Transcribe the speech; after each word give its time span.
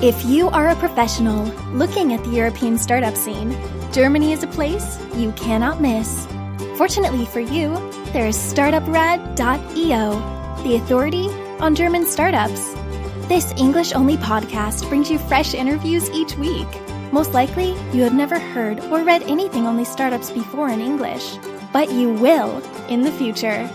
If 0.00 0.24
you 0.24 0.48
are 0.50 0.68
a 0.68 0.76
professional 0.76 1.42
looking 1.72 2.12
at 2.12 2.22
the 2.22 2.30
European 2.30 2.78
startup 2.78 3.16
scene, 3.16 3.56
Germany 3.92 4.32
is 4.32 4.44
a 4.44 4.46
place 4.46 4.96
you 5.16 5.32
cannot 5.32 5.80
miss. 5.80 6.24
Fortunately 6.76 7.24
for 7.24 7.40
you, 7.40 7.74
there 8.12 8.28
is 8.28 8.36
startuprad.io, 8.36 10.62
the 10.62 10.76
authority 10.76 11.28
on 11.58 11.74
German 11.74 12.06
startups. 12.06 12.74
This 13.26 13.52
English 13.56 13.92
only 13.92 14.16
podcast 14.18 14.88
brings 14.88 15.10
you 15.10 15.18
fresh 15.18 15.52
interviews 15.52 16.08
each 16.10 16.36
week. 16.36 16.68
Most 17.10 17.34
likely, 17.34 17.70
you 17.92 18.04
have 18.04 18.14
never 18.14 18.38
heard 18.38 18.78
or 18.78 19.02
read 19.02 19.24
anything 19.24 19.66
on 19.66 19.76
these 19.76 19.90
startups 19.90 20.30
before 20.30 20.68
in 20.68 20.80
English, 20.80 21.38
but 21.72 21.90
you 21.90 22.12
will 22.12 22.62
in 22.88 23.02
the 23.02 23.10
future. 23.10 23.68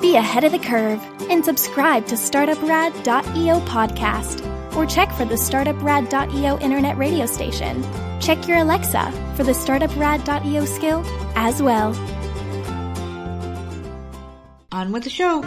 Be 0.00 0.16
ahead 0.16 0.44
of 0.44 0.52
the 0.52 0.58
curve 0.58 1.04
and 1.28 1.44
subscribe 1.44 2.06
to 2.06 2.14
startuprad.io 2.14 3.60
podcast 3.66 4.55
or 4.76 4.86
check 4.86 5.10
for 5.12 5.24
the 5.24 5.34
startuprad.io 5.34 6.58
internet 6.58 6.96
radio 6.98 7.26
station. 7.26 7.82
Check 8.20 8.46
your 8.46 8.58
Alexa 8.58 9.10
for 9.36 9.44
the 9.44 9.52
startuprad.io 9.52 10.64
skill 10.64 11.02
as 11.34 11.62
well. 11.62 11.94
On 14.72 14.92
with 14.92 15.04
the 15.04 15.10
show. 15.10 15.42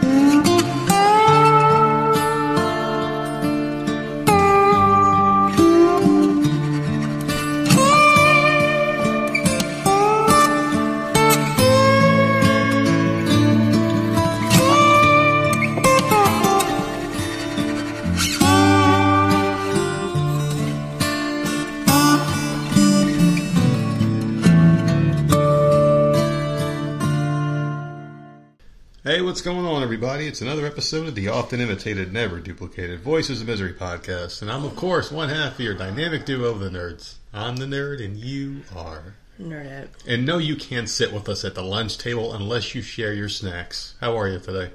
What's 29.30 29.42
going 29.42 29.64
on, 29.64 29.84
everybody? 29.84 30.26
It's 30.26 30.42
another 30.42 30.66
episode 30.66 31.08
of 31.08 31.14
the 31.14 31.28
often 31.28 31.62
imitated, 31.62 32.12
never 32.12 32.40
duplicated 32.40 33.02
Voices 33.02 33.42
of 33.42 33.48
Misery 33.48 33.74
podcast. 33.74 34.42
And 34.42 34.52
I'm, 34.52 34.66
of 34.66 34.76
course, 34.76 35.12
one 35.12 35.30
half 35.30 35.54
of 35.54 35.60
your 35.60 35.76
dynamic 35.76 36.26
duo 36.26 36.50
of 36.50 36.60
the 36.60 36.72
nerds. 36.72 37.14
I'm 37.32 37.58
the 37.58 37.68
nerd, 37.68 38.04
and 38.04 38.18
you 38.18 38.64
are. 38.76 39.14
Nerdette. 39.40 39.90
And 40.08 40.26
no, 40.26 40.40
you 40.40 40.56
can't 40.56 40.90
sit 40.90 41.14
with 41.14 41.30
us 41.30 41.46
at 41.46 41.54
the 41.54 41.62
lunch 41.62 42.00
table 42.00 42.34
unless 42.34 42.74
you 42.74 42.82
share 42.82 43.14
your 43.14 43.30
snacks. 43.30 43.94
How 44.02 44.18
are 44.18 44.28
you 44.28 44.40
today? 44.40 44.72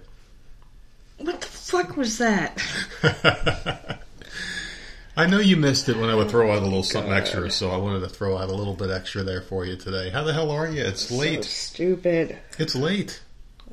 What 1.18 1.40
the 1.40 1.46
fuck 1.48 1.96
was 1.96 2.18
that? 2.18 2.62
I 5.16 5.26
know 5.26 5.40
you 5.40 5.56
missed 5.56 5.88
it 5.88 5.96
when 5.96 6.10
I 6.10 6.14
would 6.14 6.30
throw 6.30 6.52
out 6.52 6.62
a 6.62 6.64
little 6.64 6.84
something 6.84 7.12
extra, 7.12 7.50
so 7.50 7.72
I 7.72 7.76
wanted 7.76 8.00
to 8.00 8.08
throw 8.08 8.38
out 8.38 8.50
a 8.50 8.54
little 8.54 8.74
bit 8.74 8.90
extra 8.90 9.24
there 9.24 9.42
for 9.42 9.64
you 9.64 9.74
today. 9.74 10.10
How 10.10 10.22
the 10.22 10.32
hell 10.32 10.52
are 10.52 10.70
you? 10.70 10.84
It's 10.84 11.08
So 11.08 11.16
late. 11.16 11.42
stupid. 11.44 12.38
It's 12.56 12.76
late. 12.76 13.20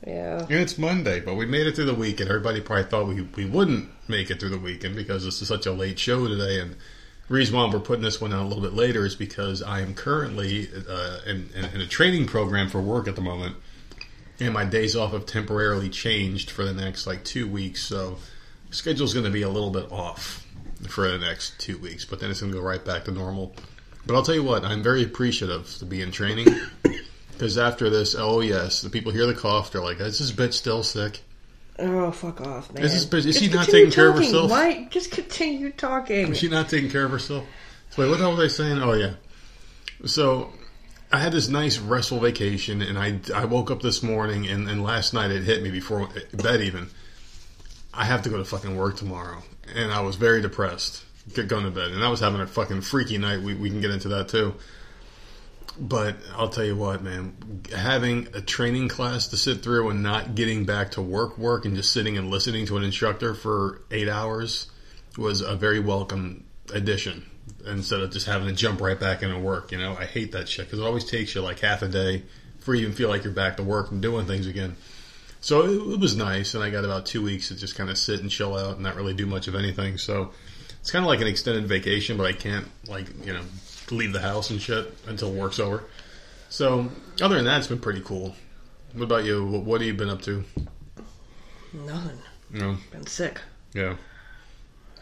Yeah. 0.06 0.40
And 0.40 0.52
it's 0.52 0.78
Monday, 0.78 1.20
but 1.20 1.36
we 1.36 1.46
made 1.46 1.68
it 1.68 1.76
through 1.76 1.86
the 1.86 1.94
weekend. 1.94 2.30
Everybody 2.30 2.62
probably 2.62 2.86
thought 2.86 3.08
we, 3.08 3.22
we 3.22 3.46
wouldn't 3.46 3.90
make 4.08 4.32
it 4.32 4.40
through 4.40 4.50
the 4.50 4.58
weekend 4.58 4.96
because 4.96 5.24
this 5.24 5.42
is 5.42 5.48
such 5.48 5.66
a 5.66 5.72
late 5.72 6.00
show 6.00 6.28
today. 6.28 6.60
And 6.60 6.72
the 7.28 7.34
reason 7.34 7.56
why 7.56 7.70
we're 7.70 7.80
putting 7.80 8.04
this 8.04 8.20
one 8.20 8.34
out 8.34 8.42
a 8.42 8.48
little 8.48 8.64
bit 8.64 8.74
later 8.74 9.06
is 9.06 9.16
because 9.16 9.62
I 9.62 9.82
am 9.82 9.94
currently 9.94 10.70
uh, 10.90 11.20
in, 11.28 11.50
in, 11.56 11.66
in 11.66 11.82
a 11.82 11.88
training 11.88 12.26
program 12.26 12.68
for 12.70 12.82
work 12.82 13.08
at 13.08 13.16
the 13.16 13.22
moment. 13.22 13.56
And 14.40 14.54
my 14.54 14.66
days 14.66 14.96
off 14.96 15.12
have 15.12 15.28
temporarily 15.28 15.90
changed 15.90 16.50
for 16.50 16.66
the 16.66 16.74
next 16.74 17.06
like 17.06 17.24
two 17.24 17.48
weeks. 17.48 17.84
So 17.84 18.18
schedule's 18.72 19.14
going 19.14 19.26
to 19.26 19.32
be 19.32 19.44
a 19.44 19.50
little 19.50 19.70
bit 19.70 19.92
off 19.92 20.48
for 20.90 21.08
the 21.08 21.20
next 21.20 21.60
two 21.60 21.78
weeks, 21.78 22.06
but 22.06 22.20
then 22.20 22.32
it's 22.32 22.42
going 22.42 22.52
to 22.52 22.58
go 22.58 22.64
right 22.64 22.84
back 22.84 23.06
to 23.06 23.12
normal. 23.12 23.54
But 24.08 24.16
I'll 24.16 24.24
tell 24.24 24.34
you 24.34 24.44
what, 24.44 24.66
I'm 24.66 24.82
very 24.82 25.04
appreciative 25.04 25.68
to 25.78 25.86
be 25.86 26.02
in 26.02 26.12
training. 26.12 26.48
Because 27.42 27.58
after 27.58 27.90
this, 27.90 28.14
oh 28.16 28.42
yes, 28.42 28.84
the 28.84 28.90
people 28.92 29.12
hear 29.12 29.26
the 29.26 29.34
cough. 29.34 29.72
They're 29.72 29.82
like, 29.82 30.00
"Is 30.00 30.20
this 30.20 30.32
bitch 30.32 30.54
still 30.54 30.84
sick?" 30.84 31.22
Oh, 31.80 32.12
fuck 32.12 32.40
off, 32.40 32.72
man. 32.72 32.84
Is 32.84 32.94
this- 32.94 33.06
bitch? 33.08 33.26
is 33.28 33.34
Just 33.36 33.40
she 33.40 33.50
not 33.50 33.66
taking 33.66 33.90
care 33.90 34.10
of 34.10 34.18
herself? 34.18 34.52
Why? 34.52 34.88
Just 34.92 35.10
continue 35.10 35.72
talking. 35.72 36.34
Is 36.34 36.38
she 36.38 36.50
not 36.50 36.70
taking 36.70 36.92
care 36.92 37.04
of 37.04 37.10
herself? 37.10 37.44
So 37.90 38.04
wait, 38.04 38.10
what 38.10 38.20
the 38.20 38.26
hell 38.26 38.36
was 38.38 38.54
I 38.54 38.56
saying? 38.56 38.78
Oh 38.84 38.94
yeah. 38.94 39.14
So 40.06 40.54
I 41.12 41.18
had 41.18 41.32
this 41.32 41.50
nice 41.50 41.80
restful 41.80 42.20
vacation, 42.20 42.84
and 42.84 43.00
I 43.00 43.20
I 43.34 43.46
woke 43.46 43.72
up 43.72 43.82
this 43.82 44.04
morning, 44.04 44.48
and, 44.48 44.70
and 44.70 44.84
last 44.84 45.16
night 45.16 45.32
it 45.32 45.42
hit 45.42 45.64
me 45.64 45.72
before 45.72 46.10
bed 46.34 46.62
even. 46.62 46.92
I 47.92 48.06
have 48.06 48.22
to 48.22 48.30
go 48.30 48.38
to 48.38 48.46
fucking 48.46 48.78
work 48.78 48.98
tomorrow, 48.98 49.42
and 49.74 49.92
I 49.92 50.02
was 50.02 50.16
very 50.16 50.44
depressed. 50.44 51.04
Get 51.34 51.48
going 51.48 51.64
to 51.66 51.72
bed, 51.72 51.90
and 51.90 52.04
I 52.04 52.10
was 52.10 52.20
having 52.20 52.40
a 52.40 52.46
fucking 52.46 52.82
freaky 52.82 53.18
night. 53.18 53.42
We 53.42 53.56
we 53.56 53.72
can 53.72 53.82
get 53.82 53.90
into 53.90 54.10
that 54.10 54.28
too. 54.28 54.54
But 55.80 56.18
I'll 56.36 56.50
tell 56.50 56.66
you 56.66 56.76
what, 56.76 57.02
man, 57.02 57.64
having 57.74 58.28
a 58.34 58.42
training 58.42 58.90
class 58.90 59.28
to 59.30 59.38
sit 59.38 59.64
through 59.64 59.90
and 59.90 60.04
not 60.04 60.36
getting 60.36 60.66
back 60.66 60.92
to 60.92 61.02
work, 61.02 61.38
work, 61.38 61.66
and 61.66 61.76
just 61.76 61.94
sitting 61.94 62.18
and 62.18 62.30
listening 62.30 62.66
to 62.68 62.78
an 62.78 62.84
instructor 62.84 63.34
for 63.34 63.82
eight 63.90 64.10
hours 64.10 64.70
was 65.18 65.42
a 65.42 65.56
very 65.56 65.80
welcome 65.80 66.44
addition 66.74 67.26
instead 67.66 68.02
of 68.02 68.12
just 68.12 68.26
having 68.28 68.48
to 68.48 68.54
jump 68.54 68.82
right 68.82 69.00
back 69.00 69.24
into 69.24 69.38
work. 69.40 69.72
You 69.72 69.78
know, 69.78 69.96
I 69.98 70.06
hate 70.06 70.34
that 70.34 70.50
shit 70.50 70.66
because 70.66 70.80
it 70.80 70.86
always 70.86 71.06
takes 71.06 71.36
you 71.36 71.42
like 71.42 71.60
half 71.60 71.82
a 71.82 71.88
day 71.88 72.24
before 72.58 72.76
you 72.76 72.82
even 72.82 72.94
feel 72.94 73.10
like 73.10 73.24
you're 73.24 73.34
back 73.34 73.58
to 73.58 73.64
work 73.64 73.92
and 73.92 74.02
doing 74.02 74.26
things 74.26 74.48
again. 74.48 74.76
So 75.40 75.66
it, 75.66 75.94
it 75.94 76.00
was 76.00 76.16
nice, 76.16 76.54
and 76.54 76.64
I 76.64 76.70
got 76.70 76.86
about 76.86 77.06
two 77.06 77.24
weeks 77.24 77.48
to 77.48 77.56
just 77.56 77.76
kind 77.76 77.90
of 77.90 77.98
sit 77.98 78.20
and 78.20 78.30
chill 78.30 78.56
out 78.56 78.74
and 78.74 78.82
not 78.82 78.96
really 78.96 79.14
do 79.14 79.26
much 79.26 79.48
of 79.48 79.56
anything. 79.56 79.98
So 79.98 80.32
it's 80.80 80.92
kind 80.92 81.04
of 81.04 81.10
like 81.10 81.22
an 81.22 81.28
extended 81.28 81.68
vacation, 81.68 82.18
but 82.18 82.28
I 82.28 82.34
can't 82.34 82.68
like 82.88 83.08
you 83.26 83.34
know 83.34 83.42
leave 83.96 84.14
the 84.14 84.22
house 84.22 84.50
and 84.50 84.62
shit 84.62 84.94
until 85.08 85.32
work's 85.32 85.60
over. 85.60 85.84
So 86.50 86.90
other 87.22 87.36
than 87.36 87.46
that, 87.46 87.60
it's 87.60 87.68
been 87.68 87.80
pretty 87.80 88.02
cool. 88.02 88.36
What 88.94 89.04
about 89.04 89.24
you? 89.26 89.46
What, 89.46 89.64
what 89.64 89.82
have 89.82 89.88
you 89.88 89.94
been 89.94 90.10
up 90.10 90.22
to? 90.24 90.44
Nothing. 91.74 92.18
Know, 92.50 92.76
Been 92.92 93.08
sick. 93.08 93.40
yeah. 93.74 93.96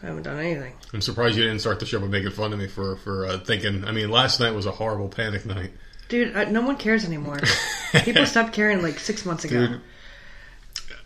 I 0.02 0.06
haven't 0.06 0.22
done 0.22 0.38
anything. 0.38 0.72
I'm 0.94 1.00
surprised 1.02 1.36
you 1.36 1.42
didn't 1.42 1.58
start 1.58 1.78
the 1.78 1.84
show 1.84 1.98
by 2.00 2.06
making 2.06 2.30
fun 2.30 2.52
of 2.54 2.58
me 2.58 2.68
for 2.68 2.96
for 2.96 3.26
uh, 3.26 3.38
thinking. 3.40 3.84
I 3.84 3.92
mean, 3.92 4.08
last 4.10 4.40
night 4.40 4.52
was 4.54 4.64
a 4.64 4.70
horrible 4.70 5.08
panic 5.08 5.44
night. 5.44 5.72
Dude, 6.08 6.34
I, 6.36 6.44
no 6.44 6.62
one 6.62 6.76
cares 6.76 7.04
anymore. 7.04 7.38
People 8.04 8.24
stopped 8.24 8.52
caring 8.54 8.82
like 8.82 8.98
six 8.98 9.26
months 9.26 9.44
ago. 9.44 9.66
Dude, 9.66 9.80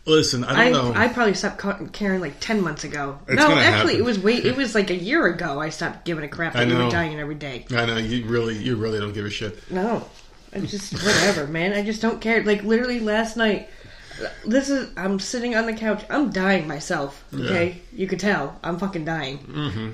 Listen, 0.06 0.44
I 0.44 0.66
I, 0.66 0.70
don't 0.70 0.94
know. 0.94 1.00
I 1.00 1.08
probably 1.08 1.34
stopped 1.34 1.92
caring 1.92 2.20
like 2.20 2.38
ten 2.38 2.60
months 2.60 2.84
ago. 2.84 3.18
It's 3.26 3.36
no, 3.36 3.48
actually, 3.50 3.94
happen. 3.94 4.00
it 4.00 4.04
was 4.04 4.18
wait. 4.18 4.44
It 4.44 4.54
was 4.54 4.74
like 4.74 4.90
a 4.90 4.94
year 4.94 5.26
ago. 5.26 5.60
I 5.60 5.70
stopped 5.70 6.04
giving 6.04 6.24
a 6.24 6.28
crap 6.28 6.54
I 6.54 6.64
that 6.64 6.70
you 6.70 6.84
were 6.84 6.90
dying 6.90 7.18
every 7.18 7.34
day. 7.34 7.64
I 7.70 7.86
know 7.86 7.96
you 7.96 8.26
really, 8.26 8.56
you 8.56 8.76
really 8.76 8.98
don't 8.98 9.14
give 9.14 9.24
a 9.24 9.30
shit. 9.30 9.70
No, 9.70 10.06
I 10.52 10.60
just 10.60 10.92
whatever, 10.92 11.46
man. 11.46 11.72
I 11.72 11.82
just 11.82 12.02
don't 12.02 12.20
care. 12.20 12.42
Like 12.44 12.62
literally 12.64 13.00
last 13.00 13.38
night, 13.38 13.70
this 14.44 14.68
is 14.68 14.90
I'm 14.96 15.18
sitting 15.18 15.56
on 15.56 15.64
the 15.64 15.72
couch. 15.72 16.04
I'm 16.10 16.30
dying 16.30 16.68
myself. 16.68 17.24
Okay, 17.32 17.80
you 17.92 18.06
could 18.06 18.20
tell 18.20 18.58
I'm 18.62 18.78
fucking 18.78 19.06
dying. 19.06 19.38
Mm-hmm. 19.38 19.90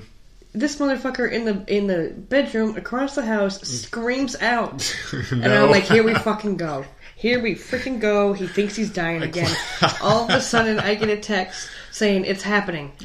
This 0.53 0.77
motherfucker 0.77 1.31
in 1.31 1.45
the 1.45 1.63
in 1.73 1.87
the 1.87 2.13
bedroom 2.13 2.75
across 2.75 3.15
the 3.15 3.25
house 3.25 3.61
screams 3.61 4.35
out, 4.35 4.93
and 5.31 5.45
I'm 5.45 5.71
like, 5.71 5.83
here 5.83 6.03
we 6.03 6.13
fucking 6.15 6.57
go. 6.57 6.83
Here 7.21 7.39
we 7.39 7.53
freaking 7.53 7.99
go. 7.99 8.33
He 8.33 8.47
thinks 8.47 8.75
he's 8.75 8.89
dying 8.89 9.21
again. 9.21 9.55
All 10.01 10.23
of 10.23 10.31
a 10.31 10.41
sudden, 10.41 10.79
I 10.79 10.95
get 10.95 11.09
a 11.09 11.17
text 11.17 11.69
saying 11.91 12.25
it's 12.25 12.43
happening. 12.43 12.91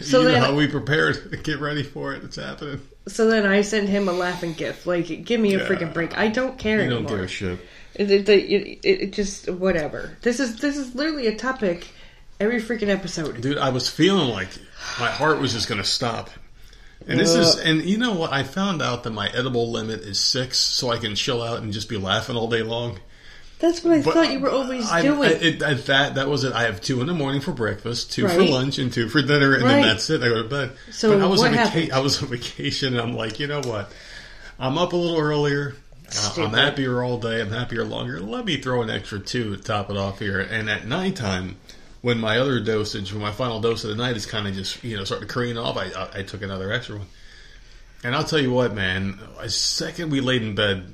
So 0.00 0.18
you 0.22 0.24
know 0.24 0.32
then- 0.32 0.42
how 0.42 0.54
we 0.56 0.66
prepared. 0.66 1.44
Get 1.44 1.60
ready 1.60 1.84
for 1.84 2.12
it. 2.12 2.24
It's 2.24 2.34
happening. 2.34 2.80
So 3.06 3.28
then 3.28 3.46
I 3.46 3.62
send 3.62 3.88
him 3.88 4.08
a 4.08 4.12
laughing 4.12 4.52
gif. 4.54 4.84
Like, 4.84 5.24
give 5.24 5.40
me 5.40 5.54
a 5.54 5.58
Yeah. 5.58 5.64
freaking 5.68 5.94
break. 5.94 6.18
I 6.18 6.26
don't 6.26 6.58
care 6.58 6.78
You 6.78 6.82
anymore. 6.86 7.02
don't 7.02 7.16
give 7.18 7.24
a 7.24 7.28
shit. 7.28 7.60
It, 7.94 8.10
it, 8.10 8.28
it, 8.28 8.32
it, 8.32 8.78
it 8.82 9.12
just 9.12 9.48
whatever. 9.48 10.16
This 10.22 10.40
is 10.40 10.56
this 10.60 10.76
is 10.76 10.96
literally 10.96 11.28
a 11.28 11.36
topic 11.36 11.86
every 12.40 12.60
freaking 12.60 12.88
episode. 12.88 13.40
Dude, 13.40 13.58
I 13.58 13.68
was 13.68 13.88
feeling 13.88 14.28
like 14.30 14.48
my 14.98 15.06
heart 15.08 15.38
was 15.38 15.52
just 15.52 15.68
going 15.68 15.80
to 15.80 15.86
stop. 15.86 16.30
And 17.06 17.20
this 17.20 17.36
is, 17.36 17.60
and 17.60 17.82
you 17.84 17.96
know 17.96 18.14
what? 18.14 18.32
I 18.32 18.42
found 18.42 18.82
out 18.82 19.04
that 19.04 19.10
my 19.12 19.28
edible 19.28 19.70
limit 19.70 20.00
is 20.00 20.18
six, 20.18 20.58
so 20.58 20.90
I 20.90 20.98
can 20.98 21.14
chill 21.14 21.42
out 21.44 21.62
and 21.62 21.72
just 21.72 21.88
be 21.88 21.96
laughing 21.96 22.34
all 22.36 22.48
day 22.48 22.62
long. 22.64 22.98
That's 23.60 23.84
what 23.84 23.92
I 23.98 24.02
But 24.02 24.14
thought 24.14 24.32
you 24.32 24.40
were 24.40 24.50
always 24.50 24.90
I- 24.90 25.02
doing. 25.02 25.28
I- 25.28 25.32
it, 25.32 25.62
I- 25.62 25.74
that 25.74 26.14
that 26.16 26.28
was 26.28 26.44
it. 26.44 26.52
I 26.52 26.62
have 26.62 26.80
two 26.80 27.00
in 27.02 27.06
the 27.06 27.14
morning 27.14 27.40
for 27.42 27.52
breakfast, 27.52 28.10
two 28.12 28.26
for 28.26 28.42
lunch, 28.42 28.78
and 28.78 28.92
two 28.92 29.08
for 29.08 29.20
dinner, 29.22 29.54
and 29.54 29.64
then 29.64 29.82
that's 29.82 30.08
it. 30.10 30.22
I 30.22 30.28
go 30.28 30.42
to 30.42 30.48
bed. 30.48 30.72
So 30.90 31.10
but 31.16 31.22
I 31.22 31.26
was 31.26 31.42
on 31.42 31.52
vaca- 31.52 31.94
I 31.94 31.98
was 32.00 32.22
on 32.22 32.28
vacation, 32.28 32.94
and 32.96 33.00
I'm 33.02 33.14
like, 33.14 33.38
you 33.38 33.46
know 33.46 33.60
what? 33.60 33.92
I'm 34.58 34.78
up 34.78 34.92
a 34.92 34.96
little 34.96 35.18
earlier. 35.18 35.74
Uh, 36.12 36.34
I'm 36.38 36.52
happier 36.54 37.02
all 37.04 37.18
day. 37.18 37.40
I'm 37.40 37.50
happier 37.50 37.84
longer. 37.84 38.18
Let 38.18 38.44
me 38.44 38.56
throw 38.56 38.82
an 38.82 38.90
extra 38.90 39.20
two 39.20 39.54
to 39.56 39.62
top 39.62 39.90
it 39.90 39.96
off 39.96 40.18
here. 40.18 40.40
And 40.40 40.68
at 40.68 40.86
nighttime, 40.86 41.56
when 42.00 42.18
my 42.18 42.38
other 42.38 42.58
dosage, 42.60 43.12
when 43.12 43.22
my 43.22 43.30
final 43.30 43.60
dose 43.60 43.84
of 43.84 43.90
the 43.90 43.96
night 43.96 44.16
is 44.16 44.26
kind 44.26 44.48
of 44.48 44.54
just 44.54 44.82
you 44.82 44.96
know 44.96 45.04
starting 45.04 45.28
to 45.28 45.32
careen 45.32 45.56
off, 45.58 45.76
I, 45.76 45.84
I 45.90 46.08
I 46.20 46.22
took 46.22 46.42
another 46.42 46.72
extra 46.72 46.96
one. 46.96 47.06
And 48.02 48.14
I'll 48.16 48.24
tell 48.24 48.40
you 48.40 48.50
what, 48.50 48.74
man. 48.74 49.20
Second 49.48 50.10
we 50.10 50.20
laid 50.22 50.42
in 50.42 50.54
bed, 50.54 50.92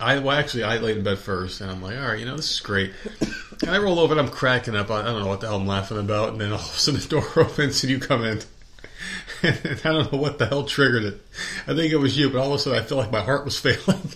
I 0.00 0.18
well 0.18 0.36
actually 0.36 0.64
I 0.64 0.78
laid 0.78 0.96
in 0.96 1.04
bed 1.04 1.18
first, 1.18 1.60
and 1.60 1.70
I'm 1.70 1.82
like, 1.82 1.96
all 1.96 2.08
right, 2.08 2.18
you 2.18 2.24
know 2.24 2.36
this 2.36 2.50
is 2.50 2.60
great. 2.60 2.92
And 3.62 3.70
I 3.70 3.78
roll 3.78 3.98
over 3.98 4.12
and 4.12 4.20
I'm 4.20 4.32
cracking 4.32 4.74
up. 4.74 4.90
I, 4.90 5.00
I 5.00 5.04
don't 5.04 5.22
know 5.22 5.28
what 5.28 5.40
the 5.40 5.48
hell 5.48 5.56
I'm 5.56 5.66
laughing 5.66 5.98
about, 5.98 6.30
and 6.30 6.40
then 6.40 6.52
all 6.52 6.58
of 6.58 6.64
a 6.64 6.78
sudden 6.78 7.00
the 7.00 7.06
door 7.06 7.24
opens 7.36 7.82
and 7.82 7.90
you 7.90 7.98
come 7.98 8.24
in. 8.24 8.40
and 9.42 9.80
I 9.84 9.92
don't 9.92 10.12
know 10.12 10.18
what 10.18 10.38
the 10.38 10.46
hell 10.46 10.64
triggered 10.64 11.04
it. 11.04 11.20
I 11.66 11.74
think 11.74 11.92
it 11.92 11.96
was 11.96 12.16
you, 12.16 12.30
but 12.30 12.38
all 12.38 12.48
of 12.48 12.54
a 12.54 12.58
sudden 12.58 12.82
I 12.82 12.84
feel 12.84 12.98
like 12.98 13.12
my 13.12 13.22
heart 13.22 13.44
was 13.44 13.58
failing. 13.60 14.12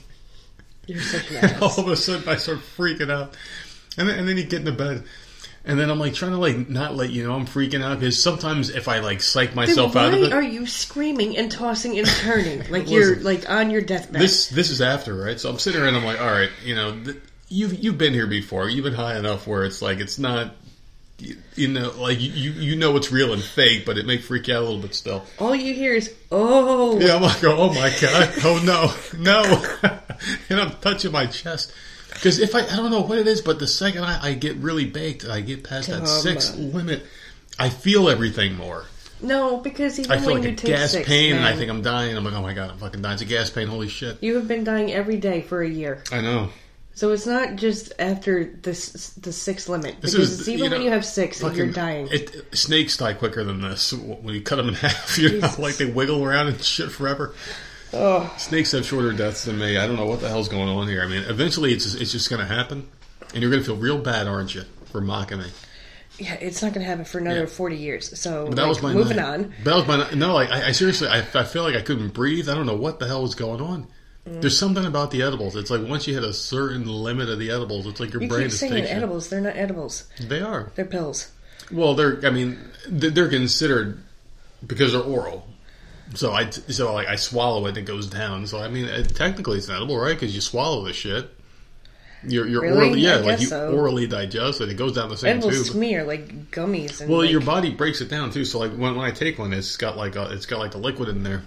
You're 0.87 1.01
such 1.01 1.31
an 1.31 1.37
And 1.37 1.63
all 1.63 1.79
of 1.79 1.89
a 1.89 1.97
sudden 1.97 2.29
I 2.29 2.37
start 2.37 2.59
freaking 2.59 3.11
out. 3.11 3.37
And 3.97 4.09
then, 4.09 4.19
and 4.19 4.29
then 4.29 4.37
you 4.37 4.45
get 4.45 4.61
into 4.61 4.73
bed. 4.73 5.05
And 5.67 5.79
then 5.79 5.89
I'm 5.89 5.99
like 5.99 6.13
trying 6.13 6.33
to 6.33 6.39
like 6.39 6.69
not 6.69 6.95
let 6.95 7.11
you 7.11 7.25
know 7.27 7.35
I'm 7.35 7.47
freaking 7.47 7.83
out 7.83 7.99
because 7.99 8.23
sometimes 8.23 8.69
if 8.69 8.87
I 8.87 8.99
like 8.99 9.23
psych 9.23 9.55
myself 9.55 9.97
out 9.97 10.13
of 10.13 10.21
why 10.21 10.27
it, 10.27 10.33
are 10.35 10.43
you 10.43 10.67
screaming 10.67 11.39
and 11.39 11.51
tossing 11.51 11.99
and 11.99 12.07
turning 12.07 12.63
like 12.71 12.91
you're 12.91 13.17
like 13.17 13.49
on 13.49 13.71
your 13.71 13.81
deathbed? 13.81 14.21
this 14.21 14.49
this 14.49 14.69
is 14.69 14.83
after 14.83 15.15
right. 15.15 15.41
So 15.41 15.49
I'm 15.49 15.59
sitting 15.59 15.81
there 15.81 15.89
and 15.89 15.97
I'm 15.97 16.05
like, 16.05 16.21
all 16.21 16.31
right, 16.31 16.51
you 16.63 16.75
know, 16.75 17.03
th- 17.03 17.17
you've 17.49 17.83
you've 17.83 17.97
been 17.97 18.13
here 18.13 18.27
before. 18.27 18.69
You've 18.69 18.85
been 18.85 18.93
high 18.93 19.19
enough 19.19 19.47
where 19.47 19.65
it's 19.65 19.81
like 19.81 20.01
it's 20.01 20.19
not, 20.19 20.55
you, 21.19 21.39
you 21.55 21.69
know, 21.69 21.95
like 21.97 22.21
you 22.21 22.31
you 22.31 22.51
you 22.51 22.77
know 22.77 22.95
it's 22.99 23.11
real 23.11 23.33
and 23.33 23.43
fake, 23.43 23.87
but 23.87 23.97
it 23.97 24.05
may 24.05 24.19
freak 24.19 24.49
you 24.49 24.55
out 24.57 24.61
a 24.61 24.67
little 24.67 24.83
bit 24.83 24.95
still. 24.95 25.25
All 25.39 25.57
you 25.57 25.73
hear 25.73 25.95
is 25.95 26.15
oh. 26.31 27.01
Yeah, 27.01 27.17
I'm 27.17 27.23
like, 27.23 27.43
oh 27.43 27.73
my 27.73 27.91
god, 28.03 28.35
oh 28.45 28.61
no, 28.63 28.93
no, 29.19 29.99
and 30.51 30.61
I'm 30.61 30.73
touching 30.83 31.13
my 31.13 31.25
chest 31.25 31.73
because 32.15 32.39
if 32.39 32.55
I, 32.55 32.61
I 32.61 32.77
don't 32.77 32.91
know 32.91 33.03
what 33.03 33.19
it 33.19 33.27
is, 33.27 33.43
but 33.43 33.59
the 33.59 33.67
second 33.67 34.05
I, 34.05 34.29
I 34.31 34.35
get 34.35 34.57
really 34.57 34.87
baked, 34.87 35.25
I 35.27 35.41
get 35.41 35.65
past 35.65 35.89
that 35.89 36.07
six 36.09 36.57
limit, 36.57 37.05
I 37.59 37.69
feel 37.69 38.09
everything 38.09 38.57
more. 38.57 38.87
No, 39.21 39.59
because 39.59 39.99
even 39.99 40.11
I 40.13 40.19
feel 40.19 40.27
when 40.27 40.37
like 40.37 40.45
you 40.45 40.53
a 40.53 40.57
take 40.57 40.71
gas 40.71 40.91
six, 40.93 41.07
pain, 41.09 41.35
and 41.35 41.45
I 41.45 41.51
man, 41.51 41.59
think 41.59 41.71
I'm 41.71 41.83
dying. 41.83 42.17
I'm 42.17 42.25
like, 42.25 42.35
oh 42.35 42.43
my 42.43 42.53
god, 42.53 42.71
I'm 42.71 42.79
fucking 42.79 43.01
dying. 43.01 43.15
It's 43.15 43.23
a 43.23 43.27
gas 43.27 43.49
pain. 43.51 43.69
Holy 43.69 43.89
shit! 43.89 44.23
you 44.23 44.35
have 44.37 44.49
been 44.49 44.65
dying 44.65 44.93
every 44.93 45.17
day 45.17 45.41
for 45.43 45.63
a 45.63 45.69
year. 45.69 46.03
I 46.13 46.21
know. 46.21 46.51
So 46.97 47.11
it's 47.11 47.27
not 47.27 47.57
just 47.57 47.93
after 47.99 48.45
this 48.45 49.11
the 49.15 49.33
six 49.33 49.69
limit 49.69 50.01
This 50.01 50.13
because 50.13 50.31
is, 50.31 50.41
it's 50.41 50.49
even 50.49 50.65
you 50.65 50.71
know, 50.71 50.77
when 50.77 50.85
you 50.85 50.91
have 50.93 51.05
six 51.05 51.43
and 51.43 51.57
you're 51.57 51.67
fucking- 51.67 51.83
dying. 51.83 52.09
It, 52.11 52.57
snakes 52.57 52.97
die 52.97 53.15
quicker 53.15 53.43
than 53.43 53.61
this 53.63 53.93
when 53.93 54.35
you 54.35 54.43
cut 54.43 54.57
them 54.57 54.69
in 54.69 54.75
half. 54.75 55.19
You 55.19 55.29
know, 55.29 55.41
Jesus. 55.41 55.59
like 55.59 55.77
they 55.77 55.87
wiggle 55.87 56.25
around 56.25 56.49
and 56.49 56.63
shit 56.63 56.93
forever. 56.93 57.35
Oh, 57.95 58.35
Snakes 58.39 58.73
have 58.73 58.85
shorter 58.85 59.13
deaths 59.13 59.45
than 59.45 59.59
me. 59.59 59.79
I 59.79 59.87
don't 59.87 59.97
know 59.97 60.07
what 60.07 60.21
the 60.21 60.29
hell's 60.29 60.49
going 60.49 60.69
on 60.69 60.89
here. 60.89 61.03
I 61.03 61.07
mean, 61.07 61.23
eventually 61.29 61.73
it's 61.73 61.85
just, 61.85 62.01
it's 62.01 62.13
just 62.13 62.29
going 62.31 62.41
to 62.41 62.47
happen, 62.47 62.89
and 63.33 63.43
you're 63.43 63.51
going 63.51 63.63
to 63.63 63.67
feel 63.67 63.77
real 63.77 63.99
bad, 63.99 64.27
aren't 64.27 64.55
you, 64.55 64.63
for 64.93 65.01
mocking 65.01 65.39
me? 65.39 65.47
yeah, 66.19 66.35
it's 66.35 66.63
not 66.63 66.73
going 66.73 66.85
to 66.85 66.89
happen 66.89 67.05
for 67.05 67.19
another 67.19 67.41
Yeah. 67.41 67.47
forty 67.47 67.77
years. 67.77 68.17
So 68.21 68.47
But 68.47 68.55
that 68.57 68.63
like, 68.63 68.69
was 68.69 68.83
my 68.83 68.93
moving 68.93 69.17
night. 69.17 69.27
on. 69.35 69.55
That 69.65 69.75
was 69.75 69.87
my 69.89 70.11
no. 70.15 70.33
Like 70.35 70.51
I, 70.51 70.69
I 70.69 70.73
seriously, 70.73 71.09
I, 71.09 71.19
I 71.19 71.43
feel 71.45 71.65
like 71.65 71.75
I 71.75 71.81
couldn't 71.83 72.11
breathe. 72.15 72.49
I 72.49 72.55
don't 72.55 72.67
know 72.67 72.77
what 72.77 73.01
the 73.01 73.07
hell 73.09 73.23
was 73.23 73.35
going 73.35 73.61
on. 73.61 73.89
Mm. 74.29 74.41
There's 74.41 74.57
something 74.57 74.85
about 74.87 75.11
the 75.11 75.23
edibles. 75.23 75.57
It's 75.57 75.71
like 75.71 75.83
once 75.89 76.07
you 76.07 76.15
hit 76.15 76.23
a 76.23 76.33
certain 76.33 76.87
limit 76.87 77.29
of 77.29 77.39
the 77.41 77.51
edibles, 77.51 77.87
it's 77.89 77.99
like 77.99 78.13
your 78.13 78.23
You 78.23 78.29
brain 78.29 78.43
keep 78.43 78.51
just 78.51 78.61
saying 78.61 78.85
edibles. 78.85 79.29
They're 79.29 79.41
not 79.41 79.57
edibles. 79.57 80.05
They 80.21 80.41
are. 80.41 80.71
They're 80.77 80.85
pills. 80.85 81.33
Well, 81.73 81.95
they're. 81.95 82.25
I 82.25 82.31
mean, 82.31 82.59
they're 82.89 83.29
considered 83.29 84.01
because 84.65 84.93
they're 84.93 85.01
oral. 85.03 85.49
So 86.15 86.33
I 86.33 86.51
so 86.51 86.93
like 86.93 87.09
I 87.09 87.17
swallow 87.17 87.67
it 87.67 87.71
and 87.71 87.79
it 87.79 87.85
goes 87.85 88.07
down. 88.07 88.47
So 88.47 88.59
I 88.59 88.69
mean, 88.69 88.85
it, 88.87 89.15
technically 89.15 89.59
it's 89.59 89.69
edible, 89.69 89.99
right? 89.99 90.15
Because 90.15 90.35
you 90.35 90.41
swallow 90.41 90.85
the 90.85 90.93
shit. 90.93 91.31
You're, 92.27 92.47
you're 92.47 92.63
Really? 92.63 92.77
orally, 92.77 93.01
yeah, 93.01 93.17
like 93.17 93.41
you 93.41 93.49
so. 93.49 93.77
orally 93.77 94.07
digest 94.07 94.61
it. 94.63 94.71
It 94.71 94.77
goes 94.79 94.95
down 94.95 95.11
the 95.11 95.17
same 95.17 95.43
tube. 95.43 95.67
to 95.67 95.77
me 95.77 95.95
are 95.97 96.05
like 96.05 96.51
gummies. 96.51 97.01
And 97.03 97.11
Well, 97.11 97.21
like, 97.21 97.31
your 97.31 97.43
body 97.43 97.71
breaks 97.71 98.01
it 98.01 98.09
down 98.09 98.31
too. 98.31 98.47
So 98.47 98.59
like 98.61 98.71
when, 98.73 98.97
when 98.97 99.05
I 99.05 99.11
take 99.11 99.39
one, 99.39 99.53
it's 99.53 99.77
got 99.77 99.97
like 99.99 100.17
a, 100.17 100.31
it's 100.33 100.47
got 100.47 100.59
like 100.59 100.71
the 100.71 100.79
liquid 100.79 101.11
in 101.11 101.23
there. 101.23 101.43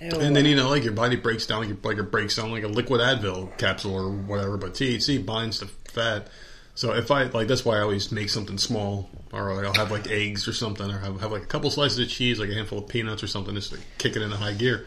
ew. 0.00 0.10
And 0.20 0.36
then 0.36 0.44
you 0.44 0.54
know, 0.54 0.68
like 0.68 0.84
your 0.84 0.92
body 0.92 1.16
breaks 1.16 1.46
down, 1.46 1.68
like, 1.68 1.84
like 1.84 1.98
it 1.98 2.10
breaks 2.12 2.36
down 2.36 2.52
like 2.52 2.62
a 2.62 2.68
liquid 2.68 3.00
Advil 3.00 3.56
capsule 3.58 3.96
or 3.96 4.10
whatever. 4.10 4.56
But 4.56 4.74
THC 4.74 5.24
binds 5.26 5.58
to 5.58 5.66
fat. 5.66 6.28
So 6.76 6.92
if 6.92 7.10
I 7.10 7.24
like, 7.24 7.48
that's 7.48 7.64
why 7.64 7.78
I 7.78 7.80
always 7.80 8.12
make 8.12 8.28
something 8.28 8.58
small, 8.58 9.08
or 9.32 9.54
like 9.54 9.64
I'll 9.64 9.72
have 9.72 9.90
like 9.90 10.08
eggs 10.10 10.46
or 10.46 10.52
something, 10.52 10.90
or 10.90 10.98
have, 10.98 11.18
have 11.22 11.32
like 11.32 11.42
a 11.42 11.46
couple 11.46 11.70
slices 11.70 11.98
of 11.98 12.08
cheese, 12.10 12.38
like 12.38 12.50
a 12.50 12.54
handful 12.54 12.78
of 12.78 12.86
peanuts 12.86 13.22
or 13.22 13.26
something, 13.26 13.54
just 13.54 13.72
to 13.72 13.78
kick 13.96 14.14
it 14.14 14.20
into 14.20 14.36
high 14.36 14.52
gear. 14.52 14.86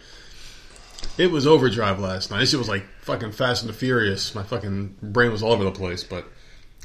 It 1.18 1.32
was 1.32 1.48
overdrive 1.48 2.00
last 2.00 2.30
night. 2.30 2.42
This 2.42 2.52
shit 2.52 2.60
was 2.60 2.70
like 2.70 2.86
fucking 3.02 3.32
Fast 3.32 3.64
and 3.64 3.70
the 3.70 3.74
Furious. 3.74 4.36
My 4.36 4.44
fucking 4.44 4.98
brain 5.02 5.32
was 5.32 5.42
all 5.42 5.52
over 5.52 5.64
the 5.64 5.72
place, 5.72 6.04
but 6.04 6.26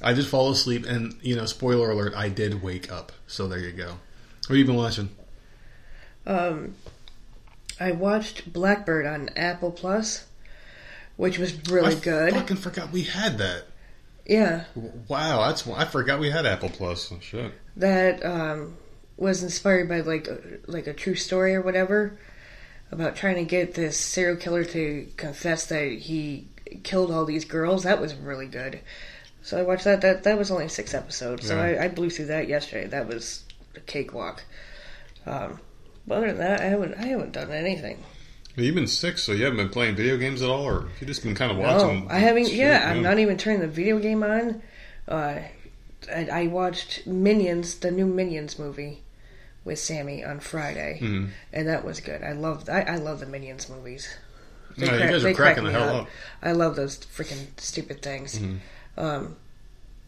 I 0.00 0.14
just 0.14 0.30
fall 0.30 0.50
asleep. 0.50 0.86
And 0.86 1.14
you 1.20 1.36
know, 1.36 1.44
spoiler 1.44 1.90
alert, 1.90 2.14
I 2.16 2.30
did 2.30 2.62
wake 2.62 2.90
up. 2.90 3.12
So 3.26 3.46
there 3.46 3.58
you 3.58 3.72
go. 3.72 3.88
What 3.88 4.48
have 4.48 4.56
you 4.56 4.64
been 4.64 4.74
watching? 4.74 5.10
Um, 6.26 6.76
I 7.78 7.92
watched 7.92 8.50
Blackbird 8.50 9.04
on 9.04 9.28
Apple 9.36 9.70
Plus, 9.70 10.24
which 11.18 11.38
was 11.38 11.68
really 11.68 11.94
I 11.94 11.98
good. 11.98 12.32
I 12.32 12.38
fucking 12.38 12.56
forgot 12.56 12.90
we 12.90 13.02
had 13.02 13.36
that. 13.36 13.64
Yeah, 14.26 14.64
Wow, 15.08 15.46
that's 15.46 15.66
I 15.68 15.84
forgot 15.84 16.18
we 16.20 16.30
had 16.30 16.46
Apple 16.46 16.70
Plus. 16.70 17.12
Oh, 17.12 17.18
shit. 17.20 17.52
that 17.76 18.24
um, 18.24 18.76
was 19.16 19.42
inspired 19.42 19.88
by 19.88 20.00
like 20.00 20.26
a, 20.28 20.38
like 20.66 20.86
a 20.86 20.94
true 20.94 21.14
story 21.14 21.54
or 21.54 21.60
whatever 21.60 22.18
about 22.90 23.16
trying 23.16 23.36
to 23.36 23.44
get 23.44 23.74
this 23.74 23.98
serial 23.98 24.36
killer 24.36 24.64
to 24.64 25.08
confess 25.16 25.66
that 25.66 25.92
he 25.92 26.46
killed 26.82 27.10
all 27.10 27.24
these 27.24 27.44
girls. 27.44 27.82
That 27.82 28.00
was 28.00 28.14
really 28.14 28.46
good. 28.46 28.80
So 29.42 29.58
I 29.58 29.62
watched 29.62 29.84
that. 29.84 30.00
That 30.00 30.24
that 30.24 30.38
was 30.38 30.50
only 30.50 30.68
six 30.68 30.94
episodes. 30.94 31.46
So 31.46 31.56
Yeah. 31.56 31.80
I, 31.80 31.84
I 31.84 31.88
blew 31.88 32.08
through 32.08 32.26
that 32.26 32.48
yesterday. 32.48 32.86
That 32.86 33.06
was 33.06 33.44
a 33.76 33.80
cakewalk. 33.80 34.42
Um, 35.26 35.60
but 36.06 36.16
other 36.18 36.26
than 36.28 36.38
that, 36.38 36.60
I 36.60 36.64
haven't 36.64 36.94
I 36.94 37.06
haven't 37.06 37.32
done 37.32 37.50
anything. 37.50 38.02
You've 38.56 38.74
been 38.76 38.86
sick, 38.86 39.18
so 39.18 39.32
you 39.32 39.44
haven't 39.44 39.56
been 39.56 39.68
playing 39.68 39.96
video 39.96 40.16
games 40.16 40.40
at 40.42 40.48
all, 40.48 40.62
or 40.64 40.88
you 41.00 41.06
just 41.06 41.22
been 41.24 41.34
kind 41.34 41.50
of 41.50 41.58
watching. 41.58 42.04
No. 42.06 42.10
I 42.14 42.18
haven't. 42.18 42.50
yeah, 42.52 42.88
I'm 42.90 43.02
not 43.02 43.18
even 43.18 43.36
turning 43.36 43.60
the 43.60 43.66
video 43.68 43.98
game 43.98 44.22
on. 44.22 44.62
Uh, 45.08 45.40
I, 46.14 46.28
I 46.32 46.46
watched 46.46 47.06
Minions, 47.06 47.76
the 47.80 47.90
new 47.90 48.06
Minions 48.06 48.58
movie, 48.58 49.02
with 49.64 49.78
Sammy 49.80 50.24
on 50.24 50.38
Friday, 50.40 50.98
Mhm. 51.02 51.30
and 51.52 51.66
that 51.68 51.84
was 51.84 52.00
good. 52.00 52.22
I 52.22 52.32
love. 52.32 52.68
I, 52.68 52.82
I 52.82 52.96
love 52.96 53.20
the 53.20 53.26
Minions 53.26 53.68
movies. 53.68 54.08
They 54.76 54.86
no, 54.86 54.92
cra- 54.92 55.04
you 55.06 55.10
guys 55.12 55.24
are 55.24 55.34
cracking 55.34 55.64
the 55.64 55.70
crack 55.70 55.82
me 55.82 55.86
hell 55.88 56.00
up. 56.02 56.08
I 56.42 56.52
love 56.52 56.76
those 56.76 56.98
freaking 56.98 57.46
stupid 57.58 58.02
things. 58.02 58.38
Mhm. 58.38 58.58
Um, 58.96 59.36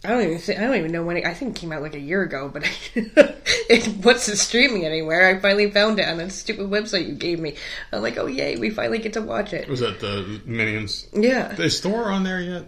I 0.05 0.09
don't 0.09 0.23
even. 0.23 0.39
Think, 0.39 0.59
I 0.59 0.63
don't 0.63 0.77
even 0.77 0.93
know 0.93 1.03
when. 1.03 1.17
It, 1.17 1.27
I 1.27 1.35
think 1.35 1.57
it 1.57 1.61
came 1.61 1.73
out 1.73 1.83
like 1.83 1.95
a 1.95 2.01
year 2.01 2.23
ago, 2.23 2.51
but 2.53 2.63
it 2.95 4.05
wasn't 4.05 4.39
streaming 4.39 4.85
anywhere. 4.85 5.27
I 5.29 5.39
finally 5.41 5.71
found 5.71 5.99
it 5.99 6.07
on 6.07 6.19
that 6.19 6.33
stupid 6.33 6.69
website 6.69 7.07
you 7.09 7.15
gave 7.15 7.41
me. 7.41 7.57
I'm 7.93 8.03
like, 8.03 8.17
oh 8.19 8.27
yay, 8.27 8.57
we 8.57 8.71
finally 8.71 8.99
get 8.99 9.15
to 9.15 9.23
watch 9.23 9.53
it. 9.53 9.69
Was 9.69 9.81
that 9.81 10.01
the 10.01 10.41
Minions? 10.45 11.09
Yeah. 11.13 11.53
Is 11.57 11.81
Thor 11.81 12.11
on 12.11 12.25
there 12.25 12.41
yet? 12.41 12.65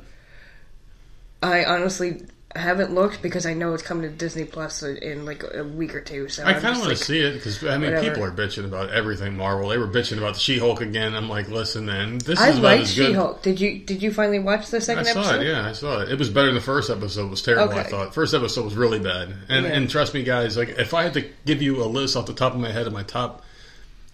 I 1.43 1.65
honestly 1.65 2.23
haven't 2.57 2.95
looked 2.95 3.21
because 3.21 3.45
I 3.45 3.53
know 3.53 3.75
it's 3.75 3.83
coming 3.83 4.09
to 4.11 4.17
Disney 4.17 4.45
Plus 4.45 4.83
in 4.83 5.27
like 5.27 5.45
a 5.55 5.63
week 5.65 5.95
or 5.95 6.01
two. 6.01 6.29
So 6.29 6.45
I 6.45 6.55
kind 6.55 6.75
of 6.75 6.79
want 6.81 6.91
to 6.91 6.97
see 6.97 7.21
it 7.21 7.35
because 7.35 7.63
I 7.63 7.77
mean, 7.77 7.93
whatever. 7.93 8.09
people 8.09 8.25
are 8.25 8.31
bitching 8.33 8.65
about 8.65 8.91
everything 8.91 9.37
Marvel. 9.37 9.69
They 9.69 9.77
were 9.79 9.87
bitching 9.87 10.19
about 10.19 10.35
the 10.35 10.41
She-Hulk 10.41 10.81
again. 10.81 11.15
I'm 11.15 11.29
like, 11.29 11.49
listen, 11.49 11.87
man, 11.87 12.19
this 12.19 12.41
I 12.41 12.49
is 12.49 12.59
about 12.59 12.65
like 12.69 12.81
as 12.81 12.97
good. 12.97 13.07
She-Hulk. 13.09 13.43
Did 13.43 13.61
you 13.61 13.79
did 13.81 14.03
you 14.03 14.13
finally 14.13 14.39
watch 14.39 14.69
the 14.69 14.81
second? 14.81 15.07
I 15.07 15.13
saw 15.13 15.21
episode? 15.21 15.43
it. 15.43 15.47
Yeah, 15.49 15.69
I 15.69 15.73
saw 15.73 16.01
it. 16.01 16.11
It 16.11 16.19
was 16.19 16.31
better 16.31 16.47
than 16.47 16.55
the 16.55 16.61
first 16.63 16.89
episode. 16.91 17.27
It 17.27 17.31
was 17.31 17.43
terrible. 17.43 17.75
I 17.75 17.83
thought 17.83 18.15
first 18.15 18.33
episode 18.35 18.65
was 18.65 18.75
really 18.75 18.99
bad. 18.99 19.35
And 19.49 19.67
Yeah. 19.67 19.73
and 19.73 19.91
trust 19.91 20.15
me, 20.15 20.23
guys, 20.23 20.57
like 20.57 20.71
if 20.71 20.95
I 20.95 21.03
had 21.03 21.15
to 21.15 21.25
give 21.45 21.61
you 21.61 21.83
a 21.83 21.87
list 21.87 22.17
off 22.17 22.27
the 22.27 22.35
top 22.35 22.55
of 22.55 22.61
my 22.61 22.73
head 22.73 22.87
of 22.87 22.93
my 22.95 23.03
top, 23.03 23.43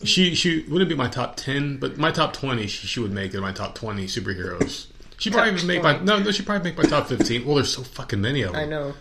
she 0.02 0.34
she 0.34 0.64
wouldn't 0.68 0.88
be 0.88 0.96
my 0.96 1.08
top 1.08 1.36
ten, 1.36 1.76
but 1.76 1.98
my 1.98 2.10
top 2.10 2.32
twenty. 2.32 2.66
She, 2.66 2.86
she 2.88 2.98
would 3.00 3.12
make 3.12 3.32
it 3.32 3.40
my 3.40 3.52
top 3.52 3.76
twenty 3.76 4.06
superheroes. 4.06 4.86
She 5.24 5.30
probably 5.30 5.54
even 5.54 5.66
make 5.66 5.82
my 5.82 5.98
no 6.00 6.18
no. 6.18 6.30
She 6.32 6.42
probably 6.42 6.70
make 6.70 6.76
my 6.76 6.86
top 6.86 7.08
fifteen. 7.08 7.46
Well, 7.46 7.54
there's 7.54 7.74
so 7.74 7.82
fucking 7.82 8.20
many 8.20 8.42
of 8.42 8.52
them. 8.52 8.60
I 8.60 8.66
know. 8.66 8.92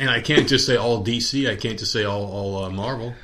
and 0.00 0.10
I 0.10 0.20
can't 0.20 0.48
just 0.48 0.66
say 0.66 0.74
all 0.74 1.04
DC. 1.04 1.48
I 1.48 1.54
can't 1.54 1.78
just 1.78 1.92
say 1.92 2.02
all 2.02 2.24
all 2.24 2.64
uh, 2.64 2.70
Marvel. 2.70 3.14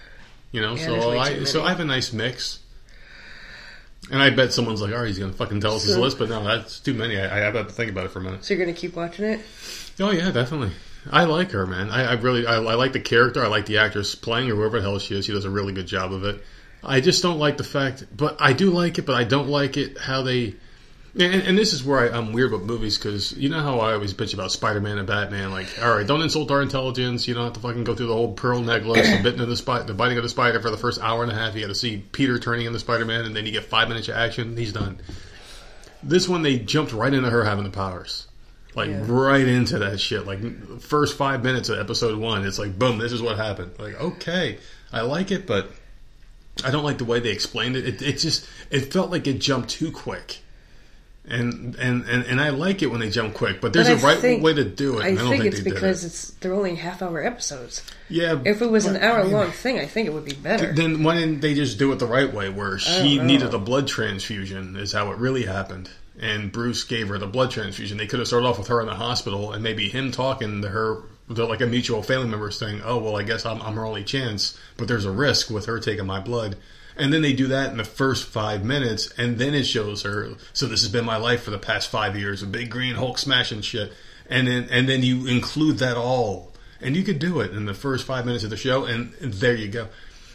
You 0.53 0.61
know, 0.61 0.77
Yeah, 0.77 0.85
so 0.87 1.19
I 1.19 1.43
so. 1.43 1.65
I 1.65 1.71
have 1.71 1.81
a 1.81 1.85
nice 1.85 2.13
mix. 2.13 2.61
And 4.13 4.23
I 4.23 4.31
bet 4.31 4.53
someone's 4.53 4.81
like, 4.81 4.93
"All 4.93 4.99
right, 4.99 5.09
he's 5.09 5.19
gonna 5.19 5.33
fucking 5.33 5.61
tell 5.61 5.75
us 5.75 5.83
his 5.83 5.97
list," 6.05 6.21
but 6.21 6.29
no, 6.29 6.45
that's 6.45 6.79
too 6.79 6.95
many. 6.95 7.19
I, 7.19 7.39
I 7.39 7.41
have 7.41 7.55
to 7.55 7.65
think 7.65 7.91
about 7.91 8.05
it 8.05 8.13
for 8.13 8.21
a 8.21 8.23
minute. 8.23 8.45
So 8.45 8.55
you're 8.55 8.65
gonna 8.65 8.77
keep 8.79 8.95
watching 8.95 9.25
it? 9.25 9.41
Oh 9.99 10.13
yeah, 10.13 10.31
definitely. 10.31 10.71
I 11.11 11.25
like 11.25 11.51
her, 11.51 11.67
man. 11.67 11.91
I, 11.91 12.05
I 12.05 12.13
really, 12.13 12.47
I, 12.47 12.59
I 12.59 12.75
like 12.75 12.93
the 12.93 13.01
character. 13.01 13.43
I 13.45 13.49
like 13.49 13.67
the 13.67 13.79
actress 13.79 14.15
playing 14.15 14.49
her, 14.49 14.55
whoever 14.55 14.79
the 14.79 14.83
hell 14.83 15.01
she 15.01 15.17
is. 15.19 15.25
She 15.25 15.33
does 15.33 15.45
a 15.45 15.51
really 15.51 15.73
good 15.73 15.89
job 15.89 16.13
of 16.13 16.23
it. 16.25 16.45
I 16.85 17.01
just 17.01 17.25
don't 17.25 17.41
like 17.41 17.57
the 17.57 17.65
fact, 17.65 18.05
but 18.17 18.41
I 18.41 18.53
do 18.53 18.71
like 18.71 18.99
it, 18.99 19.07
but 19.07 19.17
I 19.17 19.25
don't 19.25 19.49
like 19.49 19.77
it 19.77 19.99
how 19.99 20.23
they. 20.23 20.55
And, 21.15 21.43
and 21.43 21.59
this 21.59 21.75
is 21.75 21.85
where 21.85 22.01
I, 22.01 22.17
I'm 22.17 22.33
weird 22.33 22.53
about 22.55 22.65
movies 22.65 22.97
because 22.97 23.33
you 23.37 23.51
know 23.51 23.61
how 23.61 23.81
I 23.81 23.93
always 23.93 24.15
bitch 24.15 24.33
about 24.33 24.51
Spider-Man 24.51 24.97
and 24.97 25.07
Batman. 25.07 25.51
Like, 25.51 25.67
all 25.83 25.95
right, 25.95 26.07
don't 26.07 26.23
insult 26.23 26.51
our 26.51 26.63
intelligence. 26.63 27.29
You 27.29 27.35
don't 27.35 27.45
have 27.45 27.53
to 27.53 27.61
fucking 27.61 27.85
go 27.85 27.95
through 27.95 28.07
the 28.07 28.15
whole 28.15 28.33
pearl 28.33 28.61
necklace, 28.63 29.11
the 29.11 29.23
bitten 29.23 29.41
of 29.43 29.49
the 29.49 29.57
spider, 29.57 29.85
the 29.85 29.95
biting 29.95 30.17
of 30.17 30.23
the 30.23 30.31
spider 30.31 30.61
for 30.61 30.71
the 30.71 30.79
first 30.79 31.01
hour 31.03 31.23
and 31.23 31.31
a 31.31 31.35
half. 31.35 31.55
You 31.55 31.61
got 31.61 31.67
to 31.69 31.75
see 31.75 31.99
Peter 32.13 32.39
turning 32.39 32.67
into 32.67 32.79
Spider-Man, 32.79 33.27
and 33.27 33.37
then 33.37 33.45
you 33.45 33.53
get 33.53 33.65
five 33.65 33.89
minutes 33.89 34.09
of 34.09 34.15
action. 34.17 34.57
He's 34.57 34.73
done. 34.73 35.01
This 36.03 36.29
one, 36.29 36.43
they 36.43 36.59
jumped 36.59 36.93
right 36.93 37.13
into 37.13 37.29
her 37.29 37.45
having 37.45 37.65
the 37.65 37.71
powers 37.71 38.27
like 38.75 38.89
Yeah. 38.89 39.05
right 39.07 39.47
into 39.47 39.81
that 39.81 40.01
shit. 40.01 40.27
Like 40.27 40.81
first 40.81 41.17
five 41.17 41.43
minutes 41.45 41.69
of 41.69 41.79
episode 41.79 42.19
one, 42.19 42.47
it's 42.47 42.59
like 42.59 42.79
boom, 42.79 42.99
this 42.99 43.13
is 43.13 43.21
what 43.23 43.37
happened. 43.37 43.73
Like 43.79 44.01
okay, 44.01 44.59
I 44.93 45.03
like 45.03 45.31
it, 45.31 45.47
but 45.47 45.71
I 46.65 46.71
don't 46.71 46.85
like 46.85 46.99
the 46.99 47.05
way 47.05 47.21
they 47.21 47.31
explained 47.31 47.77
it. 47.77 47.87
It, 47.87 48.03
it 48.03 48.13
just 48.19 48.49
it 48.71 48.93
felt 48.93 49.11
like 49.11 49.27
it 49.27 49.35
jumped 49.41 49.69
too 49.69 49.93
quick. 49.93 50.39
And, 51.25 51.77
and 51.77 52.05
and 52.09 52.27
and 52.27 52.41
I 52.41 52.49
like 52.49 52.83
it 52.83 52.89
when 52.91 52.99
they 52.99 53.09
jump 53.09 53.35
quick, 53.35 53.61
but 53.61 53.73
there's 53.73 53.87
But 53.89 54.03
a 54.03 54.07
right 54.07 54.19
think- 54.19 54.43
way 54.43 54.55
to 54.55 54.65
do 54.65 54.99
it. 54.99 55.05
I 55.05 55.09
I 55.11 55.15
don't 55.15 55.29
think 55.31 55.43
think, 55.43 55.55
it's 55.55 55.63
because 55.63 56.03
it. 56.03 56.09
it's 56.09 56.31
they're 56.41 56.53
only 56.53 56.75
half 56.75 57.01
hour 57.01 57.23
episodes. 57.25 57.81
Yeah, 58.09 58.41
If 58.45 58.61
it 58.61 58.69
was 58.71 58.87
an 58.87 58.97
hour 58.97 59.21
I 59.21 59.23
mean, 59.23 59.33
long 59.33 59.51
thing, 59.53 59.79
I 59.79 59.87
think 59.87 60.09
it 60.09 60.13
would 60.13 60.25
be 60.25 60.35
better. 60.35 60.73
Then 60.73 61.05
why 61.05 61.15
didn't 61.15 61.41
they 61.41 61.55
just 61.55 61.79
do 61.79 61.93
it 61.93 62.01
the 62.01 62.07
right 62.07 62.33
way, 62.35 62.49
where 62.49 62.77
she 62.77 63.21
needed 63.21 63.55
a 63.55 63.59
blood 63.59 63.87
transfusion? 63.87 64.75
Is 64.77 64.93
how 64.93 65.13
it 65.13 65.19
really 65.19 65.45
happened, 65.45 65.89
and 66.19 66.51
Bruce 66.51 66.83
gave 66.83 67.09
her 67.09 67.19
the 67.19 67.29
blood 67.29 67.53
transfusion. 67.53 67.99
They 67.99 68.09
could 68.09 68.19
have 68.19 68.27
started 68.27 68.47
off 68.49 68.59
with 68.59 68.67
her 68.67 68.81
in 68.81 68.87
the 68.89 68.95
hospital, 68.97 69.53
and 69.53 69.63
maybe 69.63 69.89
him 69.89 70.11
talking 70.11 70.61
to 70.63 70.69
her, 70.71 71.03
to 71.33 71.47
like 71.47 71.61
a 71.61 71.67
mutual 71.67 72.03
family 72.03 72.27
member, 72.29 72.51
saying, 72.51 72.83
"Oh, 72.85 72.99
well, 72.99 73.17
I 73.17 73.23
guess 73.23 73.47
I'm, 73.47 73.63
I'm 73.63 73.75
her 73.75 73.87
only 73.87 74.03
chance, 74.03 74.59
but 74.77 74.89
there's 74.89 75.05
a 75.05 75.11
risk 75.13 75.51
with 75.51 75.67
her 75.67 75.79
taking 75.79 76.05
my 76.07 76.19
blood." 76.19 76.57
And 76.97 77.13
then 77.13 77.23
they 77.23 77.33
do 77.33 77.49
that 77.49 77.71
in 77.71 77.79
the 77.79 77.85
first 77.85 78.27
five 78.27 78.65
minutes, 78.65 79.13
and 79.17 79.39
then 79.39 79.55
it 79.55 79.65
shows 79.65 80.03
her. 80.03 80.31
So 80.53 80.67
this 80.67 80.83
has 80.83 80.93
been 80.93 81.05
my 81.05 81.17
life 81.17 81.43
for 81.43 81.51
the 81.51 81.59
past 81.59 81.89
five 81.91 82.19
years, 82.19 82.43
a 82.43 82.47
big 82.47 82.71
green 82.71 82.95
Hulk 82.95 83.19
smashing 83.19 83.63
shit, 83.63 83.93
and 84.29 84.47
then 84.47 84.69
and 84.71 84.89
then 84.89 85.03
you 85.03 85.27
include 85.27 85.79
that 85.79 85.97
all, 85.97 86.53
and 86.81 86.95
you 86.95 87.03
could 87.03 87.19
do 87.19 87.41
it 87.41 87.53
in 87.53 87.65
the 87.65 87.75
first 87.75 88.07
five 88.07 88.27
minutes 88.27 88.45
of 88.45 88.51
the 88.51 88.57
show, 88.57 88.85
and, 88.85 89.13
there 89.21 89.55
you 89.55 89.69
go. 89.69 89.89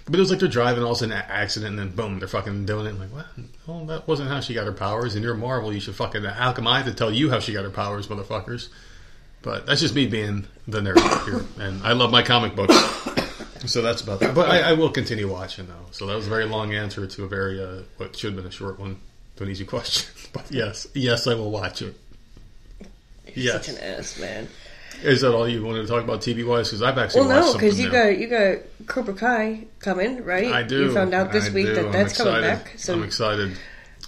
But 0.06 0.16
it 0.16 0.20
was 0.20 0.30
like 0.32 0.40
they're 0.40 0.48
driving, 0.48 0.84
all 0.84 0.92
of 0.92 0.98
a 0.98 1.00
sudden, 1.00 1.16
an 1.16 1.26
accident, 1.28 1.72
and 1.72 1.80
then 1.80 1.96
boom, 1.96 2.20
they're 2.20 2.30
fucking 2.30 2.66
doing 2.66 2.86
it. 2.86 2.90
I'm 2.92 3.00
like, 3.00 3.14
what? 3.14 3.26
Well, 3.68 3.86
that 3.88 4.08
wasn't 4.08 4.30
how 4.30 4.40
she 4.40 4.54
got 4.54 4.66
her 4.66 4.74
powers, 4.74 5.16
and 5.16 5.24
you're 5.24 5.36
Marvel. 5.36 5.74
You 5.74 5.82
should 5.82 5.96
fucking. 5.96 6.24
How 6.24 6.54
come 6.54 6.66
I 6.66 6.78
have 6.78 6.88
to 6.88 6.94
tell 6.94 7.12
you 7.12 7.30
how 7.30 7.40
she 7.40 7.54
got 7.54 7.66
her 7.66 7.70
powers, 7.70 8.08
motherfuckers? 8.08 8.70
But 9.42 9.66
that's 9.66 9.82
just 9.82 9.94
me 9.94 10.08
being 10.08 10.48
the 10.68 10.80
nerd 10.80 11.26
here, 11.26 11.46
and 11.60 11.84
I 11.84 11.92
love 11.92 12.12
my 12.12 12.24
comic 12.24 12.56
books. 12.56 12.74
So 13.66 13.82
that's 13.82 14.02
about 14.02 14.20
that. 14.20 14.36
But 14.36 14.50
I, 14.50 14.70
I 14.70 14.74
will 14.74 14.90
continue 14.92 15.28
watching 15.32 15.68
though. 15.68 15.86
So 15.92 16.06
that 16.08 16.16
was 16.16 16.28
a 16.28 16.30
very 16.30 16.46
long 16.46 16.74
answer 16.74 17.08
to 17.08 17.24
a 17.24 17.28
very 17.28 17.62
uh, 17.64 17.82
what 17.98 18.16
should 18.16 18.34
have 18.34 18.38
been 18.38 18.48
a 18.48 18.52
short 18.52 18.80
one 18.80 18.98
to 19.38 19.44
an 19.44 19.50
easy 19.50 19.66
question. 19.66 20.10
But 20.34 20.52
yes, 20.52 20.88
yes, 20.94 21.26
I 21.26 21.34
will 21.36 21.50
watch 21.52 21.82
it. 21.82 21.96
Yes, 23.34 23.66
Such 23.66 23.76
an 23.76 23.82
ass, 23.82 24.20
man. 24.20 24.48
is 25.04 25.22
that 25.22 25.34
all 25.34 25.48
you 25.48 25.64
wanted 25.66 25.82
to 25.84 25.88
talk 25.88 26.04
about 26.04 26.22
TV 26.22 26.46
wise? 26.46 26.68
Because 26.70 26.82
I've 26.82 26.98
actually 26.98 27.22
Well, 27.22 27.30
watched 27.42 27.54
no, 27.54 27.60
because 27.60 27.80
you 27.80 27.90
got 27.90 28.18
you 28.18 28.28
got 28.28 28.58
Cobra 28.88 29.14
Kai 29.14 29.66
coming, 29.80 30.24
right? 30.24 30.52
I 30.52 30.64
do. 30.64 30.84
You 30.86 30.94
found 30.94 31.14
out 31.14 31.32
this 31.32 31.50
I 31.50 31.54
week 31.54 31.68
do. 31.68 31.76
that 31.76 31.92
that's 31.92 32.18
coming 32.18 32.42
back. 32.42 32.74
So 32.78 32.94
I'm 32.94 33.04
excited. 33.04 33.58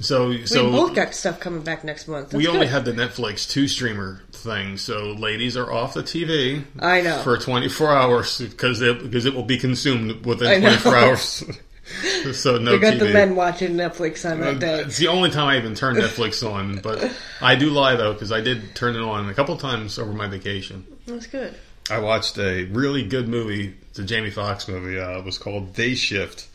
So 0.02 0.46
so 0.46 0.66
we 0.66 0.72
both 0.72 0.96
got 0.96 1.14
stuff 1.14 1.40
coming 1.40 1.62
back 1.62 1.84
next 1.84 2.08
month. 2.08 2.30
That's 2.30 2.36
we 2.38 2.48
only 2.48 2.62
good. 2.62 2.70
had 2.70 2.86
the 2.86 2.94
Netflix 2.94 3.50
two 3.50 3.68
streamer 3.68 4.22
thing, 4.32 4.78
so 4.78 5.12
ladies 5.12 5.58
are 5.58 5.72
off 5.72 5.94
the 5.94 6.04
TV. 6.04 6.64
I 6.80 7.02
know. 7.02 7.18
for 7.24 7.38
24 7.38 7.90
hours 7.92 8.40
because 8.40 8.82
it 8.82 9.04
because 9.04 9.26
it 9.26 9.34
will 9.34 9.44
be 9.44 9.58
consumed 9.58 10.26
within 10.26 10.62
24 10.62 10.96
hours. 10.96 11.44
so 12.34 12.58
no 12.58 12.74
We 12.74 12.80
got 12.80 12.94
TV. 12.94 13.00
the 13.00 13.14
men 13.14 13.36
watching 13.36 13.72
Netflix 13.72 14.30
on 14.30 14.40
that 14.42 14.60
day. 14.60 14.82
It's 14.82 14.98
the 14.98 15.08
only 15.08 15.32
time 15.32 15.48
I 15.48 15.58
even 15.58 15.76
turn 15.76 15.96
Netflix 15.96 16.50
on, 16.50 16.80
but 16.80 17.12
I 17.42 17.56
do 17.56 17.70
lie 17.70 17.96
though 17.96 18.14
because 18.14 18.32
I 18.32 18.40
did 18.42 18.76
turn 18.76 18.96
it 18.96 19.02
on 19.02 19.28
a 19.30 19.34
couple 19.34 19.58
times 19.58 20.00
over 20.00 20.14
my 20.14 20.28
vacation. 20.28 20.86
That's 21.08 21.28
good. 21.28 21.56
I 21.92 22.00
watched 22.00 22.38
a 22.38 22.66
really 22.66 23.04
good 23.04 23.28
movie. 23.28 23.76
It's 23.90 24.00
a 24.00 24.04
Jamie 24.04 24.30
Foxx 24.30 24.68
movie. 24.68 25.00
Uh, 25.00 25.18
it 25.18 25.26
was 25.26 25.38
called 25.40 25.74
Day 25.74 25.96
Shift, 25.96 26.48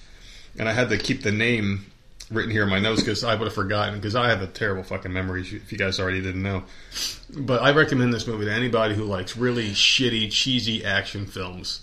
and 0.58 0.68
I 0.68 0.72
had 0.72 0.88
to 0.90 0.96
keep 0.98 1.22
the 1.22 1.32
name 1.32 1.86
written 2.34 2.50
here 2.50 2.62
in 2.64 2.68
my 2.68 2.80
notes 2.80 3.00
because 3.00 3.24
I 3.24 3.34
would 3.34 3.44
have 3.46 3.54
forgotten 3.54 3.94
because 3.96 4.14
I 4.16 4.28
have 4.28 4.42
a 4.42 4.46
terrible 4.46 4.82
fucking 4.82 5.12
memory. 5.12 5.42
If 5.42 5.72
you 5.72 5.78
guys 5.78 5.98
already 5.98 6.20
didn't 6.20 6.42
know, 6.42 6.64
but 7.36 7.62
I 7.62 7.72
recommend 7.72 8.12
this 8.12 8.26
movie 8.26 8.44
to 8.44 8.52
anybody 8.52 8.94
who 8.94 9.04
likes 9.04 9.36
really 9.36 9.70
shitty, 9.70 10.30
cheesy 10.30 10.84
action 10.84 11.26
films. 11.26 11.80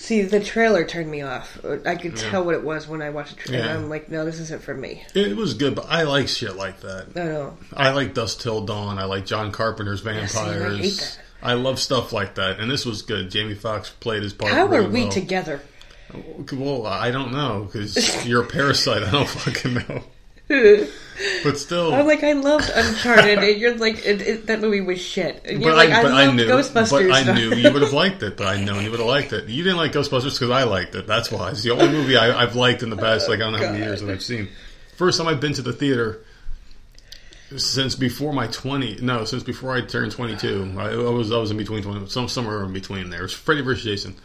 See, 0.00 0.22
the 0.22 0.40
trailer 0.40 0.86
turned 0.86 1.10
me 1.10 1.20
off. 1.20 1.62
I 1.84 1.94
could 1.94 2.16
tell 2.16 2.42
what 2.42 2.54
it 2.54 2.64
was 2.64 2.88
when 2.88 3.02
I 3.02 3.10
watched 3.10 3.36
the 3.36 3.42
trailer. 3.42 3.66
Yeah. 3.66 3.74
I'm 3.74 3.90
like, 3.90 4.10
no, 4.10 4.24
this 4.24 4.40
isn't 4.40 4.62
for 4.62 4.72
me. 4.72 5.04
It 5.14 5.36
was 5.36 5.52
good, 5.52 5.74
but 5.74 5.90
I 5.90 6.04
like 6.04 6.26
shit 6.26 6.56
like 6.56 6.80
that. 6.80 7.08
I 7.14 7.24
know. 7.24 7.58
I 7.74 7.90
like 7.90 8.14
Dusk 8.14 8.40
Till 8.40 8.64
Dawn. 8.64 8.98
I 8.98 9.04
like 9.04 9.26
John 9.26 9.52
Carpenter's 9.52 10.02
see, 10.02 10.08
I 10.08 10.12
Vampires. 10.14 10.78
hate 10.78 10.96
that. 10.96 11.18
I 11.42 11.52
love 11.54 11.78
stuff 11.78 12.14
like 12.14 12.36
that, 12.36 12.60
and 12.60 12.70
this 12.70 12.86
was 12.86 13.02
good. 13.02 13.30
Jamie 13.30 13.54
Foxx 13.54 13.90
played 13.90 14.22
his 14.22 14.32
part. 14.32 14.52
How 14.52 14.66
really 14.66 14.86
are 14.86 14.88
we 14.88 15.02
well. 15.02 15.12
together? 15.12 15.60
Well, 16.52 16.86
I 16.86 17.10
don't 17.10 17.32
know 17.32 17.64
because 17.64 18.26
you're 18.26 18.42
a 18.42 18.46
parasite. 18.46 19.02
I 19.02 19.10
don't 19.10 19.28
fucking 19.28 19.74
know. 19.74 20.02
But 21.44 21.58
still, 21.58 21.94
I'm 21.94 22.06
like, 22.06 22.24
I 22.24 22.32
loved 22.32 22.70
Uncharted, 22.74 23.38
and 23.38 23.60
you're 23.60 23.76
like, 23.76 24.04
it, 24.04 24.20
it, 24.22 24.46
that 24.46 24.60
movie 24.60 24.80
was 24.80 25.00
shit. 25.00 25.42
And 25.44 25.62
but 25.62 25.76
like, 25.76 25.90
I, 25.90 26.02
but 26.02 26.12
I 26.12 26.26
love 26.26 26.34
knew, 26.34 26.46
Ghostbusters. 26.46 27.08
but 27.08 27.28
I 27.28 27.34
knew 27.34 27.54
you 27.54 27.72
would 27.72 27.82
have 27.82 27.92
liked 27.92 28.22
it. 28.22 28.36
But 28.36 28.46
I 28.46 28.64
know 28.64 28.80
you 28.80 28.90
would 28.90 29.00
have 29.00 29.08
liked 29.08 29.32
it. 29.32 29.48
You 29.48 29.62
didn't 29.62 29.76
like 29.76 29.92
Ghostbusters 29.92 30.38
because 30.38 30.50
I 30.50 30.64
liked 30.64 30.94
it. 30.94 31.06
That's 31.06 31.30
why 31.30 31.50
it's 31.50 31.62
the 31.62 31.70
only 31.70 31.88
movie 31.88 32.16
I, 32.16 32.42
I've 32.42 32.56
liked 32.56 32.82
in 32.82 32.90
the 32.90 32.96
past. 32.96 33.28
Like 33.28 33.38
I 33.40 33.42
don't 33.42 33.52
know 33.52 33.58
how 33.58 33.72
many 33.72 33.84
years 33.84 34.00
that 34.00 34.10
I've 34.10 34.22
seen. 34.22 34.48
First 34.96 35.18
time 35.18 35.28
I've 35.28 35.40
been 35.40 35.52
to 35.54 35.62
the 35.62 35.72
theater 35.72 36.24
since 37.56 37.94
before 37.94 38.32
my 38.32 38.46
twenty. 38.48 38.96
No, 39.00 39.24
since 39.24 39.42
before 39.42 39.76
I 39.76 39.82
turned 39.82 40.12
twenty 40.12 40.36
two. 40.36 40.74
I, 40.78 40.90
I 40.90 40.96
was 40.96 41.30
I 41.30 41.36
was 41.38 41.50
in 41.50 41.58
between 41.58 41.82
twenty, 41.82 42.08
some 42.08 42.28
somewhere 42.28 42.64
in 42.64 42.72
between 42.72 43.10
there. 43.10 43.20
It 43.20 43.24
was 43.24 43.34
Freddy 43.34 43.60
vs. 43.60 43.84
Jason 43.84 44.16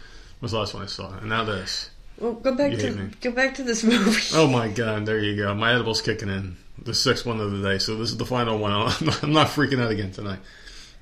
was 0.41 0.51
the 0.51 0.59
last 0.59 0.73
one 0.73 0.83
I 0.83 0.87
saw, 0.87 1.11
and 1.17 1.29
now 1.29 1.43
this. 1.43 1.89
well, 2.19 2.33
go 2.33 2.53
back 2.55 2.71
You 2.71 2.77
to 2.77 2.87
hate 2.87 2.95
me. 2.97 3.09
go 3.21 3.31
back 3.31 3.55
to 3.55 3.63
this 3.63 3.83
movie. 3.83 4.21
Oh 4.33 4.47
my 4.47 4.67
god, 4.69 5.05
there 5.05 5.19
you 5.19 5.35
go. 5.35 5.53
My 5.55 5.73
edible's 5.73 6.01
kicking 6.01 6.29
in. 6.29 6.57
The 6.83 6.93
sixth 6.93 7.25
one 7.25 7.39
of 7.39 7.51
the 7.51 7.61
day. 7.61 7.77
So 7.77 7.95
this 7.95 8.09
is 8.09 8.17
the 8.17 8.25
final 8.25 8.57
one. 8.57 8.71
I'm 8.73 9.05
not, 9.05 9.23
I'm 9.23 9.33
not 9.33 9.47
freaking 9.47 9.81
out 9.81 9.91
again 9.91 10.11
tonight. 10.11 10.39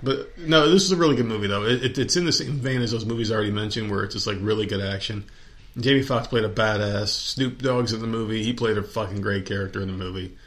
But 0.04 0.38
no, 0.38 0.70
this 0.70 0.84
is 0.84 0.92
a 0.92 0.98
really 0.98 1.16
good 1.16 1.26
movie 1.26 1.48
though. 1.48 1.64
It, 1.64 1.84
it, 1.84 1.98
it's 1.98 2.16
in 2.16 2.26
the 2.26 2.32
same 2.32 2.54
vein 2.60 2.82
as 2.82 2.92
those 2.92 3.06
movies 3.06 3.32
I 3.32 3.36
already 3.36 3.52
mentioned, 3.52 3.90
where 3.90 4.04
it's 4.04 4.14
just 4.14 4.28
like 4.28 4.38
really 4.42 4.66
good 4.66 4.82
action. 4.82 5.24
Jamie 5.80 6.04
Foxx 6.04 6.28
played 6.28 6.44
a 6.44 6.50
badass. 6.50 7.08
Snoop 7.08 7.62
Dogg's 7.62 7.94
in 7.94 8.02
the 8.02 8.08
movie. 8.08 8.44
He 8.44 8.54
played 8.54 8.78
a 8.78 8.84
fucking 8.84 9.22
great 9.22 9.46
character 9.48 9.82
in 9.82 9.88
the 9.88 9.94
movie. 9.94 10.38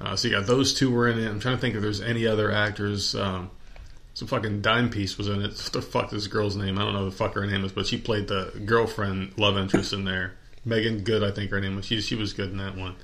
Uh, 0.00 0.16
so 0.16 0.28
you 0.28 0.34
got 0.34 0.46
those 0.46 0.72
two 0.72 0.90
were 0.90 1.08
in 1.08 1.18
it. 1.18 1.28
I'm 1.28 1.40
trying 1.40 1.56
to 1.56 1.60
think 1.60 1.74
if 1.74 1.82
there's 1.82 2.00
any 2.00 2.26
other 2.26 2.50
actors. 2.50 3.14
Um, 3.14 3.50
some 4.20 4.28
fucking 4.28 4.60
dime 4.60 4.90
piece 4.90 5.16
was 5.16 5.28
in 5.28 5.40
it. 5.40 5.52
What 5.52 5.72
the 5.72 5.80
fuck 5.80 6.10
this 6.10 6.26
girl's 6.26 6.54
name? 6.54 6.76
I 6.76 6.82
don't 6.82 6.92
know 6.92 7.06
the 7.06 7.10
fuck 7.10 7.32
her 7.32 7.46
name 7.46 7.64
is, 7.64 7.72
but 7.72 7.86
she 7.86 7.96
played 7.96 8.28
the 8.28 8.52
girlfriend, 8.66 9.32
love 9.38 9.56
interest 9.56 9.94
in 9.94 10.04
there. 10.04 10.34
Meagan 10.62 11.04
Good, 11.04 11.24
I 11.24 11.30
think 11.30 11.50
her 11.50 11.58
name 11.58 11.74
was. 11.74 11.86
She 11.86 12.02
she 12.02 12.16
was 12.16 12.34
good 12.34 12.50
in 12.50 12.58
that 12.58 12.76
one. 12.76 12.96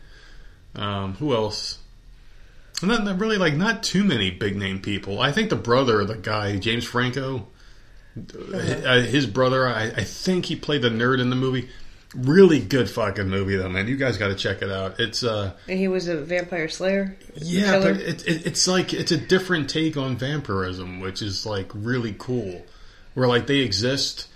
Um, 0.75 1.15
who 1.15 1.35
else? 1.35 1.79
And 2.83 2.91
then 2.91 3.17
really 3.17 3.39
like 3.39 3.55
not 3.55 3.83
too 3.83 4.05
many 4.05 4.31
big 4.31 4.57
name 4.57 4.83
people. 4.83 5.19
I 5.19 5.33
think 5.33 5.49
the 5.49 5.57
brother 5.57 6.03
of 6.03 6.09
the 6.09 6.17
guy, 6.17 6.59
James 6.59 6.85
Franco, 6.85 7.47
uh, 8.19 9.01
his 9.01 9.25
brother, 9.25 9.67
I, 9.67 9.85
I 9.85 10.05
think 10.05 10.45
he 10.45 10.55
played 10.55 10.83
the 10.83 10.91
nerd 10.91 11.19
in 11.19 11.31
the 11.31 11.37
movie. 11.37 11.71
Really 12.17 12.61
good 12.61 12.89
fucking 12.89 13.29
movie 13.29 13.57
though, 13.57 13.69
man. 13.69 13.89
You 13.89 13.97
guys 13.97 14.17
got 14.17 14.29
to 14.29 14.35
check 14.35 14.63
it 14.63 14.71
out. 14.71 14.99
It's 14.99 15.23
uh 15.23 15.53
And 15.69 15.79
he 15.79 15.89
was 15.89 16.09
a 16.09 16.17
vampire 16.17 16.69
slayer. 16.69 17.17
yeah, 17.35 17.79
but 17.79 17.97
it, 17.97 18.27
it, 18.27 18.47
it's 18.47 18.67
like 18.67 18.95
it's 18.95 19.13
a 19.13 19.19
different 19.19 19.69
take 19.69 19.97
on 19.97 20.17
vampirism, 20.17 21.01
which 21.01 21.21
is 21.21 21.45
like 21.45 21.71
really 21.75 22.15
cool. 22.19 22.65
Where 23.15 23.29
like 23.29 23.47
they 23.47 23.59
exist, 23.59 24.29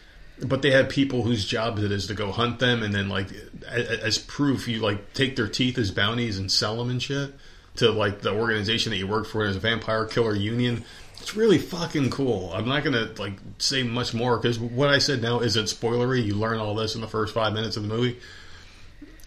but 0.43 0.63
they 0.63 0.71
have 0.73 0.89
people 0.89 1.23
whose 1.23 1.45
job 1.47 1.79
it 1.79 1.91
is 1.91 2.07
to 2.09 2.15
go 2.15 2.33
hunt 2.33 2.59
them, 2.59 2.83
and 2.83 2.95
then 2.95 3.09
like 3.09 3.29
as 3.67 4.19
proof, 4.19 4.69
you 4.69 4.81
like 4.81 5.15
take 5.15 5.37
their 5.37 5.49
teeth 5.49 5.79
as 5.79 5.91
bounties 5.91 6.39
and 6.39 6.51
sell 6.53 6.77
them 6.77 6.91
and 6.91 7.03
shit 7.03 7.35
to 7.77 7.91
like 7.91 8.21
the 8.21 8.33
organization 8.33 8.91
that 8.91 8.99
you 8.99 9.07
work 9.07 9.27
for 9.27 9.45
as 9.45 9.57
a 9.57 9.61
vampire 9.61 10.05
killer 10.05 10.35
union. 10.35 10.85
It's 11.21 11.37
really 11.37 11.59
fucking 11.59 12.11
cool. 12.11 12.53
I'm 12.53 12.67
not 12.67 12.83
gonna 12.85 13.11
like 13.19 13.35
say 13.59 13.83
much 13.83 14.15
more 14.15 14.39
because 14.39 14.59
what 14.59 14.89
I 14.89 14.99
said 14.99 15.23
now 15.23 15.41
isn't 15.41 15.65
spoilery. 15.65 16.25
You 16.25 16.35
learn 16.35 16.59
all 16.59 16.75
this 16.75 16.95
in 16.95 17.01
the 17.01 17.09
first 17.09 17.35
five 17.35 17.53
minutes 17.53 17.77
of 17.77 17.83
the 17.83 17.89
movie. 17.89 18.19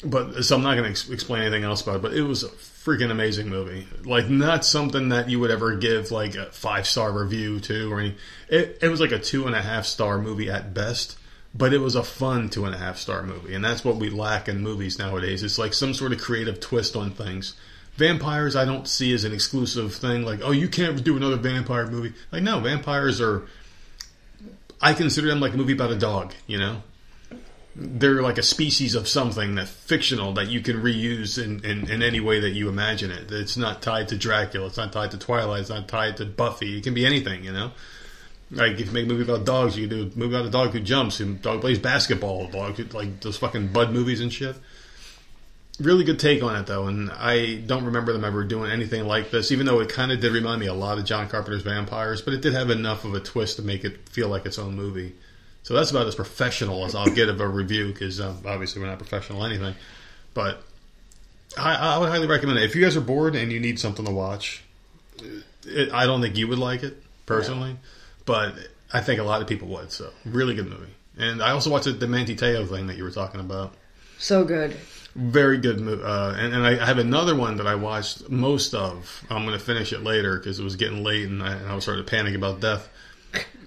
But 0.04 0.44
so 0.44 0.58
I'm 0.58 0.64
not 0.64 0.76
to 0.76 0.86
ex- 0.86 1.10
explain 1.10 1.44
anything 1.44 1.64
else 1.64 1.82
about 1.82 1.98
it. 1.98 2.02
But 2.02 2.14
it 2.14 2.24
was 2.24 2.44
a 2.44 2.50
freaking 2.50 3.12
amazing 3.12 3.48
movie. 3.48 3.88
Like 4.04 4.30
not 4.30 4.66
something 4.66 5.10
that 5.10 5.30
you 5.30 5.40
would 5.40 5.52
ever 5.52 5.76
give 5.76 6.12
like 6.12 6.36
a 6.36 6.48
five 6.48 6.88
star 6.88 7.12
review 7.12 7.60
to 7.62 7.92
or 7.92 8.00
any. 8.00 8.16
It, 8.50 8.80
it 8.82 8.90
was 8.90 9.00
like 9.00 9.12
a 9.12 9.20
two 9.20 9.48
and 9.48 9.56
a 9.56 9.62
half 9.62 9.86
star 9.86 10.18
movie 10.18 10.50
at 10.50 10.74
best. 10.74 11.18
But 11.56 11.72
it 11.72 11.78
was 11.78 11.96
a 11.96 12.04
fun 12.04 12.50
two 12.50 12.66
and 12.66 12.74
a 12.74 12.80
half 12.80 12.98
star 12.98 13.22
movie, 13.22 13.54
and 13.54 13.64
that's 13.64 13.86
what 13.86 13.98
we 13.98 14.10
lack 14.10 14.50
in 14.50 14.62
movies 14.62 14.98
nowadays. 14.98 15.44
It's 15.44 15.60
like 15.60 15.74
some 15.74 15.94
sort 15.94 16.12
of 16.12 16.20
creative 16.20 16.60
twist 16.60 16.96
on 16.96 17.12
things. 17.12 17.56
Vampires, 17.96 18.56
I 18.56 18.66
don't 18.66 18.88
see 18.88 19.14
as 19.14 19.24
an 19.24 19.34
exclusive 19.34 19.94
thing. 19.94 20.24
Like, 20.24 20.40
oh, 20.44 20.52
you 20.52 20.68
can't 20.68 21.04
do 21.04 21.16
another 21.16 21.38
vampire 21.38 21.88
movie. 21.88 22.14
Like, 22.32 22.44
no, 22.44 22.60
vampires 22.60 23.22
are. 23.22 23.46
I 24.82 24.94
consider 24.94 25.28
them 25.28 25.40
like 25.40 25.54
a 25.54 25.58
movie 25.58 25.74
about 25.74 25.92
a 25.92 25.96
dog. 25.96 26.34
You 26.48 26.58
know, 26.58 26.84
they're 27.76 28.22
like 28.22 28.38
a 28.38 28.44
species 28.44 28.96
of 28.96 29.08
something 29.08 29.56
that 29.56 29.68
fictional 29.68 30.34
that 30.34 30.48
you 30.48 30.62
can 30.62 30.78
reuse 30.78 31.42
in, 31.42 31.64
in, 31.64 31.90
in 31.90 32.02
any 32.02 32.20
way 32.20 32.40
that 32.40 32.52
you 32.52 32.68
imagine 32.68 33.12
it. 33.12 33.32
It's 33.32 33.58
not 33.58 33.82
tied 33.82 34.08
to 34.10 34.18
Dracula. 34.18 34.68
It's 34.68 34.78
not 34.78 34.92
tied 34.92 35.12
to 35.12 35.18
Twilight. 35.18 35.62
It's 35.62 35.70
not 35.70 35.88
tied 35.88 36.18
to 36.18 36.26
Buffy. 36.26 36.78
It 36.78 36.84
can 36.84 36.94
be 36.94 37.06
anything, 37.06 37.44
you 37.44 37.54
know. 37.54 37.72
Like 38.52 38.74
if 38.74 38.88
you 38.88 38.92
make 38.92 39.06
a 39.06 39.08
movie 39.08 39.24
about 39.24 39.46
dogs, 39.46 39.78
you 39.78 39.88
can 39.88 39.98
do 39.98 40.04
a 40.14 40.18
movie 40.18 40.36
about 40.36 40.46
a 40.46 40.52
dog 40.52 40.72
who 40.72 40.80
jumps 40.80 41.20
and 41.20 41.42
dog 41.42 41.62
plays 41.62 41.80
basketball. 41.80 42.48
Dog 42.48 42.94
like 42.94 43.22
those 43.22 43.38
fucking 43.38 43.68
Bud 43.70 43.92
movies 43.92 44.22
and 44.22 44.32
shit. 44.32 44.56
Really 45.80 46.03
good 46.03 46.20
take 46.20 46.44
on 46.44 46.56
it 46.56 46.68
though, 46.68 46.88
and 46.88 47.12
I 47.12 47.56
don't 47.56 47.86
remember 47.86 48.13
them 48.13 48.24
ever 48.24 48.44
doing 48.44 48.70
anything 48.72 49.06
like 49.08 49.32
this. 49.32 49.51
Even 49.51 49.65
though 49.65 49.80
it 49.80 49.89
kind 49.89 50.12
of 50.12 50.20
did 50.20 50.32
remind 50.32 50.60
me 50.60 50.68
a 50.68 50.74
lot 50.74 51.00
of 51.00 51.06
John 51.06 51.27
Carpenter's 51.27 51.63
Vampires, 51.63 52.22
but 52.22 52.34
it 52.34 52.42
did 52.42 52.53
have 52.53 52.70
enough 52.70 53.06
of 53.06 53.15
a 53.15 53.20
twist 53.20 53.56
to 53.56 53.63
make 53.63 53.84
it 53.84 54.08
feel 54.10 54.27
like 54.27 54.46
its 54.46 54.60
own 54.60 54.75
movie. 54.75 55.15
So 55.63 55.74
that's 55.74 55.89
about 55.89 56.06
as 56.06 56.13
professional 56.13 56.86
as 56.86 56.94
I'll 56.94 57.08
get 57.08 57.30
of 57.30 57.39
a 57.42 57.48
review 57.48 57.88
because 57.88 58.22
um, 58.22 58.44
obviously 58.46 58.82
we're 58.82 58.88
not 58.89 59.00
professional 59.00 59.42
or 59.42 59.48
anything. 59.48 59.74
But 60.34 60.62
I, 61.58 61.75
I 61.75 61.98
would 61.98 62.10
highly 62.10 62.27
recommend 62.27 62.60
it 62.60 62.65
if 62.65 62.75
you 62.75 62.84
guys 62.84 62.96
are 62.96 63.01
bored 63.01 63.36
and 63.36 63.51
you 63.51 63.60
need 63.60 63.80
something 63.80 64.06
to 64.06 64.12
watch. 64.12 64.63
it, 65.65 65.92
I 65.92 66.06
don't 66.06 66.22
think 66.22 66.38
you 66.38 66.48
would 66.50 66.60
like 66.60 66.84
it 66.84 67.01
personally, 67.25 67.77
but 68.25 68.56
I 68.92 69.01
think 69.01 69.20
a 69.20 69.24
lot 69.24 69.42
of 69.42 69.48
people 69.48 69.70
would. 69.70 69.92
So 69.92 70.12
really 70.25 70.53
good 70.53 70.70
movie. 70.70 70.94
And 71.18 71.42
I 71.42 71.51
also 71.51 71.70
watched 71.70 71.86
the, 71.86 71.94
the 71.94 72.08
Manti 72.08 72.36
Teo 72.36 72.65
thing 72.65 72.88
that 72.88 72.98
you 72.98 73.03
were 73.03 73.12
talking 73.12 73.39
about. 73.39 73.74
So 74.20 74.44
good. 74.44 74.77
Very 75.15 75.58
good 75.60 75.79
movie. 75.79 76.01
Uh, 76.03 76.34
and, 76.34 76.53
and 76.55 76.65
I 76.65 76.84
have 76.84 76.98
another 76.98 77.36
one 77.36 77.58
that 77.58 77.67
I 77.67 77.75
watched 77.75 78.29
most 78.29 78.74
of. 78.74 79.24
I'm 79.29 79.46
going 79.46 79.58
to 79.58 79.63
finish 79.63 79.93
it 79.93 80.01
later 80.03 80.38
because 80.38 80.60
it 80.60 80.63
was 80.63 80.75
getting 80.75 81.03
late 81.03 81.27
and 81.27 81.43
I, 81.43 81.53
and 81.53 81.67
I 81.70 81.75
was 81.75 81.84
starting 81.84 82.03
to 82.03 82.10
panic 82.10 82.34
about 82.36 82.60
death. 82.62 82.89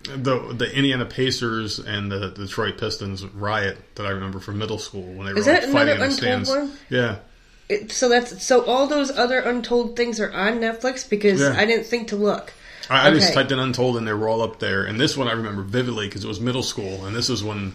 The 0.04 0.52
the 0.54 0.72
Indiana 0.72 1.04
Pacers 1.04 1.78
and 1.80 2.10
the, 2.10 2.18
the 2.30 2.46
Detroit 2.46 2.78
Pistons 2.78 3.24
riot 3.24 3.76
that 3.96 4.06
I 4.06 4.10
remember 4.10 4.38
from 4.38 4.58
middle 4.58 4.78
school 4.78 5.02
when 5.14 5.26
they 5.26 5.32
were 5.32 5.38
Is 5.40 5.46
like, 5.48 5.64
fighting 5.64 5.94
in 5.94 5.98
the 6.00 6.04
untold 6.04 6.12
stands. 6.12 6.48
one? 6.50 6.72
Yeah. 6.90 7.18
It, 7.68 7.90
so 7.90 8.08
that's 8.08 8.44
so 8.44 8.64
all 8.64 8.86
those 8.86 9.10
other 9.10 9.40
untold 9.40 9.96
things 9.96 10.20
are 10.20 10.32
on 10.32 10.58
Netflix 10.60 11.08
because 11.08 11.40
Yeah. 11.40 11.54
I 11.56 11.64
didn't 11.64 11.86
think 11.86 12.08
to 12.08 12.16
look. 12.16 12.52
I, 12.88 13.08
I 13.08 13.10
just 13.12 13.26
Okay. 13.26 13.34
typed 13.34 13.50
in 13.50 13.58
Untold 13.58 13.96
and 13.96 14.06
they 14.06 14.12
were 14.12 14.28
all 14.28 14.42
up 14.42 14.60
there. 14.60 14.84
And 14.84 15.00
this 15.00 15.16
one 15.16 15.26
I 15.26 15.32
remember 15.32 15.62
vividly 15.62 16.06
because 16.06 16.24
it 16.24 16.28
was 16.28 16.38
middle 16.40 16.62
school, 16.62 17.04
and 17.06 17.16
this 17.16 17.28
is 17.28 17.42
when 17.42 17.72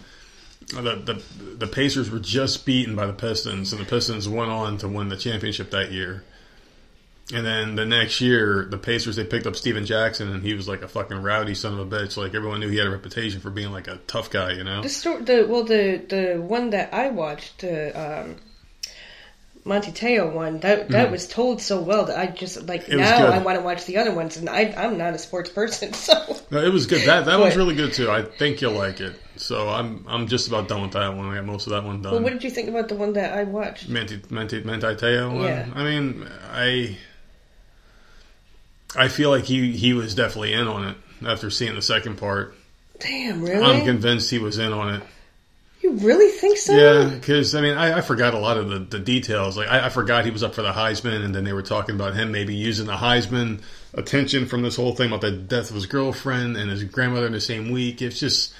the, 0.71 0.95
the 0.95 1.21
the 1.57 1.67
Pacers 1.67 2.09
were 2.09 2.19
just 2.19 2.65
beaten 2.65 2.95
by 2.95 3.05
the 3.05 3.13
Pistons, 3.13 3.73
and 3.73 3.81
the 3.81 3.85
Pistons 3.85 4.27
went 4.27 4.51
on 4.51 4.77
to 4.79 4.87
win 4.87 5.09
the 5.09 5.17
championship 5.17 5.71
that 5.71 5.91
year. 5.91 6.23
And 7.33 7.45
then 7.45 7.75
the 7.75 7.85
next 7.85 8.19
year, 8.19 8.67
the 8.69 8.77
Pacers 8.77 9.15
they 9.15 9.23
picked 9.23 9.47
up 9.47 9.55
Stephen 9.55 9.85
Jackson, 9.85 10.29
and 10.33 10.43
he 10.43 10.53
was 10.53 10.67
like 10.67 10.81
a 10.81 10.87
fucking 10.87 11.21
rowdy 11.21 11.55
son 11.55 11.73
of 11.73 11.79
a 11.79 11.85
bitch. 11.85 12.17
Like 12.17 12.33
everyone 12.33 12.59
knew 12.59 12.69
he 12.69 12.77
had 12.77 12.87
a 12.87 12.91
reputation 12.91 13.39
for 13.39 13.49
being 13.49 13.71
like 13.71 13.87
a 13.87 13.97
tough 14.07 14.29
guy, 14.29 14.53
you 14.53 14.63
know. 14.63 14.81
The 14.81 14.89
story, 14.89 15.23
the 15.23 15.45
well, 15.47 15.63
the 15.63 16.01
the 16.07 16.41
one 16.41 16.71
that 16.71 16.93
I 16.93 17.09
watched, 17.09 17.59
the 17.59 17.91
um, 17.97 18.35
Manti 19.63 19.91
Teo 19.91 20.29
one, 20.33 20.59
that 20.61 20.89
that 20.89 21.11
was 21.11 21.27
told 21.27 21.61
so 21.61 21.81
well 21.81 22.05
that 22.05 22.17
I 22.17 22.27
just 22.27 22.67
like. 22.67 22.89
It 22.89 22.97
now. 22.97 23.27
I 23.27 23.37
want 23.37 23.57
to 23.57 23.63
watch 23.63 23.85
the 23.85 23.97
other 23.97 24.13
ones, 24.13 24.35
and 24.35 24.49
I 24.49 24.73
I'm 24.75 24.97
not 24.97 25.13
a 25.13 25.19
sports 25.19 25.49
person, 25.49 25.93
so 25.93 26.15
No, 26.49 26.63
it 26.63 26.73
was 26.73 26.87
good. 26.87 27.07
That 27.07 27.25
that 27.25 27.37
But- 27.37 27.55
really 27.55 27.75
good 27.75 27.93
too. 27.93 28.09
I 28.11 28.23
think 28.23 28.61
you'll 28.61 28.73
like 28.73 28.99
it. 28.99 29.15
So 29.41 29.69
I'm 29.69 30.05
I'm 30.07 30.27
just 30.27 30.47
about 30.47 30.67
done 30.67 30.83
with 30.83 30.91
that 30.91 31.15
one. 31.15 31.25
I 31.25 31.35
got 31.35 31.45
most 31.45 31.65
of 31.67 31.71
that 31.71 31.83
one 31.83 32.01
done. 32.01 32.13
Well, 32.13 32.21
what 32.21 32.33
did 32.33 32.43
you 32.43 32.51
think 32.51 32.69
about 32.69 32.87
the 32.89 32.95
one 32.95 33.13
that 33.13 33.33
I 33.37 33.43
watched? 33.43 33.89
Manti 33.89 34.21
Manti 34.29 34.61
Manti 34.61 34.95
Teo 34.95 35.33
one. 35.33 35.43
Yeah. 35.43 35.67
I 35.73 35.83
mean, 35.83 36.27
I 36.51 36.97
I 38.95 39.07
feel 39.07 39.29
like 39.29 39.45
he 39.45 39.71
he 39.71 39.93
was 39.93 40.13
definitely 40.15 40.53
in 40.53 40.67
on 40.67 40.85
it 40.89 40.97
after 41.25 41.49
seeing 41.49 41.75
the 41.75 41.81
second 41.81 42.17
part. 42.17 42.55
Damn, 42.99 43.41
really? 43.41 43.63
I'm 43.63 43.83
convinced 43.83 44.29
he 44.29 44.37
was 44.37 44.59
in 44.59 44.71
on 44.73 44.95
it. 44.95 45.03
you 45.81 45.93
really 45.93 46.29
think 46.29 46.57
so? 46.57 46.75
Yeah, 46.75 47.09
because 47.09 47.55
I 47.55 47.61
mean, 47.61 47.77
I, 47.77 47.97
I 47.97 48.01
forgot 48.01 48.35
a 48.35 48.37
lot 48.39 48.57
of 48.57 48.69
the, 48.69 48.79
the 48.79 48.99
details. 48.99 49.57
Like 49.57 49.69
I, 49.69 49.87
I 49.87 49.89
forgot 49.89 50.23
he 50.23 50.31
was 50.31 50.43
up 50.43 50.53
for 50.53 50.61
the 50.61 50.71
Heisman, 50.71 51.25
and 51.25 51.33
then 51.33 51.43
they 51.43 51.53
were 51.53 51.63
talking 51.63 51.95
about 51.95 52.13
him 52.13 52.31
maybe 52.31 52.53
using 52.53 52.85
the 52.85 52.93
Heisman 52.93 53.61
attention 53.95 54.45
from 54.45 54.61
this 54.61 54.75
whole 54.75 54.95
thing 54.95 55.07
about 55.07 55.21
the 55.21 55.31
death 55.31 55.69
of 55.69 55.75
his 55.75 55.87
girlfriend 55.87 56.57
and 56.57 56.69
his 56.69 56.83
grandmother 56.83 57.25
in 57.25 57.31
the 57.33 57.41
same 57.41 57.71
week. 57.71 58.03
It's 58.03 58.19
just 58.19 58.53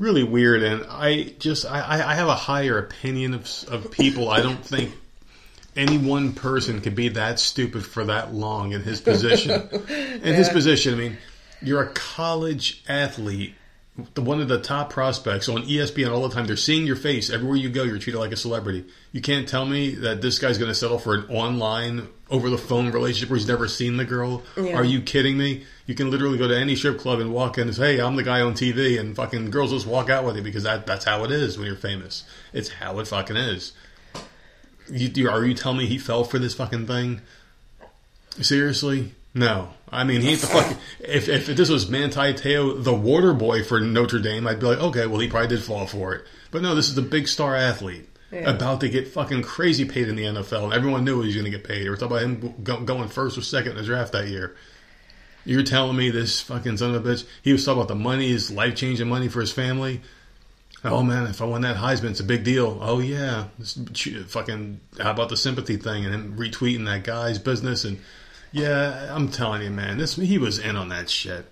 really 0.00 0.24
weird, 0.24 0.64
and 0.64 0.84
I 0.88 1.34
just 1.38 1.64
I, 1.64 2.02
I 2.04 2.14
have 2.14 2.26
a 2.26 2.34
higher 2.34 2.78
opinion 2.78 3.34
of 3.34 3.48
of 3.68 3.92
people. 3.92 4.28
I 4.28 4.42
don't 4.42 4.64
think 4.64 4.92
any 5.76 5.98
one 5.98 6.32
person 6.32 6.80
could 6.80 6.96
be 6.96 7.10
that 7.10 7.38
stupid 7.38 7.86
for 7.86 8.04
that 8.06 8.34
long 8.34 8.72
in 8.72 8.82
his 8.82 9.00
position. 9.00 9.68
in 9.88 10.34
his 10.34 10.48
position, 10.48 10.94
I 10.94 10.96
mean, 10.96 11.18
you're 11.62 11.82
a 11.82 11.92
college 11.92 12.82
athlete, 12.88 13.54
the 14.14 14.22
one 14.22 14.40
of 14.40 14.48
the 14.48 14.60
top 14.60 14.90
prospects 14.90 15.48
on 15.48 15.62
ESPN 15.62 16.10
all 16.10 16.28
the 16.28 16.34
time. 16.34 16.46
They're 16.46 16.56
seeing 16.56 16.86
your 16.86 16.96
face 16.96 17.30
everywhere 17.30 17.56
you 17.56 17.70
go. 17.70 17.82
You're 17.82 17.98
treated 17.98 18.18
like 18.18 18.32
a 18.32 18.36
celebrity. 18.36 18.84
You 19.12 19.20
can't 19.20 19.48
tell 19.48 19.66
me 19.66 19.94
that 19.96 20.22
this 20.22 20.38
guy's 20.38 20.58
going 20.58 20.70
to 20.70 20.74
settle 20.74 20.98
for 20.98 21.14
an 21.14 21.26
online, 21.28 22.08
over 22.30 22.48
the 22.48 22.58
phone 22.58 22.90
relationship 22.90 23.28
where 23.28 23.38
he's 23.38 23.48
never 23.48 23.66
seen 23.66 23.96
the 23.96 24.04
girl. 24.04 24.42
Yeah. 24.56 24.76
Are 24.76 24.84
you 24.84 25.02
kidding 25.02 25.36
me? 25.36 25.64
You 25.86 25.94
can 25.94 26.10
literally 26.10 26.38
go 26.38 26.46
to 26.46 26.56
any 26.56 26.76
strip 26.76 26.98
club 26.98 27.18
and 27.18 27.32
walk 27.32 27.58
in 27.58 27.66
and 27.66 27.76
say, 27.76 27.96
"Hey, 27.96 28.00
I'm 28.00 28.16
the 28.16 28.22
guy 28.22 28.40
on 28.40 28.54
TV," 28.54 28.98
and 28.98 29.16
fucking 29.16 29.50
girls 29.50 29.72
just 29.72 29.86
walk 29.86 30.08
out 30.08 30.24
with 30.24 30.36
you 30.36 30.42
because 30.42 30.62
that 30.62 30.86
that's 30.86 31.04
how 31.04 31.24
it 31.24 31.32
is 31.32 31.58
when 31.58 31.66
you're 31.66 31.76
famous. 31.76 32.22
It's 32.52 32.68
how 32.68 32.98
it 33.00 33.08
fucking 33.08 33.36
is. 33.36 33.72
You, 34.88 35.08
you, 35.08 35.28
are 35.28 35.44
you 35.44 35.54
telling 35.54 35.78
me 35.78 35.86
he 35.86 35.98
fell 35.98 36.24
for 36.24 36.38
this 36.38 36.54
fucking 36.54 36.86
thing? 36.86 37.20
Seriously? 38.40 39.12
No. 39.34 39.68
I 39.92 40.04
mean, 40.04 40.20
he 40.20 40.30
ain't 40.30 40.40
the 40.40 40.46
fucking. 40.48 40.76
If, 41.00 41.28
if 41.28 41.46
this 41.46 41.68
was 41.68 41.88
Manti 41.88 42.32
Teo, 42.34 42.74
the 42.74 42.94
water 42.94 43.32
boy 43.32 43.62
for 43.64 43.80
Notre 43.80 44.18
Dame, 44.20 44.46
I'd 44.46 44.60
be 44.60 44.66
like, 44.66 44.78
okay, 44.78 45.06
well, 45.06 45.20
he 45.20 45.28
probably 45.28 45.48
did 45.48 45.62
fall 45.62 45.86
for 45.86 46.14
it. 46.14 46.24
But 46.50 46.62
no, 46.62 46.74
this 46.74 46.88
is 46.88 46.98
a 46.98 47.02
big 47.02 47.28
star 47.28 47.54
athlete 47.56 48.08
Yeah. 48.32 48.50
about 48.50 48.80
to 48.80 48.88
get 48.88 49.08
fucking 49.08 49.42
crazy 49.42 49.84
paid 49.84 50.08
in 50.08 50.16
the 50.16 50.24
NFL, 50.24 50.64
and 50.64 50.72
everyone 50.72 51.04
knew 51.04 51.20
he 51.20 51.26
was 51.26 51.34
going 51.34 51.44
to 51.44 51.50
get 51.50 51.64
paid. 51.64 51.88
We're 51.88 51.96
talking 51.96 52.16
about 52.16 52.22
him 52.22 52.54
go, 52.62 52.80
going 52.80 53.08
first 53.08 53.38
or 53.38 53.42
second 53.42 53.72
in 53.72 53.78
the 53.78 53.84
draft 53.84 54.12
that 54.12 54.28
year. 54.28 54.56
You're 55.44 55.62
telling 55.62 55.96
me 55.96 56.10
this 56.10 56.40
fucking 56.40 56.76
son 56.76 56.94
of 56.94 57.04
a 57.06 57.08
bitch, 57.08 57.24
he 57.42 57.52
was 57.52 57.64
talking 57.64 57.78
about 57.80 57.88
the 57.88 57.94
money, 57.94 58.28
his 58.28 58.50
life 58.50 58.74
changing 58.76 59.08
money 59.08 59.28
for 59.28 59.40
his 59.40 59.52
family. 59.52 60.00
Oh 60.84 61.02
man, 61.02 61.26
if 61.26 61.40
I 61.42 61.44
won 61.44 61.60
that 61.62 61.76
Heisman, 61.76 62.10
it's 62.10 62.20
a 62.20 62.24
big 62.24 62.42
deal. 62.44 62.78
Oh 62.80 63.00
yeah, 63.00 63.46
This 63.58 63.78
fucking 64.28 64.80
how 64.98 65.10
about 65.10 65.28
the 65.28 65.36
sympathy 65.36 65.76
thing 65.76 66.04
and 66.04 66.14
him 66.14 66.36
retweeting 66.38 66.84
that 66.86 67.04
guy's 67.04 67.38
business 67.38 67.84
and 67.84 68.00
yeah, 68.52 69.14
I'm 69.14 69.28
telling 69.28 69.62
you, 69.62 69.70
man, 69.70 69.98
this 69.98 70.16
he 70.16 70.38
was 70.38 70.58
in 70.58 70.76
on 70.76 70.88
that 70.88 71.08
shit. 71.08 71.46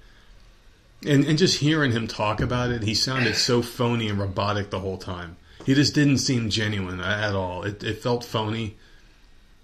And 1.07 1.25
and 1.25 1.39
just 1.39 1.61
hearing 1.61 1.93
him 1.93 2.09
talk 2.09 2.41
about 2.41 2.71
it, 2.71 2.83
he 2.83 2.95
sounded 2.95 3.37
so 3.37 3.63
phony 3.63 4.09
and 4.09 4.19
robotic 4.19 4.71
the 4.71 4.81
whole 4.81 4.99
time. 4.99 5.37
He 5.65 5.75
just 5.75 5.95
didn't 5.95 6.19
seem 6.19 6.51
genuine 6.51 7.01
at 7.01 7.35
all. 7.35 7.63
It 7.63 7.83
it 7.85 8.03
felt 8.03 8.25
phony. 8.25 8.77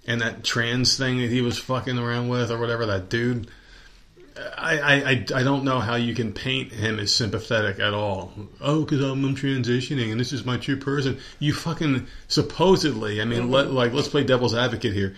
And 0.07 0.21
that 0.21 0.43
trans 0.43 0.97
thing 0.97 1.17
that 1.17 1.31
he 1.31 1.41
was 1.41 1.57
fucking 1.57 1.97
around 1.97 2.29
with 2.29 2.51
or 2.51 2.59
whatever, 2.59 2.85
that 2.85 3.09
dude. 3.09 3.47
I, 4.57 4.79
I, 4.79 5.09
I, 5.33 5.43
don't 5.43 5.63
know 5.63 5.79
how 5.79 5.95
you 5.95 6.13
can 6.13 6.33
paint 6.33 6.73
him 6.73 6.99
as 6.99 7.15
sympathetic 7.15 7.79
at 7.79 7.93
all. 7.93 8.33
Oh, 8.59 8.81
because 8.81 9.01
I'm, 9.01 9.23
I'm 9.23 9.35
transitioning 9.35 10.11
and 10.11 10.19
this 10.19 10.33
is 10.33 10.45
my 10.45 10.57
true 10.57 10.75
person. 10.75 11.19
You 11.39 11.53
fucking 11.53 12.05
supposedly, 12.27 13.21
I 13.21 13.25
mean, 13.25 13.49
let, 13.49 13.71
like 13.71 13.93
let's 13.93 14.09
play 14.09 14.25
devil's 14.25 14.53
advocate 14.53 14.93
here. 14.93 15.15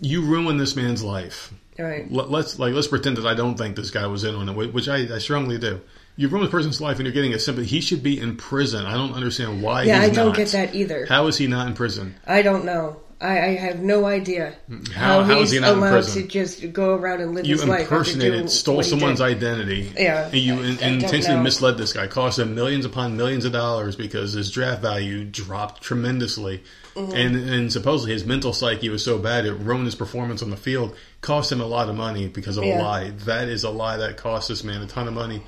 You 0.00 0.22
ruined 0.22 0.60
this 0.60 0.76
man's 0.76 1.02
life. 1.02 1.52
All 1.78 1.84
right. 1.84 2.10
Let, 2.10 2.30
let's 2.30 2.58
like 2.58 2.74
let's 2.74 2.86
pretend 2.86 3.16
that 3.16 3.26
I 3.26 3.34
don't 3.34 3.56
think 3.56 3.76
this 3.76 3.90
guy 3.90 4.06
was 4.06 4.24
in 4.24 4.34
on 4.34 4.48
it, 4.48 4.72
which 4.72 4.88
I, 4.88 5.14
I 5.14 5.18
strongly 5.18 5.58
do. 5.58 5.80
You 6.16 6.28
ruined 6.28 6.48
a 6.48 6.50
person's 6.50 6.80
life 6.80 6.98
and 6.98 7.06
you're 7.06 7.12
getting 7.12 7.34
a 7.34 7.38
sympathy. 7.40 7.66
He 7.66 7.80
should 7.80 8.02
be 8.02 8.20
in 8.20 8.36
prison. 8.36 8.86
I 8.86 8.94
don't 8.94 9.14
understand 9.14 9.62
why. 9.62 9.82
Yeah, 9.82 10.00
I 10.00 10.10
don't 10.10 10.28
not. 10.28 10.36
get 10.36 10.48
that 10.48 10.74
either. 10.74 11.06
How 11.06 11.26
is 11.26 11.36
he 11.36 11.48
not 11.48 11.66
in 11.66 11.74
prison? 11.74 12.14
I 12.24 12.42
don't 12.42 12.64
know. 12.64 13.00
I, 13.24 13.46
I 13.46 13.56
have 13.56 13.80
no 13.80 14.04
idea 14.04 14.54
How- 14.94 15.22
how 15.24 15.40
is 15.40 15.50
he's 15.50 15.52
he 15.52 15.60
not 15.60 15.72
in 15.72 15.78
allowed 15.78 15.90
prison? 15.92 16.22
to 16.22 16.28
just 16.28 16.72
go 16.72 16.94
around 16.94 17.20
and 17.22 17.34
live 17.34 17.46
You 17.46 17.54
his 17.54 17.64
life. 17.64 17.68
doing 17.68 17.80
impersonated, 17.82 18.50
stole 18.50 18.82
someone's 18.82 19.20
identity. 19.20 19.90
Yeah. 19.96 20.26
And 20.26 20.34
you 20.34 20.60
in, 20.60 20.78
I 20.82 20.88
intentionally 20.88 21.36
know. 21.38 21.42
misled 21.42 21.78
this 21.78 21.92
guy. 21.92 22.06
Cost 22.06 22.38
him 22.38 22.54
millions 22.54 22.84
upon 22.84 23.16
millions 23.16 23.44
of 23.44 23.52
dollars 23.52 23.96
because 23.96 24.34
his 24.34 24.50
draft 24.50 24.82
value 24.82 25.24
dropped 25.24 25.82
tremendously. 25.82 26.62
Mm-hmm. 26.94 27.12
And 27.16 27.36
and 27.50 27.72
supposedly 27.72 28.12
his 28.12 28.24
mental 28.24 28.52
psyche 28.52 28.88
was 28.88 29.04
so 29.04 29.18
bad 29.18 29.46
it 29.46 29.54
ruined 29.54 29.86
his 29.86 29.94
performance 29.96 30.42
on 30.42 30.50
the 30.50 30.56
field. 30.56 30.94
Cost 31.22 31.50
him 31.50 31.60
a 31.60 31.66
lot 31.66 31.88
of 31.88 31.96
money 31.96 32.28
because 32.28 32.56
of 32.56 32.64
a 32.64 32.78
lie. 32.78 33.10
That 33.24 33.48
is 33.48 33.64
a 33.64 33.70
lie 33.70 33.96
that 33.96 34.16
cost 34.16 34.48
this 34.48 34.62
man 34.62 34.82
a 34.82 34.86
ton 34.86 35.08
of 35.08 35.14
money. 35.14 35.42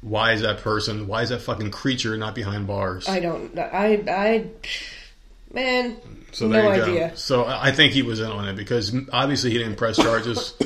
Why 0.00 0.32
is 0.32 0.42
that 0.42 0.58
person? 0.58 1.08
Why 1.08 1.22
is 1.22 1.30
that 1.30 1.40
fucking 1.42 1.72
creature 1.72 2.16
not 2.16 2.34
behind 2.36 2.68
bars? 2.68 3.08
I 3.08 3.18
don't. 3.18 3.58
I. 3.58 4.04
I. 4.08 4.46
Man. 5.52 5.96
So 6.32 6.46
no 6.46 6.52
there 6.60 6.76
you 6.76 6.82
idea. 6.82 7.08
go. 7.10 7.14
So 7.14 7.44
I 7.46 7.72
think 7.72 7.92
he 7.94 8.02
was 8.02 8.20
in 8.20 8.30
on 8.30 8.48
it 8.48 8.56
because 8.56 8.94
obviously 9.12 9.50
he 9.50 9.58
didn't 9.58 9.76
press 9.76 9.96
charges. 9.96 10.54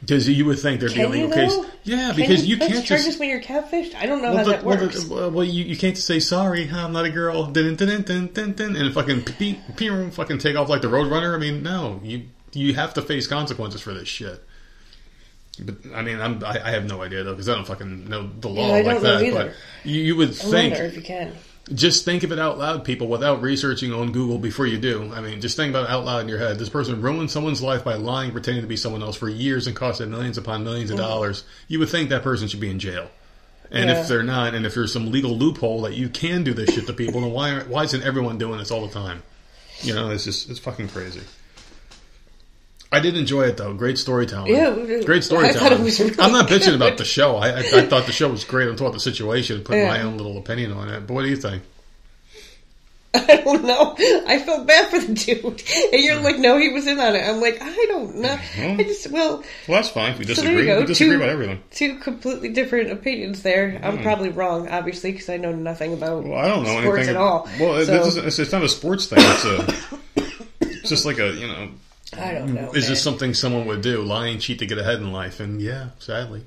Because 0.00 0.28
you 0.28 0.44
would 0.44 0.58
think 0.58 0.80
there'd 0.80 0.92
be 0.92 1.00
a 1.00 1.08
legal 1.08 1.30
case. 1.30 1.56
Yeah, 1.84 2.08
Can 2.08 2.16
because 2.16 2.44
you, 2.44 2.58
press 2.58 2.70
can't 2.72 2.84
charges 2.84 3.06
just. 3.06 3.18
when 3.18 3.30
you're 3.30 3.40
catfished. 3.40 3.94
I 3.94 4.04
don't 4.04 4.20
know 4.20 4.34
Well, 4.34 4.36
how 4.36 4.44
the- 4.44 4.50
that 4.50 4.62
well, 4.64 4.76
the- 4.76 4.84
works. 4.84 5.06
well, 5.06 5.42
you, 5.44 5.64
you 5.64 5.78
can't 5.78 5.96
say 5.96 6.20
sorry. 6.20 6.68
I'm 6.70 6.92
not 6.92 7.06
a 7.06 7.10
girl. 7.10 7.46
Dun, 7.46 7.74
dun, 7.76 8.02
dun, 8.02 8.26
dun, 8.34 8.52
dun, 8.52 8.76
and 8.76 8.92
fucking 8.92 9.22
pe- 9.24 9.56
pe- 9.76 10.10
fucking 10.10 10.38
take 10.40 10.56
off 10.56 10.68
like 10.68 10.82
the 10.82 10.88
Roadrunner. 10.88 11.34
I 11.34 11.38
mean, 11.38 11.62
no, 11.62 12.00
you 12.04 12.24
you 12.52 12.74
have 12.74 12.92
to 12.94 13.02
face 13.02 13.26
consequences 13.26 13.80
for 13.80 13.94
this 13.94 14.06
shit. 14.06 14.44
But 15.58 15.76
I 15.94 16.02
mean, 16.02 16.20
I'm, 16.20 16.44
I, 16.44 16.60
I 16.62 16.70
have 16.72 16.84
no 16.84 17.00
idea 17.00 17.24
though 17.24 17.32
because 17.32 17.48
I 17.48 17.54
don't 17.54 17.66
fucking 17.66 18.06
know 18.06 18.28
the 18.40 18.48
law 18.50 18.74
I 18.74 18.82
like 18.82 19.00
that. 19.00 19.22
either. 19.22 19.44
But 19.46 19.90
you, 19.90 20.02
you 20.02 20.16
would 20.16 20.30
I 20.30 20.32
think 20.32 20.74
if 20.74 20.96
you 20.96 21.02
can. 21.02 21.32
Just 21.72 22.04
think 22.04 22.22
of 22.22 22.32
it 22.32 22.38
out 22.38 22.58
loud, 22.58 22.84
people, 22.84 23.08
without 23.08 23.40
researching 23.40 23.92
on 23.92 24.12
Google 24.12 24.38
before 24.38 24.66
you 24.66 24.78
do. 24.78 25.10
I 25.14 25.20
mean, 25.20 25.40
just 25.40 25.56
think 25.56 25.70
about 25.70 25.84
it 25.84 25.90
out 25.90 26.04
loud 26.04 26.20
in 26.20 26.28
your 26.28 26.38
head. 26.38 26.58
This 26.58 26.68
person 26.68 27.00
ruined 27.00 27.30
someone's 27.30 27.62
life 27.62 27.84
by 27.84 27.94
lying, 27.94 28.32
pretending 28.32 28.62
to 28.62 28.68
be 28.68 28.76
someone 28.76 29.02
else 29.02 29.16
for 29.16 29.28
years 29.28 29.66
and 29.66 29.74
costed 29.74 30.08
millions 30.08 30.36
upon 30.36 30.64
millions 30.64 30.90
of 30.90 30.98
mm-hmm. 30.98 31.06
dollars. 31.06 31.44
You 31.68 31.78
would 31.78 31.88
think 31.88 32.10
that 32.10 32.22
person 32.22 32.48
should 32.48 32.60
be 32.60 32.70
in 32.70 32.78
jail. 32.78 33.08
And 33.70 33.88
Yeah. 33.88 34.00
if 34.00 34.08
they're 34.08 34.22
not, 34.22 34.54
and 34.54 34.66
if 34.66 34.74
there's 34.74 34.92
some 34.92 35.10
legal 35.10 35.36
loophole 35.36 35.82
that 35.82 35.94
you 35.94 36.08
can 36.10 36.44
do 36.44 36.52
this 36.52 36.74
shit 36.74 36.86
to 36.86 36.92
people, 36.92 37.22
then 37.22 37.30
why 37.30 37.60
why 37.60 37.84
isn't 37.84 38.02
everyone 38.02 38.36
doing 38.36 38.58
this 38.58 38.70
all 38.70 38.86
the 38.86 38.92
time? 38.92 39.22
You 39.80 39.94
know, 39.94 40.10
it's 40.10 40.24
just 40.24 40.50
it's 40.50 40.58
fucking 40.58 40.88
crazy. 40.88 41.22
I 42.94 43.00
did 43.00 43.16
enjoy 43.16 43.42
it 43.42 43.56
though. 43.56 43.74
Great 43.74 43.98
storytelling. 43.98 44.54
Yeah, 44.54 45.02
great 45.04 45.24
storytelling. 45.24 45.58
thought 45.58 45.72
it 45.72 45.80
was 45.80 45.98
really 45.98 46.14
I'm 46.18 46.30
not 46.30 46.48
bitching 46.48 46.66
good. 46.66 46.74
about 46.76 46.96
the 46.96 47.04
show. 47.04 47.36
I, 47.36 47.48
I, 47.48 47.58
I 47.58 47.86
thought 47.86 48.06
the 48.06 48.12
show 48.12 48.28
was 48.28 48.44
great. 48.44 48.68
I 48.68 48.76
thought 48.76 48.92
the 48.92 49.00
situation, 49.00 49.64
putting 49.64 49.82
Yeah. 49.82 49.88
my 49.88 50.02
own 50.02 50.16
little 50.16 50.38
opinion 50.38 50.72
on 50.72 50.88
it. 50.88 51.06
But 51.06 51.14
what 51.14 51.22
do 51.22 51.28
you 51.28 51.36
think? 51.36 51.64
I 53.14 53.42
don't 53.44 53.64
know. 53.64 53.96
I 54.28 54.38
felt 54.38 54.66
bad 54.68 54.90
for 54.90 55.00
the 55.00 55.12
dude, 55.12 55.44
and 55.92 56.02
you're 56.02 56.20
like, 56.20 56.38
no, 56.38 56.56
he 56.56 56.72
was 56.72 56.86
in 56.86 57.00
on 57.00 57.16
it. 57.16 57.20
I'm 57.20 57.40
like, 57.40 57.60
I 57.60 57.86
don't 57.88 58.16
know. 58.16 58.36
Mm-hmm. 58.36 58.80
I 58.80 58.82
just 58.84 59.10
well, 59.10 59.38
Well, 59.68 59.78
that's 59.82 59.88
fine. 59.88 60.16
We 60.16 60.24
so 60.24 60.34
disagree. 60.34 60.66
go. 60.66 60.80
We 60.80 60.86
disagree 60.86 61.16
two, 61.16 61.22
about 61.22 61.30
everything. 61.30 61.62
two 61.72 61.98
completely 61.98 62.50
different 62.50 62.92
opinions 62.92 63.42
there. 63.42 63.80
I'm 63.82 63.98
mm. 63.98 64.02
probably 64.02 64.30
wrong, 64.30 64.68
obviously, 64.68 65.10
because 65.10 65.28
I 65.28 65.36
know 65.36 65.52
nothing 65.52 65.94
about 65.94 66.24
Well, 66.24 66.38
I 66.38 66.46
don't 66.46 66.62
know 66.62 66.80
sports 66.80 66.96
anything 66.98 67.16
at 67.16 67.20
all. 67.20 67.48
Well, 67.58 67.84
so, 67.84 68.20
it's, 68.24 68.38
it's 68.38 68.52
not 68.52 68.62
a 68.62 68.68
sports 68.68 69.06
thing. 69.06 69.18
It's 69.20 69.44
a. 69.44 69.98
It's 70.60 70.90
just 70.90 71.06
like 71.06 71.18
a 71.18 71.32
you 71.32 71.46
know. 71.46 71.70
I 72.12 72.32
don't 72.32 72.50
mm. 72.50 72.54
know. 72.54 72.70
Is 72.72 72.84
man. 72.84 72.90
this 72.90 73.02
something 73.02 73.34
someone 73.34 73.66
would 73.66 73.82
do? 73.82 74.02
Lie 74.02 74.28
and 74.28 74.40
cheat 74.40 74.58
to 74.60 74.66
get 74.66 74.78
ahead 74.78 74.98
in 74.98 75.12
life? 75.12 75.40
And 75.40 75.60
yeah, 75.60 75.90
sadly. 75.98 76.44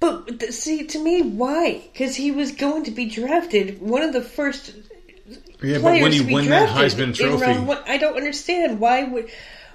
But 0.00 0.52
see, 0.52 0.84
to 0.88 0.98
me, 0.98 1.22
why? 1.22 1.82
Because 1.92 2.16
he 2.16 2.32
was 2.32 2.50
going 2.50 2.84
to 2.84 2.90
be 2.90 3.06
drafted, 3.06 3.80
one 3.80 4.02
of 4.02 4.12
the 4.12 4.20
first 4.20 4.74
Yeah, 5.62 5.74
but 5.74 5.82
players 5.82 6.02
when 6.02 6.12
you 6.12 6.22
to 6.22 6.26
be 6.26 6.48
that 6.48 6.74
drafted 6.74 6.98
Heisman 6.98 7.04
in 7.04 7.12
Trophy, 7.12 7.44
round 7.44 7.68
one. 7.68 7.78
I 7.86 7.98
don't 7.98 8.16
understand 8.16 8.80
why 8.80 9.04
would 9.04 9.30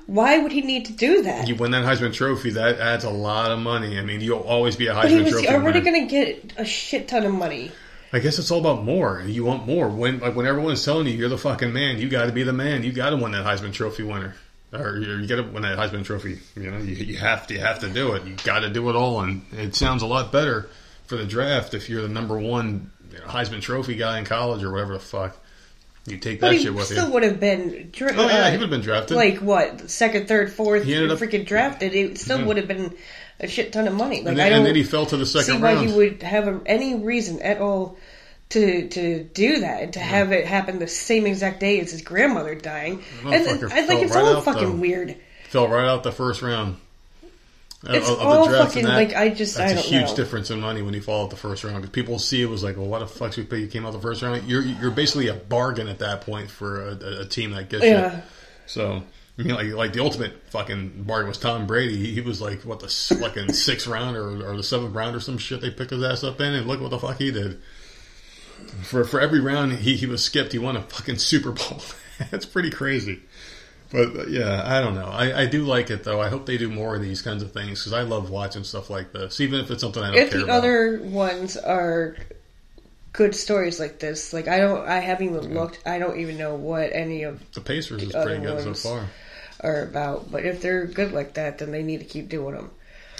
why 0.06 0.38
would 0.38 0.52
he 0.52 0.62
need 0.62 0.86
to 0.88 0.94
do 0.94 1.22
that? 1.24 1.48
you 1.48 1.56
win 1.56 1.72
that 1.72 1.86
Heisman 1.86 2.14
Trophy, 2.14 2.52
that 2.52 2.80
adds 2.80 3.06
a 3.06 3.10
lot 3.10 3.52
of 3.52 3.60
money. 3.60 3.98
I 3.98 4.02
mean, 4.04 4.20
you'll 4.20 4.40
always 4.40 4.76
be 4.76 4.88
a 4.88 4.94
Heisman 4.94 5.02
but 5.02 5.12
he 5.12 5.18
Heisman 5.18 5.24
was 5.24 5.32
Trophy 5.32 5.48
already 5.50 5.82
going 5.82 6.08
to 6.08 6.10
get 6.10 6.54
a 6.58 6.66
shit 6.66 7.08
ton 7.08 7.26
of 7.26 7.34
money. 7.34 7.72
I 8.14 8.20
guess 8.20 8.40
it's 8.40 8.52
all 8.52 8.60
about 8.60 8.84
more. 8.84 9.22
You 9.26 9.44
want 9.44 9.66
more. 9.68 9.90
When 9.90 10.20
like 10.20 10.36
when 10.36 10.46
everyone's 10.48 10.84
telling 10.86 11.08
you 11.08 11.14
you're 11.14 11.30
the 11.30 11.38
fucking 11.38 11.74
man, 11.74 12.00
you 12.00 12.08
got 12.10 12.26
to 12.28 12.32
be 12.32 12.44
the 12.44 12.54
man. 12.54 12.84
You 12.84 12.92
got 12.92 13.10
to 13.12 13.18
win 13.18 13.32
that 13.34 13.46
Heisman 13.46 13.74
Trophy 13.74 14.04
winner, 14.04 14.36
or 14.74 14.98
you, 14.98 15.16
you 15.18 15.28
got 15.28 15.38
to 15.38 15.44
win 15.44 15.64
that 15.64 15.78
Heisman 15.78 16.06
Trophy. 16.06 16.40
You 16.56 16.72
know, 16.72 16.78
you, 16.78 16.96
you 16.96 17.18
have 17.18 17.48
to 17.48 17.54
you 17.56 17.60
have 17.60 17.80
to 17.80 17.90
do 17.90 18.14
it. 18.14 18.24
You 18.26 18.36
got 18.44 18.60
to 18.60 18.70
do 18.70 18.90
it 18.90 18.96
all, 18.96 19.20
and 19.22 19.46
it 19.54 19.76
sounds 19.76 20.04
a 20.04 20.08
lot 20.08 20.32
better 20.32 20.70
for 21.08 21.18
the 21.18 21.26
draft 21.26 21.74
if 21.74 21.90
you're 21.90 22.02
the 22.02 22.08
number 22.10 22.38
one 22.40 22.92
you 23.12 23.18
know, 23.20 23.26
Heisman 23.26 23.62
Trophy 23.62 23.96
guy 23.96 24.20
in 24.20 24.26
college 24.26 24.64
or 24.64 24.72
whatever 24.72 24.94
the 24.94 25.00
fuck. 25.00 25.38
You 26.06 26.18
take 26.18 26.40
that 26.40 26.62
shit 26.62 26.74
with 26.74 26.86
still 26.86 26.96
you. 26.96 27.02
Still 27.02 27.14
would 27.16 27.24
have 27.24 27.40
been. 27.42 27.90
Dra- 27.92 28.14
Oh 28.16 28.28
yeah, 28.30 28.46
uh, 28.46 28.52
he 28.52 28.58
would 28.58 28.62
have 28.62 28.70
been 28.70 28.80
drafted. 28.80 29.18
like 29.18 29.40
what 29.40 29.90
second, 29.90 30.30
third, 30.30 30.54
fourth, 30.54 30.86
He 30.86 30.96
ended 30.96 31.12
up- 31.12 31.20
freaking 31.20 31.46
drafted. 31.46 31.94
It 31.94 32.18
still 32.18 32.40
Yeah. 32.40 32.46
would 32.46 32.56
have 32.56 32.68
been 32.70 32.96
a 33.40 33.48
shit 33.48 33.72
ton 33.74 33.88
of 33.88 33.94
money. 33.94 34.18
Like 34.22 34.34
and, 34.34 34.42
I 34.42 34.50
don't 34.50 34.60
and 34.60 34.66
then 34.68 34.76
he 34.76 34.84
fell 34.84 35.06
to 35.08 35.18
the 35.18 35.26
second 35.26 35.46
see 35.46 35.52
second 35.52 35.62
why 35.62 35.74
round. 35.76 35.90
he 35.90 35.96
would 35.96 36.24
have 36.24 36.48
a, 36.48 36.62
any 36.66 36.96
reason 36.96 37.42
at 37.42 37.60
all 37.60 37.98
to 38.50 38.88
to 38.90 39.24
do 39.24 39.60
that 39.60 39.84
and 39.84 39.94
to 39.94 40.00
have 40.00 40.32
it 40.32 40.46
happen 40.46 40.80
the 40.80 40.88
same 40.88 41.26
exact 41.26 41.60
day 41.60 41.80
as 41.80 41.92
his 41.92 42.02
grandmother 42.02 42.56
dying. 42.56 43.04
And, 43.26 43.34
and, 43.34 43.62
like 43.62 44.00
it's 44.00 44.16
right 44.16 44.24
all 44.24 44.38
out, 44.38 44.46
fucking 44.46 44.80
weird. 44.80 45.18
fell 45.50 45.68
right 45.68 45.88
out 45.88 46.04
the 46.04 46.12
first 46.12 46.42
round. 46.42 46.78
of- 47.84 47.94
It's 47.94 48.10
of 48.10 48.18
the 48.18 48.24
all 48.26 48.48
draft 48.48 48.70
fucking 48.70 48.86
that, 48.86 48.96
like 48.96 49.14
I 49.16 49.30
just 49.30 49.56
That's 49.58 49.74
I 49.74 49.76
a 49.76 49.82
huge 49.82 50.10
know. 50.10 50.16
difference 50.16 50.50
in 50.50 50.60
money 50.62 50.82
when 50.82 50.94
you 50.96 51.02
fall 51.02 51.26
out 51.26 51.30
the 51.30 51.36
first 51.36 51.64
round 51.64 51.76
because 51.82 51.92
people 51.92 52.18
see 52.20 52.42
it 52.42 52.50
was 52.50 52.64
like, 52.64 52.76
well, 52.78 52.88
what 52.88 53.00
the 53.08 53.44
pay? 53.44 53.60
You 53.60 53.68
came 53.68 53.86
out 53.86 53.94
the 53.94 54.00
first 54.00 54.22
round. 54.24 54.48
You're 54.48 54.64
you're 54.64 54.92
basically 54.92 55.28
a 55.28 55.34
bargain 55.36 55.88
at 55.88 56.00
that 56.00 56.22
point 56.22 56.50
for 56.50 56.82
a, 56.88 56.92
a, 56.96 57.20
a 57.22 57.26
team 57.26 57.52
that 57.52 57.70
gets 57.70 57.84
Yeah. 57.84 58.16
you. 58.16 58.22
So 58.66 59.04
you 59.44 59.46
know, 59.46 59.56
like 59.56 59.68
like 59.74 59.94
the 59.94 60.02
ultimate 60.04 60.34
fucking 60.50 61.04
bargain 61.04 61.28
was 61.30 61.38
Tom 61.38 61.68
Brady. 61.68 61.96
He, 61.98 62.14
he 62.16 62.22
was 62.22 62.42
like 62.42 62.62
what 62.64 62.80
the 62.80 62.88
fucking 62.88 63.54
sixth 63.54 63.88
round 63.88 64.18
or, 64.18 64.30
or 64.52 64.58
the 64.58 64.64
seventh 64.64 64.96
round 64.96 65.16
or 65.16 65.20
some 65.20 65.38
shit 65.38 65.62
they 65.62 65.70
picked 65.70 65.92
his 65.92 66.04
ass 66.04 66.24
up 66.24 66.42
in, 66.42 66.54
and 66.54 66.68
look 66.68 66.82
what 66.82 66.90
the 66.90 67.00
fuck 67.00 67.18
he 67.18 67.32
did. 67.32 67.62
For 68.84 69.04
for 69.04 69.20
every 69.22 69.40
round 69.40 69.74
he, 69.74 69.96
he 69.96 70.06
was 70.08 70.24
skipped, 70.24 70.52
he 70.52 70.58
won 70.60 70.76
a 70.76 70.82
fucking 70.82 71.18
Super 71.20 71.52
Bowl. 71.52 71.82
That's 72.32 72.46
pretty 72.46 72.72
crazy. 72.72 73.22
But 73.92 74.30
yeah, 74.30 74.64
I 74.66 74.82
don't 74.82 74.96
know. 74.96 75.06
I, 75.06 75.44
I 75.44 75.46
do 75.46 75.64
like 75.64 75.92
it 75.92 76.04
though. 76.04 76.20
I 76.20 76.28
hope 76.30 76.46
they 76.46 76.58
do 76.58 76.70
more 76.70 76.96
of 76.96 77.02
these 77.02 77.22
kinds 77.22 77.42
of 77.44 77.52
things 77.54 77.80
because 77.80 77.94
I 77.94 78.02
love 78.02 78.30
watching 78.30 78.64
stuff 78.64 78.90
like 78.90 79.14
this, 79.14 79.40
even 79.40 79.60
if 79.62 79.72
it's 79.72 79.82
something 79.82 80.04
I 80.04 80.08
don't 80.08 80.18
If 80.18 80.32
care 80.32 80.40
the 80.40 80.44
about. 80.46 80.58
other 80.58 81.00
ones 81.04 81.56
are 81.56 82.18
good 83.14 83.34
stories 83.34 83.80
like 83.80 84.00
this, 84.00 84.34
like 84.34 84.48
I 84.48 84.58
don't, 84.60 84.86
I 84.88 85.00
haven't 85.00 85.28
even 85.30 85.54
looked. 85.54 85.80
I 85.86 86.00
don't 86.00 86.20
even 86.20 86.38
know 86.38 86.56
what 86.56 86.90
any 86.92 87.24
of 87.24 87.40
the 87.54 87.62
Pacers 87.62 88.04
is 88.04 88.10
the 88.12 88.24
pretty 88.24 88.42
good 88.44 88.66
ones- 88.66 88.82
so 88.82 88.90
far. 88.90 89.06
Are 89.62 89.84
about. 89.84 90.32
But 90.32 90.46
if 90.46 90.62
they're 90.62 90.86
good 90.86 91.12
like 91.12 91.34
that, 91.36 91.60
then 91.60 91.72
they 91.72 91.84
need 91.84 92.00
to 92.00 92.06
keep 92.06 92.30
doing 92.30 92.56
them. 92.56 92.72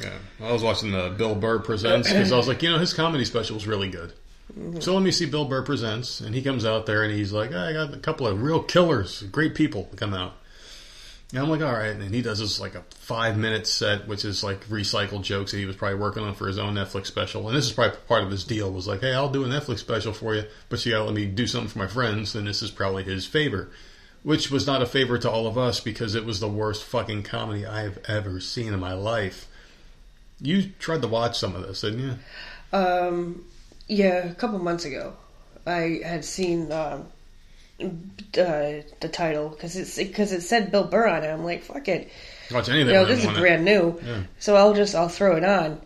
Yeah, 0.02 0.18
I 0.42 0.52
was 0.52 0.62
watching 0.62 0.92
the 0.92 1.14
Bill 1.18 1.36
Burr 1.36 1.60
presents 1.60 2.08
because 2.08 2.32
I 2.32 2.38
was 2.38 2.48
like, 2.48 2.62
you 2.62 2.70
know, 2.70 2.78
his 2.78 2.94
comedy 2.94 3.26
special 3.26 3.58
is 3.58 3.66
really 3.66 3.90
good. 3.90 4.14
Mm-hmm. 4.58 4.80
So 4.80 4.94
let 4.94 5.04
me 5.04 5.12
see 5.12 5.26
Bill 5.26 5.46
Burr 5.46 5.64
presents, 5.64 6.22
and 6.22 6.34
he 6.34 6.42
comes 6.42 6.66
out 6.66 6.86
there 6.86 7.04
and 7.04 7.14
he's 7.14 7.34
like, 7.34 7.54
I 7.54 7.74
got 7.74 7.94
a 7.94 7.98
couple 7.98 8.28
of 8.28 8.42
real 8.42 8.62
killers, 8.62 9.24
great 9.24 9.56
people 9.56 9.86
to 9.86 9.96
come 9.96 10.14
out. 10.14 10.34
And 11.32 11.42
I'm 11.42 11.50
like, 11.50 11.62
all 11.62 11.74
right, 11.74 11.94
and 11.94 12.16
he 12.16 12.22
does 12.22 12.40
this 12.40 12.58
like 12.58 12.76
a 12.76 12.84
five 12.92 13.38
minute 13.38 13.68
set, 13.68 14.08
which 14.08 14.24
is 14.24 14.44
like 14.44 14.66
recycled 14.68 15.24
jokes 15.24 15.52
that 15.52 15.58
he 15.58 15.66
was 15.66 15.76
probably 15.76 16.00
working 16.00 16.24
on 16.24 16.36
for 16.36 16.48
his 16.48 16.58
own 16.58 16.76
Netflix 16.76 17.08
special. 17.08 17.48
And 17.48 17.58
this 17.58 17.66
is 17.66 17.74
probably 17.74 17.98
part 18.08 18.24
of 18.24 18.32
his 18.32 18.46
deal 18.46 18.72
was 18.72 18.88
like, 18.88 19.02
hey, 19.02 19.14
I'll 19.14 19.28
do 19.28 19.44
a 19.44 19.48
Netflix 19.48 19.80
special 19.80 20.14
for 20.14 20.36
you, 20.36 20.46
but 20.70 20.86
you 20.86 20.94
gotta 20.94 21.04
let 21.04 21.14
me 21.14 21.26
do 21.26 21.46
something 21.46 21.70
for 21.70 21.80
my 21.80 21.88
friends, 21.88 22.34
and 22.36 22.48
this 22.48 22.62
is 22.62 22.72
probably 22.72 23.04
his 23.04 23.26
favor. 23.26 23.70
Which 24.28 24.52
was 24.52 24.68
not 24.68 24.82
a 24.82 24.86
favor 24.86 25.18
to 25.20 25.32
all 25.32 25.48
of 25.48 25.58
us 25.58 25.80
because 25.80 26.14
it 26.14 26.26
was 26.26 26.42
the 26.42 26.50
worst 26.50 26.84
fucking 26.84 27.24
comedy 27.24 27.66
I've 27.66 27.98
ever 28.10 28.42
seen 28.42 28.74
in 28.74 28.80
my 28.82 28.92
life. 28.92 29.48
You 30.42 30.64
tried 30.80 31.02
to 31.04 31.08
watch 31.08 31.40
some 31.40 31.56
of 31.56 31.66
this, 31.66 31.80
didn't 31.80 32.00
you? 32.02 32.14
Um, 32.78 33.46
yeah, 33.88 34.26
a 34.28 34.34
couple 34.36 34.60
months 34.60 34.84
ago, 34.84 35.14
I 35.66 36.02
had 36.04 36.26
seen 36.26 36.70
um, 36.74 37.06
uh, 37.82 37.88
the 38.34 39.10
title 39.12 39.48
because 39.48 39.78
it's 39.78 39.96
because 39.98 40.34
it 40.34 40.42
said 40.42 40.72
Bill 40.72 40.84
Burr 40.84 41.08
on 41.08 41.24
it. 41.24 41.28
I'm 41.30 41.46
like, 41.46 41.64
fuck 41.64 41.88
it, 41.88 42.10
Watch 42.52 42.68
anything. 42.68 42.88
you 42.88 42.94
know, 43.00 43.06
this 43.06 43.20
is 43.20 43.26
want 43.28 43.38
it. 43.38 43.42
brand 43.42 43.64
new, 43.64 43.98
Yeah. 44.06 44.24
so 44.40 44.58
I'll 44.58 44.74
just 44.74 44.94
I'll 44.94 45.08
throw 45.10 45.38
it 45.38 45.46
on. 45.46 45.80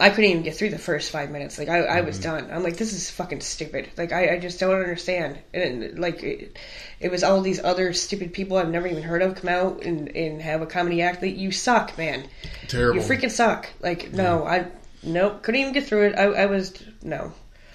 I 0.00 0.10
couldn't 0.10 0.30
even 0.30 0.42
get 0.44 0.54
through 0.56 0.70
the 0.70 0.78
first 0.78 1.10
five 1.10 1.30
minutes. 1.30 1.58
Like 1.58 1.68
I, 1.68 1.80
I 1.80 1.96
Mm-hmm. 1.98 2.06
was 2.06 2.18
done. 2.20 2.50
I'm 2.52 2.62
like, 2.62 2.76
this 2.76 2.92
is 2.92 3.10
fucking 3.10 3.40
stupid. 3.40 3.88
Like 3.96 4.12
I, 4.12 4.34
I 4.34 4.38
just 4.38 4.60
don't 4.60 4.74
understand. 4.74 5.38
And 5.52 5.98
like, 5.98 6.22
it, 6.22 6.56
it 7.00 7.10
was 7.10 7.24
all 7.24 7.40
these 7.40 7.62
other 7.62 7.92
stupid 7.92 8.32
people 8.32 8.56
I've 8.58 8.68
never 8.70 8.86
even 8.86 9.02
heard 9.02 9.22
of 9.22 9.34
come 9.34 9.48
out 9.48 9.82
and, 9.82 10.14
and 10.16 10.40
have 10.40 10.62
a 10.62 10.66
comedy 10.66 11.02
act. 11.02 11.20
Like, 11.22 11.36
you 11.36 11.50
suck, 11.50 11.98
man. 11.98 12.28
Terrible. 12.68 13.00
You 13.00 13.06
freaking 13.08 13.30
suck. 13.30 13.68
Like 13.80 14.12
no, 14.12 14.44
I 14.46 14.68
nope, 15.02 15.42
couldn't 15.42 15.60
even 15.60 15.72
get 15.72 15.84
through 15.84 16.08
it. 16.08 16.14
I, 16.16 16.24
I 16.24 16.46
was 16.46 16.74
no. 17.02 17.32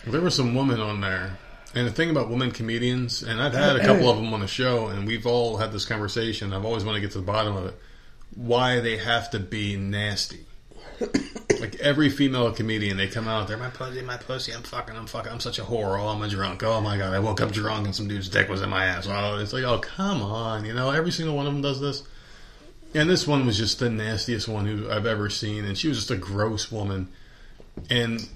There 0.08 0.22
were 0.22 0.30
some 0.30 0.56
women 0.56 0.80
on 0.80 1.02
there. 1.02 1.38
And 1.76 1.88
the 1.88 1.92
thing 1.92 2.12
about 2.12 2.30
women 2.30 2.52
comedians, 2.52 3.24
and 3.24 3.42
I've 3.42 3.54
had 3.54 3.76
a 3.78 3.80
couple 3.84 4.08
of 4.08 4.18
them 4.18 4.32
on 4.34 4.42
the 4.42 4.48
show, 4.48 4.88
and 4.88 5.08
we've 5.08 5.26
all 5.26 5.58
had 5.58 5.72
this 5.72 5.86
conversation. 5.86 6.54
I've 6.54 6.66
always 6.66 6.86
wanted 6.86 7.00
to 7.00 7.02
get 7.02 7.12
to 7.14 7.18
the 7.18 7.26
bottom 7.26 7.56
of 7.56 7.66
it. 7.66 7.80
Why 8.36 8.80
they 8.80 8.98
have 8.98 9.32
to 9.32 9.40
be 9.40 9.76
nasty. 9.76 10.46
Like 11.60 11.76
every 11.80 12.10
female 12.10 12.52
comedian, 12.52 12.98
they 12.98 13.08
come 13.08 13.28
out 13.28 13.48
there, 13.48 13.58
my 13.58 13.70
pussy, 13.70 14.02
my 14.02 14.18
pussy, 14.18 14.54
I'm 14.54 14.64
fucking, 14.64 14.96
I'm 14.96 15.08
fucking, 15.08 15.32
I'm 15.32 15.40
such 15.40 15.60
a 15.60 15.64
whore. 15.64 16.00
Oh, 16.00 16.08
I'm 16.08 16.22
a 16.22 16.28
drunk. 16.28 16.64
Oh 16.64 16.82
my 16.82 16.98
god, 16.98 17.14
I 17.14 17.20
woke 17.20 17.42
up 17.42 17.52
drunk 17.52 17.86
and 17.86 17.96
some 17.96 18.08
dude's 18.08 18.30
dick 18.30 18.50
was 18.50 18.62
in 18.62 18.70
my 18.70 18.86
ass. 18.86 19.08
Oh, 19.10 19.38
it's 19.38 19.54
like, 19.54 19.64
oh, 19.64 19.80
come 19.80 20.22
on. 20.22 20.66
You 20.66 20.74
know, 20.74 20.92
every 20.92 21.12
single 21.12 21.36
one 21.36 21.48
of 21.48 21.54
them 21.54 21.62
does 21.62 21.80
this. 21.80 22.04
And 22.94 23.10
this 23.10 23.26
one 23.26 23.46
was 23.46 23.58
just 23.58 23.80
the 23.80 23.90
nastiest 23.90 24.48
one 24.48 24.66
who 24.66 24.90
I've 24.90 25.08
ever 25.08 25.30
seen, 25.30 25.66
and 25.66 25.78
she 25.78 25.88
was 25.88 25.98
just 25.98 26.12
a 26.12 26.16
gross 26.16 26.72
woman. 26.72 27.08
And 27.90 28.28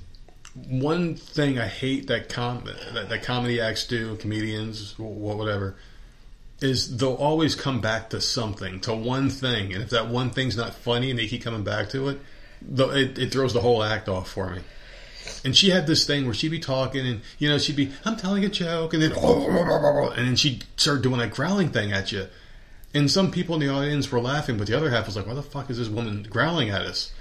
one 0.67 1.15
thing 1.15 1.60
I 1.60 1.67
hate 1.67 2.08
that 2.08 2.30
com 2.30 2.63
that, 2.93 3.10
that 3.10 3.24
comedy 3.24 3.62
acts 3.62 3.86
do, 3.86 4.15
comedians, 4.15 4.98
whatever, 4.98 5.76
is 6.60 6.98
they'll 6.98 7.13
always 7.13 7.54
come 7.54 7.82
back 7.82 8.10
to 8.10 8.20
something, 8.20 8.80
to 8.80 8.93
one 8.93 9.30
thing, 9.30 9.74
and 9.74 9.84
if 9.84 9.91
that 9.91 10.08
one 10.08 10.32
thing's 10.32 10.58
not 10.58 10.74
funny 10.74 11.12
and 11.12 11.20
they 11.20 11.28
keep 11.28 11.43
coming 11.43 11.63
back 11.63 11.89
to 11.89 12.10
it, 12.10 12.20
the, 12.62 12.88
it, 12.89 13.17
it 13.20 13.32
throws 13.32 13.54
the 13.54 13.62
whole 13.62 13.84
act 13.84 14.10
off 14.10 14.30
for 14.30 14.52
me. 14.52 14.62
And 15.43 15.56
she 15.56 15.70
had 15.70 15.88
this 15.88 16.06
thing 16.06 16.26
where 16.26 16.34
she'd 16.34 16.52
be 16.52 16.60
talking, 16.60 17.06
and 17.06 17.22
you 17.38 17.50
know, 17.50 17.58
she'd 17.58 17.76
be, 17.76 17.91
"I'm 18.06 18.15
telling 18.15 18.46
a 18.46 18.50
joke," 18.50 18.93
and 18.93 19.04
then, 19.04 19.12
and 19.12 20.28
then 20.28 20.36
she'd 20.36 20.63
start 20.78 21.02
doing 21.02 21.20
that 21.20 21.32
growling 21.32 21.70
thing 21.70 21.91
at 21.91 22.12
you. 22.12 22.28
And 22.93 23.12
some 23.12 23.32
people 23.32 23.56
in 23.56 23.62
the 23.62 23.70
audience 23.70 24.12
were 24.12 24.22
laughing, 24.22 24.58
but 24.58 24.67
the 24.67 24.76
other 24.76 24.89
half 24.89 25.06
was 25.06 25.15
like, 25.15 25.28
"Why 25.28 25.34
the 25.34 25.43
fuck 25.43 25.70
is 25.70 25.78
this 25.78 25.89
woman 25.89 26.26
growling 26.30 26.70
at 26.70 26.84
us?" 26.84 27.12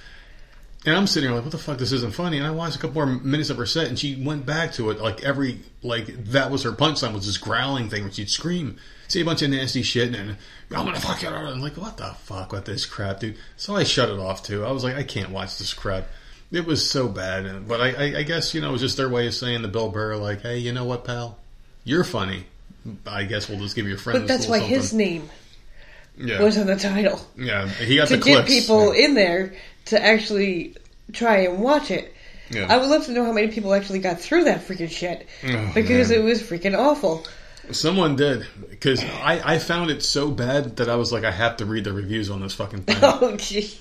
And 0.86 0.94
I'm 0.94 1.08
sitting 1.08 1.28
there 1.28 1.34
like, 1.34 1.44
what 1.44 1.50
the 1.50 1.58
fuck? 1.58 1.78
This 1.78 1.90
isn't 1.90 2.14
funny. 2.14 2.38
And 2.38 2.46
I 2.46 2.52
watched 2.52 2.76
a 2.76 2.78
couple 2.78 2.94
more 2.94 3.06
minutes 3.06 3.50
of 3.50 3.56
her 3.56 3.66
set, 3.66 3.88
and 3.88 3.98
she 3.98 4.14
went 4.14 4.46
back 4.46 4.72
to 4.74 4.90
it 4.90 5.00
like 5.00 5.24
every 5.24 5.58
like 5.82 6.06
that 6.26 6.52
was 6.52 6.62
her 6.62 6.70
punchline 6.70 7.12
was 7.12 7.26
this 7.26 7.38
growling 7.38 7.90
thing 7.90 8.04
where 8.04 8.12
she'd 8.12 8.30
scream, 8.30 8.76
say 9.08 9.20
a 9.20 9.24
bunch 9.24 9.42
of 9.42 9.50
nasty 9.50 9.82
shit, 9.82 10.14
and 10.14 10.36
I'm 10.70 10.86
gonna 10.86 11.00
fuck 11.00 11.22
you. 11.22 11.28
I'm 11.28 11.60
like, 11.60 11.76
what 11.76 11.96
the 11.96 12.14
fuck 12.20 12.52
with 12.52 12.66
this 12.66 12.86
crap, 12.86 13.18
dude? 13.18 13.36
So 13.56 13.74
I 13.74 13.82
shut 13.82 14.10
it 14.10 14.20
off 14.20 14.44
too. 14.44 14.64
I 14.64 14.70
was 14.70 14.84
like, 14.84 14.94
I 14.94 15.02
can't 15.02 15.30
watch 15.30 15.58
this 15.58 15.74
crap. 15.74 16.06
It 16.52 16.64
was 16.64 16.88
so 16.88 17.08
bad, 17.08 17.66
but 17.66 17.80
I, 17.80 17.90
I, 17.90 18.18
I 18.18 18.22
guess 18.22 18.54
you 18.54 18.60
know 18.60 18.68
it 18.68 18.72
was 18.72 18.80
just 18.80 18.96
their 18.96 19.08
way 19.08 19.26
of 19.26 19.34
saying 19.34 19.62
to 19.62 19.68
Bill 19.68 19.88
Burr, 19.88 20.14
like, 20.14 20.42
hey, 20.42 20.58
you 20.58 20.72
know 20.72 20.84
what, 20.84 21.04
pal, 21.04 21.36
you're 21.82 22.04
funny. 22.04 22.44
I 23.04 23.24
guess 23.24 23.48
we'll 23.48 23.58
just 23.58 23.74
give 23.74 23.88
you 23.88 23.96
a 23.96 23.98
friend. 23.98 24.20
But 24.20 24.28
that's 24.28 24.46
why 24.46 24.60
his 24.60 24.92
name 24.92 25.28
yeah, 26.16 26.40
was 26.40 26.56
on 26.56 26.66
the 26.66 26.76
title 26.76 27.20
yeah, 27.36 27.68
he 27.68 27.96
got 27.96 28.08
to 28.08 28.16
the 28.16 28.24
get 28.24 28.46
clicks. 28.46 28.48
people 28.48 28.92
in 28.92 29.14
there 29.14 29.52
to 29.86 30.02
actually 30.04 30.74
try 31.12 31.38
and 31.38 31.60
watch 31.60 31.90
it. 31.90 32.12
Yeah. 32.50 32.66
I 32.72 32.76
would 32.76 32.88
love 32.88 33.06
to 33.06 33.12
know 33.12 33.24
how 33.24 33.32
many 33.32 33.48
people 33.48 33.74
actually 33.74 33.98
got 33.98 34.20
through 34.20 34.44
that 34.44 34.60
freaking 34.66 34.90
shit 34.90 35.26
Oh, 35.44 35.72
because 35.74 36.10
man. 36.10 36.20
it 36.20 36.22
was 36.22 36.40
freaking 36.42 36.78
awful. 36.78 37.26
Someone 37.72 38.14
did 38.14 38.46
because 38.70 39.02
I, 39.02 39.54
I 39.54 39.58
found 39.58 39.90
it 39.90 40.04
so 40.04 40.30
bad 40.30 40.76
that 40.76 40.88
I 40.88 40.94
was 40.94 41.12
like, 41.12 41.24
I 41.24 41.32
have 41.32 41.56
to 41.56 41.66
read 41.66 41.82
the 41.82 41.92
reviews 41.92 42.30
on 42.30 42.40
this 42.40 42.54
fucking 42.54 42.82
thing. 42.84 42.96
Oh 43.02 43.36
gee. 43.36 43.76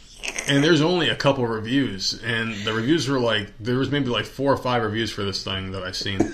and 0.47 0.63
there's 0.63 0.81
only 0.81 1.09
a 1.09 1.15
couple 1.15 1.45
reviews, 1.45 2.19
and 2.23 2.55
the 2.65 2.73
reviews 2.73 3.07
were 3.07 3.19
like 3.19 3.49
there 3.59 3.77
was 3.77 3.91
maybe 3.91 4.07
like 4.07 4.25
four 4.25 4.51
or 4.51 4.57
five 4.57 4.81
reviews 4.81 5.11
for 5.11 5.23
this 5.23 5.43
thing 5.43 5.71
that 5.73 5.83
I've 5.83 5.95
seen, 5.95 6.33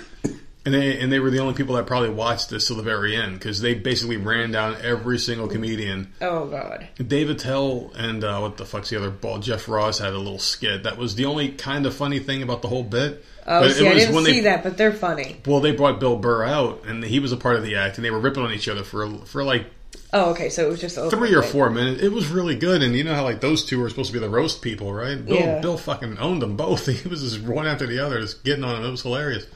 And 0.64 0.74
they 0.76 1.00
and 1.00 1.12
they 1.12 1.20
were 1.20 1.32
the 1.32 1.40
only 1.40 1.56
people 1.56 1.76
that 1.76 1.88
probably 1.88 2.12
watched 2.12 2.50
this 2.50 2.68
till 2.68 2.76
the 2.76 2.84
very 2.84 3.16
end 3.16 3.34
because 3.34 3.62
they 3.62 3.74
basically 3.74 4.18
ran 4.18 4.52
down 4.52 4.78
every 4.84 5.18
single 5.18 5.48
comedian. 5.48 6.14
Oh 6.22 6.46
God. 6.46 6.88
Dave 7.06 7.32
Attell 7.32 7.92
and 7.96 8.24
uh, 8.24 8.40
what 8.40 8.58
the 8.58 8.66
fuck's 8.66 8.92
the 8.92 8.98
other 8.98 9.10
ball? 9.10 9.40
Jeff 9.40 9.68
Ross 9.68 9.98
had 9.98 10.14
a 10.14 10.18
little 10.20 10.38
skit. 10.38 10.84
That 10.84 10.98
was 10.98 11.16
the 11.16 11.26
only 11.26 11.50
kind 11.50 11.88
of 11.88 11.96
funny 11.96 12.20
thing 12.20 12.44
about 12.44 12.62
the 12.62 12.68
whole 12.68 12.84
bit. 12.84 13.26
Oh, 13.48 13.62
But 13.62 13.72
see, 13.72 13.88
I 13.88 13.94
didn't 13.96 14.24
see 14.24 14.34
they, 14.34 14.40
that, 14.42 14.62
but 14.62 14.78
they're 14.78 14.94
funny. 14.94 15.38
Well, 15.48 15.62
they 15.62 15.72
brought 15.72 16.00
Bill 16.00 16.16
Burr 16.16 16.44
out, 16.44 16.86
and 16.86 17.04
he 17.04 17.20
was 17.20 17.32
a 17.32 17.38
part 17.38 17.56
of 17.56 17.64
the 17.64 17.76
act, 17.76 17.98
and 17.98 18.06
they 18.06 18.12
were 18.12 18.20
ripping 18.20 18.44
on 18.44 18.54
each 18.54 18.68
other 18.68 18.84
for 18.84 19.10
for 19.26 19.44
like 19.44 19.66
Oh, 20.14 20.32
okay. 20.32 20.50
So 20.50 20.66
it 20.66 20.70
was 20.70 20.82
just 20.82 20.98
a 20.98 21.10
three 21.10 21.34
or 21.34 21.42
four 21.42 21.70
minutes. 21.70 22.02
It 22.02 22.12
was 22.12 22.28
really 22.28 22.56
good, 22.56 22.84
and 22.84 22.96
you 22.96 23.04
know 23.04 23.16
how 23.16 23.24
like 23.24 23.42
those 23.42 23.64
two 23.66 23.80
were 23.80 23.90
supposed 23.90 24.08
to 24.08 24.14
be 24.14 24.20
the 24.20 24.30
roast 24.30 24.62
people, 24.62 24.94
right? 24.94 25.24
Bill, 25.24 25.38
Yeah. 25.38 25.60
Bill 25.60 25.78
fucking 25.78 26.18
owned 26.18 26.42
them 26.42 26.56
both. 26.58 26.86
He 27.02 27.08
was 27.08 27.22
just 27.22 27.42
one 27.42 27.66
after 27.66 27.88
the 27.88 28.00
other, 28.00 28.20
just 28.20 28.44
getting 28.44 28.64
on 28.64 28.76
them. 28.76 28.86
It 28.86 28.92
was 28.92 29.02
hilarious. 29.02 29.48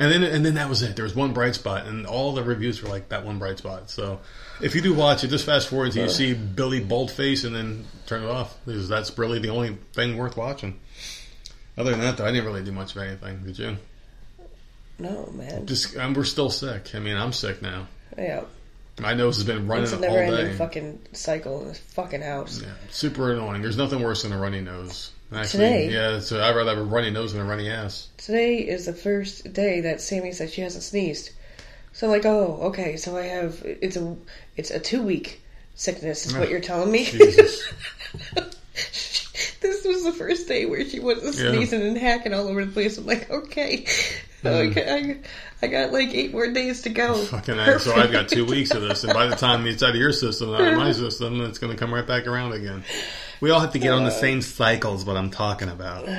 And 0.00 0.10
then 0.10 0.22
and 0.24 0.44
then 0.44 0.54
that 0.54 0.68
was 0.70 0.82
it. 0.82 0.96
There 0.96 1.04
was 1.04 1.14
one 1.14 1.34
bright 1.34 1.54
spot, 1.54 1.86
and 1.86 2.06
all 2.06 2.32
the 2.32 2.42
reviews 2.42 2.82
were 2.82 2.88
like 2.88 3.10
that 3.10 3.24
one 3.26 3.38
bright 3.38 3.58
spot. 3.58 3.90
So 3.90 4.20
if 4.62 4.74
you 4.74 4.80
do 4.80 4.94
watch 4.94 5.22
it, 5.24 5.28
just 5.28 5.44
fast 5.44 5.68
forward 5.68 5.86
until 5.88 6.04
you 6.04 6.08
see 6.10 6.32
Billy 6.32 6.80
Boldface, 6.80 7.44
and 7.44 7.54
then 7.54 7.84
turn 8.06 8.24
it 8.24 8.30
off 8.30 8.56
because 8.64 8.88
that's 8.88 9.16
really 9.18 9.38
the 9.40 9.50
only 9.50 9.76
thing 9.92 10.16
worth 10.16 10.38
watching. 10.38 10.80
Other 11.76 11.90
than 11.90 12.00
that, 12.00 12.16
though, 12.16 12.24
I 12.24 12.30
didn't 12.32 12.46
really 12.46 12.64
do 12.64 12.72
much 12.72 12.96
of 12.96 13.02
anything. 13.02 13.44
Did 13.44 13.58
you? 13.58 13.76
No, 14.98 15.30
man. 15.34 15.66
Just 15.66 15.96
um, 15.98 16.14
we're 16.14 16.24
still 16.24 16.50
sick. 16.50 16.94
I 16.94 16.98
mean, 16.98 17.16
I'm 17.16 17.32
sick 17.34 17.60
now. 17.60 17.86
Yeah. 18.16 18.44
My 19.00 19.14
nose 19.14 19.36
has 19.36 19.44
been 19.44 19.66
running 19.66 19.84
It's 19.84 19.92
a 19.92 19.96
all 19.96 20.02
never-ending 20.02 20.46
day. 20.46 20.56
fucking 20.56 20.98
cycle 21.12 21.60
in 21.62 21.68
this 21.68 21.78
fucking 21.78 22.20
house. 22.22 22.60
Yeah, 22.62 22.72
super 22.90 23.32
annoying. 23.32 23.62
There's 23.62 23.76
nothing 23.78 24.02
worse 24.02 24.22
than 24.24 24.32
a 24.32 24.38
runny 24.38 24.60
nose. 24.60 25.10
Actually, 25.32 25.64
Today? 25.86 25.90
yeah, 25.92 26.18
so 26.20 26.42
I'd 26.42 26.56
rather 26.56 26.70
have 26.70 26.78
a 26.78 26.84
runny 26.84 27.10
nose 27.10 27.32
than 27.32 27.42
a 27.42 27.44
runny 27.44 27.70
ass. 27.70 28.08
Today 28.16 28.56
is 28.58 28.86
the 28.86 28.92
first 28.92 29.52
day 29.52 29.80
that 29.82 30.00
Sammy 30.00 30.32
said 30.32 30.50
she 30.50 30.60
hasn't 30.60 30.82
sneezed. 30.82 31.30
So 31.92 32.06
I'm 32.06 32.12
like, 32.12 32.26
oh, 32.26 32.58
okay. 32.68 32.96
So 32.96 33.16
I 33.16 33.22
have 33.26 33.62
it's 33.64 33.96
a 33.96 34.16
it's 34.56 34.70
a 34.70 34.80
two 34.80 35.02
week 35.02 35.40
sickness 35.76 36.26
is 36.26 36.36
what 36.36 36.48
you're 36.50 36.60
telling 36.60 36.90
me. 36.90 37.04
Jesus. 37.04 37.72
this 39.60 39.84
was 39.84 40.04
the 40.04 40.12
first 40.12 40.48
day 40.48 40.66
where 40.66 40.84
she 40.88 40.98
wasn't 41.00 41.36
Yeah. 41.36 41.52
sneezing 41.52 41.82
and 41.82 41.96
hacking 41.96 42.34
all 42.34 42.48
over 42.48 42.64
the 42.64 42.72
place. 42.72 42.98
I'm 42.98 43.06
like, 43.06 43.30
okay, 43.30 43.86
Mm. 44.42 44.70
okay 44.70 45.20
I, 45.62 45.66
I 45.66 45.68
got 45.68 45.92
like 45.92 46.08
eight 46.14 46.32
more 46.32 46.50
days 46.50 46.82
to 46.82 46.88
go. 46.90 47.14
Fucking. 47.26 47.78
So 47.80 47.94
I've 47.94 48.10
got 48.10 48.28
two 48.28 48.46
weeks 48.46 48.70
of 48.72 48.82
this, 48.82 49.04
and 49.04 49.12
by 49.12 49.26
the 49.26 49.36
time 49.36 49.66
it's 49.66 49.82
out 49.82 49.90
of 49.90 49.96
your 49.96 50.12
system 50.12 50.54
and 50.54 50.62
out 50.62 50.72
of 50.72 50.78
my 50.78 50.92
system, 51.04 51.40
it's 51.42 51.58
going 51.58 51.72
to 51.72 51.78
come 51.78 51.92
right 51.92 52.06
back 52.06 52.26
around 52.26 52.52
again. 52.52 52.82
We 53.40 53.50
all 53.50 53.60
have 53.60 53.72
to 53.72 53.78
get 53.78 53.92
on 53.92 54.04
the 54.04 54.10
same 54.10 54.42
cycles. 54.42 55.04
What 55.04 55.16
I'm 55.16 55.30
talking 55.30 55.68
about. 55.68 56.08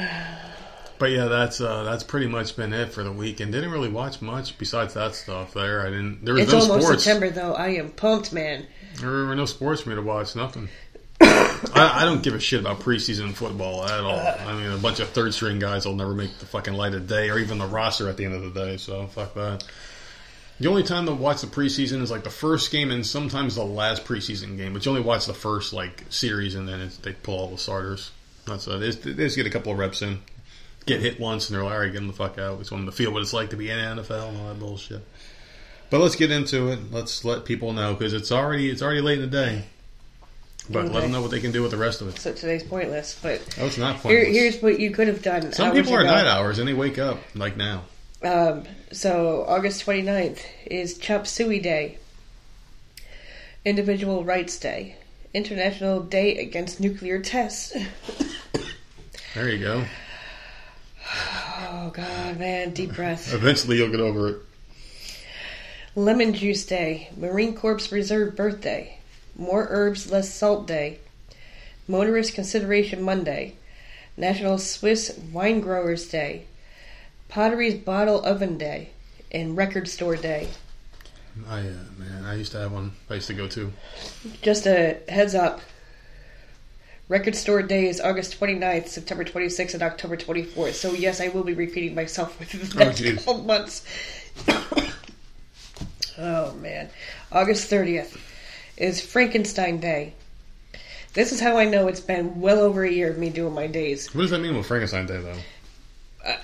But 1.01 1.10
yeah, 1.10 1.25
that's 1.25 1.60
uh, 1.60 1.81
that's 1.81 2.03
pretty 2.03 2.27
much 2.27 2.55
been 2.55 2.73
it 2.73 2.93
for 2.93 3.03
the 3.03 3.12
weekend. 3.12 3.53
Didn't 3.53 3.71
really 3.71 3.89
watch 3.89 4.21
much 4.21 4.55
besides 4.60 4.93
that 4.93 5.15
stuff. 5.15 5.55
There, 5.55 5.81
I 5.81 5.89
didn't. 5.89 6.23
There 6.23 6.36
was 6.36 6.43
It's 6.43 6.51
no 6.51 6.60
almost 6.60 6.84
sports. 6.84 7.03
September 7.03 7.31
though. 7.31 7.55
I 7.55 7.69
am 7.69 7.89
pumped, 7.89 8.31
man. 8.31 8.67
There 8.99 9.10
were 9.10 9.36
no 9.36 9.45
sports 9.45 9.81
for 9.81 9.89
me 9.89 9.95
to 9.95 10.03
watch. 10.03 10.36
Nothing. 10.36 10.69
I, 11.21 12.01
I 12.01 12.05
don't 12.05 12.21
give 12.21 12.36
a 12.36 12.39
shit 12.39 12.60
about 12.60 12.81
preseason 12.81 13.34
football 13.34 13.84
at 13.84 14.01
all. 14.01 14.19
I 14.47 14.53
mean, 14.53 14.71
a 14.71 14.77
bunch 14.77 14.99
of 14.99 15.10
third 15.10 15.34
string 15.34 15.57
guys 15.57 15.88
will 15.88 15.95
never 15.95 16.13
make 16.13 16.38
the 16.38 16.45
fucking 16.45 16.75
light 16.75 16.93
of 16.93 17.07
day 17.07 17.31
or 17.31 17.39
even 17.39 17.57
the 17.57 17.65
roster 17.65 18.07
at 18.07 18.17
the 18.17 18.25
end 18.25 18.36
of 18.36 18.53
the 18.53 18.60
day. 18.63 18.77
So 18.77 19.07
fuck 19.07 19.34
that. 19.34 19.63
The 20.62 20.69
only 20.69 20.84
time 20.84 21.08
to 21.08 21.13
watch 21.15 21.41
the 21.41 21.47
preseason 21.47 22.04
is 22.04 22.12
like 22.12 22.24
the 22.24 22.30
first 22.30 22.71
game 22.71 22.91
and 22.91 23.04
sometimes 23.04 23.56
the 23.56 23.63
last 23.65 24.06
preseason 24.06 24.58
game, 24.58 24.74
but 24.74 24.86
you 24.86 24.91
only 24.91 25.02
watch 25.04 25.26
the 25.26 25.34
first 25.34 25.74
like 25.74 26.06
series 26.10 26.54
and 26.54 26.69
then 26.69 26.82
it's, 26.82 26.97
they 26.97 27.13
pull 27.13 27.39
all 27.39 27.47
the 27.47 27.58
starters. 27.58 28.12
That's 28.45 28.67
it. 28.67 28.80
They 28.80 28.86
just, 28.86 29.02
they 29.04 29.13
just 29.13 29.36
get 29.36 29.47
a 29.47 29.50
couple 29.50 29.71
of 29.71 29.80
reps 29.80 30.04
in, 30.04 30.19
get 30.86 31.00
hit 31.00 31.19
once, 31.19 31.50
and 31.50 31.56
they're 31.56 31.63
like, 31.63 31.74
all 31.74 31.80
right, 31.80 31.91
get 31.91 31.97
them 31.97 32.08
the 32.08 32.13
fuck 32.13 32.38
out. 32.38 32.54
We 32.54 32.60
just 32.60 32.71
want 32.71 32.86
them 32.86 32.91
to 32.91 32.95
feel 32.95 33.12
what 33.12 33.24
it's 33.24 33.34
like 33.34 33.50
to 33.50 33.58
be 33.58 33.71
in 33.71 33.78
NFL 33.80 34.30
and 34.30 34.38
all 34.38 34.47
that 34.50 34.60
bullshit. 34.60 35.02
But 35.89 36.00
let's 36.00 36.15
get 36.15 36.30
into 36.30 36.69
it. 36.71 36.91
Let's 36.91 37.26
let 37.26 37.43
people 37.43 37.74
know 37.74 37.95
because 37.95 38.13
it's 38.13 38.32
already 38.32 38.69
it's 38.69 38.84
already 38.84 39.02
late 39.02 39.19
in 39.19 39.30
the 39.32 39.36
day. 39.36 39.63
But 40.69 40.91
let 40.91 41.02
them 41.02 41.12
know 41.12 41.24
what 41.24 41.32
they 41.32 41.39
can 41.39 41.52
do 41.52 41.63
with 41.63 41.71
the 41.71 41.78
rest 41.78 42.02
of 42.02 42.08
it. 42.08 42.19
So 42.19 42.34
today's 42.34 42.62
pointless, 42.63 43.19
but 43.19 43.41
Oh, 43.60 43.65
it's 43.65 43.80
not 43.80 43.95
here, 43.95 44.19
pointless. 44.19 44.28
here's 44.38 44.62
what 44.62 44.80
you 44.80 44.91
could 44.91 45.08
have 45.08 45.24
done. 45.24 45.52
Some 45.54 45.74
people 45.74 45.95
are 45.95 46.02
ago. 46.02 46.12
night 46.12 46.28
hours 46.28 46.60
and 46.60 46.67
they 46.67 46.74
wake 46.74 47.00
up 47.00 47.17
like 47.34 47.58
now. 47.58 47.82
Um, 48.23 48.65
so 48.91 49.45
August 49.47 49.84
29th 49.86 50.41
is 50.67 50.97
Chop 50.97 51.25
Suey 51.25 51.60
Day, 51.60 51.97
Individual 53.65 54.23
Rights 54.23 54.60
Day, 54.60 54.95
International 55.34 56.01
Day 56.01 56.38
Against 56.38 56.79
Nuclear 56.79 57.19
Tests. 57.19 57.75
There 59.34 59.49
you 59.49 59.60
go. 59.60 59.86
Oh 61.63 61.89
God, 61.91 62.38
man, 62.38 62.73
deep 62.73 62.93
breath. 62.93 63.34
Eventually, 63.34 63.77
you'll 63.77 63.89
get 63.89 63.99
over 64.01 64.29
it. 64.29 64.38
Lemon 65.95 66.34
Juice 66.34 66.65
Day, 66.65 67.10
Marine 67.17 67.55
Corps 67.55 67.91
Reserve 67.91 68.36
Birthday, 68.36 68.99
More 69.36 69.67
Herbs 69.69 70.12
Less 70.12 70.31
Salt 70.31 70.67
Day, 70.67 70.99
Motorist 71.88 72.36
Consideration 72.36 73.01
Monday, 73.01 73.55
National 74.15 74.57
Swiss 74.57 75.17
Wine 75.31 75.60
Growers 75.60 76.07
Day, 76.07 76.45
Pottery's 77.35 77.75
Bottle 77.75 78.23
Oven 78.25 78.57
Day, 78.57 78.89
and 79.31 79.55
Record 79.55 79.87
Store 79.87 80.17
Day. 80.17 80.49
I 81.47 81.59
uh, 81.59 81.63
man, 81.97 82.25
I 82.25 82.35
used 82.35 82.51
to 82.51 82.59
have 82.59 82.73
one. 82.73 82.91
I 83.09 83.15
used 83.15 83.27
to 83.27 83.33
go 83.33 83.47
to. 83.47 83.71
Just 84.41 84.65
a 84.67 84.97
heads 85.07 85.33
up. 85.33 85.61
Record 87.07 87.35
Store 87.35 87.61
Day 87.61 87.87
is 87.87 88.01
August 88.01 88.37
29th, 88.39 88.87
September 88.89 89.23
26th, 89.23 89.73
and 89.73 89.83
October 89.83 90.15
24th. 90.17 90.73
So, 90.73 90.91
yes, 90.93 91.19
I 91.21 91.27
will 91.29 91.43
be 91.43 91.53
repeating 91.53 91.95
myself 91.95 92.37
within 92.39 92.61
the 92.61 92.75
Oh, 92.75 92.85
next 92.87 93.01
jeez. 93.01 93.17
couple 93.25 93.43
months. 93.43 93.85
oh, 96.17 96.53
man. 96.55 96.89
August 97.31 97.69
30th 97.69 98.17
is 98.77 99.01
Frankenstein 99.01 99.79
Day. 99.79 100.13
This 101.13 101.33
is 101.33 101.41
how 101.41 101.57
I 101.57 101.65
know 101.65 101.87
it's 101.89 101.99
been 101.99 102.39
well 102.39 102.59
over 102.59 102.83
a 102.85 102.91
year 102.91 103.09
of 103.11 103.17
me 103.17 103.29
doing 103.29 103.53
my 103.53 103.67
days. 103.67 104.13
What 104.15 104.21
does 104.21 104.31
that 104.31 104.39
mean 104.39 104.55
with 104.55 104.65
Frankenstein 104.65 105.05
Day 105.05 105.17
though? 105.19 105.35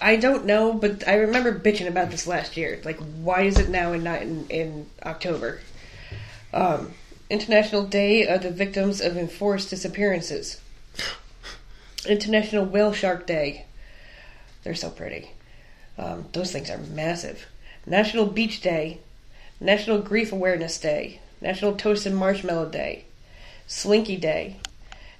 I- 0.01 0.15
don't 0.15 0.45
know, 0.45 0.73
but 0.73 1.07
I 1.07 1.15
remember 1.15 1.57
bitching 1.57 1.87
about 1.87 2.09
this 2.09 2.27
last 2.27 2.57
year. 2.57 2.81
Like, 2.83 2.97
why 2.97 3.41
is 3.43 3.59
it 3.59 3.69
now 3.69 3.93
and 3.93 4.03
not 4.03 4.21
in, 4.21 4.47
in 4.49 4.87
October? 5.03 5.61
Um, 6.53 6.93
International 7.29 7.83
Day 7.85 8.25
of 8.27 8.41
the 8.41 8.51
Victims 8.51 9.01
of 9.01 9.17
Enforced 9.17 9.69
Disappearances. 9.69 10.61
International 12.07 12.65
Whale 12.65 12.93
Shark 12.93 13.27
Day. 13.27 13.65
They're 14.63 14.75
so 14.75 14.89
pretty. 14.89 15.31
Um, 15.97 16.25
those 16.33 16.51
things 16.51 16.69
are 16.69 16.77
massive. 16.77 17.45
National 17.85 18.25
Beach 18.25 18.61
Day. 18.61 18.99
National 19.59 19.99
Grief 19.99 20.31
Awareness 20.31 20.79
Day. 20.79 21.19
National 21.41 21.75
Toasted 21.75 22.13
Marshmallow 22.13 22.69
Day. 22.69 23.05
Slinky 23.67 24.15
Day. 24.15 24.57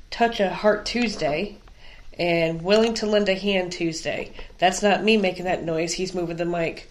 Touch 0.10 0.40
a 0.40 0.50
Heart 0.50 0.86
Tuesday 0.86 1.58
and 2.20 2.62
willing 2.62 2.94
to 2.96 3.06
lend 3.06 3.30
a 3.30 3.36
hand 3.36 3.72
Tuesday. 3.72 4.32
That's 4.58 4.82
not 4.84 5.04
me 5.04 5.18
making 5.18 5.46
that 5.46 5.64
noise. 5.64 5.94
He's 5.94 6.14
moving 6.14 6.38
the 6.38 6.46
mic. 6.46 6.90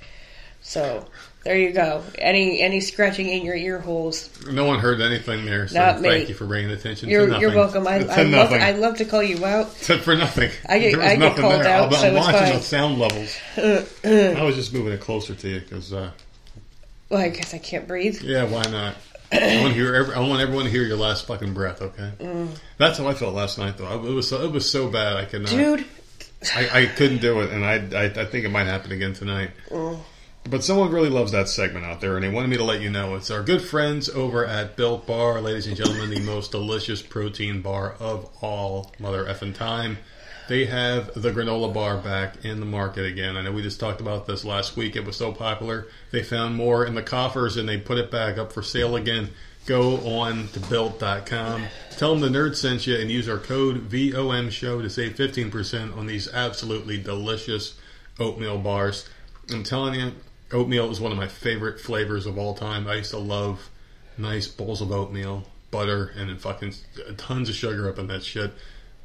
So 0.62 1.06
there 1.44 1.56
you 1.56 1.70
go. 1.72 2.02
Any 2.18 2.60
any 2.60 2.80
scratching 2.80 3.28
in 3.28 3.44
your 3.44 3.54
ear 3.54 3.78
holes. 3.78 4.30
No 4.50 4.64
one 4.64 4.80
heard 4.80 5.00
anything 5.00 5.44
there, 5.44 5.68
so 5.68 5.78
Not 5.78 6.00
me. 6.00 6.08
thank 6.08 6.28
you 6.28 6.34
for 6.34 6.44
bringing 6.44 6.72
attention. 6.72 7.06
to 7.08 7.12
You're 7.12 7.28
nothing. 7.28 7.40
you're 7.42 7.54
welcome. 7.54 7.86
I, 7.86 7.98
To 7.98 8.12
I 8.12 8.22
love. 8.24 8.52
I 8.52 8.72
love 8.72 8.96
to 8.96 9.04
call 9.04 9.22
you 9.22 9.44
out. 9.44 9.66
Except 9.78 10.02
for 10.02 10.16
nothing. 10.16 10.50
I 10.68 10.78
get- 10.80 10.98
I 10.98 11.14
get 11.14 11.36
called 11.36 11.60
there. 11.60 11.68
out, 11.68 11.92
I'm, 11.94 12.00
so 12.00 12.14
watching 12.14 12.56
the 12.56 12.60
sound 12.60 12.98
levels. 12.98 13.36
I 13.56 14.42
was 14.42 14.56
just 14.56 14.72
moving 14.74 14.92
it 14.92 15.00
closer 15.00 15.34
to 15.36 15.48
you 15.48 15.60
because, 15.60 15.92
uh, 15.92 16.10
Well, 17.10 17.20
I 17.20 17.28
guess 17.28 17.54
I 17.54 17.58
can't 17.58 17.86
breathe. 17.86 18.20
yeah, 18.22 18.42
why 18.44 18.62
not? 18.64 18.96
I 19.32 19.60
want 19.60 19.74
to 19.74 19.74
hear. 19.74 19.94
Every, 19.94 20.14
I 20.14 20.20
want 20.20 20.40
everyone 20.40 20.64
to 20.64 20.70
hear 20.70 20.82
your 20.82 20.96
last 20.96 21.26
fucking 21.26 21.54
breath. 21.54 21.82
Okay, 21.82 22.12
mm. 22.18 22.48
that's 22.78 22.98
how 22.98 23.06
I 23.06 23.14
felt 23.14 23.34
last 23.34 23.58
night. 23.58 23.76
Though 23.76 24.04
it 24.04 24.12
was 24.12 24.28
so, 24.28 24.42
it 24.42 24.52
was 24.52 24.70
so 24.70 24.88
bad. 24.88 25.16
I 25.16 25.24
could 25.24 25.42
not. 25.42 25.50
Dude, 25.50 25.84
I, 26.54 26.82
I 26.82 26.86
couldn't 26.86 27.20
do 27.20 27.40
it, 27.40 27.50
and 27.50 27.64
I, 27.64 28.04
I 28.04 28.04
I 28.04 28.24
think 28.24 28.44
it 28.44 28.50
might 28.50 28.66
happen 28.66 28.92
again 28.92 29.14
tonight. 29.14 29.50
Mm. 29.68 29.98
But 30.48 30.62
someone 30.62 30.92
really 30.92 31.08
loves 31.08 31.32
that 31.32 31.48
segment 31.48 31.84
out 31.84 32.00
there, 32.00 32.14
and 32.14 32.22
they 32.22 32.28
wanted 32.28 32.48
me 32.48 32.56
to 32.56 32.64
let 32.64 32.80
you 32.80 32.88
know. 32.88 33.16
It's 33.16 33.30
our 33.32 33.42
good 33.42 33.62
friends 33.62 34.08
over 34.08 34.46
at 34.46 34.76
Built 34.76 35.06
Bar, 35.06 35.40
ladies 35.40 35.66
and 35.66 35.76
gentlemen, 35.76 36.10
the 36.10 36.20
most 36.20 36.52
delicious 36.52 37.02
protein 37.02 37.62
bar 37.62 37.96
of 37.98 38.30
all 38.40 38.92
mother 39.00 39.24
effing 39.24 39.54
time. 39.54 39.98
They 40.48 40.66
have 40.66 41.20
the 41.20 41.32
granola 41.32 41.74
bar 41.74 41.96
back 41.98 42.44
in 42.44 42.60
the 42.60 42.66
market 42.66 43.04
again. 43.04 43.36
I 43.36 43.42
know 43.42 43.50
we 43.50 43.62
just 43.62 43.80
talked 43.80 44.00
about 44.00 44.26
this 44.26 44.44
last 44.44 44.76
week. 44.76 44.94
It 44.94 45.04
was 45.04 45.16
so 45.16 45.32
popular. 45.32 45.88
They 46.12 46.22
found 46.22 46.54
more 46.54 46.86
in 46.86 46.94
the 46.94 47.02
coffers 47.02 47.56
and 47.56 47.68
they 47.68 47.78
put 47.78 47.98
it 47.98 48.12
back 48.12 48.38
up 48.38 48.52
for 48.52 48.62
sale 48.62 48.94
again. 48.94 49.30
Go 49.66 49.96
on 50.20 50.46
to 50.48 50.60
built.com. 50.60 51.64
Tell 51.90 52.14
them 52.14 52.20
the 52.20 52.38
nerd 52.38 52.54
sent 52.54 52.86
you 52.86 52.96
and 52.96 53.10
use 53.10 53.28
our 53.28 53.38
code 53.38 53.90
VOM 53.90 54.48
show 54.50 54.80
to 54.80 54.88
save 54.88 55.16
15% 55.16 55.96
on 55.96 56.06
these 56.06 56.32
absolutely 56.32 56.98
delicious 56.98 57.74
oatmeal 58.20 58.58
bars. 58.58 59.08
I'm 59.50 59.64
telling 59.64 59.98
you, 59.98 60.12
oatmeal 60.52 60.92
is 60.92 61.00
one 61.00 61.10
of 61.10 61.18
my 61.18 61.26
favorite 61.26 61.80
flavors 61.80 62.26
of 62.26 62.38
all 62.38 62.54
time. 62.54 62.86
I 62.86 62.96
used 62.96 63.10
to 63.10 63.18
love 63.18 63.68
nice 64.16 64.46
bowls 64.46 64.80
of 64.80 64.92
oatmeal, 64.92 65.44
butter, 65.72 66.12
and 66.16 66.28
then 66.28 66.38
fucking 66.38 66.74
tons 67.16 67.48
of 67.48 67.56
sugar 67.56 67.88
up 67.88 67.98
in 67.98 68.06
that 68.06 68.22
shit. 68.22 68.52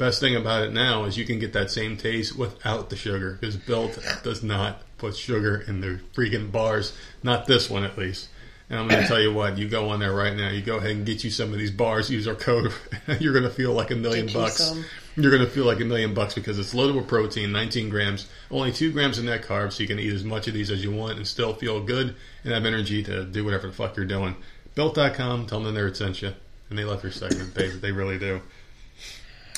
Best 0.01 0.19
thing 0.19 0.35
about 0.35 0.63
it 0.63 0.73
now 0.73 1.03
is 1.03 1.15
you 1.15 1.25
can 1.25 1.37
get 1.37 1.53
that 1.53 1.69
same 1.69 1.95
taste 1.95 2.35
without 2.35 2.89
the 2.89 2.95
sugar 2.95 3.37
because 3.39 3.55
Built 3.55 3.99
does 4.23 4.41
not 4.41 4.81
put 4.97 5.15
sugar 5.15 5.63
in 5.67 5.79
their 5.79 6.01
freaking 6.15 6.51
bars. 6.51 6.97
Not 7.21 7.45
this 7.45 7.69
one, 7.69 7.83
at 7.83 7.99
least. 7.99 8.27
And 8.67 8.79
I'm 8.79 8.87
going 8.87 9.03
to 9.03 9.07
tell 9.07 9.21
you 9.21 9.31
what, 9.31 9.59
you 9.59 9.69
go 9.69 9.89
on 9.89 9.99
there 9.99 10.11
right 10.11 10.35
now, 10.35 10.49
you 10.49 10.63
go 10.63 10.77
ahead 10.77 10.89
and 10.89 11.05
get 11.05 11.23
you 11.23 11.29
some 11.29 11.53
of 11.53 11.59
these 11.59 11.69
bars, 11.69 12.09
use 12.09 12.27
our 12.27 12.33
code, 12.33 12.73
you're 13.19 13.31
going 13.31 13.43
to 13.43 13.51
feel 13.51 13.73
like 13.73 13.91
a 13.91 13.95
million 13.95 14.25
Get 14.25 14.33
bucks. 14.33 14.55
some. 14.55 14.83
You're 15.15 15.29
going 15.29 15.45
to 15.45 15.51
feel 15.51 15.65
like 15.65 15.81
a 15.81 15.85
million 15.85 16.15
bucks 16.15 16.33
because 16.33 16.57
it's 16.57 16.73
loaded 16.73 16.95
with 16.95 17.07
protein, 17.07 17.51
19 17.51 17.89
grams, 17.89 18.27
only 18.49 18.71
2 18.71 18.91
grams 18.93 19.19
of 19.19 19.25
net 19.25 19.43
carbs, 19.43 19.73
so 19.73 19.83
you 19.83 19.87
can 19.87 19.99
eat 19.99 20.11
as 20.11 20.23
much 20.23 20.47
of 20.47 20.55
these 20.55 20.71
as 20.71 20.83
you 20.83 20.89
want 20.89 21.17
and 21.17 21.27
still 21.27 21.53
feel 21.53 21.79
good 21.79 22.15
and 22.43 22.53
have 22.53 22.65
energy 22.65 23.03
to 23.03 23.23
do 23.23 23.45
whatever 23.45 23.67
the 23.67 23.73
fuck 23.73 23.95
you're 23.95 24.05
doing. 24.07 24.35
Built.com, 24.73 25.45
tell 25.45 25.59
them 25.59 25.75
the 25.75 25.79
nerd 25.79 25.95
sent 25.95 26.23
you. 26.23 26.33
And 26.71 26.79
they 26.79 26.85
love 26.85 27.03
your 27.03 27.11
segment. 27.11 27.53
They, 27.53 27.67
they 27.67 27.91
really 27.91 28.17
do. 28.17 28.41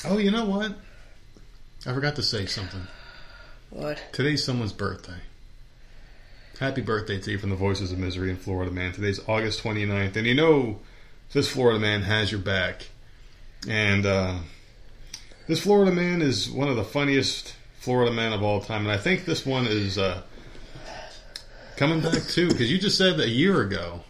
Oh, 0.06 0.18
you 0.18 0.30
know 0.30 0.44
what? 0.44 0.72
I 1.86 1.94
forgot 1.94 2.16
to 2.16 2.22
say 2.22 2.44
something. 2.44 2.86
What? 3.70 4.02
Today's 4.12 4.44
someone's 4.44 4.72
birthday. 4.72 5.20
Happy 6.60 6.82
birthday 6.82 7.18
to 7.18 7.30
you 7.30 7.38
from 7.38 7.50
the 7.50 7.56
Voices 7.56 7.90
of 7.90 7.98
Misery 7.98 8.30
in 8.30 8.36
Florida 8.36 8.70
Man. 8.70 8.92
Today's 8.92 9.18
August 9.26 9.62
29th. 9.62 10.16
And 10.16 10.26
you 10.26 10.34
know, 10.34 10.78
this 11.32 11.50
Florida 11.50 11.78
man 11.78 12.02
has 12.02 12.30
your 12.30 12.40
back. 12.40 12.86
And 13.66 14.04
uh, 14.04 14.36
this 15.48 15.62
Florida 15.62 15.90
man 15.90 16.20
is 16.20 16.50
one 16.50 16.68
of 16.68 16.76
the 16.76 16.84
funniest 16.84 17.54
Florida 17.80 18.12
men 18.12 18.34
of 18.34 18.42
all 18.42 18.60
time. 18.60 18.82
And 18.82 18.90
I 18.90 18.98
think 18.98 19.24
this 19.24 19.46
one 19.46 19.66
is 19.66 19.96
uh, 19.96 20.22
coming 21.76 22.00
back 22.00 22.22
too. 22.24 22.48
Because 22.48 22.70
you 22.70 22.78
just 22.78 22.98
said 22.98 23.16
that 23.16 23.26
a 23.26 23.30
year 23.30 23.62
ago, 23.62 24.02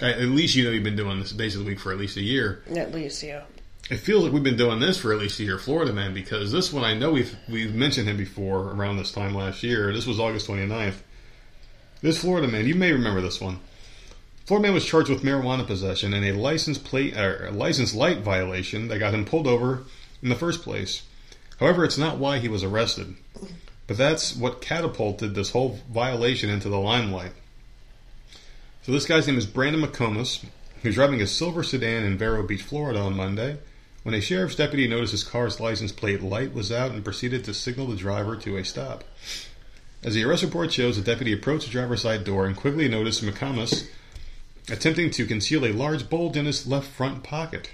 at 0.00 0.18
at 0.18 0.28
least 0.28 0.54
you 0.54 0.64
know 0.64 0.70
you've 0.70 0.84
been 0.84 0.96
doing 0.96 1.18
this 1.18 1.32
Days 1.32 1.56
of 1.56 1.64
the 1.64 1.66
Week 1.66 1.80
for 1.80 1.90
at 1.90 1.98
least 1.98 2.16
a 2.16 2.22
year 2.22 2.62
At 2.74 2.92
least, 2.92 3.22
yeah. 3.24 3.42
It 3.90 3.96
feels 3.96 4.22
like 4.22 4.32
we've 4.32 4.42
been 4.42 4.56
doing 4.56 4.80
this 4.80 4.98
for 4.98 5.12
at 5.12 5.18
least 5.18 5.40
a 5.40 5.44
year, 5.44 5.58
Florida 5.58 5.92
Man, 5.92 6.12
because 6.12 6.52
this 6.52 6.72
one 6.72 6.84
I 6.84 6.92
know 6.92 7.12
we've 7.12 7.34
we've 7.48 7.74
mentioned 7.74 8.06
him 8.06 8.18
before 8.18 8.72
around 8.72 8.98
this 8.98 9.12
time 9.12 9.34
last 9.34 9.62
year. 9.62 9.92
This 9.92 10.06
was 10.06 10.20
August 10.20 10.48
29th. 10.48 10.96
This 12.02 12.20
Florida 12.20 12.46
man, 12.46 12.66
you 12.66 12.74
may 12.74 12.92
remember 12.92 13.20
this 13.20 13.40
one. 13.40 13.60
Florida 14.44 14.68
man 14.68 14.74
was 14.74 14.84
charged 14.84 15.08
with 15.08 15.22
marijuana 15.22 15.66
possession 15.66 16.12
and 16.12 16.24
a 16.24 16.32
license 16.32 16.78
plate 16.78 17.16
or 17.16 17.50
license 17.50 17.94
light 17.94 18.18
violation 18.18 18.88
that 18.88 18.98
got 18.98 19.14
him 19.14 19.24
pulled 19.24 19.46
over 19.46 19.84
in 20.22 20.28
the 20.28 20.34
first 20.34 20.62
place. 20.62 21.02
However, 21.58 21.82
it's 21.82 21.98
not 21.98 22.18
why 22.18 22.38
he 22.38 22.48
was 22.48 22.62
arrested. 22.62 23.16
But 23.86 23.96
that's 23.96 24.36
what 24.36 24.60
catapulted 24.60 25.34
this 25.34 25.50
whole 25.50 25.80
violation 25.90 26.50
into 26.50 26.68
the 26.68 26.78
limelight. 26.78 27.32
So 28.82 28.92
this 28.92 29.06
guy's 29.06 29.26
name 29.26 29.38
is 29.38 29.46
Brandon 29.46 29.82
McComas. 29.82 30.44
He 30.82 30.88
was 30.88 30.94
driving 30.94 31.22
a 31.22 31.26
silver 31.26 31.62
sedan 31.62 32.04
in 32.04 32.18
Vero 32.18 32.42
Beach, 32.42 32.62
Florida 32.62 33.00
on 33.00 33.16
Monday 33.16 33.58
when 34.02 34.14
a 34.14 34.20
sheriff's 34.20 34.54
deputy 34.54 34.86
noticed 34.86 35.12
his 35.12 35.24
car's 35.24 35.60
license 35.60 35.92
plate 35.92 36.22
light 36.22 36.54
was 36.54 36.72
out 36.72 36.92
and 36.92 37.04
proceeded 37.04 37.44
to 37.44 37.54
signal 37.54 37.86
the 37.86 37.96
driver 37.96 38.36
to 38.36 38.56
a 38.56 38.64
stop. 38.64 39.04
As 40.02 40.14
the 40.14 40.24
arrest 40.24 40.44
report 40.44 40.72
shows, 40.72 40.96
the 40.96 41.02
deputy 41.02 41.32
approached 41.32 41.66
the 41.66 41.72
driver's 41.72 42.02
side 42.02 42.24
door 42.24 42.46
and 42.46 42.56
quickly 42.56 42.88
noticed 42.88 43.22
McComas 43.22 43.88
attempting 44.70 45.10
to 45.10 45.26
conceal 45.26 45.64
a 45.64 45.72
large 45.72 46.08
bulge 46.08 46.36
in 46.36 46.46
his 46.46 46.66
left 46.66 46.88
front 46.88 47.22
pocket. 47.22 47.70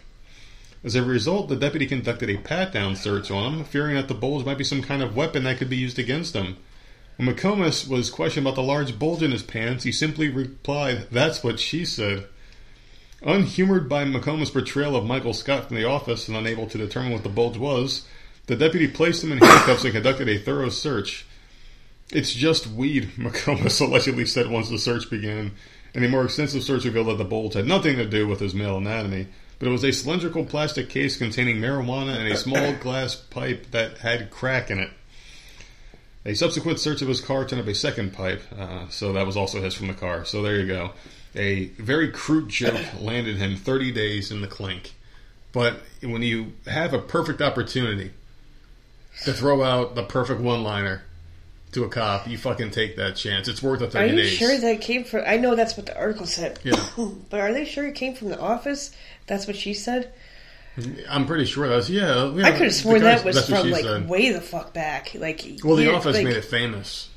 As 0.83 0.95
a 0.95 1.03
result, 1.03 1.49
the 1.49 1.57
deputy 1.57 1.87
conducted 1.87 2.31
a 2.31 2.37
pat 2.37 2.73
down 2.73 2.95
search 2.95 3.31
on 3.31 3.55
him, 3.55 3.65
fearing 3.65 3.97
that 3.97 4.09
the 4.09 4.15
bulge 4.15 4.45
might 4.45 4.59
be 4.59 4.65
some 4.65 4.83
kind 4.83 5.03
of 5.03 5.17
weapon 5.17 5.45
that 5.45 5.59
could 5.59 5.71
be 5.71 5.77
used 5.77 5.99
against 5.99 6.35
him. 6.35 6.57
When 7.17 7.29
McComas 7.29 7.89
was 7.89 8.11
questioned 8.11 8.47
about 8.47 8.57
the 8.57 8.63
large 8.63 8.99
bulge 8.99 9.23
in 9.23 9.31
his 9.31 9.43
pants, 9.43 9.85
he 9.85 9.93
simply 9.93 10.29
replied, 10.29 11.09
That's 11.11 11.43
what 11.43 11.59
she 11.59 11.85
said. 11.85 12.27
Unhumored 13.27 13.89
by 13.89 14.05
McComas' 14.05 14.53
portrayal 14.53 14.97
of 14.97 15.07
Michael 15.07 15.33
Scott 15.33 15.69
from 15.69 15.77
The 15.77 15.85
Office 15.85 16.29
and 16.29 16.37
unable 16.37 16.67
to 16.67 16.77
determine 16.77 17.13
what 17.13 17.23
the 17.23 17.31
bulge 17.31 17.57
was, 17.57 18.07
the 18.47 18.57
deputy 18.57 18.87
placed 18.87 19.25
him 19.25 19.33
in 19.33 19.39
handcuffs 19.39 19.83
and 19.85 19.95
conducted 19.95 20.29
a 20.29 20.37
thorough 20.37 20.69
search. 20.69 21.25
It's 22.13 22.35
just 22.35 22.67
weed, 22.67 23.13
McComas 23.17 23.81
allegedly 23.81 24.27
said 24.27 24.51
once 24.51 24.69
the 24.69 24.79
search 24.79 25.09
began, 25.09 25.53
and 25.95 26.05
a 26.05 26.09
more 26.09 26.27
extensive 26.27 26.63
search 26.63 26.85
revealed 26.85 27.07
that 27.07 27.17
the 27.17 27.25
bulge 27.25 27.55
had 27.55 27.67
nothing 27.67 27.97
to 27.97 28.05
do 28.05 28.29
with 28.29 28.41
his 28.41 28.55
male 28.55 28.77
anatomy, 28.77 29.29
but 29.59 29.69
it 29.69 29.73
was 29.73 29.85
a 29.85 29.93
cylindrical 29.93 30.45
plastic 30.45 30.91
case 30.91 31.17
containing 31.17 31.57
marijuana 31.57 32.19
and 32.19 32.29
a 32.29 32.37
small 32.37 32.73
glass 32.81 33.15
pipe 33.15 33.71
that 33.71 33.99
had 33.99 34.29
crack 34.29 34.71
in 34.71 34.79
it. 34.79 34.91
A 36.27 36.35
subsequent 36.35 36.79
search 36.79 37.01
of 37.01 37.09
his 37.09 37.23
car 37.23 37.47
turned 37.47 37.63
up 37.63 37.69
a 37.69 37.75
second 37.75 38.13
pipe, 38.13 38.43
uh, 38.59 38.87
so 38.91 39.15
that 39.15 39.27
was 39.27 39.37
also 39.37 39.63
his 39.63 39.73
from 39.73 39.87
the 39.87 39.95
car. 39.95 40.27
So 40.27 40.43
there 40.43 40.61
you 40.61 40.67
go. 40.67 40.93
A 41.37 41.67
very 41.79 42.11
crude 42.11 42.49
joke 42.49 42.81
landed 43.01 43.37
him 43.37 43.57
30 43.57 43.91
days 43.93 44.31
in 44.31 44.41
the 44.41 44.47
clink. 44.47 44.95
But 45.53 45.81
when 46.03 46.23
you 46.23 46.53
have 46.67 46.93
a 46.93 46.99
perfect 46.99 47.41
opportunity 47.41 48.13
to 49.25 49.33
throw 49.33 49.63
out 49.63 49.95
the 49.95 50.03
perfect 50.03 50.41
one-liner 50.41 51.03
to 51.73 51.85
a 51.85 51.89
cop, 51.89 52.29
you 52.29 52.39
fucking 52.39 52.71
take 52.71 52.97
that 52.97 53.17
chance. 53.17 53.49
It's 53.49 53.63
worth 53.63 53.81
the 53.81 53.89
30 53.91 54.05
Are 54.05 54.09
you 54.13 54.23
days. 54.23 54.33
sure 54.33 54.59
that 54.59 54.81
came 54.81 55.05
from? 55.05 55.23
I 55.27 55.37
know 55.37 55.55
that's 55.55 55.77
what 55.77 55.87
the 55.87 55.97
article 55.97 56.27
said. 56.27 56.59
Yeah. 56.63 56.85
but 57.31 57.41
are 57.41 57.53
they 57.53 57.65
sure 57.65 57.87
it 57.87 57.95
came 57.95 58.15
from 58.15 58.29
the 58.29 58.39
office? 58.41 58.91
That's 59.27 59.47
what 59.47 59.57
she 59.57 59.75
said. 59.75 60.13
I'm 61.09 61.27
pretty 61.27 61.45
sure 61.45 61.67
yeah 61.89 62.33
I 62.45 62.51
could 62.51 62.63
have 62.63 62.75
sworn 62.75 63.03
that 63.03 63.25
was 63.25 63.49
from 63.49 63.71
like 63.71 63.85
said. 63.85 64.09
way 64.09 64.33
the 64.33 64.41
fuck 64.41 64.73
back. 64.73 65.15
Like, 65.15 65.45
Well, 65.63 65.77
The 65.77 65.95
Office 65.95 66.17
like, 66.17 66.25
made 66.25 66.37
it 66.37 66.45
famous. 66.45 67.11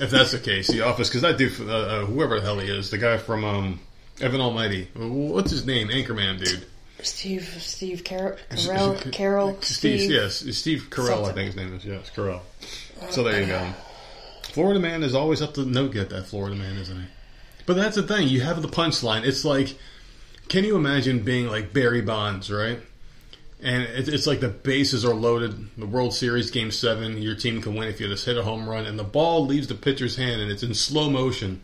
If 0.00 0.10
that's 0.10 0.32
the 0.32 0.38
case, 0.38 0.68
The 0.68 0.82
Office, 0.82 1.08
because 1.08 1.22
that 1.22 1.38
dude, 1.38 1.58
uh, 1.60 1.72
uh, 1.72 2.06
whoever 2.06 2.38
the 2.38 2.44
hell 2.44 2.58
he 2.58 2.68
is, 2.68 2.90
the 2.90 2.98
guy 2.98 3.16
from 3.18 3.44
um, 3.44 3.80
Evan 4.20 4.40
Almighty, 4.40 4.88
what's 4.94 5.50
his 5.50 5.66
name? 5.66 5.88
Anchorman 5.88 6.38
dude. 6.38 6.66
Steve, 7.02 7.56
Steve 7.60 8.04
Carroll, 8.04 8.38
Carell, 8.50 9.12
Carol, 9.12 9.58
Steve, 9.60 10.00
Steve. 10.00 10.10
yes, 10.10 10.56
Steve 10.56 10.86
Carell, 10.90 11.28
I 11.28 11.32
think 11.32 11.46
his 11.46 11.56
name 11.56 11.74
is. 11.74 11.84
Yes, 11.84 12.10
Carell. 12.14 12.40
So 13.10 13.22
there 13.22 13.40
you 13.40 13.46
go. 13.46 13.72
Florida 14.42 14.80
man 14.80 15.02
is 15.02 15.14
always 15.14 15.42
up 15.42 15.54
to 15.54 15.66
no 15.66 15.88
good. 15.88 16.08
That 16.08 16.26
Florida 16.26 16.56
man, 16.56 16.76
isn't 16.78 16.96
he? 16.96 17.06
But 17.66 17.76
that's 17.76 17.96
the 17.96 18.02
thing. 18.02 18.28
You 18.28 18.40
have 18.40 18.62
the 18.62 18.68
punchline. 18.68 19.24
It's 19.24 19.44
like, 19.44 19.76
can 20.48 20.64
you 20.64 20.76
imagine 20.76 21.20
being 21.20 21.48
like 21.48 21.72
Barry 21.74 22.00
Bonds, 22.00 22.50
right? 22.50 22.80
And 23.62 23.84
it, 23.84 24.08
it's 24.08 24.26
like 24.26 24.40
the 24.40 24.48
bases 24.48 25.04
are 25.04 25.14
loaded. 25.14 25.68
The 25.78 25.86
World 25.86 26.14
Series 26.14 26.50
Game 26.50 26.70
Seven, 26.70 27.20
your 27.22 27.34
team 27.34 27.62
can 27.62 27.74
win 27.74 27.88
if 27.88 28.00
you 28.00 28.08
just 28.08 28.26
hit 28.26 28.36
a 28.36 28.42
home 28.42 28.68
run, 28.68 28.86
and 28.86 28.98
the 28.98 29.04
ball 29.04 29.46
leaves 29.46 29.66
the 29.66 29.74
pitcher's 29.74 30.16
hand, 30.16 30.40
and 30.40 30.50
it's 30.50 30.62
in 30.62 30.74
slow 30.74 31.08
motion, 31.08 31.62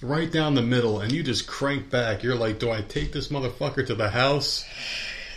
right 0.00 0.30
down 0.30 0.54
the 0.54 0.62
middle, 0.62 1.00
and 1.00 1.12
you 1.12 1.22
just 1.22 1.46
crank 1.46 1.90
back. 1.90 2.22
You're 2.22 2.36
like, 2.36 2.58
do 2.58 2.70
I 2.70 2.82
take 2.82 3.12
this 3.12 3.28
motherfucker 3.28 3.86
to 3.86 3.94
the 3.94 4.10
house? 4.10 4.64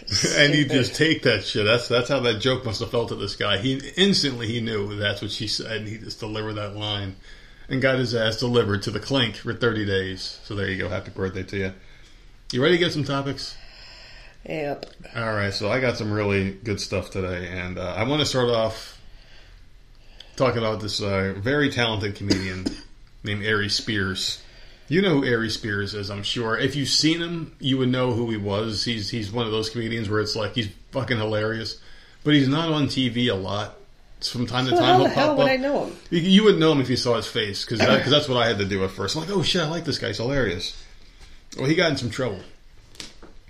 and 0.38 0.54
you 0.56 0.66
just 0.66 0.96
take 0.96 1.24
that 1.24 1.44
shit. 1.44 1.66
That's 1.66 1.90
that's 1.90 2.08
how 2.08 2.22
that 2.22 2.40
joke 2.40 2.64
must 2.64 2.80
have 2.80 2.92
felt 2.92 3.10
to 3.10 3.16
this 3.16 3.36
guy. 3.36 3.58
He 3.58 3.82
instantly 3.98 4.48
he 4.48 4.62
knew 4.62 4.96
that's 4.96 5.22
what 5.22 5.32
she 5.32 5.48
said, 5.48 5.78
and 5.78 5.88
he 5.88 5.98
just 5.98 6.20
delivered 6.20 6.54
that 6.54 6.78
line, 6.78 7.18
and 7.68 7.82
got 7.82 8.00
his 8.00 8.16
ass 8.16 8.38
delivered 8.38 8.84
to 8.84 8.92
the 8.92 9.02
clink 9.02 9.36
for 9.36 9.54
30 9.54 9.86
days. 9.86 10.40
So 10.46 10.56
there 10.56 10.70
you 10.70 10.78
go. 10.78 10.88
Happy 10.88 11.12
birthday 11.12 11.44
to 11.44 11.58
you. 11.58 11.74
You 12.54 12.64
ready 12.64 12.78
to 12.78 12.84
get 12.84 12.94
some 12.94 13.04
topics? 13.04 13.58
Yep. 14.48 14.86
All 15.16 15.34
right, 15.34 15.54
so 15.54 15.70
I 15.70 15.80
got 15.80 15.98
some 15.98 16.12
really 16.12 16.52
good 16.52 16.80
stuff 16.80 17.12
today, 17.12 17.50
and 17.50 17.78
uh, 17.78 17.94
I 17.98 18.04
want 18.04 18.22
to 18.22 18.26
start 18.26 18.50
off 18.50 19.00
talking 20.38 20.60
about 20.60 20.80
this 20.80 21.02
uh, 21.02 21.34
very 21.38 21.70
talented 21.70 22.16
comedian 22.16 22.66
named 23.24 23.46
Ari 23.46 23.70
Spears. 23.70 24.42
You 24.88 25.02
know 25.02 25.20
who 25.20 25.28
Ari 25.30 25.50
Spears 25.50 25.94
is, 25.94 26.10
I'm 26.10 26.24
sure. 26.24 26.58
If 26.58 26.78
you've 26.78 26.88
seen 26.88 27.20
him, 27.20 27.56
you 27.60 27.78
would 27.78 27.90
know 27.90 28.14
who 28.14 28.30
he 28.30 28.38
was. 28.38 28.86
He's 28.86 29.10
he's 29.10 29.32
one 29.32 29.46
of 29.46 29.52
those 29.52 29.70
comedians 29.70 30.10
where 30.10 30.22
it's 30.22 30.36
like 30.36 30.56
he's 30.56 30.70
fucking 30.92 31.18
hilarious, 31.18 31.82
but 32.24 32.34
he's 32.34 32.48
not 32.48 32.70
on 32.70 32.86
TV 32.88 33.30
a 33.30 33.36
lot. 33.36 33.76
It's 34.20 34.32
from 34.32 34.48
time 34.48 34.66
to 34.66 34.72
time 34.72 34.82
how 34.82 34.98
he'll 34.98 35.04
the 35.04 35.10
hell 35.10 35.36
would 35.36 35.44
up. 35.44 35.50
I 35.50 35.58
know 35.58 35.86
him? 35.86 35.98
You, 36.10 36.20
you 36.22 36.44
would 36.46 36.58
know 36.58 36.72
him 36.72 36.80
if 36.80 36.90
you 36.90 36.96
saw 36.96 37.18
his 37.18 37.28
face, 37.28 37.66
because 37.66 37.80
that, 37.80 38.06
that's 38.06 38.30
what 38.30 38.38
I 38.38 38.48
had 38.48 38.58
to 38.60 38.66
do 38.66 38.84
at 38.84 38.92
first. 38.92 39.16
I'm 39.16 39.24
like, 39.24 39.32
oh 39.32 39.44
shit, 39.44 39.62
I 39.62 39.68
like 39.68 39.84
this 39.84 40.00
guy. 40.00 40.08
He's 40.08 40.18
hilarious. 40.18 40.82
Well, 41.58 41.68
he 41.68 41.76
got 41.76 41.92
in 41.92 41.98
some 41.98 42.10
trouble. 42.10 42.40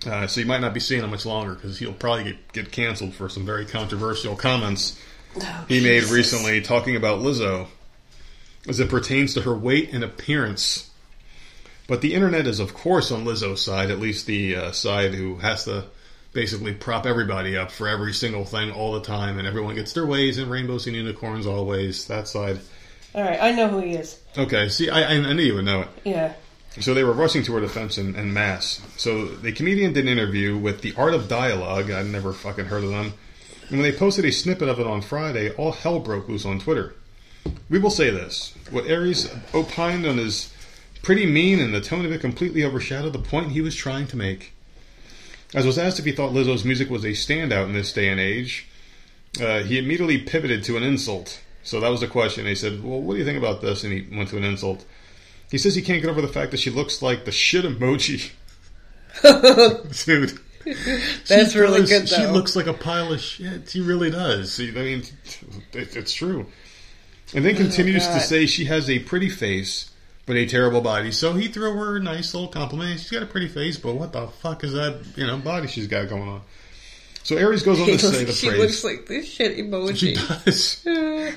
Uh, 0.07 0.25
so 0.27 0.39
you 0.39 0.45
might 0.47 0.61
not 0.61 0.73
be 0.73 0.79
seeing 0.79 1.03
him 1.03 1.09
much 1.11 1.25
longer 1.25 1.53
because 1.55 1.77
he'll 1.77 1.91
probably 1.93 2.23
get, 2.23 2.53
get 2.53 2.71
canceled 2.71 3.13
for 3.13 3.27
some 3.29 3.45
very 3.45 3.65
controversial 3.65 4.35
comments 4.35 4.97
Oh, 5.39 5.65
he 5.67 5.81
made 5.81 5.99
Jesus. 5.99 6.11
recently 6.11 6.61
talking 6.61 6.95
about 6.95 7.19
Lizzo 7.19 7.67
as 8.67 8.79
it 8.79 8.89
pertains 8.89 9.33
to 9.35 9.41
her 9.41 9.53
weight 9.55 9.93
and 9.93 10.03
appearance. 10.03 10.89
But 11.87 12.01
the 12.01 12.13
internet 12.13 12.47
is, 12.47 12.59
of 12.59 12.73
course, 12.73 13.11
on 13.11 13.23
Lizzo's 13.25 13.61
side, 13.63 13.91
at 13.91 13.99
least 13.99 14.25
the 14.25 14.55
uh, 14.55 14.71
side 14.71 15.13
who 15.13 15.37
has 15.37 15.65
to 15.65 15.85
basically 16.33 16.73
prop 16.73 17.05
everybody 17.05 17.55
up 17.55 17.71
for 17.71 17.87
every 17.87 18.13
single 18.13 18.45
thing 18.45 18.71
all 18.71 18.93
the 18.93 19.01
time, 19.01 19.37
and 19.39 19.47
everyone 19.47 19.75
gets 19.75 19.93
their 19.93 20.05
ways 20.05 20.37
and 20.37 20.49
rainbows 20.51 20.87
and 20.87 20.95
unicorns 20.95 21.45
always. 21.47 22.05
That 22.07 22.27
side. 22.27 22.59
All 23.15 23.21
right, 23.23 23.41
I 23.41 23.51
know 23.51 23.67
who 23.69 23.79
he 23.79 23.93
is. 23.93 24.19
Okay, 24.37 24.69
see, 24.69 24.89
I, 24.89 25.01
I 25.03 25.13
I 25.13 25.33
knew 25.33 25.43
you 25.43 25.55
would 25.55 25.65
know 25.65 25.81
it. 25.81 25.87
Yeah. 26.03 26.33
So 26.79 26.93
they 26.93 27.03
were 27.03 27.13
rushing 27.13 27.43
to 27.43 27.53
her 27.53 27.61
defense 27.61 27.97
in, 27.97 28.15
in 28.15 28.33
mass. 28.33 28.81
So 28.97 29.25
the 29.25 29.51
comedian 29.51 29.93
did 29.93 30.05
an 30.05 30.11
interview 30.11 30.57
with 30.57 30.81
the 30.81 30.93
Art 30.95 31.13
of 31.13 31.27
Dialogue. 31.27 31.89
I'd 31.89 32.05
never 32.05 32.33
fucking 32.33 32.65
heard 32.65 32.83
of 32.83 32.91
them. 32.91 33.13
And 33.69 33.79
when 33.79 33.81
they 33.81 33.97
posted 33.97 34.25
a 34.25 34.31
snippet 34.31 34.69
of 34.69 34.79
it 34.79 34.87
on 34.87 35.01
Friday, 35.01 35.51
all 35.55 35.71
hell 35.71 35.99
broke 35.99 36.29
loose 36.29 36.45
on 36.45 36.59
Twitter. 36.59 36.95
We 37.69 37.79
will 37.79 37.89
say 37.89 38.09
this: 38.09 38.53
what 38.71 38.85
Aries 38.85 39.29
opined 39.53 40.05
on 40.05 40.19
is 40.19 40.53
pretty 41.01 41.25
mean, 41.25 41.59
and 41.59 41.73
the 41.73 41.81
tone 41.81 42.05
of 42.05 42.11
it 42.11 42.21
completely 42.21 42.63
overshadowed 42.63 43.13
the 43.13 43.19
point 43.19 43.51
he 43.51 43.61
was 43.61 43.75
trying 43.75 44.07
to 44.07 44.17
make. 44.17 44.53
As 45.53 45.65
was 45.65 45.77
asked 45.77 45.99
if 45.99 46.05
he 46.05 46.11
thought 46.11 46.33
Lizzo's 46.33 46.65
music 46.65 46.89
was 46.89 47.03
a 47.03 47.09
standout 47.09 47.65
in 47.65 47.73
this 47.73 47.93
day 47.93 48.09
and 48.09 48.19
age, 48.19 48.67
uh, 49.41 49.63
he 49.63 49.79
immediately 49.79 50.17
pivoted 50.17 50.63
to 50.65 50.77
an 50.77 50.83
insult, 50.83 51.41
So 51.67 51.81
that 51.81 51.89
was 51.89 51.99
the 51.99 52.07
question. 52.07 52.45
He 52.45 52.55
said, 52.55 52.83
"Well, 52.83 53.01
what 53.01 53.13
do 53.13 53.19
you 53.19 53.25
think 53.25 53.37
about 53.37 53.61
this?" 53.61 53.83
And 53.83 53.91
he 53.91 54.15
went 54.15 54.29
to 54.29 54.37
an 54.37 54.45
insult. 54.45 54.85
He 55.49 55.57
says 55.57 55.75
he 55.75 55.81
can't 55.81 56.01
get 56.01 56.09
over 56.09 56.21
the 56.21 56.27
fact 56.27 56.51
that 56.51 56.59
she 56.59 56.69
looks 56.69 57.01
like 57.01 57.25
the 57.25 57.31
shit 57.31 57.63
emoji. 57.65 58.31
Dude. 60.05 60.39
That's 61.27 61.53
She 61.53 61.59
really 61.59 61.79
does. 61.81 61.89
good, 61.89 62.09
She 62.09 62.25
looks 62.27 62.55
like 62.55 62.67
a 62.67 62.73
pile 62.73 63.13
of 63.13 63.21
shit. 63.21 63.69
She 63.69 63.79
really 63.81 64.11
does. 64.11 64.59
I 64.59 64.63
mean, 64.71 65.03
it, 65.73 65.95
it's 65.95 66.13
true. 66.13 66.45
And 67.33 67.45
then 67.45 67.55
oh, 67.55 67.57
continues 67.57 68.05
to 68.07 68.15
Oh, 68.15 68.19
say 68.19 68.45
she 68.45 68.65
has 68.65 68.89
a 68.89 68.99
pretty 68.99 69.29
face, 69.29 69.89
but 70.25 70.35
a 70.35 70.45
terrible 70.45 70.81
body. 70.81 71.11
So 71.11 71.33
he 71.33 71.47
threw 71.47 71.73
her 71.77 71.97
a 71.97 71.99
nice 72.01 72.33
little 72.33 72.49
compliment. 72.49 72.99
She's 72.99 73.11
got 73.11 73.23
a 73.23 73.27
pretty 73.27 73.47
face, 73.47 73.77
but 73.77 73.95
what 73.95 74.11
the 74.11 74.27
fuck 74.27 74.63
is 74.65 74.73
that, 74.73 74.99
you 75.15 75.25
know, 75.25 75.37
body 75.37 75.67
she's 75.67 75.87
got 75.87 76.09
going 76.09 76.27
on? 76.27 76.41
So 77.23 77.35
Aries 77.37 77.63
goes 77.63 77.79
on 77.79 77.87
to 77.87 77.99
say 77.99 78.23
the 78.25 78.33
she 78.33 78.47
praise. 78.49 78.59
looks 78.59 78.83
like 78.83 79.05
this 79.07 79.27
shit 79.29 79.57
emoji. 79.57 79.97
She 79.97 80.13
does. 80.13 80.81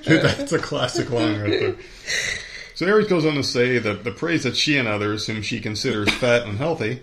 Dude, 0.04 0.22
that's 0.22 0.52
a 0.52 0.58
classic 0.58 1.10
line 1.10 1.40
right 1.40 1.50
there. 1.50 1.76
So 2.80 2.86
Aries 2.86 3.08
goes 3.08 3.26
on 3.26 3.34
to 3.34 3.44
say 3.44 3.76
that 3.76 4.04
the 4.04 4.10
praise 4.10 4.44
that 4.44 4.56
she 4.56 4.78
and 4.78 4.88
others, 4.88 5.26
whom 5.26 5.42
she 5.42 5.60
considers 5.60 6.10
fat 6.14 6.46
and 6.46 6.56
healthy, 6.56 7.02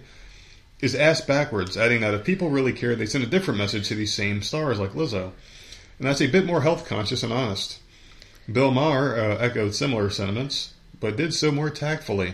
is 0.80 0.96
asked 0.96 1.28
backwards, 1.28 1.78
adding 1.78 2.02
that 2.02 2.16
if 2.16 2.24
people 2.26 2.50
really 2.50 2.74
cared, 2.74 2.98
they'd 2.98 3.06
send 3.06 3.24
a 3.24 3.28
different 3.28 3.60
message 3.60 3.88
to 3.90 3.94
these 3.94 4.12
same 4.12 4.42
stars 4.42 4.80
like 4.80 4.94
Lizzo. 4.94 5.34
And 6.00 6.08
that's 6.08 6.20
a 6.20 6.26
bit 6.26 6.48
more 6.48 6.64
health 6.64 6.88
conscious 6.88 7.22
and 7.22 7.32
honest. 7.32 7.80
Bill 8.52 8.72
Maher 8.72 9.20
uh, 9.20 9.38
echoed 9.38 9.76
similar 9.76 10.10
sentiments, 10.10 10.74
but 11.00 11.16
did 11.16 11.32
so 11.36 11.52
more 11.52 11.70
tactfully. 11.70 12.34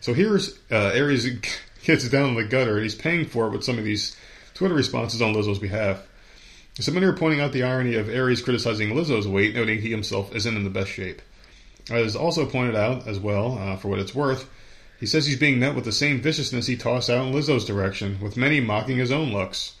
So 0.00 0.12
here's 0.12 0.58
uh, 0.68 0.90
Aries 0.92 1.24
gets 1.84 2.08
down 2.08 2.30
in 2.30 2.34
the 2.34 2.42
gutter, 2.42 2.74
and 2.74 2.82
he's 2.82 2.96
paying 2.96 3.26
for 3.26 3.46
it 3.46 3.52
with 3.52 3.62
some 3.62 3.78
of 3.78 3.84
these 3.84 4.16
Twitter 4.54 4.74
responses 4.74 5.22
on 5.22 5.32
Lizzo's 5.32 5.60
behalf. 5.60 6.02
So 6.80 6.90
many 6.90 7.06
are 7.06 7.12
pointing 7.12 7.38
out 7.38 7.52
the 7.52 7.62
irony 7.62 7.94
of 7.94 8.08
Aries 8.08 8.42
criticizing 8.42 8.88
Lizzo's 8.88 9.28
weight, 9.28 9.54
noting 9.54 9.82
he 9.82 9.90
himself 9.90 10.34
isn't 10.34 10.56
in 10.56 10.64
the 10.64 10.70
best 10.70 10.90
shape. 10.90 11.22
As 11.90 12.16
also 12.16 12.46
pointed 12.46 12.74
out 12.76 13.06
as 13.06 13.18
well, 13.20 13.58
uh, 13.58 13.76
for 13.76 13.88
what 13.88 13.98
it's 14.00 14.14
worth, 14.14 14.48
he 14.98 15.06
says 15.06 15.26
he's 15.26 15.38
being 15.38 15.58
met 15.58 15.74
with 15.74 15.84
the 15.84 15.92
same 15.92 16.20
viciousness 16.20 16.66
he 16.66 16.76
tossed 16.76 17.10
out 17.10 17.26
in 17.26 17.32
Lizzo's 17.32 17.64
direction, 17.64 18.18
with 18.20 18.36
many 18.36 18.60
mocking 18.60 18.96
his 18.98 19.12
own 19.12 19.32
looks. 19.32 19.76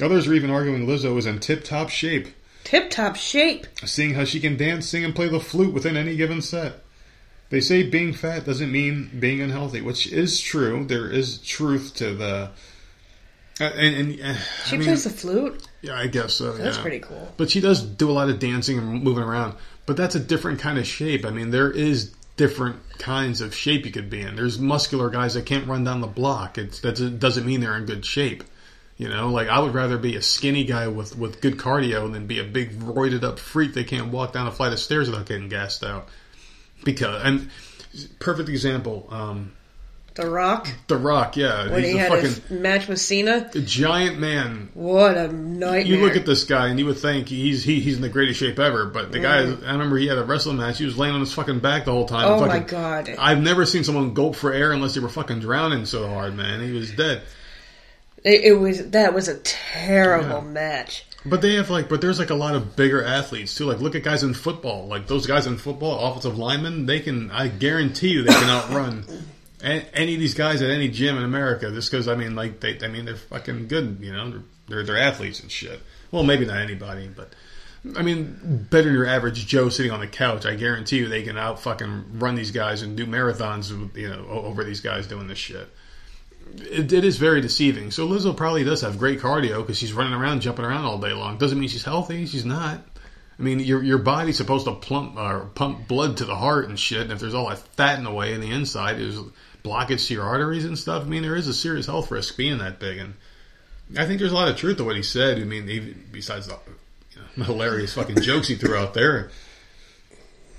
Others 0.00 0.28
are 0.28 0.34
even 0.34 0.50
arguing 0.50 0.86
Lizzo 0.86 1.16
is 1.16 1.26
in 1.26 1.38
tip-top 1.38 1.88
shape, 1.90 2.28
Tip 2.64 2.90
top 2.90 3.16
shape. 3.16 3.66
seeing 3.86 4.12
how 4.14 4.24
she 4.24 4.40
can 4.40 4.56
dance, 4.56 4.86
sing, 4.86 5.04
and 5.04 5.14
play 5.14 5.28
the 5.28 5.40
flute 5.40 5.72
within 5.72 5.96
any 5.96 6.16
given 6.16 6.42
set. 6.42 6.84
They 7.50 7.60
say 7.60 7.82
being 7.82 8.12
fat 8.12 8.44
doesn't 8.44 8.70
mean 8.70 9.10
being 9.18 9.40
unhealthy, 9.40 9.80
which 9.80 10.06
is 10.12 10.38
true. 10.38 10.84
There 10.84 11.10
is 11.10 11.38
truth 11.38 11.94
to 11.96 12.14
the. 12.14 12.50
Uh, 13.60 13.64
and, 13.64 14.12
and 14.12 14.20
uh, 14.20 14.38
She 14.66 14.76
I 14.76 14.78
mean, 14.78 14.86
plays 14.86 15.04
the 15.04 15.10
flute. 15.10 15.66
yeah, 15.80 15.98
I 15.98 16.08
guess 16.08 16.34
so. 16.34 16.52
That's 16.52 16.76
yeah. 16.76 16.82
pretty 16.82 16.98
cool. 17.00 17.32
But 17.38 17.50
she 17.50 17.60
does 17.60 17.80
do 17.82 18.10
a 18.10 18.12
lot 18.12 18.28
of 18.28 18.38
dancing 18.38 18.76
and 18.78 19.02
moving 19.02 19.24
around. 19.24 19.54
But 19.88 19.96
that's 19.96 20.14
a 20.14 20.20
different 20.20 20.60
kind 20.60 20.78
of 20.78 20.86
shape. 20.86 21.24
I 21.24 21.30
mean, 21.30 21.50
there 21.50 21.70
is 21.70 22.14
different 22.36 22.76
kinds 22.98 23.40
of 23.40 23.54
shape 23.54 23.86
you 23.86 23.90
could 23.90 24.10
be 24.10 24.20
in. 24.20 24.36
There's 24.36 24.58
muscular 24.58 25.08
guys 25.08 25.32
that 25.32 25.46
can't 25.46 25.66
run 25.66 25.82
down 25.82 26.02
the 26.02 26.06
block. 26.06 26.58
It's, 26.58 26.80
that 26.80 27.18
doesn't 27.18 27.46
mean 27.46 27.62
they're 27.62 27.74
in 27.74 27.86
good 27.86 28.04
shape. 28.04 28.44
You 28.98 29.08
know, 29.08 29.30
like 29.30 29.48
I 29.48 29.60
would 29.60 29.72
rather 29.72 29.96
be 29.96 30.14
a 30.14 30.20
skinny 30.20 30.64
guy 30.64 30.88
with, 30.88 31.16
with 31.16 31.40
good 31.40 31.56
cardio 31.56 32.12
than 32.12 32.26
be 32.26 32.38
a 32.38 32.44
big 32.44 32.78
roided 32.80 33.22
up 33.22 33.38
freak 33.38 33.72
that 33.74 33.86
can't 33.86 34.08
walk 34.08 34.34
down 34.34 34.46
a 34.46 34.50
flight 34.50 34.74
of 34.74 34.78
stairs 34.78 35.08
without 35.08 35.24
getting 35.24 35.48
gassed 35.48 35.82
out. 35.82 36.10
Because 36.84 37.22
and 37.24 37.48
perfect 38.18 38.50
example, 38.50 39.08
um, 39.10 39.54
The 40.18 40.28
Rock. 40.28 40.68
The 40.88 40.96
Rock. 40.96 41.36
Yeah, 41.36 41.70
When 41.70 41.82
he's 41.82 41.92
he 41.92 41.98
a 41.98 42.00
had 42.02 42.08
fucking 42.10 42.24
his 42.24 42.50
match 42.50 42.88
with 42.88 43.00
Cena. 43.00 43.48
The 43.52 43.60
giant 43.62 44.18
man 44.18 44.68
What 44.74 45.16
a 45.16 45.28
nightmare. 45.32 45.80
you 45.80 46.04
look 46.04 46.16
at 46.16 46.26
this 46.26 46.44
guy 46.44 46.68
and 46.68 46.78
you 46.78 46.86
would 46.86 46.98
think 46.98 47.28
he's 47.28 47.62
he, 47.62 47.80
he's 47.80 47.96
in 47.96 48.02
the 48.02 48.08
greatest 48.08 48.40
shape 48.40 48.58
ever, 48.58 48.86
but 48.86 49.12
the 49.12 49.20
guy 49.20 49.42
mm. 49.44 49.64
I 49.66 49.72
remember 49.72 49.96
he 49.96 50.08
had 50.08 50.18
a 50.18 50.24
wrestling 50.24 50.56
match. 50.56 50.78
He 50.78 50.84
was 50.84 50.98
laying 50.98 51.14
on 51.14 51.20
his 51.20 51.32
fucking 51.32 51.60
back 51.60 51.84
the 51.84 51.92
whole 51.92 52.06
time. 52.06 52.26
Oh 52.26 52.40
Fucking- 52.40 52.48
my 52.48 52.58
god. 52.60 53.14
I've 53.18 53.40
never 53.40 53.64
seen 53.64 53.84
someone 53.84 54.12
gulp 54.12 54.34
for 54.36 54.52
air 54.52 54.72
unless 54.72 54.94
they 54.94 55.00
were 55.00 55.08
fucking 55.08 55.40
drowning 55.40 55.86
so 55.86 56.06
hard, 56.08 56.34
man. 56.36 56.60
He 56.60 56.72
was 56.72 56.90
dead. 56.90 57.22
It, 58.24 58.40
it 58.44 58.52
was 58.54 58.90
that 58.90 59.14
was 59.14 59.28
a 59.28 59.38
terrible 59.38 60.42
Yeah. 60.44 60.50
match. 60.52 61.04
But 61.24 61.42
they 61.42 61.54
have 61.54 61.68
like, 61.68 61.88
but 61.88 62.00
there's 62.00 62.18
like 62.18 62.30
a 62.30 62.34
lot 62.34 62.54
of 62.54 62.74
bigger 62.76 63.04
athletes 63.04 63.54
too. 63.54 63.66
Like, 63.66 63.80
look 63.80 63.94
at 63.94 64.02
guys 64.02 64.22
in 64.22 64.34
football. 64.34 64.86
Like 64.86 65.06
those 65.06 65.26
guys 65.26 65.46
in 65.46 65.58
football, 65.58 65.98
offensive 66.10 66.38
linemen, 66.38 66.86
they 66.86 67.00
can. 67.00 67.30
I 67.30 67.48
guarantee 67.48 68.08
you, 68.10 68.22
they 68.22 68.32
can 68.32 68.48
outrun 68.50 69.04
any 69.62 70.14
of 70.14 70.20
these 70.20 70.34
guys 70.34 70.62
at 70.62 70.70
any 70.70 70.88
gym 70.88 71.16
in 71.16 71.24
America. 71.24 71.70
Just 71.70 71.90
because 71.90 72.08
I 72.08 72.14
mean, 72.14 72.34
like 72.34 72.60
they, 72.60 72.78
I 72.82 72.88
mean, 72.88 73.04
they're 73.04 73.16
fucking 73.16 73.68
good. 73.68 73.98
You 74.00 74.12
know, 74.12 74.30
they're, 74.30 74.42
they're 74.68 74.84
they're 74.84 74.98
athletes 74.98 75.40
and 75.40 75.50
shit. 75.50 75.80
Well, 76.10 76.22
maybe 76.22 76.46
not 76.46 76.58
anybody, 76.58 77.08
but 77.08 77.32
I 77.96 78.02
mean, 78.02 78.66
better 78.70 78.84
than 78.84 78.94
your 78.94 79.06
average 79.06 79.46
Joe 79.46 79.68
sitting 79.68 79.92
on 79.92 80.00
the 80.00 80.06
couch. 80.06 80.46
I 80.46 80.54
guarantee 80.54 80.98
you, 80.98 81.08
they 81.08 81.22
can 81.22 81.36
out 81.36 81.60
fucking 81.60 82.18
run 82.18 82.34
these 82.34 82.50
guys 82.50 82.82
and 82.82 82.96
do 82.96 83.06
marathons. 83.06 83.70
You 83.96 84.08
know, 84.08 84.26
over 84.28 84.64
these 84.64 84.80
guys 84.80 85.06
doing 85.06 85.28
this 85.28 85.38
shit 85.38 85.68
it, 86.56 86.92
it 86.92 87.04
is 87.04 87.16
very 87.16 87.40
deceiving. 87.40 87.90
So 87.90 88.08
Lizzo 88.08 88.36
probably 88.36 88.64
does 88.64 88.80
have 88.82 88.98
great 88.98 89.20
cardio 89.20 89.58
because 89.58 89.78
she's 89.78 89.92
running 89.92 90.14
around, 90.14 90.40
jumping 90.40 90.64
around 90.64 90.84
all 90.84 90.98
day 90.98 91.12
long. 91.12 91.38
Doesn't 91.38 91.58
mean 91.58 91.68
she's 91.68 91.84
healthy. 91.84 92.26
She's 92.26 92.44
not. 92.44 92.80
I 93.38 93.42
mean, 93.42 93.60
your 93.60 93.82
your 93.82 93.98
body's 93.98 94.36
supposed 94.36 94.66
to 94.66 94.74
plump 94.74 95.16
or 95.16 95.50
pump 95.54 95.86
blood 95.86 96.16
to 96.18 96.24
the 96.24 96.34
heart 96.34 96.68
and 96.68 96.78
shit. 96.78 97.02
And 97.02 97.12
if 97.12 97.20
there's 97.20 97.34
all 97.34 97.48
that 97.48 97.58
fat 97.58 97.98
in 97.98 98.04
the 98.04 98.10
way 98.10 98.32
in 98.34 98.40
the 98.40 98.50
inside, 98.50 98.98
there's 98.98 99.18
blockage 99.62 100.06
to 100.08 100.14
your 100.14 100.24
arteries 100.24 100.64
and 100.64 100.78
stuff. 100.78 101.02
I 101.02 101.06
mean, 101.06 101.22
there 101.22 101.36
is 101.36 101.48
a 101.48 101.54
serious 101.54 101.86
health 101.86 102.10
risk 102.10 102.36
being 102.36 102.58
that 102.58 102.78
big. 102.78 102.98
And 102.98 103.14
I 103.96 104.06
think 104.06 104.18
there's 104.18 104.32
a 104.32 104.36
lot 104.36 104.48
of 104.48 104.56
truth 104.56 104.78
to 104.78 104.84
what 104.84 104.96
he 104.96 105.02
said. 105.02 105.38
I 105.38 105.44
mean, 105.44 105.68
even 105.68 106.04
besides 106.12 106.46
the 106.46 106.58
you 107.14 107.22
know, 107.36 107.44
hilarious 107.44 107.94
fucking 107.94 108.20
jokes 108.20 108.48
he 108.48 108.56
threw 108.56 108.76
out 108.76 108.94
there, 108.94 109.30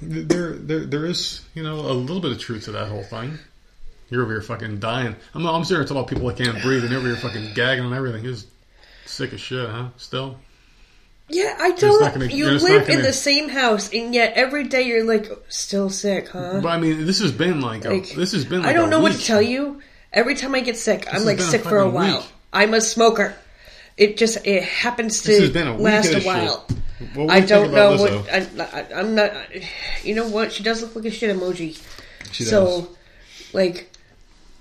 there 0.02 0.54
there 0.54 0.86
there 0.86 1.06
is 1.06 1.42
you 1.54 1.62
know 1.62 1.76
a 1.76 1.92
little 1.92 2.22
bit 2.22 2.32
of 2.32 2.40
truth 2.40 2.66
to 2.66 2.72
that 2.72 2.88
whole 2.88 3.04
thing. 3.04 3.38
You're 4.10 4.24
over 4.24 4.32
here 4.32 4.42
fucking 4.42 4.80
dying. 4.80 5.16
I'm, 5.36 5.46
I'm 5.46 5.64
sitting 5.64 5.82
here 5.82 5.84
talking 5.84 5.98
about 5.98 6.08
people 6.08 6.28
that 6.28 6.38
can't 6.38 6.64
breathe, 6.64 6.82
and 6.82 6.90
you're 6.90 7.00
over 7.00 7.10
here 7.10 7.18
fucking 7.18 7.54
gagging 7.54 7.86
and 7.86 7.94
everything. 7.94 8.24
Just 8.24 8.48
sick 9.06 9.34
as 9.34 9.42
shit, 9.42 9.70
huh? 9.70 9.90
Still? 9.98 10.40
Yeah, 11.30 11.56
I 11.60 11.72
don't. 11.72 12.14
gonna- 12.14 12.26
you 12.26 12.48
live 12.50 12.90
in 12.90 12.96
gonna- 12.96 13.08
the 13.08 13.14
same 13.14 13.50
house, 13.50 13.92
and 13.94 14.14
yet 14.14 14.34
every 14.36 14.64
day 14.68 14.84
you're 14.84 15.04
like 15.04 15.30
still 15.48 15.90
sick, 15.90 16.30
huh? 16.30 16.60
But 16.62 16.70
I 16.70 16.80
mean, 16.80 17.06
this 17.06 17.20
has 17.20 17.32
been 17.32 17.62
like, 17.62 17.86
a, 17.86 17.90
Like, 17.90 18.12
this 18.14 18.32
has 18.32 18.46
been. 18.46 18.62
Like 18.62 18.70
I 18.70 18.74
don't 18.74 18.90
know 18.90 19.00
what 19.00 19.14
to 19.14 19.24
tell 19.24 19.42
you. 19.42 19.82
Every 20.12 20.34
time 20.36 20.56
I 20.56 20.62
get 20.62 20.76
sick, 20.78 21.08
I'm 21.12 21.24
like 21.26 21.38
been 21.38 21.46
a 21.46 21.50
sick 21.50 21.64
for 21.64 21.78
a 21.78 21.88
while. 21.90 22.18
week. 22.18 22.26
I'm 22.52 22.74
a 22.74 22.82
smoker. 22.82 23.36
It 23.96 24.18
just 24.18 24.46
it 24.48 24.64
happens 24.64 25.22
This 25.22 25.36
to 25.38 25.42
has 25.44 25.52
been 25.52 25.68
a 25.68 25.74
week 25.74 25.82
last 25.84 26.14
a 26.14 26.22
while. 26.22 26.66
shit. 26.68 26.78
Well, 27.16 27.28
what 27.28 27.36
I 27.36 27.40
do 27.42 27.42
you 27.42 27.48
think 27.62 27.74
don't 27.74 27.74
know 27.74 28.02
what 28.02 28.34
I, 28.34 28.80
I, 28.80 29.00
I'm 29.00 29.14
not. 29.16 29.34
You 30.04 30.16
know 30.16 30.28
what? 30.28 30.52
She 30.52 30.64
does 30.64 30.82
look 30.82 30.96
like 30.96 31.06
a 31.06 31.12
shit 31.12 31.36
emoji. 31.36 31.80
She 32.32 32.44
so, 32.44 32.90
like, 33.54 33.90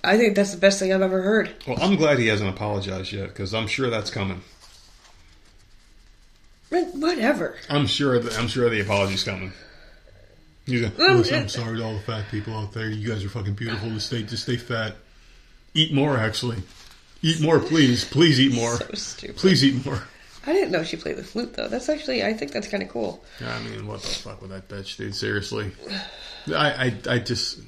I 0.04 0.16
think 0.18 0.34
that's 0.36 0.50
the 0.52 0.58
best 0.58 0.78
thing 0.78 0.92
I've 0.92 1.02
ever 1.02 1.22
heard. 1.22 1.50
Well, 1.66 1.78
I'm 1.80 1.96
glad 1.96 2.18
he 2.18 2.26
hasn't 2.28 2.48
apologized 2.50 3.12
yet 3.12 3.28
because 3.28 3.54
I'm 3.54 3.66
sure 3.66 3.88
that's 3.90 4.10
coming. 4.10 4.42
But 6.70 6.94
Whatever. 6.94 7.56
I'm 7.70 7.86
sure. 7.86 8.18
That, 8.18 8.38
I'm 8.38 8.48
sure 8.48 8.68
the 8.68 8.80
apology's 8.80 9.24
coming. 9.24 9.52
He's 10.66 10.82
like, 10.82 10.98
Um, 11.00 11.18
Listen, 11.18 11.40
I'm 11.40 11.48
sorry 11.48 11.78
to 11.78 11.84
all 11.84 11.94
the 11.94 12.00
fat 12.00 12.26
people 12.30 12.54
out 12.54 12.72
there. 12.72 12.88
You 12.90 13.08
guys 13.08 13.24
are 13.24 13.28
fucking 13.30 13.54
beautiful. 13.54 13.88
Just 13.90 14.08
stay, 14.08 14.22
just 14.22 14.42
stay 14.42 14.56
fat. 14.58 14.96
Eat 15.74 15.92
more, 15.94 16.16
actually. 16.18 16.58
Eat 17.22 17.40
more, 17.40 17.58
please. 17.58 18.04
Please 18.04 18.38
eat 18.38 18.54
more. 18.60 18.76
So 18.76 18.90
stupid. 18.94 19.36
Please 19.36 19.64
eat 19.64 19.84
more. 19.86 20.02
I 20.46 20.52
didn't 20.52 20.70
know 20.70 20.82
she 20.84 20.96
played 20.96 21.16
the 21.16 21.24
flute 21.24 21.54
though. 21.54 21.68
That's 21.68 21.88
actually 21.90 22.24
I 22.24 22.32
think 22.32 22.52
that's 22.52 22.68
kind 22.68 22.82
of 22.82 22.88
cool. 22.88 23.22
Yeah, 23.40 23.54
I 23.54 23.60
mean, 23.62 23.86
what 23.86 24.00
the 24.00 24.08
fuck 24.08 24.40
with 24.40 24.50
that 24.50 24.68
bitch, 24.68 24.96
dude? 24.96 25.14
Seriously, 25.14 25.72
I, 26.48 26.94
I, 27.06 27.14
I 27.14 27.18
just, 27.18 27.60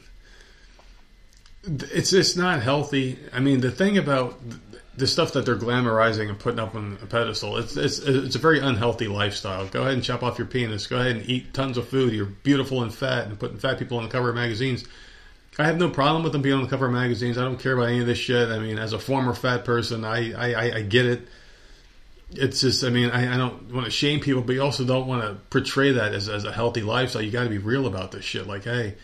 it's 1.64 2.12
it's 2.14 2.36
not 2.36 2.62
healthy. 2.62 3.18
I 3.34 3.40
mean, 3.40 3.60
the 3.60 3.70
thing 3.70 3.98
about 3.98 4.38
the 4.96 5.06
stuff 5.06 5.32
that 5.32 5.46
they're 5.46 5.56
glamorizing 5.56 6.28
and 6.28 6.38
putting 6.38 6.58
up 6.58 6.74
on 6.74 6.98
a 7.02 7.06
pedestal, 7.06 7.56
it's 7.56 7.76
it's 7.76 7.98
it's 7.98 8.36
a 8.36 8.38
very 8.38 8.60
unhealthy 8.60 9.08
lifestyle. 9.08 9.66
Go 9.66 9.82
ahead 9.82 9.94
and 9.94 10.02
chop 10.02 10.22
off 10.22 10.38
your 10.38 10.46
penis. 10.46 10.86
Go 10.86 10.98
ahead 10.98 11.16
and 11.16 11.28
eat 11.28 11.54
tons 11.54 11.78
of 11.78 11.88
food. 11.88 12.12
You're 12.12 12.26
beautiful 12.26 12.82
and 12.82 12.92
fat, 12.92 13.26
and 13.26 13.38
putting 13.38 13.58
fat 13.58 13.78
people 13.78 13.98
on 13.98 14.04
the 14.04 14.10
cover 14.10 14.30
of 14.30 14.34
magazines. 14.34 14.84
I 15.58 15.64
have 15.64 15.78
no 15.78 15.90
problem 15.90 16.22
with 16.22 16.32
them 16.32 16.42
being 16.42 16.54
on 16.54 16.62
the 16.62 16.68
cover 16.68 16.86
of 16.86 16.92
magazines. 16.92 17.36
I 17.36 17.42
don't 17.42 17.58
care 17.58 17.74
about 17.74 17.88
any 17.88 18.00
of 18.00 18.06
this 18.06 18.18
shit. 18.18 18.48
I 18.48 18.58
mean, 18.58 18.78
as 18.78 18.92
a 18.92 18.98
former 18.98 19.34
fat 19.34 19.64
person, 19.64 20.04
I 20.04 20.32
I, 20.32 20.76
I, 20.76 20.82
get 20.82 21.06
it 21.06 21.28
it's 22.32 22.60
just, 22.60 22.84
I 22.84 22.90
mean, 22.90 23.10
I, 23.10 23.34
I 23.34 23.36
don't 23.36 23.72
want 23.72 23.86
to 23.86 23.90
shame 23.90 24.20
people, 24.20 24.42
but 24.42 24.54
you 24.54 24.62
also 24.62 24.84
don't 24.84 25.06
want 25.06 25.22
to 25.22 25.34
portray 25.50 25.92
that 25.92 26.14
as, 26.14 26.28
as 26.28 26.44
a 26.44 26.52
healthy 26.52 26.82
lifestyle. 26.82 27.22
You 27.22 27.30
got 27.30 27.44
to 27.44 27.50
be 27.50 27.58
real 27.58 27.86
about 27.86 28.12
this 28.12 28.24
shit. 28.24 28.46
Like, 28.46 28.64
hey, 28.64 28.94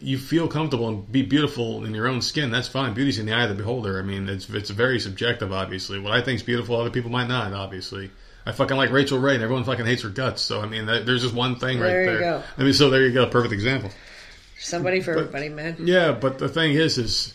you 0.00 0.18
feel 0.18 0.48
comfortable 0.48 0.88
and 0.88 1.10
be 1.10 1.22
beautiful 1.22 1.84
in 1.84 1.94
your 1.94 2.08
own 2.08 2.20
skin. 2.22 2.50
That's 2.50 2.68
fine. 2.68 2.94
Beauty's 2.94 3.18
in 3.18 3.26
the 3.26 3.32
eye 3.32 3.44
of 3.44 3.48
the 3.48 3.54
beholder. 3.54 3.98
I 3.98 4.02
mean, 4.02 4.28
it's 4.28 4.48
it's 4.50 4.70
very 4.70 5.00
subjective, 5.00 5.52
obviously. 5.52 5.98
What 5.98 6.12
I 6.12 6.20
think's 6.22 6.42
beautiful, 6.42 6.76
other 6.76 6.90
people 6.90 7.10
might 7.10 7.28
not, 7.28 7.52
obviously. 7.52 8.10
I 8.44 8.52
fucking 8.52 8.76
like 8.76 8.90
Rachael 8.90 9.18
Ray, 9.18 9.34
and 9.34 9.42
everyone 9.42 9.64
fucking 9.64 9.86
hates 9.86 10.02
her 10.02 10.08
guts. 10.08 10.40
So, 10.40 10.60
I 10.60 10.66
mean, 10.66 10.86
that, 10.86 11.04
there's 11.04 11.22
just 11.22 11.34
one 11.34 11.56
thing 11.56 11.80
right 11.80 11.88
There 11.88 12.00
you 12.02 12.10
there. 12.10 12.20
go. 12.20 12.42
I 12.56 12.62
mean, 12.62 12.74
so 12.74 12.90
there 12.90 13.04
you 13.04 13.12
go, 13.12 13.26
perfect 13.26 13.52
example. 13.52 13.90
Somebody 14.58 15.00
for 15.00 15.12
everybody, 15.12 15.48
man. 15.48 15.76
Yeah, 15.80 16.12
but 16.12 16.38
the 16.38 16.48
thing 16.48 16.72
is, 16.72 16.96
is 16.96 17.34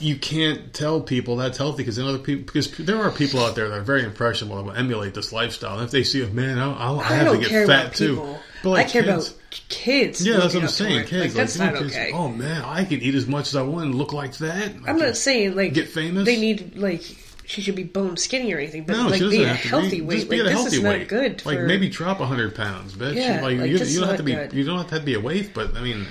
you 0.00 0.16
can't 0.16 0.72
tell 0.74 1.00
people 1.00 1.36
that's 1.36 1.58
healthy 1.58 1.78
because 1.78 1.98
other 1.98 2.18
people 2.18 2.44
because 2.44 2.70
there 2.76 3.02
are 3.02 3.10
people 3.10 3.40
out 3.40 3.54
there 3.54 3.68
that 3.68 3.78
are 3.78 3.82
very 3.82 4.04
impressionable 4.04 4.56
that 4.56 4.64
will 4.64 4.72
emulate 4.72 5.14
this 5.14 5.32
lifestyle. 5.32 5.74
And 5.74 5.84
if 5.84 5.90
they 5.90 6.04
see, 6.04 6.22
a 6.22 6.28
man, 6.28 6.58
I, 6.58 6.72
I, 6.72 6.92
I 6.92 6.98
I 6.98 7.02
have 7.02 7.32
to 7.32 7.38
get 7.38 7.48
care 7.48 7.66
fat 7.66 7.80
about 7.86 7.94
too. 7.94 8.36
But 8.62 8.70
like 8.70 8.86
I 8.86 8.90
care 8.90 9.02
kids, 9.02 9.28
about 9.28 9.40
kids. 9.68 10.26
yeah, 10.26 10.38
that's 10.38 10.54
what 10.54 10.62
I'm 10.62 10.68
saying. 10.68 11.06
Kids, 11.06 11.22
like, 11.22 11.32
that's 11.32 11.58
like, 11.58 11.72
not 11.72 11.82
kids, 11.82 11.94
okay. 11.94 12.12
oh 12.12 12.28
man, 12.28 12.62
I 12.64 12.84
could 12.84 13.02
eat 13.02 13.14
as 13.14 13.26
much 13.26 13.48
as 13.48 13.56
I 13.56 13.62
want 13.62 13.86
and 13.86 13.94
look 13.94 14.12
like 14.12 14.36
that. 14.38 14.72
I'm 14.86 14.98
not 14.98 15.16
saying 15.16 15.54
like 15.54 15.74
get 15.74 15.88
famous? 15.88 16.24
They 16.24 16.40
need 16.40 16.76
like 16.76 17.02
she 17.46 17.60
should 17.60 17.74
be 17.74 17.84
bone 17.84 18.16
skinny 18.16 18.52
or 18.52 18.58
anything, 18.58 18.84
but 18.84 18.96
No, 18.96 19.08
like 19.08 19.20
be 19.20 19.42
a 19.42 19.48
healthy 19.48 20.00
be. 20.00 20.00
weight. 20.00 20.16
Just 20.16 20.30
be 20.30 20.38
like 20.38 20.46
this 20.46 20.54
healthy 20.54 20.76
is 20.76 20.82
not 20.82 20.88
weight. 20.94 21.08
good. 21.08 21.46
Like 21.46 21.60
maybe 21.60 21.88
drop 21.88 22.18
hundred 22.18 22.54
pounds, 22.54 22.94
bitch. 22.94 23.16
Yeah, 23.16 23.42
like, 23.42 23.58
like, 23.58 23.70
you, 23.70 23.76
you 23.78 24.00
don't 24.00 24.08
have 24.08 24.16
to 24.16 24.22
be. 24.22 24.34
good. 24.34 24.52
You 24.52 24.64
don't 24.64 24.78
have 24.78 24.90
to 24.90 25.00
be 25.00 25.14
a 25.14 25.20
waif, 25.20 25.52
but 25.52 25.76
I 25.76 25.82
mean, 25.82 26.06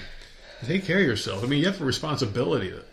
take 0.64 0.86
care 0.86 1.00
of 1.00 1.06
yourself. 1.06 1.44
I 1.44 1.48
mean, 1.48 1.60
you 1.60 1.66
have 1.66 1.82
a 1.82 1.86
responsibility 1.86 2.70
to. 2.70 2.84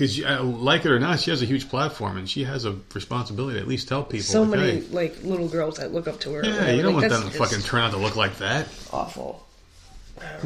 Because 0.00 0.16
you- 0.16 0.26
uh, 0.26 0.42
like 0.42 0.86
it 0.86 0.90
or 0.90 0.98
not, 0.98 1.20
she 1.20 1.30
has 1.30 1.42
a 1.42 1.44
huge 1.44 1.68
platform, 1.68 2.16
and 2.16 2.26
she 2.26 2.44
has 2.44 2.64
a 2.64 2.74
responsibility 2.94 3.56
to 3.56 3.60
at 3.60 3.68
least 3.68 3.86
tell 3.86 4.02
people. 4.02 4.24
so 4.24 4.40
like, 4.44 4.58
many 4.58 4.80
hey, 4.80 4.80
like 4.90 5.22
little 5.22 5.46
girls 5.46 5.76
that 5.76 5.92
look 5.92 6.08
up 6.08 6.18
to 6.20 6.32
her. 6.32 6.42
Yeah, 6.42 6.70
you 6.70 6.80
don't 6.80 6.94
like, 6.94 7.10
want 7.10 7.22
them 7.22 7.30
to 7.30 7.36
fucking 7.38 7.60
turn 7.60 7.82
out 7.82 7.90
to 7.90 7.98
look 7.98 8.16
like 8.16 8.38
that. 8.38 8.66
awful. 8.94 9.46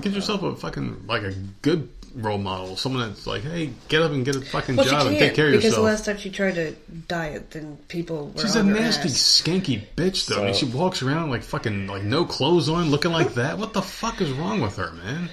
Get 0.00 0.12
yourself 0.12 0.42
a 0.42 0.56
fucking 0.56 1.04
like 1.06 1.22
a 1.22 1.32
good 1.62 1.88
role 2.16 2.38
model, 2.38 2.76
someone 2.76 3.06
that's 3.08 3.28
like, 3.28 3.42
hey, 3.44 3.70
get 3.88 4.02
up 4.02 4.10
and 4.10 4.24
get 4.24 4.34
a 4.34 4.40
fucking 4.40 4.74
Well, 4.74 4.86
job 4.86 5.06
and 5.06 5.18
take 5.18 5.34
care 5.36 5.46
of 5.46 5.52
because 5.52 5.62
yourself. 5.62 5.62
Because 5.62 5.76
the 5.76 5.82
last 5.82 6.04
time 6.04 6.16
she 6.18 6.30
tried 6.30 6.56
to 6.56 6.72
diet, 7.06 7.52
then 7.52 7.76
people 7.86 8.32
were 8.34 8.42
She's 8.42 8.56
a 8.56 8.62
nasty, 8.64 9.08
ass. 9.08 9.14
skanky 9.40 9.84
bitch, 9.96 10.26
though. 10.26 10.42
I 10.42 10.46
mean, 10.46 10.54
she 10.54 10.64
walks 10.66 11.00
around 11.00 11.30
like 11.30 11.44
fucking 11.44 11.86
like 11.86 12.02
no 12.02 12.24
clothes 12.24 12.68
on, 12.68 12.90
looking 12.90 13.12
like 13.12 13.34
that. 13.34 13.56
What 13.58 13.72
the 13.72 13.82
fuck 13.82 14.20
is 14.20 14.32
wrong 14.32 14.60
with 14.60 14.74
her, 14.78 14.90
man? 14.90 15.28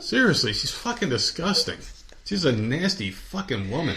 Seriously, 0.00 0.52
she's 0.52 0.70
fucking 0.70 1.08
disgusting. 1.08 1.78
She's 2.24 2.44
a 2.44 2.52
nasty 2.52 3.10
fucking 3.10 3.70
woman. 3.70 3.96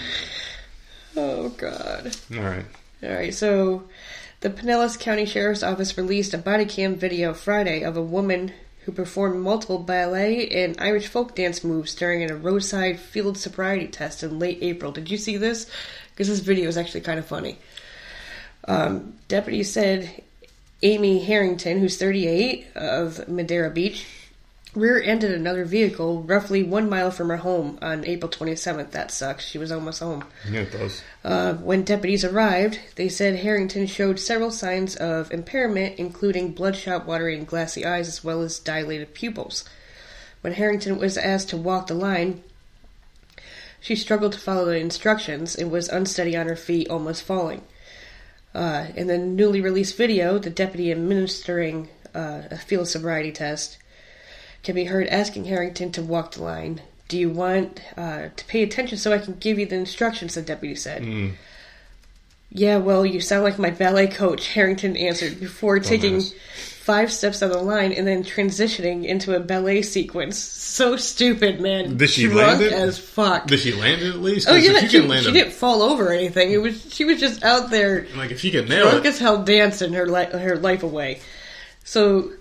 Oh 1.16 1.50
god. 1.50 2.16
All 2.34 2.44
right. 2.44 2.66
All 3.04 3.14
right, 3.14 3.34
so 3.34 3.84
the 4.42 4.50
Pinellas 4.50 5.00
County 5.00 5.26
Sheriff's 5.26 5.64
Office 5.64 5.98
released 5.98 6.34
a 6.34 6.38
body 6.38 6.66
cam 6.66 6.96
video 6.96 7.34
Friday 7.34 7.84
of 7.84 7.96
a 7.96 8.02
woman 8.02 8.52
who 8.82 8.92
performed 8.92 9.40
multiple 9.40 9.80
ballet 9.80 10.48
and 10.50 10.76
Irish 10.80 11.08
folk 11.08 11.36
dance 11.36 11.64
moves 11.64 11.94
during 11.94 12.30
a 12.30 12.36
roadside 12.36 13.00
field 13.00 13.38
sobriety 13.38 13.88
test 13.88 14.24
in 14.24 14.40
late 14.40 14.60
April. 14.62 14.92
Did 14.92 15.12
you 15.12 15.18
see 15.18 15.38
this? 15.38 15.70
Because 16.12 16.28
this 16.28 16.40
video 16.40 16.68
is 16.68 16.78
actually 16.78 17.02
kind 17.02 17.20
of 17.20 17.26
funny. 17.26 17.58
Um, 18.68 19.16
deputies 19.28 19.72
said 19.72 20.24
Amy 20.82 21.20
Harrington, 21.20 21.80
who's 21.80 21.98
38 21.98 22.68
of 22.76 23.28
Madeira 23.28 23.70
Beach, 23.70 24.06
rear-ended 24.78 25.32
another 25.32 25.66
vehicle 25.66 26.22
roughly 26.24 26.64
one 26.64 26.90
mile 26.90 27.12
from 27.12 27.30
her 27.30 27.38
home 27.38 27.78
on 27.82 28.06
April 28.06 28.32
27th. 28.32 28.92
That 28.92 29.12
sucks. 29.12 29.46
She 29.46 29.58
was 29.58 29.72
almost 29.72 30.00
home. 30.00 30.24
Yeah, 30.50 30.62
it 30.62 30.72
does. 30.72 31.02
Uh, 31.24 31.54
when 31.56 31.84
deputies 31.84 32.24
arrived, 32.24 32.80
they 32.96 33.10
said 33.10 33.38
Harrington 33.38 33.88
showed 33.88 34.20
several 34.20 34.52
signs 34.52 34.96
of 34.96 35.32
impairment, 35.32 36.00
including 36.00 36.54
bloodshot, 36.54 37.06
watery, 37.06 37.38
and 37.38 37.48
glassy 37.48 37.86
eyes, 37.86 38.08
as 38.08 38.24
well 38.24 38.42
as 38.42 38.60
dilated 38.60 39.14
pupils. 39.14 39.64
When 40.42 40.54
Harrington 40.54 40.98
was 40.98 41.18
asked 41.18 41.50
to 41.50 41.58
walk 41.58 41.88
the 41.88 41.94
line, 41.94 42.44
she 43.80 43.96
struggled 43.96 44.34
to 44.34 44.40
follow 44.40 44.66
the 44.66 44.78
instructions 44.78 45.56
and 45.56 45.72
was 45.72 45.90
unsteady 45.90 46.36
on 46.38 46.48
her 46.48 46.56
feet, 46.56 46.90
almost 46.90 47.24
falling. 47.24 47.64
Uh, 48.54 48.88
in 48.96 49.08
the 49.08 49.18
newly 49.18 49.62
released 49.62 49.98
video, 49.98 50.40
the 50.40 50.50
deputy 50.50 50.92
administering 50.92 51.90
uh, 52.16 52.44
a 52.50 52.58
field 52.58 52.88
sobriety 52.88 53.32
test 53.32 53.78
can 54.68 54.76
be 54.76 54.84
heard 54.86 55.08
asking 55.08 55.46
Harrington 55.46 55.92
to 55.94 56.02
walk 56.04 56.34
the 56.34 56.44
line. 56.44 56.82
Do 57.08 57.18
you 57.18 57.30
want 57.30 57.82
uh, 57.98 58.28
to 58.36 58.46
pay 58.46 58.62
attention 58.64 58.98
so 58.98 59.12
I 59.14 59.18
can 59.18 59.36
give 59.40 59.58
you 59.58 59.66
the 59.66 59.76
instructions? 59.78 60.36
The 60.36 60.42
deputy 60.42 60.76
said. 60.76 61.34
Yeah, 62.52 62.78
well, 62.78 63.06
you 63.06 63.20
sound 63.22 63.44
like 63.44 63.58
my 63.60 63.70
ballet 63.72 64.08
coach, 64.08 64.50
Harrington 64.50 64.96
answered 64.98 65.40
before 65.40 65.80
taking 65.80 66.18
Dumbass. 66.18 66.34
five 66.80 67.12
steps 67.12 67.42
on 67.42 67.50
the 67.50 67.58
line 67.60 67.92
and 67.92 68.08
then 68.08 68.24
transitioning 68.24 69.06
into 69.06 69.36
a 69.36 69.40
ballet 69.40 69.82
sequence. 69.82 70.38
So 70.38 70.96
stupid, 70.96 71.60
man. 71.60 71.98
Did 71.98 72.10
she 72.10 72.24
Drunk 72.28 72.60
land 72.60 72.62
it? 72.62 72.72
as 72.74 72.98
fuck. 72.98 73.48
Did 73.48 73.60
she 73.60 73.74
land 73.74 74.02
it 74.02 74.10
at 74.10 74.20
least? 74.20 74.48
oh 74.50 74.56
yeah, 74.56 74.88
she, 74.88 75.02
land 75.02 75.24
she 75.26 75.30
a- 75.32 75.34
didn't 75.34 75.54
fall 75.54 75.82
over 75.82 76.08
or 76.08 76.14
anything. 76.14 76.52
It 76.52 76.62
was 76.62 76.94
she 76.94 77.04
was 77.06 77.20
just 77.20 77.44
out 77.44 77.70
there 77.70 78.08
like 78.16 78.32
if 78.32 78.40
she 78.40 78.52
could 78.52 78.70
nail 78.70 78.90
drunk 78.90 79.06
it, 79.06 79.10
as 79.10 79.20
hell 79.20 79.44
dancing 79.44 79.94
her 79.94 80.08
li- 80.08 80.26
her 80.32 80.56
life 80.58 80.84
away. 80.84 81.20
So 81.84 82.32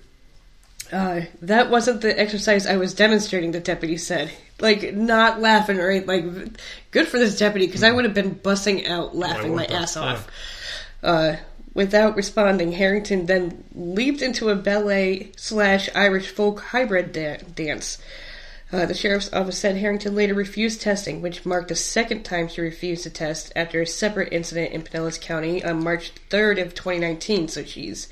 uh, 0.93 1.22
that 1.43 1.70
wasn't 1.70 2.01
the 2.01 2.18
exercise 2.18 2.66
I 2.66 2.76
was 2.76 2.95
demonstrating. 2.95 3.53
The 3.53 3.61
deputy 3.61 3.97
said, 3.97 4.30
like 4.61 4.95
not 4.95 5.41
laughing 5.41 5.78
or 5.78 5.91
anything. 5.91 6.07
Like 6.07 6.61
good 6.91 7.09
for 7.09 7.18
this 7.18 7.39
deputy 7.39 7.66
because 7.66 7.82
I 7.82 7.91
would 7.91 8.05
have 8.05 8.14
been 8.14 8.34
busting 8.34 8.87
out 8.87 9.14
laughing 9.16 9.55
my 9.55 9.66
ass 9.66 9.95
fuck? 9.95 10.05
off. 10.05 10.28
Uh, 11.03 11.37
without 11.74 12.16
responding, 12.16 12.72
Harrington 12.72 13.26
then 13.26 13.64
leaped 13.74 14.22
into 14.22 14.49
a 14.49 14.57
ballet 14.57 15.32
slash 15.37 15.89
Irish 15.95 16.28
folk 16.28 16.61
hybrid 16.61 17.12
da- 17.12 17.39
dance. 17.55 17.99
Uh, 18.72 18.84
the 18.84 18.95
sheriff's 18.95 19.32
office 19.32 19.59
said 19.59 19.76
Harrington 19.76 20.14
later 20.14 20.34
refused 20.34 20.80
testing, 20.80 21.22
which 21.22 21.47
marked 21.47 21.68
the 21.68 21.76
second 21.76 22.24
time 22.24 22.49
she 22.49 22.61
refused 22.61 23.05
to 23.05 23.11
test 23.11 23.53
after 23.55 23.80
a 23.80 23.87
separate 23.87 24.32
incident 24.32 24.72
in 24.72 24.82
Pinellas 24.82 25.20
County 25.20 25.64
on 25.64 25.84
March 25.84 26.12
3rd 26.30 26.61
of 26.61 26.74
2019. 26.74 27.47
So 27.47 27.62
she's 27.62 28.09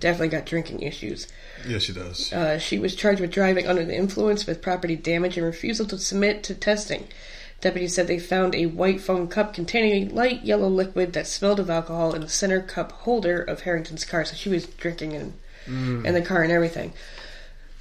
definitely 0.00 0.28
got 0.28 0.46
drinking 0.46 0.82
issues. 0.82 1.28
Yes, 1.66 1.82
she 1.82 1.92
does. 1.92 2.32
Uh, 2.32 2.58
she 2.58 2.78
was 2.78 2.94
charged 2.94 3.20
with 3.20 3.30
driving 3.30 3.66
under 3.66 3.84
the 3.84 3.96
influence 3.96 4.46
with 4.46 4.62
property 4.62 4.96
damage 4.96 5.36
and 5.36 5.46
refusal 5.46 5.86
to 5.86 5.98
submit 5.98 6.42
to 6.44 6.54
testing. 6.54 7.08
Deputies 7.60 7.94
said 7.94 8.06
they 8.06 8.18
found 8.18 8.54
a 8.54 8.66
white 8.66 9.00
foam 9.00 9.26
cup 9.26 9.54
containing 9.54 10.10
a 10.10 10.14
light 10.14 10.44
yellow 10.44 10.68
liquid 10.68 11.14
that 11.14 11.26
smelled 11.26 11.60
of 11.60 11.70
alcohol 11.70 12.14
in 12.14 12.20
the 12.20 12.28
center 12.28 12.60
cup 12.60 12.92
holder 12.92 13.40
of 13.40 13.62
Harrington's 13.62 14.04
car. 14.04 14.24
So 14.24 14.34
she 14.34 14.50
was 14.50 14.66
drinking 14.66 15.12
in, 15.12 15.34
in 15.66 16.14
the 16.14 16.20
car 16.20 16.42
and 16.42 16.52
everything. 16.52 16.92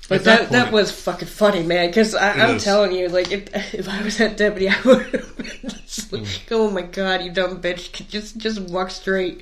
But 0.09 0.19
At 0.19 0.23
that 0.23 0.39
that, 0.39 0.51
that, 0.51 0.73
was 0.73 0.91
fucking 0.91 1.27
funny, 1.27 1.63
man. 1.63 1.87
Because 1.87 2.13
I'm 2.13 2.57
is. 2.57 2.63
telling 2.63 2.91
you, 2.91 3.07
like, 3.07 3.31
if, 3.31 3.73
if 3.73 3.87
I 3.87 4.01
was 4.03 4.17
that 4.17 4.35
deputy, 4.35 4.69
I 4.69 4.81
would 4.83 5.05
have 5.07 5.37
been 5.37 5.69
just 5.85 6.11
like, 6.11 6.27
"Oh 6.51 6.69
my 6.69 6.81
god, 6.81 7.23
you 7.23 7.31
dumb 7.31 7.61
bitch! 7.61 8.07
Just 8.09 8.37
just 8.37 8.59
walk 8.59 8.91
straight." 8.91 9.41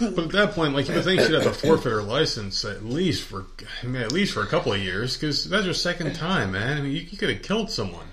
But 0.00 0.18
at 0.18 0.32
that 0.32 0.52
point, 0.52 0.74
like 0.74 0.88
you 0.88 0.94
would 0.94 1.04
think 1.04 1.20
she'd 1.20 1.34
have 1.34 1.44
to 1.44 1.52
forfeit 1.52 1.92
her 1.92 2.02
license 2.02 2.64
at 2.64 2.84
least 2.84 3.22
for, 3.22 3.44
I 3.82 3.86
mean, 3.86 4.00
at 4.00 4.12
least 4.12 4.32
for 4.32 4.42
a 4.42 4.46
couple 4.46 4.72
of 4.72 4.80
years 4.80 5.16
because 5.16 5.44
that's 5.44 5.66
her 5.66 5.74
second 5.74 6.14
time, 6.14 6.52
man. 6.52 6.78
I 6.78 6.80
mean, 6.80 6.92
you, 6.92 7.02
you 7.02 7.18
could 7.18 7.28
have 7.30 7.42
killed 7.42 7.70
someone. 7.70 8.06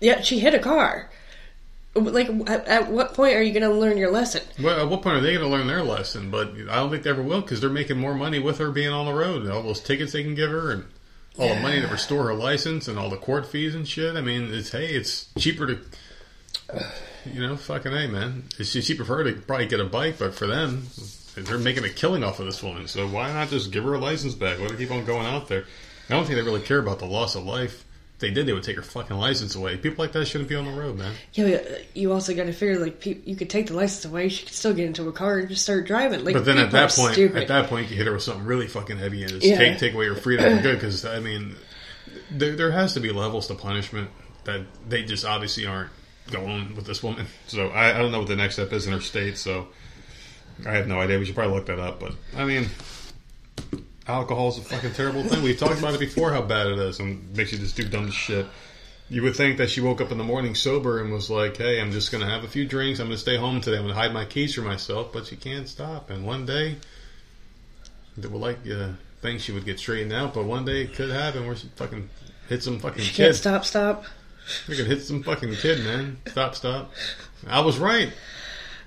Yeah, 0.00 0.22
she 0.22 0.40
hit 0.40 0.54
a 0.54 0.58
car. 0.58 1.08
Like, 1.94 2.28
at, 2.48 2.66
at 2.68 2.90
what 2.90 3.14
point 3.14 3.34
are 3.34 3.42
you 3.42 3.52
going 3.52 3.68
to 3.68 3.76
learn 3.76 3.96
your 3.96 4.10
lesson? 4.12 4.42
Well, 4.62 4.80
at 4.80 4.88
what 4.88 5.02
point 5.02 5.16
are 5.16 5.20
they 5.20 5.34
going 5.34 5.44
to 5.44 5.50
learn 5.50 5.66
their 5.66 5.82
lesson? 5.82 6.30
But 6.30 6.52
I 6.68 6.76
don't 6.76 6.90
think 6.90 7.02
they 7.02 7.10
ever 7.10 7.22
will 7.22 7.40
because 7.40 7.60
they're 7.60 7.70
making 7.70 7.98
more 7.98 8.14
money 8.14 8.38
with 8.38 8.58
her 8.58 8.70
being 8.70 8.92
on 8.92 9.06
the 9.06 9.12
road. 9.12 9.42
and 9.42 9.52
All 9.52 9.62
those 9.62 9.80
tickets 9.80 10.12
they 10.12 10.22
can 10.22 10.34
give 10.34 10.50
her 10.50 10.70
and 10.70 10.84
all 11.38 11.48
the 11.48 11.60
money 11.60 11.80
to 11.80 11.86
restore 11.88 12.24
her 12.24 12.34
license 12.34 12.86
and 12.86 12.98
all 12.98 13.08
the 13.08 13.16
court 13.16 13.46
fees 13.46 13.74
and 13.74 13.86
shit. 13.88 14.16
I 14.16 14.20
mean, 14.20 14.52
it's 14.52 14.70
hey, 14.70 14.86
it's 14.88 15.28
cheaper 15.38 15.66
to, 15.66 15.78
you 17.24 17.40
know, 17.40 17.56
fucking 17.56 17.92
hey, 17.92 18.06
man. 18.06 18.44
It's 18.58 18.72
cheaper 18.72 19.04
for 19.04 19.16
her 19.18 19.24
to 19.24 19.40
probably 19.40 19.66
get 19.66 19.80
a 19.80 19.84
bike, 19.84 20.16
but 20.18 20.34
for 20.34 20.46
them, 20.46 20.86
they're 21.34 21.58
making 21.58 21.84
a 21.84 21.88
killing 21.88 22.22
off 22.24 22.40
of 22.40 22.46
this 22.46 22.62
woman. 22.62 22.88
So 22.88 23.06
why 23.08 23.32
not 23.32 23.48
just 23.48 23.70
give 23.70 23.84
her 23.84 23.94
a 23.94 23.98
license 23.98 24.34
back? 24.34 24.58
Why 24.58 24.66
do 24.68 24.74
they 24.76 24.84
keep 24.84 24.92
on 24.92 25.04
going 25.04 25.26
out 25.26 25.48
there? 25.48 25.64
I 26.08 26.14
don't 26.14 26.24
think 26.24 26.36
they 26.36 26.42
really 26.44 26.60
care 26.62 26.78
about 26.78 26.98
the 26.98 27.06
loss 27.06 27.34
of 27.36 27.44
life. 27.44 27.84
If 28.14 28.18
they 28.20 28.30
did, 28.32 28.44
they 28.46 28.52
would 28.52 28.64
take 28.64 28.76
her 28.76 28.82
fucking 28.82 29.16
license 29.16 29.54
away. 29.54 29.76
People 29.78 30.04
like 30.04 30.12
that 30.12 30.26
shouldn't 30.26 30.48
be 30.50 30.56
on 30.56 30.66
the 30.66 30.72
road, 30.72 30.98
man. 30.98 31.14
Yeah, 31.32 31.50
but 31.52 31.66
uh, 31.66 31.74
you 31.94 32.12
also 32.12 32.34
got 32.34 32.44
to 32.46 32.52
figure 32.52 32.78
like 32.78 33.00
pe- 33.00 33.20
you 33.24 33.34
could 33.36 33.48
take 33.48 33.68
the 33.68 33.74
license 33.74 34.04
away. 34.04 34.28
She 34.28 34.44
could 34.44 34.54
still 34.54 34.74
get 34.74 34.86
into 34.86 35.08
a 35.08 35.12
car 35.12 35.38
and 35.38 35.48
just 35.48 35.62
start 35.62 35.86
driving. 35.86 36.24
Like, 36.24 36.34
But 36.34 36.44
then 36.44 36.58
at 36.58 36.72
that 36.72 36.90
point, 36.90 37.14
stupid. 37.14 37.42
at 37.42 37.48
that 37.48 37.68
point, 37.70 37.90
you 37.90 37.96
hit 37.96 38.06
her 38.06 38.12
with 38.12 38.22
something 38.22 38.44
really 38.44 38.66
fucking 38.66 38.98
heavy 38.98 39.22
and 39.22 39.30
just 39.32 39.46
Yeah. 39.46 39.56
take 39.56 39.78
take 39.78 39.94
away 39.94 40.06
her 40.08 40.14
freedom 40.16 40.56
for 40.56 40.62
good. 40.62 40.74
Because 40.74 41.04
I 41.06 41.20
mean, 41.20 41.54
there 42.30 42.56
there 42.56 42.70
has 42.72 42.92
to 42.94 43.00
be 43.00 43.10
levels 43.12 43.46
to 43.46 43.54
punishment 43.54 44.10
that 44.44 44.62
they 44.88 45.02
just 45.04 45.24
obviously 45.24 45.64
aren't 45.66 45.90
going 46.30 46.74
with 46.76 46.86
this 46.86 47.02
woman. 47.02 47.26
So 47.46 47.68
I, 47.68 47.94
I 47.94 47.98
don't 47.98 48.12
know 48.12 48.18
what 48.18 48.28
the 48.28 48.36
next 48.36 48.54
step 48.56 48.72
is 48.72 48.86
in 48.86 48.92
her 48.92 49.00
state. 49.00 49.38
So 49.38 49.68
I 50.66 50.72
have 50.72 50.86
no 50.86 51.00
idea. 51.00 51.18
We 51.18 51.24
should 51.24 51.34
probably 51.34 51.54
look 51.54 51.66
that 51.66 51.78
up. 51.78 52.00
But 52.00 52.14
I 52.36 52.44
mean, 52.44 52.66
alcohol 54.06 54.48
is 54.48 54.58
a 54.58 54.62
fucking 54.62 54.92
terrible 54.92 55.22
thing. 55.24 55.42
We've 55.42 55.58
talked 55.58 55.78
about 55.78 55.94
it 55.94 56.00
before 56.00 56.32
how 56.32 56.42
bad 56.42 56.66
it 56.66 56.78
is 56.78 57.00
and 57.00 57.34
makes 57.36 57.52
you 57.52 57.58
just 57.58 57.76
do 57.76 57.84
dumb 57.84 58.10
shit. 58.10 58.46
You 59.08 59.22
would 59.22 59.34
think 59.34 59.58
that 59.58 59.70
she 59.70 59.80
woke 59.80 60.00
up 60.00 60.12
in 60.12 60.18
the 60.18 60.24
morning 60.24 60.54
sober 60.54 61.00
and 61.00 61.12
was 61.12 61.28
like, 61.30 61.56
"Hey, 61.56 61.80
I'm 61.80 61.90
just 61.90 62.12
going 62.12 62.22
to 62.24 62.30
have 62.30 62.44
a 62.44 62.48
few 62.48 62.64
drinks. 62.64 63.00
I'm 63.00 63.06
going 63.06 63.16
to 63.16 63.20
stay 63.20 63.36
home 63.36 63.60
today. 63.60 63.76
I'm 63.76 63.82
going 63.82 63.94
to 63.94 64.00
hide 64.00 64.12
my 64.12 64.24
keys 64.24 64.54
for 64.54 64.62
myself." 64.62 65.12
But 65.12 65.26
she 65.26 65.36
can't 65.36 65.68
stop. 65.68 66.10
And 66.10 66.24
one 66.24 66.46
day, 66.46 66.76
they 68.16 68.28
were 68.28 68.38
like 68.38 68.58
uh, 68.70 68.90
things 69.20 69.42
she 69.42 69.52
would 69.52 69.64
get 69.64 69.78
straightened 69.80 70.12
out. 70.12 70.34
But 70.34 70.44
one 70.44 70.64
day 70.64 70.82
it 70.82 70.94
could 70.94 71.10
happen 71.10 71.46
where 71.46 71.56
she 71.56 71.68
fucking 71.74 72.08
hit 72.48 72.62
some 72.62 72.78
fucking 72.78 73.02
she 73.02 73.14
can't 73.14 73.32
kid. 73.32 73.34
stop. 73.34 73.64
Stop. 73.64 74.04
We 74.68 74.76
could 74.76 74.86
hit 74.86 75.02
some 75.02 75.22
fucking 75.22 75.54
kid, 75.56 75.84
man. 75.84 76.18
Stop, 76.28 76.54
stop. 76.54 76.92
I 77.46 77.60
was 77.60 77.78
right. 77.78 78.12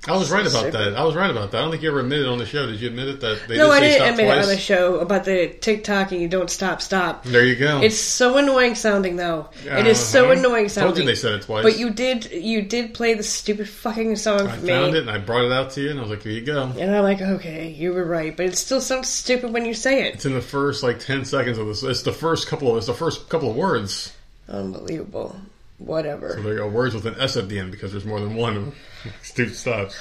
I 0.05 0.17
was 0.17 0.29
right 0.31 0.45
about 0.45 0.71
that. 0.73 0.95
I 0.97 1.03
was 1.05 1.15
right 1.15 1.31
about 1.31 1.51
that. 1.51 1.57
I 1.59 1.61
don't 1.61 1.71
think 1.71 1.81
you 1.83 1.89
ever 1.89 2.01
admitted 2.01 2.27
on 2.27 2.37
the 2.37 2.45
show. 2.45 2.65
Did 2.65 2.81
you 2.81 2.89
admit 2.89 3.07
it 3.07 3.21
that 3.21 3.39
they 3.47 3.55
No, 3.57 3.67
did 3.67 3.75
I 3.75 3.79
didn't 3.79 4.09
admit 4.09 4.25
it 4.25 4.29
twice? 4.33 4.43
on 4.43 4.49
the 4.49 4.57
show 4.59 4.99
about 4.99 5.23
the 5.23 5.47
TikTok 5.61 6.11
and 6.11 6.21
you 6.21 6.27
don't 6.27 6.49
stop, 6.49 6.81
stop. 6.81 7.23
There 7.23 7.45
you 7.45 7.55
go. 7.55 7.79
It's 7.81 7.97
so 7.97 8.37
annoying 8.37 8.75
sounding 8.75 9.15
though. 9.15 9.47
It 9.65 9.87
is 9.87 9.97
so 9.97 10.23
Uh-huh. 10.25 10.33
annoying 10.33 10.67
Told 10.67 10.67
you 10.67 10.69
sounding. 10.69 11.05
they 11.05 11.15
said 11.15 11.33
it 11.35 11.41
twice. 11.43 11.63
But 11.63 11.77
you 11.79 11.89
did 11.89 12.31
you 12.31 12.61
did 12.63 12.93
play 12.93 13.13
the 13.13 13.23
stupid 13.23 13.69
fucking 13.69 14.17
song 14.17 14.39
for 14.39 14.43
me? 14.45 14.51
I 14.51 14.57
for 14.57 14.67
found 14.67 14.91
me. 14.91 14.97
it 14.97 15.01
and 15.03 15.09
I 15.09 15.19
brought 15.19 15.45
it 15.45 15.51
out 15.53 15.71
to 15.71 15.81
you, 15.81 15.89
and 15.91 15.99
I 15.99 16.01
was 16.01 16.11
like, 16.11 16.23
"Here 16.23 16.33
you 16.33 16.41
go." 16.41 16.63
And 16.77 16.93
I'm 16.93 17.03
like, 17.03 17.21
okay, 17.21 17.69
you 17.69 17.93
were 17.93 18.03
right, 18.03 18.35
but 18.35 18.45
it 18.47 18.57
still 18.57 18.81
sounds 18.81 19.07
stupid 19.07 19.53
when 19.53 19.63
you 19.65 19.73
say 19.73 20.05
it. 20.07 20.15
It's 20.15 20.25
in 20.25 20.33
the 20.33 20.41
first 20.41 20.83
like 20.83 20.99
ten 20.99 21.23
seconds 21.23 21.57
of 21.57 21.67
this. 21.67 21.81
It's 21.81 22.01
the 22.01 22.11
first 22.11 22.47
couple 22.47 22.71
of 22.71 22.77
it's 22.77 22.87
the 22.87 22.93
first 22.93 23.29
couple 23.29 23.49
of 23.49 23.55
words. 23.55 24.11
Unbelievable. 24.49 25.35
Whatever. 25.77 26.35
So 26.35 26.41
there 26.43 26.53
you 26.53 26.59
go, 26.59 26.67
words 26.69 26.93
with 26.95 27.05
an 27.05 27.15
S 27.19 27.35
at 27.37 27.49
the 27.49 27.59
end 27.59 27.71
because 27.71 27.91
there's 27.91 28.05
more 28.05 28.19
than 28.19 28.35
one. 28.35 28.73
Stupid 29.21 29.55
stuff. 29.55 29.93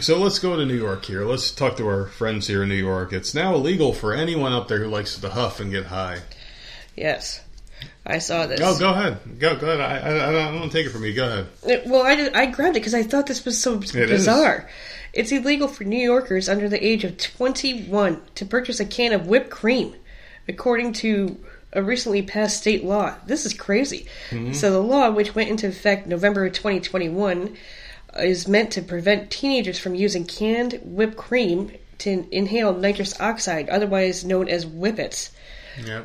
So 0.00 0.18
let's 0.18 0.38
go 0.38 0.56
to 0.56 0.66
New 0.66 0.74
York 0.76 1.04
here. 1.06 1.24
Let's 1.24 1.50
talk 1.50 1.76
to 1.78 1.86
our 1.88 2.06
friends 2.08 2.46
here 2.46 2.62
in 2.62 2.68
New 2.68 2.74
York. 2.74 3.12
It's 3.12 3.34
now 3.34 3.54
illegal 3.54 3.92
for 3.94 4.12
anyone 4.12 4.52
up 4.52 4.68
there 4.68 4.78
who 4.78 4.88
likes 4.88 5.18
to 5.18 5.28
huff 5.30 5.60
and 5.60 5.70
get 5.70 5.86
high. 5.86 6.20
Yes. 6.94 7.40
I 8.04 8.18
saw 8.18 8.46
this. 8.46 8.60
Go, 8.60 8.78
go 8.78 8.90
ahead. 8.90 9.38
Go, 9.38 9.56
go 9.56 9.68
ahead. 9.70 9.80
I, 9.80 9.98
I, 9.98 10.28
I 10.28 10.32
don't 10.32 10.60
want 10.60 10.70
to 10.72 10.76
take 10.78 10.86
it 10.86 10.90
from 10.90 11.04
you. 11.04 11.14
Go 11.14 11.26
ahead. 11.26 11.46
It- 11.66 11.86
well, 11.86 12.02
I, 12.02 12.30
I 12.38 12.46
grabbed 12.46 12.76
it 12.76 12.80
because 12.80 12.94
I 12.94 13.02
thought 13.02 13.26
this 13.26 13.44
was 13.44 13.60
so 13.60 13.78
bizarre. 13.78 14.68
It's 15.12 15.32
illegal 15.32 15.66
for 15.68 15.84
New 15.84 15.98
Yorkers 15.98 16.48
under 16.48 16.68
the 16.68 16.84
age 16.84 17.02
of 17.04 17.16
21 17.16 18.20
to 18.34 18.44
purchase 18.44 18.80
a 18.80 18.84
can 18.84 19.12
of 19.14 19.26
whipped 19.26 19.50
cream, 19.50 19.94
according 20.46 20.92
to 20.94 21.38
a 21.76 21.82
recently 21.82 22.22
passed 22.22 22.56
state 22.56 22.84
law. 22.84 23.14
This 23.26 23.44
is 23.46 23.52
crazy. 23.52 24.06
So, 24.54 24.70
the 24.70 24.82
law, 24.82 25.10
which 25.10 25.34
went 25.34 25.50
into 25.50 25.68
effect 25.68 26.06
November 26.06 26.48
2021, 26.48 27.56
is 28.18 28.48
meant 28.48 28.72
to 28.72 28.82
prevent 28.82 29.30
teenagers 29.30 29.78
from 29.78 29.94
using 29.94 30.24
canned 30.24 30.80
whipped 30.82 31.16
cream 31.16 31.70
to 31.98 32.26
inhale 32.30 32.74
nitrous 32.74 33.18
oxide, 33.20 33.68
otherwise 33.68 34.24
known 34.24 34.48
as 34.48 34.64
whippets. 34.64 35.30
Yeah. 35.84 36.02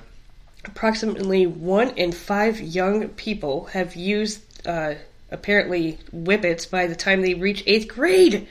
Approximately 0.65 1.47
one 1.47 1.91
in 1.91 2.11
five 2.11 2.59
young 2.59 3.09
people 3.09 3.65
have 3.65 3.95
used, 3.95 4.41
uh, 4.67 4.95
apparently, 5.32 5.97
whippets 6.11 6.65
by 6.65 6.88
the 6.88 6.95
time 6.95 7.22
they 7.22 7.34
reach 7.34 7.63
eighth 7.65 7.88
grade. 7.88 8.47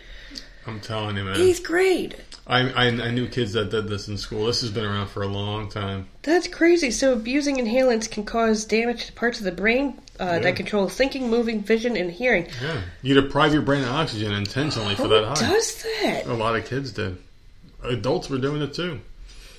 I'm 0.66 0.80
telling 0.80 1.16
you, 1.16 1.24
man. 1.24 1.36
Eighth 1.36 1.62
grade. 1.62 2.16
I, 2.50 2.68
I, 2.70 2.86
I 2.88 3.10
knew 3.12 3.28
kids 3.28 3.52
that 3.52 3.70
did 3.70 3.86
this 3.88 4.08
in 4.08 4.18
school. 4.18 4.46
This 4.46 4.60
has 4.62 4.70
been 4.70 4.84
around 4.84 5.06
for 5.08 5.22
a 5.22 5.28
long 5.28 5.68
time. 5.70 6.08
That's 6.22 6.48
crazy. 6.48 6.90
So, 6.90 7.12
abusing 7.12 7.56
inhalants 7.58 8.10
can 8.10 8.24
cause 8.24 8.64
damage 8.64 9.06
to 9.06 9.12
parts 9.12 9.38
of 9.38 9.44
the 9.44 9.52
brain 9.52 10.00
uh, 10.18 10.24
Yeah. 10.24 10.38
that 10.40 10.56
control 10.56 10.88
thinking, 10.88 11.30
moving, 11.30 11.62
vision, 11.62 11.96
and 11.96 12.10
hearing. 12.10 12.48
Yeah. 12.60 12.80
You 13.02 13.14
deprive 13.14 13.52
your 13.52 13.62
brain 13.62 13.82
of 13.84 13.90
oxygen 13.90 14.32
intentionally 14.32 14.96
for 14.96 15.04
Who 15.04 15.08
that 15.10 15.24
high. 15.28 15.34
does 15.48 15.82
that? 16.02 16.26
A 16.26 16.34
lot 16.34 16.56
of 16.56 16.66
kids 16.66 16.90
did. 16.92 17.18
Adults 17.84 18.28
were 18.28 18.38
doing 18.38 18.60
it 18.62 18.74
too. 18.74 19.00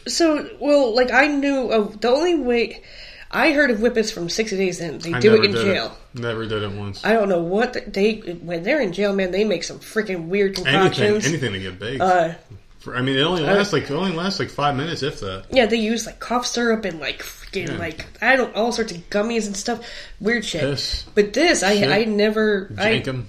So, 0.08 0.50
well, 0.60 0.94
like 0.94 1.12
I 1.12 1.28
knew 1.28 1.72
of 1.72 2.02
the 2.02 2.10
only 2.10 2.36
way 2.36 2.84
I 3.32 3.54
heard 3.54 3.72
of 3.72 3.80
whippets 3.80 4.12
from 4.12 4.28
60 4.30 4.58
Days 4.58 4.82
In. 4.82 4.98
They 5.00 5.14
I 5.14 5.20
do 5.22 5.34
it 5.36 5.46
in 5.46 5.54
jail. 5.54 5.98
Never 6.14 6.46
did 6.46 6.62
it 6.64 6.72
once. 6.74 7.06
I 7.06 7.14
don't 7.14 7.30
know 7.30 7.42
what 7.42 7.72
the, 7.74 7.82
they 7.82 8.16
when 8.20 8.64
they're 8.64 8.82
in 8.82 8.92
jail, 8.92 9.14
man. 9.16 9.32
They 9.32 9.46
make 9.46 9.64
some 9.64 9.80
freaking 9.80 10.28
weird 10.28 10.58
anything, 10.60 10.74
concoctions. 10.74 11.26
anything 11.28 11.54
to 11.54 11.60
get 11.60 11.80
baked. 11.80 12.02
Uh, 12.02 12.34
For- 12.82 12.96
I 12.96 13.02
mean, 13.02 13.16
it 13.18 13.22
only 13.22 13.44
uh, 13.48 13.54
lasts 13.56 13.74
like 13.74 13.84
it 13.84 13.92
only 13.92 14.12
lasts 14.12 14.40
like 14.40 14.50
five 14.50 14.76
minutes, 14.76 15.04
if 15.04 15.20
that. 15.22 15.46
yeah, 15.52 15.66
they 15.68 15.78
use 15.78 16.06
like 16.06 16.20
cough 16.20 16.46
syrup 16.46 16.84
and 16.84 17.00
like 17.00 17.20
freaking 17.22 17.68
Yeah. 17.70 17.78
like 17.78 18.06
I 18.22 18.36
don't 18.36 18.56
all 18.56 18.72
sorts 18.72 18.92
of 18.92 18.98
gummies 19.10 19.46
and 19.48 19.56
stuff. 19.56 19.88
Weird 20.20 20.44
shit. 20.44 20.62
Piss. 20.62 21.04
But 21.16 21.34
this, 21.34 21.62
I 21.64 21.76
Shit. 21.78 21.92
I 21.92 22.04
never. 22.06 22.72
I, 22.78 23.00
Jenkem. 23.00 23.26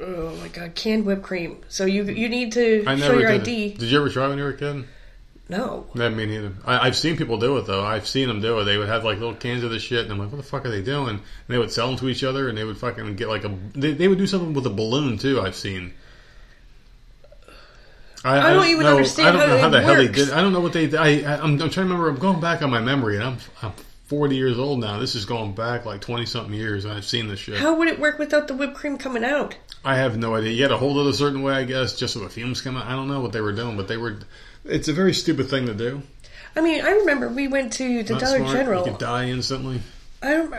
oh 0.00 0.34
my 0.36 0.48
god, 0.48 0.74
canned 0.74 1.06
whipped 1.06 1.22
cream. 1.22 1.58
So 1.68 1.84
you 1.86 2.04
you 2.04 2.28
need 2.28 2.52
to 2.52 2.84
I 2.86 2.96
show 2.96 3.08
never 3.08 3.20
your 3.20 3.30
did. 3.32 3.40
ID. 3.42 3.74
Did 3.74 3.90
you 3.90 3.98
ever 3.98 4.08
try 4.10 4.26
when 4.28 4.38
you 4.38 4.44
were 4.44 4.50
a 4.50 4.56
kid? 4.56 4.84
No. 5.48 5.86
Not 5.94 6.14
me 6.14 6.24
neither. 6.24 6.52
I, 6.64 6.86
I've 6.86 6.96
seen 6.96 7.16
people 7.18 7.36
do 7.38 7.58
it 7.58 7.66
though. 7.66 7.84
I've 7.84 8.06
seen 8.08 8.28
them 8.28 8.40
do 8.40 8.58
it. 8.60 8.64
They 8.64 8.78
would 8.78 8.88
have 8.88 9.04
like 9.04 9.18
little 9.18 9.34
cans 9.34 9.62
of 9.62 9.70
this 9.70 9.82
shit, 9.82 10.02
and 10.02 10.10
I'm 10.12 10.18
like, 10.18 10.30
what 10.32 10.38
the 10.38 10.42
fuck 10.42 10.64
are 10.64 10.70
they 10.70 10.82
doing? 10.82 11.10
And 11.10 11.20
they 11.48 11.58
would 11.58 11.70
sell 11.70 11.86
them 11.88 11.96
to 11.98 12.08
each 12.08 12.24
other, 12.24 12.48
and 12.48 12.56
they 12.56 12.64
would 12.64 12.78
fucking 12.78 13.14
get 13.16 13.28
like 13.28 13.44
a. 13.44 13.54
They, 13.74 13.92
they 13.92 14.08
would 14.08 14.18
do 14.18 14.26
something 14.26 14.54
with 14.54 14.66
a 14.66 14.70
balloon 14.70 15.18
too. 15.18 15.40
I've 15.40 15.54
seen. 15.54 15.92
I 18.24 18.52
don't 18.54 18.66
even 18.66 18.82
know- 18.84 18.92
understand 18.96 19.28
I 19.28 19.32
don't 19.32 19.40
how 19.48 19.54
know 19.56 19.62
how 19.62 19.68
the 19.68 19.82
hell 19.82 19.94
they 19.96 20.06
works. 20.06 20.18
did. 20.18 20.30
I 20.32 20.40
don't 20.40 20.52
know 20.52 20.60
what 20.60 20.72
they. 20.72 20.96
I, 20.96 21.34
I 21.34 21.40
I'm, 21.42 21.60
I'm 21.60 21.70
trying 21.70 21.70
to 21.70 21.80
remember. 21.82 22.08
I'm 22.08 22.16
going 22.16 22.40
back 22.40 22.62
on 22.62 22.70
my 22.70 22.80
memory, 22.80 23.16
and 23.16 23.24
I'm 23.24 23.36
I'm 23.62 23.72
40 24.06 24.36
years 24.36 24.58
old 24.58 24.80
now. 24.80 24.98
This 24.98 25.14
is 25.14 25.24
going 25.24 25.54
back 25.54 25.84
like 25.84 26.00
20 26.00 26.26
something 26.26 26.54
years, 26.54 26.84
and 26.84 26.94
I've 26.94 27.04
seen 27.04 27.28
this 27.28 27.40
shit. 27.40 27.58
How 27.58 27.74
would 27.76 27.88
it 27.88 27.98
work 27.98 28.18
without 28.18 28.48
the 28.48 28.54
whipped 28.54 28.74
cream 28.74 28.96
coming 28.98 29.24
out? 29.24 29.56
I 29.84 29.96
have 29.96 30.16
no 30.16 30.34
idea. 30.34 30.52
You 30.52 30.62
had 30.62 30.68
to 30.68 30.78
hold 30.78 30.98
it 30.98 31.10
a 31.10 31.14
certain 31.14 31.42
way, 31.42 31.52
I 31.54 31.64
guess, 31.64 31.96
just 31.98 32.14
so 32.14 32.20
the 32.20 32.30
fumes 32.30 32.60
come 32.62 32.76
out. 32.76 32.86
I 32.86 32.92
don't 32.92 33.08
know 33.08 33.20
what 33.20 33.32
they 33.32 33.40
were 33.42 33.52
doing, 33.52 33.76
but 33.76 33.88
they 33.88 33.96
were. 33.98 34.18
It's 34.64 34.88
a 34.88 34.94
very 34.94 35.12
stupid 35.12 35.50
thing 35.50 35.66
to 35.66 35.74
do. 35.74 36.02
I 36.56 36.60
mean, 36.60 36.82
I 36.84 36.90
remember 36.90 37.28
we 37.28 37.48
went 37.48 37.72
to 37.74 38.02
the 38.04 38.12
Not 38.14 38.22
Dollar 38.22 38.38
smart. 38.38 38.52
General. 38.56 38.84
You 38.86 38.90
could 38.92 39.00
die 39.00 39.28
instantly. 39.28 39.80
I 40.22 40.30
don't. 40.34 40.54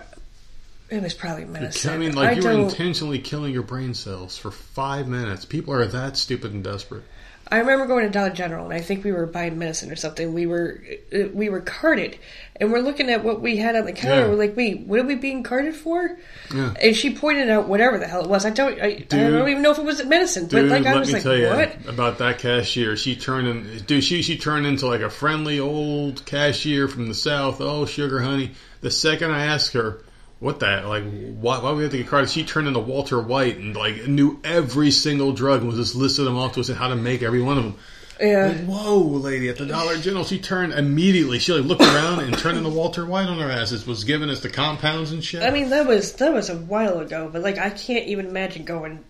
It 0.89 1.01
was 1.01 1.15
probably 1.15 1.45
medicine. 1.45 1.93
I 1.93 1.97
mean, 1.97 2.13
like 2.13 2.29
I 2.29 2.31
you 2.33 2.43
were 2.43 2.51
intentionally 2.51 3.17
killing 3.17 3.51
your 3.53 3.63
brain 3.63 3.95
cells 3.95 4.37
for 4.37 4.51
five 4.51 5.07
minutes. 5.07 5.43
People 5.43 5.73
are 5.73 5.85
that 5.85 6.15
stupid 6.17 6.53
and 6.53 6.63
desperate. 6.63 7.03
I 7.51 7.59
remember 7.59 7.85
going 7.85 8.05
to 8.05 8.09
Dollar 8.09 8.31
General, 8.31 8.65
and 8.65 8.73
I 8.73 8.81
think 8.81 9.03
we 9.03 9.11
were 9.11 9.27
buying 9.27 9.59
medicine 9.59 9.91
or 9.91 9.95
something. 9.95 10.33
We 10.33 10.47
were 10.47 10.81
uh, 11.13 11.27
we 11.31 11.49
were 11.49 11.61
carded, 11.61 12.17
and 12.55 12.71
we're 12.71 12.79
looking 12.79 13.09
at 13.09 13.23
what 13.23 13.39
we 13.39 13.57
had 13.57 13.75
on 13.75 13.85
the 13.85 13.93
counter. 13.93 14.21
Yeah. 14.21 14.27
We're 14.29 14.35
like, 14.35 14.57
"Wait, 14.57 14.79
what 14.81 14.99
are 14.99 15.03
we 15.03 15.13
being 15.13 15.43
carded 15.43 15.75
for?" 15.75 16.17
Yeah. 16.53 16.73
And 16.81 16.95
she 16.95 17.13
pointed 17.13 17.49
out 17.51 17.67
whatever 17.67 17.99
the 17.99 18.07
hell 18.07 18.23
it 18.23 18.29
was. 18.29 18.45
I 18.45 18.49
don't. 18.49 18.81
I, 18.81 18.85
I 18.85 18.99
don't 19.07 19.47
even 19.47 19.61
know 19.61 19.71
if 19.71 19.77
it 19.77 19.85
was 19.85 20.03
medicine, 20.05 20.45
but 20.45 20.61
Dude, 20.61 20.71
like 20.71 20.87
I 20.87 20.93
let 20.93 20.99
was 21.01 21.09
me 21.09 21.13
like, 21.15 21.23
tell 21.23 21.37
you 21.37 21.47
about 21.87 22.17
that 22.17 22.39
cashier. 22.39 22.97
She 22.97 23.15
turned 23.15 23.47
in, 23.47 23.77
dude. 23.85 24.03
She 24.03 24.23
she 24.23 24.37
turned 24.37 24.65
into 24.65 24.87
like 24.87 25.01
a 25.01 25.09
friendly 25.09 25.59
old 25.59 26.25
cashier 26.25 26.87
from 26.87 27.07
the 27.07 27.13
south. 27.13 27.61
Oh, 27.61 27.85
sugar 27.85 28.21
honey. 28.21 28.51
The 28.81 28.91
second 28.91 29.31
I 29.31 29.45
asked 29.45 29.73
her, 29.73 29.99
"What 30.45 30.59
that? 30.59 30.85
Like, 30.85 31.03
why, 31.39 31.57
why 31.57 31.71
we 31.73 31.81
have 31.81 31.91
to 31.91 31.97
get 31.97 32.07
carded?" 32.07 32.29
She 32.29 32.43
turned 32.43 32.67
into 32.67 32.79
Walter 32.79 33.19
White 33.19 33.57
and 33.57 33.75
like 33.75 34.07
knew 34.07 34.39
every 34.43 34.91
single 34.91 35.33
drug 35.33 35.61
and 35.61 35.69
was 35.69 35.79
just 35.79 35.95
listed 35.95 36.27
them 36.27 36.37
off 36.37 36.53
to 36.53 36.59
us 36.59 36.69
and 36.69 36.77
how 36.77 36.89
to 36.89 36.95
make 36.95 37.23
every 37.23 37.41
one 37.41 37.57
of 37.57 37.63
them. 37.63 37.75
Yeah. 38.19 38.47
Like, 38.47 38.65
whoa, 38.65 38.99
lady, 38.99 39.49
at 39.49 39.57
the 39.57 39.65
Dollar 39.65 39.97
General, 39.97 40.23
she 40.23 40.39
turned 40.39 40.73
immediately. 40.73 41.39
She 41.39 41.51
like 41.51 41.65
looked 41.65 41.81
around 41.81 42.19
and 42.19 42.37
turned 42.37 42.57
into 42.57 42.69
Walter 42.69 43.05
White 43.05 43.27
on 43.27 43.39
her 43.39 43.49
asses. 43.49 43.85
Was 43.85 44.03
giving 44.03 44.29
us 44.29 44.41
the 44.41 44.49
compounds 44.49 45.11
and 45.11 45.23
shit. 45.23 45.43
I 45.43 45.49
mean, 45.49 45.69
that 45.71 45.87
was 45.87 46.13
that 46.13 46.31
was 46.31 46.49
a 46.49 46.55
while 46.55 46.99
ago, 46.99 47.29
but 47.31 47.41
like 47.41 47.57
I 47.57 47.71
can't 47.71 48.07
even 48.07 48.27
imagine 48.27 48.65
going 48.65 49.03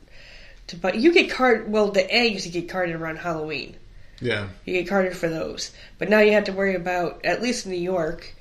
to. 0.67 0.77
But 0.77 0.95
you 0.99 1.13
get 1.13 1.29
card. 1.29 1.71
Well, 1.71 1.91
the 1.91 2.09
eggs 2.11 2.45
you 2.45 2.51
get 2.51 2.69
carded 2.69 2.95
around 2.95 3.17
Halloween. 3.17 3.75
yeah, 4.21 4.47
You 4.63 4.73
get 4.73 4.87
carded 4.87 5.15
for 5.15 5.29
those, 5.29 5.71
but 5.99 6.09
now 6.09 6.19
you 6.19 6.31
have 6.31 6.45
to 6.45 6.53
worry 6.53 6.75
about 6.75 7.25
at 7.25 7.41
least 7.41 7.65
in 7.65 7.73
New 7.73 7.77
York. 7.77 8.33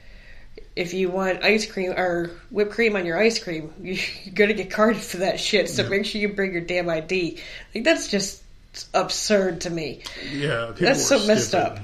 If 0.77 0.93
you 0.93 1.09
want 1.09 1.45
ice 1.45 1.71
cream 1.71 1.93
or 1.93 2.31
whipped 2.51 2.73
cream 2.73 2.97
on 2.97 3.07
your 3.07 3.17
ice 3.19 3.39
cream, 3.43 3.73
you, 3.83 3.95
you're 4.25 4.35
gonna 4.35 4.55
get 4.55 4.71
carded 4.71 5.03
for 5.03 5.19
that 5.19 5.39
shit. 5.41 5.69
So 5.71 5.89
make 5.89 6.05
sure 6.05 6.21
you 6.21 6.29
bring 6.31 6.53
your 6.53 6.63
damn 6.63 6.89
ID. 6.89 7.39
Like 7.75 7.85
that's 7.85 8.09
just 8.09 8.43
absurd 8.93 9.63
to 9.63 9.71
me. 9.71 10.03
yeah. 10.33 10.73
That's 10.77 11.07
so 11.07 11.25
messed 11.27 11.49
stupid. 11.49 11.65
up. 11.65 11.79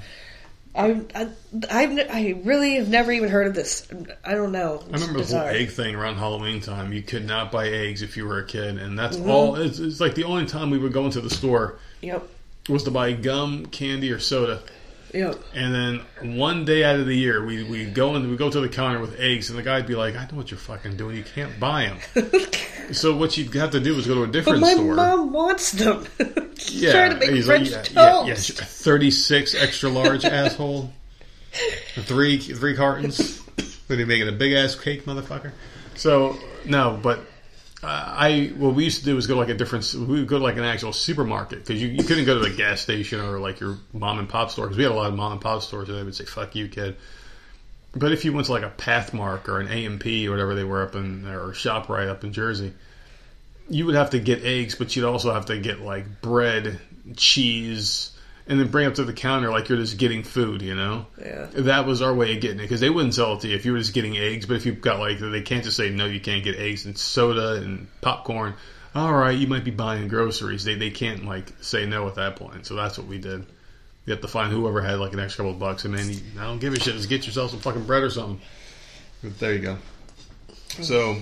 I, 0.73 1.01
I, 1.17 1.29
I've, 1.69 1.99
I 2.11 2.41
really 2.45 2.77
have 2.77 2.89
never 2.89 3.11
even 3.11 3.29
heard 3.29 3.49
of 3.49 3.55
this. 3.55 3.89
I 4.25 4.35
don't 4.35 4.53
know. 4.53 4.83
I 4.89 4.93
remember 4.95 5.21
the 5.21 5.37
whole 5.39 5.49
egg 5.49 5.71
thing 5.71 5.97
around 5.97 6.17
Halloween 6.17 6.61
time. 6.61 6.93
You 6.93 7.03
could 7.03 7.27
not 7.27 7.51
buy 7.51 7.69
eggs 7.69 8.03
if 8.03 8.17
you 8.17 8.25
were 8.25 8.39
a 8.39 8.45
kid, 8.47 8.79
and 8.79 8.97
that's 8.99 9.17
Mm-hmm. 9.17 9.31
all. 9.31 9.57
It's, 9.57 9.81
it's 9.81 10.01
like 10.01 10.15
the 10.15 10.25
only 10.25 10.47
time 10.47 10.71
we 10.71 10.79
would 10.79 10.93
go 10.93 11.05
into 11.07 11.21
the 11.21 11.31
store 11.31 11.79
Yep. 12.03 12.23
was 12.69 12.85
to 12.85 12.93
buy 12.93 13.13
gum, 13.13 13.67
candy, 13.67 14.13
or 14.13 14.21
soda. 14.21 14.63
Yep. 15.13 15.41
And 15.55 15.75
then 15.75 16.37
one 16.39 16.65
day 16.65 16.85
out 16.85 17.01
of 17.01 17.07
the 17.07 17.17
year, 17.17 17.45
we 17.45 17.65
we 17.65 17.85
go 17.87 18.15
and 18.15 18.31
we 18.31 18.37
go 18.37 18.49
to 18.51 18.61
the 18.61 18.69
counter 18.69 19.01
with 19.01 19.19
eggs, 19.19 19.51
and 19.51 19.59
the 19.59 19.63
guy'd 19.63 19.87
be 19.87 19.95
like, 19.97 20.15
"I 20.17 20.23
know 20.31 20.37
what 20.37 20.51
you're 20.51 20.59
fucking 20.59 20.97
doing. 20.97 21.17
You 21.17 21.25
can't 21.25 21.59
buy 21.59 21.93
them." 22.15 22.31
so 22.93 23.17
what 23.17 23.37
you'd 23.37 23.53
have 23.55 23.71
to 23.73 23.81
do 23.81 23.97
is 23.99 24.07
go 24.07 24.15
to 24.15 24.23
a 24.23 24.27
But 24.27 24.33
different 24.33 24.61
my 24.61 24.73
store. 24.75 24.95
mom 24.95 25.33
wants 25.33 25.73
them. 25.73 26.07
Yeah, 26.69 26.93
trying 26.93 27.11
to 27.13 27.17
make 27.17 27.31
he's 27.31 27.47
French 27.47 27.71
like, 27.71 27.95
yeah, 27.95 28.25
yeah, 28.27 28.35
toast. 28.35 28.59
yeah, 28.59 28.65
thirty-six 28.67 29.55
extra 29.55 29.89
large 29.89 30.25
asshole. 30.27 30.93
Three 31.95 32.39
three 32.39 32.77
cartons. 32.77 33.41
Then 33.89 33.99
he 33.99 34.05
making 34.05 34.29
a 34.29 34.33
big 34.33 34.53
ass 34.53 34.75
cake, 34.77 35.07
motherfucker. 35.07 35.53
So 35.97 36.37
no, 36.67 36.99
but 37.03 37.21
uh, 37.83 37.87
I 37.87 38.53
what 38.57 38.75
we 38.75 38.85
used 38.85 38.99
to 38.99 39.05
do 39.05 39.17
was 39.17 39.27
go 39.27 39.35
to 39.35 39.41
like 39.41 39.49
a 39.49 39.55
different. 39.55 39.93
We 39.95 40.21
would 40.21 40.27
go 40.27 40.39
to 40.39 40.45
like 40.45 40.57
an 40.57 40.65
actual 40.65 40.93
supermarket 40.93 41.61
because 41.61 41.81
you, 41.81 41.89
you 41.89 42.05
couldn't 42.05 42.27
go 42.27 42.35
to 42.35 42.49
the 42.49 42.55
gas 42.55 42.81
station 42.81 43.21
or 43.21 43.39
like 43.39 43.61
your 43.61 43.79
mom 43.95 44.19
and 44.19 44.29
pop 44.29 44.51
store 44.51 44.67
because 44.67 44.77
we 44.77 44.83
had 44.83 44.93
a 44.93 44.95
lot 44.95 45.09
of 45.09 45.15
mom 45.15 45.33
and 45.33 45.41
pop 45.41 45.63
stores 45.63 45.89
and 45.89 45.97
they 45.97 46.03
would 46.03 46.15
say 46.15 46.25
"fuck 46.27 46.55
you, 46.55 46.69
kid." 46.69 46.97
But 47.95 48.13
if 48.13 48.25
you 48.25 48.33
went 48.33 48.47
to 48.47 48.53
like 48.53 48.63
a 48.63 48.71
Pathmark 48.71 49.49
or 49.49 49.61
an 49.61 49.69
A&P 49.69 50.29
or 50.29 50.31
whatever 50.31 50.55
they 50.55 50.63
were 50.63 50.83
up 50.83 50.95
in 50.95 51.27
or 51.27 51.49
Shoprite 51.53 52.09
up 52.09 52.23
in 52.23 52.33
Jersey, 52.33 52.73
you 53.69 53.87
would 53.87 53.95
have 53.95 54.11
to 54.11 54.21
get 54.21 54.45
eggs, 54.45 54.75
but 54.75 54.95
you'd 54.95 55.05
also 55.05 55.33
have 55.33 55.47
to 55.47 55.59
get 55.59 55.81
like 55.81 56.21
bread, 56.21 56.79
cheese, 57.17 58.17
and 58.51 58.59
then 58.59 58.67
bring 58.67 58.85
it 58.85 58.89
up 58.89 58.95
to 58.97 59.05
the 59.05 59.13
counter 59.13 59.49
like 59.49 59.69
you're 59.69 59.79
just 59.79 59.97
getting 59.97 60.25
food, 60.25 60.61
you 60.61 60.75
know? 60.75 61.07
Yeah. 61.21 61.47
That 61.53 61.87
was 61.87 62.03
our 62.03 62.13
way 62.13 62.35
of 62.35 62.43
getting 62.43 62.59
it 62.59 62.63
because 62.63 62.81
they 62.81 62.91
wouldn't 62.91 63.15
sell 63.15 63.35
it 63.35 63.43
to 63.43 63.49
you 63.49 63.55
if 63.55 63.65
you 63.65 63.71
were 63.73 63.79
just 63.79 63.95
getting 63.95 64.19
eggs. 64.19 64.45
But 64.45 64.57
if 64.57 64.67
you've 64.67 64.81
got 64.81 64.99
like, 64.99 65.21
they 65.21 65.41
can't 65.41 65.63
just 65.63 65.77
say 65.77 65.89
no, 65.89 66.07
you 66.07 66.19
can't 66.19 66.43
get 66.43 66.57
eggs 66.57 66.85
and 66.85 66.99
soda 66.99 67.63
and 67.63 67.87
popcorn. 68.01 68.55
all 68.93 69.15
right, 69.15 69.39
you 69.39 69.47
might 69.47 69.63
be 69.63 69.71
buying 69.71 70.09
groceries. 70.09 70.65
They 70.65 70.75
they 70.75 70.91
can't 70.91 71.25
like 71.25 71.53
say 71.63 71.87
no 71.87 72.09
at 72.09 72.17
that 72.17 72.35
point. 72.35 72.67
So 72.67 72.75
that's 72.75 72.99
what 72.99 73.07
we 73.07 73.19
did. 73.19 73.47
You 74.05 74.13
have 74.13 74.21
to 74.23 74.29
find 74.29 74.53
whoever 74.53 74.83
had 74.83 74.99
like 74.99 75.13
an 75.13 75.21
extra 75.21 75.45
couple 75.45 75.53
of 75.53 75.61
bucks, 75.61 75.85
and 75.85 75.95
man, 75.95 76.11
you, 76.11 76.17
I 76.41 76.43
don't 76.43 76.59
give 76.59 76.73
a 76.73 76.81
shit. 76.81 76.95
Just 76.95 77.09
get 77.09 77.27
yourself 77.27 77.53
some 77.53 77.61
fucking 77.61 77.85
bread 77.85 78.03
or 78.03 78.11
something. 78.11 78.41
But 79.23 79.39
there 79.39 79.53
you 79.53 79.61
go. 79.61 79.79
So 80.83 81.19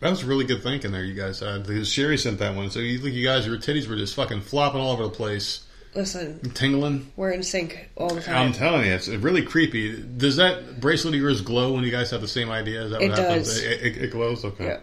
that 0.00 0.10
was 0.10 0.24
really 0.24 0.44
good 0.44 0.62
thinking 0.62 0.92
there, 0.92 1.04
you 1.04 1.14
guys. 1.14 1.42
Uh, 1.42 1.58
because 1.64 1.88
Sherry 1.88 2.18
sent 2.18 2.38
that 2.38 2.56
one. 2.56 2.70
So 2.70 2.80
you 2.80 2.98
think 2.98 3.14
you 3.14 3.24
guys, 3.24 3.46
your 3.46 3.56
titties 3.56 3.88
were 3.88 3.96
just 3.96 4.14
fucking 4.14 4.40
flopping 4.42 4.80
all 4.80 4.92
over 4.92 5.04
the 5.04 5.10
place, 5.10 5.66
Listen, 5.94 6.38
tingling. 6.54 7.10
we're 7.16 7.30
in 7.30 7.42
sync 7.42 7.88
all 7.96 8.14
the 8.14 8.20
time. 8.20 8.36
I'm 8.48 8.52
telling 8.52 8.86
you, 8.86 8.92
it's 8.92 9.08
really 9.08 9.42
creepy. 9.42 10.00
Does 10.02 10.36
that 10.36 10.80
bracelet 10.80 11.14
of 11.14 11.20
yours 11.20 11.40
glow 11.40 11.72
when 11.72 11.82
you 11.84 11.90
guys 11.90 12.10
have 12.10 12.20
the 12.20 12.28
same 12.28 12.50
idea? 12.50 12.82
Is 12.84 12.90
that 12.92 13.00
what 13.00 13.10
It 13.10 13.18
happens? 13.18 13.48
does. 13.48 13.62
It, 13.64 13.82
it, 13.82 13.96
it 14.04 14.10
glows. 14.10 14.44
Okay. 14.44 14.66
Yeah. 14.66 14.80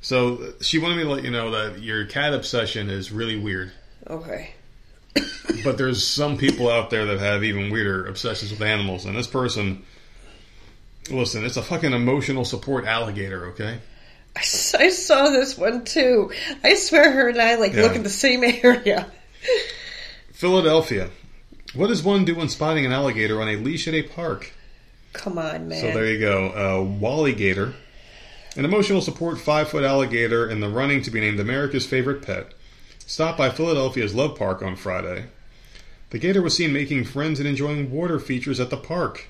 So 0.00 0.54
she 0.60 0.78
wanted 0.78 0.96
me 0.96 1.04
to 1.04 1.10
let 1.10 1.22
you 1.24 1.30
know 1.30 1.50
that 1.52 1.80
your 1.82 2.06
cat 2.06 2.32
obsession 2.34 2.90
is 2.90 3.12
really 3.12 3.38
weird. 3.38 3.72
Okay. 4.08 4.50
But 5.64 5.76
there's 5.78 6.04
some 6.04 6.38
people 6.38 6.68
out 6.70 6.90
there 6.90 7.04
that 7.04 7.18
have 7.20 7.44
even 7.44 7.70
weirder 7.70 8.06
obsessions 8.06 8.50
with 8.50 8.62
animals, 8.62 9.04
and 9.04 9.16
this 9.16 9.26
person, 9.26 9.84
listen, 11.10 11.44
it's 11.44 11.56
a 11.56 11.62
fucking 11.62 11.92
emotional 11.92 12.44
support 12.44 12.84
alligator. 12.86 13.46
Okay. 13.48 13.78
I 14.34 14.40
saw 14.42 15.28
this 15.28 15.58
one 15.58 15.84
too. 15.84 16.32
I 16.64 16.74
swear 16.76 17.12
her 17.12 17.28
and 17.28 17.40
I 17.40 17.56
like 17.56 17.74
Yeah. 17.74 17.82
look 17.82 17.94
at 17.96 18.02
the 18.02 18.08
same 18.10 18.42
area. 18.64 19.06
Philadelphia. 20.42 21.08
What 21.72 21.86
does 21.86 22.02
one 22.02 22.24
do 22.24 22.34
when 22.34 22.48
spotting 22.48 22.84
an 22.84 22.90
alligator 22.90 23.40
on 23.40 23.48
a 23.48 23.54
leash 23.54 23.86
at 23.86 23.94
a 23.94 24.02
park? 24.02 24.50
Come 25.12 25.38
on, 25.38 25.68
man. 25.68 25.80
So 25.80 25.86
there 25.92 26.06
you 26.06 26.18
go. 26.18 26.48
Uh, 26.48 26.82
Wally 26.82 27.32
Gator, 27.32 27.74
an 28.56 28.64
emotional 28.64 29.00
support 29.00 29.38
five 29.38 29.68
foot 29.68 29.84
alligator 29.84 30.50
in 30.50 30.58
the 30.58 30.68
running 30.68 31.00
to 31.02 31.12
be 31.12 31.20
named 31.20 31.38
America's 31.38 31.86
favorite 31.86 32.22
pet, 32.22 32.54
stopped 33.06 33.38
by 33.38 33.50
Philadelphia's 33.50 34.16
Love 34.16 34.36
Park 34.36 34.62
on 34.62 34.74
Friday. 34.74 35.26
The 36.10 36.18
gator 36.18 36.42
was 36.42 36.56
seen 36.56 36.72
making 36.72 37.04
friends 37.04 37.38
and 37.38 37.48
enjoying 37.48 37.92
water 37.92 38.18
features 38.18 38.58
at 38.58 38.70
the 38.70 38.76
park. 38.76 39.28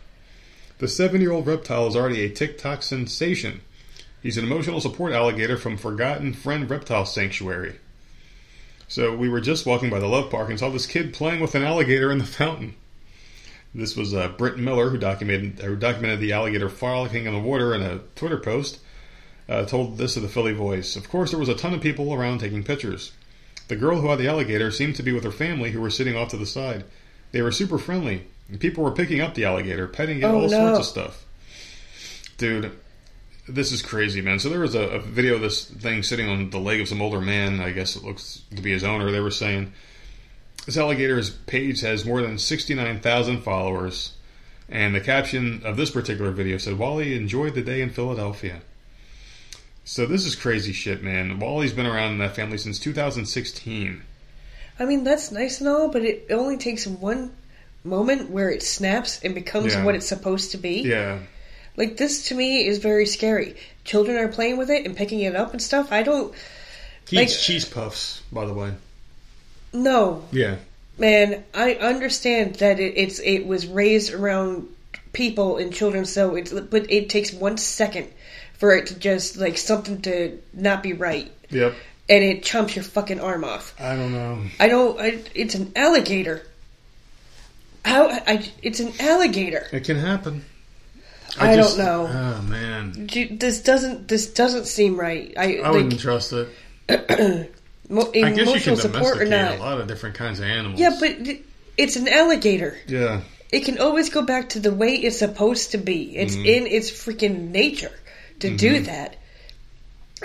The 0.78 0.88
seven 0.88 1.20
year 1.20 1.32
old 1.32 1.46
reptile 1.46 1.88
is 1.88 1.94
already 1.94 2.22
a 2.22 2.30
TikTok 2.30 2.82
sensation. 2.82 3.60
He's 4.22 4.38
an 4.38 4.46
emotional 4.46 4.80
support 4.80 5.12
alligator 5.12 5.58
from 5.58 5.76
Forgotten 5.76 6.32
Friend 6.32 6.70
Reptile 6.70 7.04
Sanctuary. 7.04 7.78
So 8.92 9.16
we 9.16 9.30
were 9.30 9.40
just 9.40 9.64
walking 9.64 9.88
by 9.88 10.00
the 10.00 10.06
Love 10.06 10.30
Park 10.30 10.50
and 10.50 10.58
saw 10.58 10.68
this 10.68 10.84
kid 10.84 11.14
playing 11.14 11.40
with 11.40 11.54
an 11.54 11.62
alligator 11.62 12.12
in 12.12 12.18
the 12.18 12.26
fountain. 12.26 12.74
This 13.74 13.96
was 13.96 14.12
uh, 14.12 14.28
Britt 14.28 14.58
Miller, 14.58 14.90
who 14.90 14.98
documented 14.98 15.60
who 15.60 15.76
documented 15.76 16.20
the 16.20 16.34
alligator 16.34 16.68
frolicking 16.68 17.24
in 17.24 17.32
the 17.32 17.40
water 17.40 17.74
in 17.74 17.80
a 17.80 18.00
Twitter 18.16 18.36
post. 18.36 18.80
Uh, 19.48 19.64
told 19.64 19.96
this 19.96 20.12
to 20.12 20.20
the 20.20 20.28
Philly 20.28 20.52
Voice. 20.52 20.94
Of 20.94 21.08
course, 21.08 21.30
there 21.30 21.40
was 21.40 21.48
a 21.48 21.54
ton 21.54 21.72
of 21.72 21.80
people 21.80 22.12
around 22.12 22.40
taking 22.40 22.62
pictures. 22.62 23.12
The 23.68 23.76
girl 23.76 23.98
who 23.98 24.08
had 24.10 24.18
the 24.18 24.28
alligator 24.28 24.70
seemed 24.70 24.96
to 24.96 25.02
be 25.02 25.12
with 25.12 25.24
her 25.24 25.32
family, 25.32 25.70
who 25.70 25.80
were 25.80 25.88
sitting 25.88 26.14
off 26.14 26.28
to 26.28 26.36
the 26.36 26.44
side. 26.44 26.84
They 27.30 27.40
were 27.40 27.50
super 27.50 27.78
friendly. 27.78 28.26
And 28.50 28.60
people 28.60 28.84
were 28.84 28.90
picking 28.90 29.22
up 29.22 29.32
the 29.32 29.46
alligator, 29.46 29.88
petting 29.88 30.18
it, 30.18 30.24
Oh, 30.24 30.34
all 30.34 30.40
no. 30.42 30.48
sorts 30.48 30.78
of 30.80 30.84
stuff. 30.84 31.24
Dude, 32.36 32.76
this 33.54 33.72
is 33.72 33.82
crazy, 33.82 34.20
man. 34.20 34.38
So 34.38 34.48
there 34.48 34.60
was 34.60 34.74
a, 34.74 34.80
a 34.82 34.98
video 35.00 35.34
of 35.34 35.40
this 35.40 35.64
thing 35.64 36.02
sitting 36.02 36.28
on 36.28 36.50
the 36.50 36.58
leg 36.58 36.80
of 36.80 36.88
some 36.88 37.02
older 37.02 37.20
man. 37.20 37.60
I 37.60 37.70
guess 37.70 37.96
it 37.96 38.04
looks 38.04 38.42
to 38.54 38.62
be 38.62 38.72
his 38.72 38.84
owner. 38.84 39.10
They 39.10 39.20
were 39.20 39.30
saying 39.30 39.72
this 40.66 40.76
alligator's 40.76 41.30
page 41.30 41.80
has 41.80 42.04
more 42.04 42.22
than 42.22 42.38
69,000 42.38 43.42
followers, 43.42 44.12
and 44.68 44.94
the 44.94 45.00
caption 45.00 45.62
of 45.64 45.76
this 45.76 45.90
particular 45.90 46.30
video 46.30 46.58
said, 46.58 46.78
Wally 46.78 47.14
enjoyed 47.16 47.54
the 47.54 47.62
day 47.62 47.80
in 47.82 47.90
Philadelphia. 47.90 48.60
So 49.84 50.06
this 50.06 50.24
is 50.24 50.36
crazy 50.36 50.72
shit, 50.72 51.02
man. 51.02 51.40
Wally's 51.40 51.72
been 51.72 51.86
around 51.86 52.12
in 52.12 52.18
that 52.18 52.36
family 52.36 52.58
since 52.58 52.78
2016. 52.78 54.02
I 54.78 54.84
mean, 54.84 55.04
that's 55.04 55.32
nice 55.32 55.60
and 55.60 55.68
all, 55.68 55.88
but 55.88 56.02
it 56.02 56.26
only 56.30 56.56
takes 56.56 56.86
one 56.86 57.34
moment 57.84 58.30
where 58.30 58.48
it 58.50 58.62
snaps 58.62 59.20
and 59.24 59.34
becomes 59.34 59.74
Yeah. 59.74 59.84
what 59.84 59.96
it's 59.96 60.06
supposed 60.06 60.52
to 60.52 60.56
be. 60.58 60.82
Yeah. 60.82 61.18
Like 61.76 61.96
this 61.96 62.28
to 62.28 62.34
me 62.34 62.66
is 62.66 62.78
very 62.78 63.06
scary. 63.06 63.56
Children 63.84 64.16
are 64.18 64.28
playing 64.28 64.56
with 64.58 64.70
it 64.70 64.84
and 64.86 64.96
picking 64.96 65.20
it 65.20 65.34
up 65.34 65.52
and 65.52 65.62
stuff. 65.62 65.90
I 65.92 66.02
don't 66.02 66.34
He 67.08 67.16
Like- 67.16 67.28
eats 67.28 67.44
cheese 67.44 67.64
puffs, 67.64 68.20
by 68.30 68.44
the 68.46 68.54
way. 68.54 68.72
No. 69.72 70.24
Yeah. 70.32 70.56
man. 70.98 71.44
I 71.54 71.74
understand 71.74 72.56
that 72.56 72.78
it, 72.78 72.94
it's 72.96 73.18
it 73.20 73.46
was 73.46 73.66
raised 73.66 74.12
around 74.12 74.68
people 75.12 75.56
and 75.58 75.72
children, 75.72 76.04
so 76.04 76.34
it's 76.36 76.52
but 76.52 76.90
it 76.90 77.08
takes 77.08 77.32
one 77.32 77.56
second 77.58 78.08
for 78.58 78.74
it 78.76 78.86
to 78.88 78.94
just 78.94 79.36
like 79.38 79.56
something 79.58 80.02
to 80.02 80.38
not 80.52 80.82
be 80.82 80.92
right, 80.92 81.32
Yep. 81.50 81.74
and 82.08 82.22
it 82.24 82.42
chomps 82.44 82.74
your 82.76 82.84
fucking 82.84 83.20
arm 83.20 83.44
off. 83.44 83.74
I 83.80 83.96
don't 83.96 84.12
know. 84.12 84.42
I 84.60 84.68
don't. 84.68 85.00
I, 85.00 85.18
it's 85.34 85.54
an 85.54 85.72
alligator. 85.74 86.46
How? 87.84 88.08
I, 88.10 88.48
it's 88.62 88.80
an 88.80 88.92
alligator. 89.00 89.66
It 89.72 89.84
can 89.84 89.96
happen. 89.96 90.44
I 91.38 91.56
don't 91.56 91.78
know. 91.78 92.08
Oh, 92.10 92.42
man. 92.42 93.06
This 93.38 93.62
doesn't. 93.62 94.08
This 94.08 94.32
doesn't 94.32 94.66
seem 94.66 94.98
right. 94.98 95.32
I, 95.36 95.58
I 95.58 95.70
wouldn't 95.70 95.92
like 95.92 96.00
trust 96.00 96.32
it. 96.32 96.48
mo- 97.88 98.10
I 98.10 98.12
guess 98.12 98.36
you 98.36 98.42
emotional 98.42 98.76
can 98.76 98.76
support 98.76 99.20
or 99.20 99.24
not. 99.24 99.56
a 99.56 99.60
lot 99.60 99.80
of 99.80 99.86
different 99.88 100.14
kinds 100.16 100.38
of 100.40 100.44
animals. 100.46 100.80
Yeah, 100.80 100.96
but 101.00 101.16
it's 101.76 101.96
an 101.96 102.08
alligator. 102.08 102.76
Yeah. 102.86 103.22
It 103.50 103.64
can 103.64 103.78
always 103.78 104.08
go 104.10 104.22
back 104.22 104.50
to 104.50 104.60
the 104.60 104.72
way 104.74 104.94
it's 104.94 105.18
supposed 105.18 105.72
to 105.72 105.78
be. 105.78 106.16
It's 106.16 106.34
Mm-hmm. 106.34 106.46
in 106.46 106.66
its 106.66 106.90
freaking 106.90 107.50
nature 107.50 107.92
to 108.40 108.56
do 108.56 108.80
that. 108.80 109.16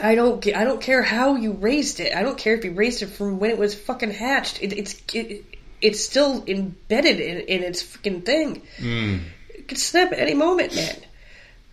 I 0.01 0.15
don't. 0.15 0.45
I 0.55 0.63
don't 0.63 0.81
care 0.81 1.01
how 1.01 1.35
you 1.35 1.53
raised 1.53 1.99
it. 1.99 2.15
I 2.15 2.21
don't 2.23 2.37
care 2.37 2.55
if 2.55 2.63
you 2.63 2.71
raised 2.73 3.01
it 3.01 3.07
from 3.07 3.39
when 3.39 3.49
it 3.49 3.57
was 3.57 3.73
fucking 3.75 4.11
hatched. 4.11 4.61
It, 4.61 4.73
it's 4.73 5.01
it, 5.13 5.43
it's 5.81 6.03
still 6.03 6.43
embedded 6.47 7.19
in, 7.19 7.37
in 7.41 7.63
its 7.63 7.81
freaking 7.83 8.23
thing. 8.25 8.61
Mm. 8.77 9.21
Could 9.67 9.77
snap 9.77 10.11
at 10.13 10.19
any 10.19 10.33
moment, 10.33 10.75
man. 10.75 10.95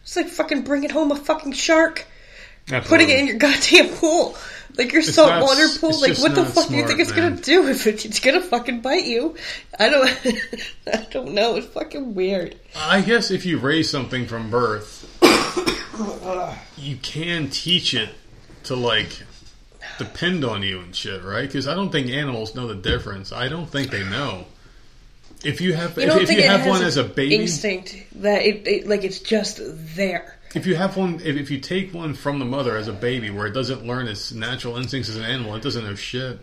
It's 0.03 0.17
like 0.17 0.29
fucking 0.29 0.63
bringing 0.63 0.91
home 0.91 1.13
a 1.13 1.17
fucking 1.17 1.53
shark, 1.53 2.05
Absolutely. 2.71 2.89
putting 2.89 3.11
it 3.11 3.21
in 3.21 3.27
your 3.29 3.37
goddamn 3.39 3.89
pool, 3.97 4.37
like 4.77 4.93
your 4.93 5.03
not 5.03 5.11
saltwater 5.15 5.63
s- 5.63 5.79
pool. 5.79 5.99
Like, 6.01 6.19
what 6.19 6.35
the 6.35 6.43
not 6.43 6.53
fuck 6.53 6.69
do 6.69 6.75
you 6.77 6.87
think 6.87 7.01
it's 7.01 7.15
man. 7.15 7.31
gonna 7.31 7.41
do 7.43 7.69
if 7.69 7.87
it, 7.87 8.05
it's 8.05 8.21
gonna 8.21 8.41
fucking 8.43 8.81
bite 8.81 9.05
you? 9.07 9.37
I 9.79 9.89
don't. 9.89 10.09
I 10.93 11.07
don't 11.11 11.33
know. 11.33 11.57
It's 11.57 11.69
fucking 11.69 12.15
weird. 12.15 12.57
I 12.77 13.01
guess 13.01 13.31
if 13.31 13.47
you 13.47 13.59
raise 13.59 13.89
something 13.89 14.27
from 14.27 14.51
birth, 14.51 15.09
you 16.77 16.97
can 16.97 17.49
teach 17.51 17.95
it 17.95 18.11
to 18.65 18.75
like 18.77 19.23
depend 19.99 20.45
on 20.45 20.63
you 20.63 20.81
and 20.81 20.95
shit, 20.95 21.23
right? 21.23 21.47
Because 21.47 21.69
I 21.69 21.75
don't 21.75 21.91
think 21.91 22.11
animals 22.11 22.55
know 22.55 22.67
the 22.67 22.75
difference. 22.75 23.33
I 23.33 23.49
don't 23.49 23.67
think 23.67 23.91
they 23.91 24.03
know. 24.05 24.47
If 25.45 25.61
you 25.61 25.73
have, 25.75 25.97
You 25.97 26.05
if, 26.05 26.31
if 26.31 26.31
you 26.31 26.43
have 26.43 26.67
one 26.67 26.83
as 26.83 26.97
a 26.97 27.05
baby, 27.05 27.37
instinct 27.37 27.97
that 28.23 28.43
it, 28.43 28.67
it 28.67 28.87
like 28.89 29.05
it's 29.05 29.19
just 29.19 29.61
there. 29.97 30.37
if 30.55 30.67
you 30.67 30.75
have 30.77 30.97
one, 30.97 31.21
if, 31.25 31.37
if 31.37 31.51
you 31.51 31.59
take 31.61 31.93
one 31.93 32.15
from 32.15 32.39
the 32.39 32.45
mother 32.45 32.77
as 32.77 32.89
a 32.89 32.93
baby, 32.93 33.31
where 33.31 33.47
it 33.47 33.53
doesn't 33.53 33.87
learn 33.87 34.09
its 34.09 34.33
natural 34.33 34.77
instincts 34.77 35.09
as 35.09 35.17
an 35.17 35.25
animal, 35.25 35.55
it 35.55 35.63
doesn't 35.63 35.85
know 35.85 35.95
shit. 35.95 36.39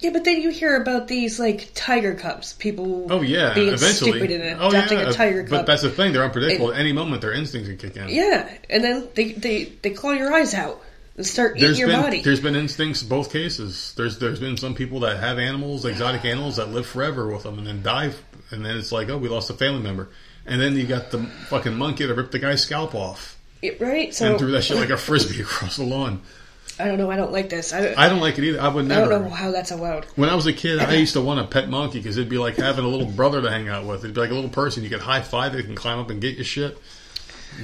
Yeah, 0.00 0.10
but 0.10 0.24
then 0.24 0.42
you 0.42 0.50
hear 0.50 0.74
about 0.82 1.06
these 1.06 1.38
like 1.38 1.70
tiger 1.74 2.14
cubs. 2.14 2.54
People 2.54 3.06
Oh 3.08 3.22
yeah, 3.22 3.54
being 3.54 3.72
eventually. 3.72 4.10
stupid 4.18 4.30
and 4.32 4.60
oh 4.60 4.68
adopting 4.70 4.98
yeah, 4.98 5.04
a 5.04 5.08
uh, 5.10 5.12
tiger 5.12 5.42
cub. 5.44 5.50
but 5.50 5.66
that's 5.66 5.82
the 5.82 5.90
thing; 5.90 6.12
they're 6.12 6.24
unpredictable. 6.24 6.72
At 6.72 6.80
any 6.80 6.92
moment, 6.92 7.22
their 7.22 7.32
instincts 7.32 7.68
can 7.68 7.78
kick 7.78 7.96
in. 7.96 8.08
yeah, 8.08 8.52
and 8.68 8.82
then 8.82 9.08
they, 9.14 9.30
they 9.32 9.64
they 9.64 9.90
claw 9.90 10.10
your 10.10 10.32
eyes 10.34 10.54
out 10.54 10.82
start 11.20 11.52
eating 11.56 11.66
There's 11.68 11.78
your 11.78 11.88
been 11.88 12.00
body. 12.02 12.22
there's 12.22 12.40
been 12.40 12.56
instincts 12.56 13.02
both 13.02 13.32
cases. 13.32 13.92
There's 13.96 14.18
there's 14.18 14.40
been 14.40 14.56
some 14.56 14.74
people 14.74 15.00
that 15.00 15.18
have 15.20 15.38
animals, 15.38 15.84
exotic 15.84 16.24
animals 16.24 16.56
that 16.56 16.70
live 16.70 16.86
forever 16.86 17.28
with 17.32 17.42
them 17.42 17.58
and 17.58 17.66
then 17.66 17.82
die, 17.82 18.12
and 18.50 18.64
then 18.64 18.76
it's 18.76 18.92
like, 18.92 19.08
oh, 19.10 19.18
we 19.18 19.28
lost 19.28 19.50
a 19.50 19.54
family 19.54 19.82
member, 19.82 20.08
and 20.46 20.60
then 20.60 20.76
you 20.76 20.86
got 20.86 21.10
the 21.10 21.18
fucking 21.48 21.74
monkey 21.76 22.06
that 22.06 22.14
ripped 22.14 22.32
the 22.32 22.38
guy's 22.38 22.62
scalp 22.62 22.94
off 22.94 23.36
It- 23.60 23.80
right? 23.80 24.14
So 24.14 24.26
and 24.30 24.38
threw 24.38 24.50
that 24.52 24.62
shit 24.62 24.76
like 24.78 24.90
a 24.90 24.96
frisbee 24.96 25.40
across 25.42 25.76
the 25.76 25.84
lawn. 25.84 26.22
I 26.78 26.86
don't 26.86 26.96
know. 26.96 27.10
I 27.10 27.16
don't 27.16 27.30
like 27.30 27.50
this. 27.50 27.74
I, 27.74 27.92
I 27.96 28.08
don't 28.08 28.20
like 28.20 28.38
it 28.38 28.44
either. 28.44 28.60
I 28.60 28.68
would 28.68 28.86
never. 28.86 29.04
I 29.04 29.08
don't 29.10 29.24
know 29.24 29.28
how 29.30 29.50
that's 29.50 29.70
allowed. 29.70 30.06
When 30.16 30.30
I 30.30 30.34
was 30.34 30.46
a 30.46 30.54
kid, 30.54 30.78
I 30.80 30.94
used 30.96 31.12
to 31.12 31.20
want 31.20 31.38
a 31.38 31.44
pet 31.44 31.68
monkey 31.68 31.98
because 31.98 32.16
it'd 32.16 32.30
be 32.30 32.38
like 32.38 32.56
having 32.56 32.84
a 32.86 32.88
little 32.88 33.06
brother 33.06 33.42
to 33.42 33.50
hang 33.50 33.68
out 33.68 33.84
with. 33.86 33.98
It'd 34.02 34.14
be 34.14 34.20
like 34.22 34.30
a 34.30 34.34
little 34.34 34.48
person 34.50 34.82
you 34.82 34.88
could 34.88 35.00
high 35.02 35.20
five. 35.20 35.52
They 35.52 35.62
can 35.62 35.74
climb 35.74 35.98
up 35.98 36.08
and 36.08 36.18
get 36.20 36.36
your 36.36 36.44
shit. 36.46 36.78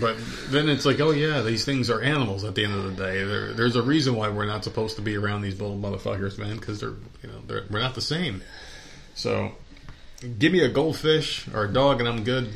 But 0.01 0.16
then 0.51 0.68
it's 0.68 0.84
like, 0.84 1.01
oh 1.01 1.11
yeah, 1.11 1.41
these 1.43 1.64
things 1.64 1.91
are 1.91 2.01
animals. 2.01 2.45
At 2.45 2.55
the 2.55 2.64
end 2.64 2.74
of 2.74 2.84
the 2.84 2.93
day, 3.05 3.24
there, 3.24 3.53
there's 3.53 3.74
a 3.76 3.82
reason 3.82 4.14
why 4.14 4.28
we're 4.28 4.47
not 4.47 4.62
supposed 4.64 4.97
to 4.97 5.03
be 5.03 5.16
around 5.16 5.43
these 5.43 5.61
little 5.61 5.76
motherfuckers, 5.76 6.39
man. 6.39 6.57
Because 6.57 6.80
they're, 6.80 6.91
you 7.22 7.28
know, 7.28 7.41
they're, 7.47 7.64
we're 7.70 7.80
not 7.80 7.95
the 7.95 8.01
same. 8.03 8.43
So, 9.14 9.53
give 10.39 10.53
me 10.53 10.61
a 10.61 10.68
goldfish 10.68 11.49
or 11.53 11.64
a 11.64 11.72
dog, 11.72 12.01
and 12.01 12.09
I'm 12.09 12.22
good. 12.24 12.53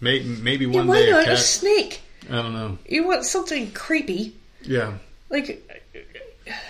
Maybe, 0.00 0.24
maybe 0.24 0.66
one 0.66 0.86
day 0.86 1.08
a 1.08 1.10
not 1.10 1.22
a 1.22 1.26
cat. 1.26 1.38
snake? 1.38 2.00
I 2.30 2.36
don't 2.36 2.52
know. 2.54 2.78
You 2.86 3.04
want 3.06 3.24
something 3.24 3.72
creepy, 3.72 4.34
Yeah, 4.62 4.94
like 5.28 5.68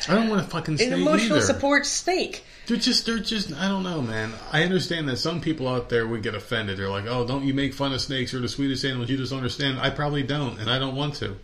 I 0.08 0.14
don't 0.14 0.28
want 0.30 0.40
a 0.40 0.44
fucking 0.44 0.74
an 0.74 0.78
snake 0.78 0.92
emotional 0.92 1.36
either. 1.38 1.46
support 1.46 1.84
snake. 1.86 2.44
They're 2.68 2.76
just, 2.76 3.06
they're 3.06 3.18
just, 3.18 3.52
I 3.52 3.66
don't 3.66 3.82
know, 3.82 4.00
man. 4.00 4.32
I 4.52 4.62
understand 4.62 5.08
that 5.08 5.16
some 5.16 5.40
people 5.40 5.66
out 5.66 5.88
there 5.88 6.06
would 6.06 6.22
get 6.22 6.34
offended. 6.34 6.78
They're 6.78 6.88
like, 6.90 7.06
oh, 7.08 7.26
don't 7.26 7.42
you 7.42 7.54
make 7.54 7.74
fun 7.74 7.92
of 7.92 8.00
snakes? 8.00 8.30
They're 8.32 8.40
the 8.40 8.48
sweetest 8.48 8.84
animals. 8.84 9.08
You 9.08 9.16
just 9.16 9.30
don't 9.30 9.38
understand. 9.38 9.80
I 9.80 9.88
probably 9.90 10.22
don't, 10.22 10.60
and 10.60 10.70
I 10.70 10.78
don't 10.78 10.94
want 10.94 11.14
to. 11.16 11.36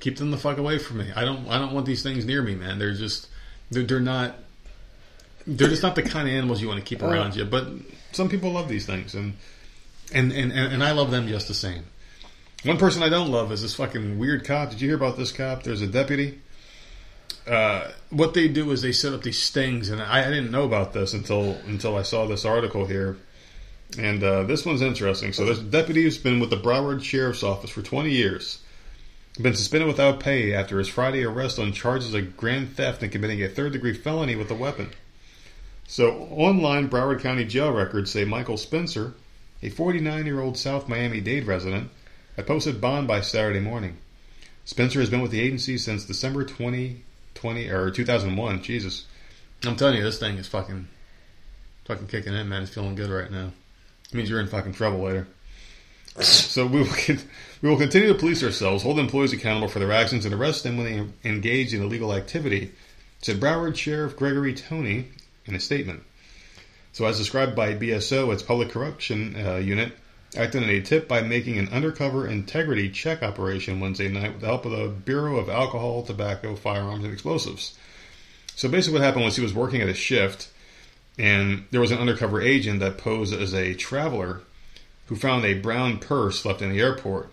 keep 0.00 0.18
them 0.18 0.30
the 0.30 0.36
fuck 0.36 0.58
away 0.58 0.78
from 0.78 0.98
me. 0.98 1.10
I 1.16 1.24
don't 1.24 1.48
I 1.48 1.58
don't 1.58 1.72
want 1.72 1.86
these 1.86 2.02
things 2.02 2.26
near 2.26 2.42
me, 2.42 2.54
man. 2.54 2.78
They're 2.78 2.92
just 2.92 3.28
they're, 3.70 3.84
they're 3.84 4.00
not 4.00 4.34
they're 5.46 5.68
just 5.68 5.82
not 5.82 5.94
the 5.94 6.02
kind 6.02 6.28
of 6.28 6.34
animals 6.34 6.60
you 6.60 6.68
want 6.68 6.80
to 6.80 6.84
keep 6.84 7.02
around 7.02 7.36
you. 7.36 7.44
But 7.44 7.66
some 8.12 8.28
people 8.28 8.50
love 8.50 8.68
these 8.68 8.86
things, 8.86 9.14
and 9.14 9.34
and 10.12 10.32
and 10.32 10.52
and 10.52 10.84
I 10.84 10.92
love 10.92 11.10
them 11.10 11.26
just 11.28 11.48
the 11.48 11.54
same. 11.54 11.84
One 12.64 12.78
person 12.78 13.02
I 13.02 13.08
don't 13.08 13.30
love 13.30 13.52
is 13.52 13.62
this 13.62 13.74
fucking 13.74 14.18
weird 14.18 14.44
cop. 14.44 14.70
Did 14.70 14.80
you 14.80 14.88
hear 14.88 14.96
about 14.96 15.16
this 15.16 15.32
cop? 15.32 15.62
There's 15.62 15.82
a 15.82 15.86
deputy. 15.86 16.40
Uh, 17.46 17.90
what 18.10 18.32
they 18.32 18.48
do 18.48 18.70
is 18.70 18.80
they 18.80 18.92
set 18.92 19.12
up 19.12 19.22
these 19.22 19.38
stings, 19.38 19.90
and 19.90 20.00
I, 20.00 20.26
I, 20.26 20.30
didn't 20.30 20.50
know 20.50 20.64
about 20.64 20.94
this 20.94 21.12
until 21.12 21.58
until 21.66 21.94
I 21.94 22.02
saw 22.02 22.26
this 22.26 22.46
article 22.46 22.86
here. 22.86 23.18
And 23.98 24.22
uh, 24.24 24.44
this 24.44 24.64
one's 24.64 24.80
interesting. 24.80 25.32
So 25.34 25.44
this 25.44 25.58
deputy 25.58 26.04
has 26.04 26.16
been 26.16 26.40
with 26.40 26.50
the 26.50 26.56
Broward 26.56 27.02
Sheriff's 27.02 27.42
Office 27.42 27.70
for 27.70 27.82
20 27.82 28.10
years. 28.10 28.60
Been 29.40 29.54
suspended 29.54 29.88
without 29.88 30.20
pay 30.20 30.54
after 30.54 30.78
his 30.78 30.88
Friday 30.88 31.22
arrest 31.24 31.58
on 31.58 31.72
charges 31.72 32.14
of 32.14 32.36
grand 32.36 32.76
theft 32.76 33.02
and 33.02 33.12
committing 33.12 33.42
a 33.42 33.48
third 33.48 33.72
degree 33.72 33.92
felony 33.92 34.36
with 34.36 34.50
a 34.50 34.54
weapon. 34.54 34.90
So, 35.86 36.28
online 36.30 36.88
Broward 36.88 37.20
County 37.20 37.44
jail 37.44 37.70
records 37.72 38.10
say 38.10 38.24
Michael 38.24 38.56
Spencer, 38.56 39.14
a 39.62 39.68
49 39.68 40.24
year 40.24 40.40
old 40.40 40.56
South 40.56 40.88
Miami 40.88 41.20
Dade 41.20 41.46
resident, 41.46 41.90
had 42.36 42.46
posted 42.46 42.80
bond 42.80 43.06
by 43.06 43.20
Saturday 43.20 43.60
morning. 43.60 43.98
Spencer 44.64 45.00
has 45.00 45.10
been 45.10 45.20
with 45.20 45.30
the 45.30 45.40
agency 45.40 45.76
since 45.76 46.04
December 46.04 46.44
2020 47.44 47.68
or 47.68 47.90
2001. 47.90 48.62
Jesus, 48.62 49.04
I'm 49.64 49.76
telling 49.76 49.96
you, 49.96 50.02
this 50.02 50.18
thing 50.18 50.38
is 50.38 50.48
fucking, 50.48 50.88
fucking 51.84 52.06
kicking 52.06 52.32
in, 52.32 52.48
man. 52.48 52.62
It's 52.62 52.72
feeling 52.72 52.94
good 52.94 53.10
right 53.10 53.30
now. 53.30 53.52
It 54.08 54.14
means 54.14 54.30
you're 54.30 54.40
in 54.40 54.46
fucking 54.46 54.72
trouble 54.72 55.02
later. 55.02 55.26
So 56.20 56.66
we 56.66 56.82
will, 56.82 56.94
we 57.60 57.68
will 57.68 57.76
continue 57.76 58.08
to 58.08 58.14
police 58.14 58.42
ourselves, 58.42 58.82
hold 58.82 58.98
employees 58.98 59.32
accountable 59.32 59.68
for 59.68 59.80
their 59.80 59.92
actions, 59.92 60.24
and 60.24 60.32
arrest 60.32 60.62
them 60.62 60.76
when 60.76 60.86
they 61.22 61.28
engage 61.28 61.74
in 61.74 61.82
illegal 61.82 62.14
activity, 62.14 62.70
said 63.20 63.40
Broward 63.40 63.76
Sheriff 63.76 64.16
Gregory 64.16 64.54
Tony 64.54 65.08
in 65.44 65.54
a 65.54 65.60
statement. 65.60 66.02
So, 66.92 67.04
as 67.04 67.18
described 67.18 67.56
by 67.56 67.74
BSO, 67.74 68.32
its 68.32 68.44
public 68.44 68.70
corruption 68.70 69.34
uh, 69.36 69.56
unit 69.56 69.92
acted 70.36 70.62
on 70.62 70.68
a 70.68 70.80
tip 70.80 71.08
by 71.08 71.22
making 71.22 71.58
an 71.58 71.68
undercover 71.68 72.26
integrity 72.26 72.90
check 72.90 73.22
operation 73.22 73.80
Wednesday 73.80 74.08
night 74.08 74.32
with 74.32 74.40
the 74.40 74.46
help 74.46 74.64
of 74.64 74.72
the 74.72 74.88
Bureau 74.88 75.36
of 75.36 75.48
Alcohol, 75.48 76.02
Tobacco, 76.02 76.54
Firearms, 76.56 77.04
and 77.04 77.12
Explosives. 77.12 77.76
So, 78.56 78.68
basically, 78.68 78.98
what 78.98 79.04
happened 79.04 79.24
was 79.24 79.36
he 79.36 79.42
was 79.42 79.54
working 79.54 79.80
at 79.80 79.88
a 79.88 79.94
shift, 79.94 80.48
and 81.18 81.66
there 81.70 81.80
was 81.80 81.90
an 81.90 81.98
undercover 81.98 82.40
agent 82.40 82.80
that 82.80 82.98
posed 82.98 83.34
as 83.34 83.54
a 83.54 83.74
traveler 83.74 84.42
who 85.06 85.16
found 85.16 85.44
a 85.44 85.54
brown 85.54 85.98
purse 85.98 86.44
left 86.44 86.62
in 86.62 86.70
the 86.70 86.80
airport. 86.80 87.30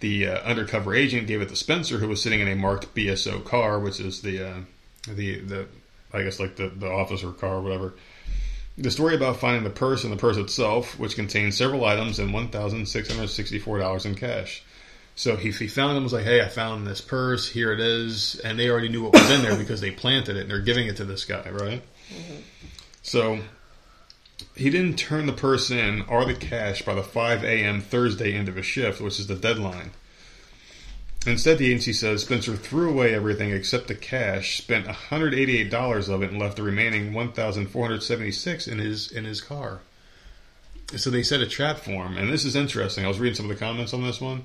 The 0.00 0.26
uh, 0.26 0.40
undercover 0.40 0.94
agent 0.94 1.28
gave 1.28 1.40
it 1.40 1.48
to 1.48 1.56
Spencer, 1.56 1.98
who 1.98 2.08
was 2.08 2.20
sitting 2.20 2.40
in 2.40 2.48
a 2.48 2.56
marked 2.56 2.94
BSO 2.94 3.44
car, 3.44 3.78
which 3.78 4.00
is 4.00 4.22
the 4.22 4.44
uh, 4.44 4.60
the 5.06 5.38
the 5.40 5.66
I 6.12 6.22
guess 6.22 6.40
like 6.40 6.56
the, 6.56 6.68
the 6.68 6.90
officer 6.90 7.30
car 7.32 7.56
or 7.56 7.62
whatever. 7.62 7.94
The 8.78 8.90
story 8.90 9.14
about 9.14 9.36
finding 9.36 9.64
the 9.64 9.70
purse 9.70 10.02
and 10.04 10.12
the 10.12 10.16
purse 10.16 10.36
itself, 10.36 10.98
which 10.98 11.14
contained 11.14 11.54
several 11.54 11.84
items 11.84 12.18
and 12.18 12.32
one 12.32 12.48
thousand 12.48 12.86
six 12.86 13.12
hundred 13.12 13.28
sixty-four 13.28 13.78
dollars 13.78 14.06
in 14.06 14.14
cash. 14.14 14.62
So 15.14 15.36
he, 15.36 15.50
he 15.50 15.68
found 15.68 15.96
them, 15.96 16.04
was 16.04 16.12
like, 16.14 16.24
"Hey, 16.24 16.40
I 16.40 16.48
found 16.48 16.86
this 16.86 17.02
purse. 17.02 17.48
Here 17.48 17.72
it 17.72 17.80
is," 17.80 18.40
and 18.40 18.58
they 18.58 18.70
already 18.70 18.88
knew 18.88 19.02
what 19.02 19.12
was 19.12 19.30
in 19.30 19.42
there 19.42 19.56
because 19.56 19.82
they 19.82 19.90
planted 19.90 20.36
it 20.36 20.42
and 20.42 20.50
they're 20.50 20.60
giving 20.60 20.86
it 20.86 20.96
to 20.96 21.04
this 21.04 21.24
guy, 21.26 21.50
right? 21.50 21.82
Mm-hmm. 22.08 22.40
So 23.02 23.40
he 24.54 24.70
didn't 24.70 24.96
turn 24.96 25.26
the 25.26 25.32
purse 25.32 25.70
in 25.70 26.02
or 26.02 26.24
the 26.24 26.34
cash 26.34 26.82
by 26.82 26.94
the 26.94 27.02
5 27.02 27.44
a.m. 27.44 27.80
Thursday 27.80 28.34
end 28.34 28.48
of 28.48 28.56
his 28.56 28.66
shift, 28.66 29.00
which 29.00 29.20
is 29.20 29.26
the 29.26 29.34
deadline. 29.34 29.90
Instead, 31.24 31.58
the 31.58 31.66
agency 31.66 31.92
says 31.92 32.22
Spencer 32.22 32.56
threw 32.56 32.90
away 32.90 33.14
everything 33.14 33.52
except 33.52 33.86
the 33.86 33.94
cash, 33.94 34.58
spent 34.58 34.86
$188 34.86 36.08
of 36.08 36.22
it, 36.22 36.30
and 36.30 36.38
left 36.38 36.56
the 36.56 36.64
remaining 36.64 37.12
1,476 37.12 38.66
in 38.66 38.78
his 38.78 39.12
in 39.12 39.24
his 39.24 39.40
car. 39.40 39.80
So 40.96 41.10
they 41.10 41.22
set 41.22 41.40
a 41.40 41.46
trap 41.46 41.78
for 41.78 42.06
him, 42.06 42.16
and 42.16 42.32
this 42.32 42.44
is 42.44 42.56
interesting. 42.56 43.04
I 43.04 43.08
was 43.08 43.20
reading 43.20 43.36
some 43.36 43.48
of 43.48 43.56
the 43.56 43.64
comments 43.64 43.94
on 43.94 44.02
this 44.02 44.20
one. 44.20 44.44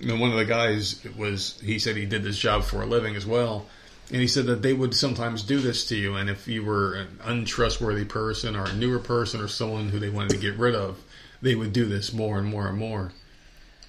And 0.00 0.20
one 0.20 0.30
of 0.30 0.36
the 0.36 0.44
guys 0.44 1.04
was 1.16 1.60
he 1.60 1.78
said 1.78 1.96
he 1.96 2.06
did 2.06 2.22
this 2.22 2.38
job 2.38 2.64
for 2.64 2.82
a 2.82 2.86
living 2.86 3.16
as 3.16 3.26
well, 3.26 3.66
and 4.10 4.20
he 4.20 4.28
said 4.28 4.46
that 4.46 4.62
they 4.62 4.72
would 4.72 4.94
sometimes 4.94 5.42
do 5.42 5.58
this 5.58 5.84
to 5.86 5.96
you, 5.96 6.14
and 6.14 6.30
if 6.30 6.46
you 6.46 6.64
were 6.64 6.94
an 6.94 7.18
untrustworthy 7.22 8.04
person 8.04 8.56
or 8.56 8.66
a 8.66 8.72
newer 8.72 8.98
person 8.98 9.40
or 9.40 9.48
someone 9.48 9.88
who 9.88 9.98
they 9.98 10.10
wanted 10.10 10.30
to 10.30 10.38
get 10.38 10.56
rid 10.56 10.74
of, 10.74 11.02
they 11.42 11.54
would 11.54 11.72
do 11.72 11.86
this 11.86 12.12
more 12.12 12.38
and 12.38 12.48
more 12.48 12.68
and 12.68 12.78
more 12.78 13.12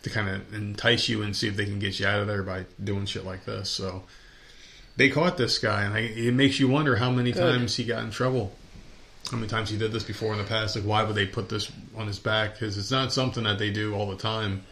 to 0.06 0.12
kind 0.12 0.30
of 0.30 0.54
entice 0.54 1.10
you 1.10 1.24
and 1.24 1.36
see 1.36 1.48
if 1.48 1.56
they 1.56 1.66
can 1.66 1.80
get 1.80 2.00
you 2.00 2.06
out 2.06 2.20
of 2.20 2.28
there 2.28 2.44
by 2.44 2.64
doing 2.84 3.08
shit 3.08 3.26
like 3.26 3.44
this. 3.46 3.72
So 3.72 4.04
they 4.98 5.10
caught 5.10 5.36
this 5.36 5.58
guy, 5.58 5.82
and 5.82 5.96
I, 5.96 6.02
it 6.02 6.32
makes 6.32 6.60
you 6.60 6.68
wonder 6.68 6.96
how 6.96 7.10
many 7.10 7.32
Good. 7.32 7.40
times 7.40 7.76
he 7.76 7.86
got 7.86 8.04
in 8.04 8.12
trouble. 8.12 8.54
How 9.32 9.38
many 9.38 9.48
times 9.48 9.72
he 9.72 9.80
did 9.80 9.92
this 9.92 10.04
before 10.04 10.32
in 10.34 10.38
the 10.38 10.44
past? 10.44 10.76
Like, 10.76 10.86
why 10.86 11.04
would 11.04 11.16
they 11.16 11.26
put 11.26 11.50
this 11.50 11.72
on 11.98 12.06
his 12.06 12.20
back? 12.20 12.54
Because 12.54 12.78
it's 12.78 12.92
not 12.92 13.12
something 13.12 13.46
that 13.46 13.58
they 13.58 13.72
do 13.72 13.96
all 13.96 14.08
the 14.08 14.16
time. 14.16 14.64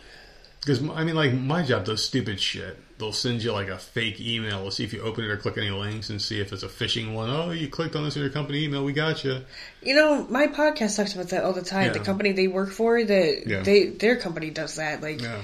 Because 0.59 0.87
I 0.87 1.03
mean, 1.03 1.15
like 1.15 1.33
my 1.33 1.63
job 1.63 1.85
does 1.85 2.05
stupid 2.05 2.39
shit. 2.39 2.77
They'll 3.03 3.11
send 3.11 3.43
you 3.43 3.51
like 3.51 3.67
a 3.67 3.77
fake 3.77 4.21
email 4.21 4.63
to 4.63 4.71
see 4.71 4.85
if 4.85 4.93
you 4.93 5.01
open 5.01 5.25
it 5.25 5.27
or 5.27 5.35
click 5.35 5.57
any 5.57 5.71
links 5.71 6.09
and 6.09 6.21
see 6.21 6.39
if 6.39 6.53
it's 6.53 6.63
a 6.63 6.69
phishing 6.69 7.13
one. 7.13 7.29
Oh, 7.29 7.51
you 7.51 7.67
clicked 7.67 7.97
on 7.97 8.05
this 8.05 8.15
in 8.15 8.21
your 8.21 8.31
company 8.31 8.63
email. 8.63 8.85
We 8.85 8.93
got 8.93 9.25
you. 9.25 9.41
You 9.81 9.93
know, 9.93 10.25
my 10.29 10.47
podcast 10.47 10.95
talks 10.95 11.13
about 11.13 11.27
that 11.31 11.43
all 11.43 11.51
the 11.51 11.63
time. 11.63 11.87
Yeah. 11.87 11.91
The 11.91 11.99
company 11.99 12.31
they 12.31 12.47
work 12.47 12.71
for, 12.71 13.03
that 13.03 13.43
yeah. 13.45 13.59
they 13.61 13.87
their 13.87 14.15
company 14.15 14.51
does 14.51 14.77
that. 14.77 15.01
Like. 15.01 15.21
Yeah. 15.21 15.41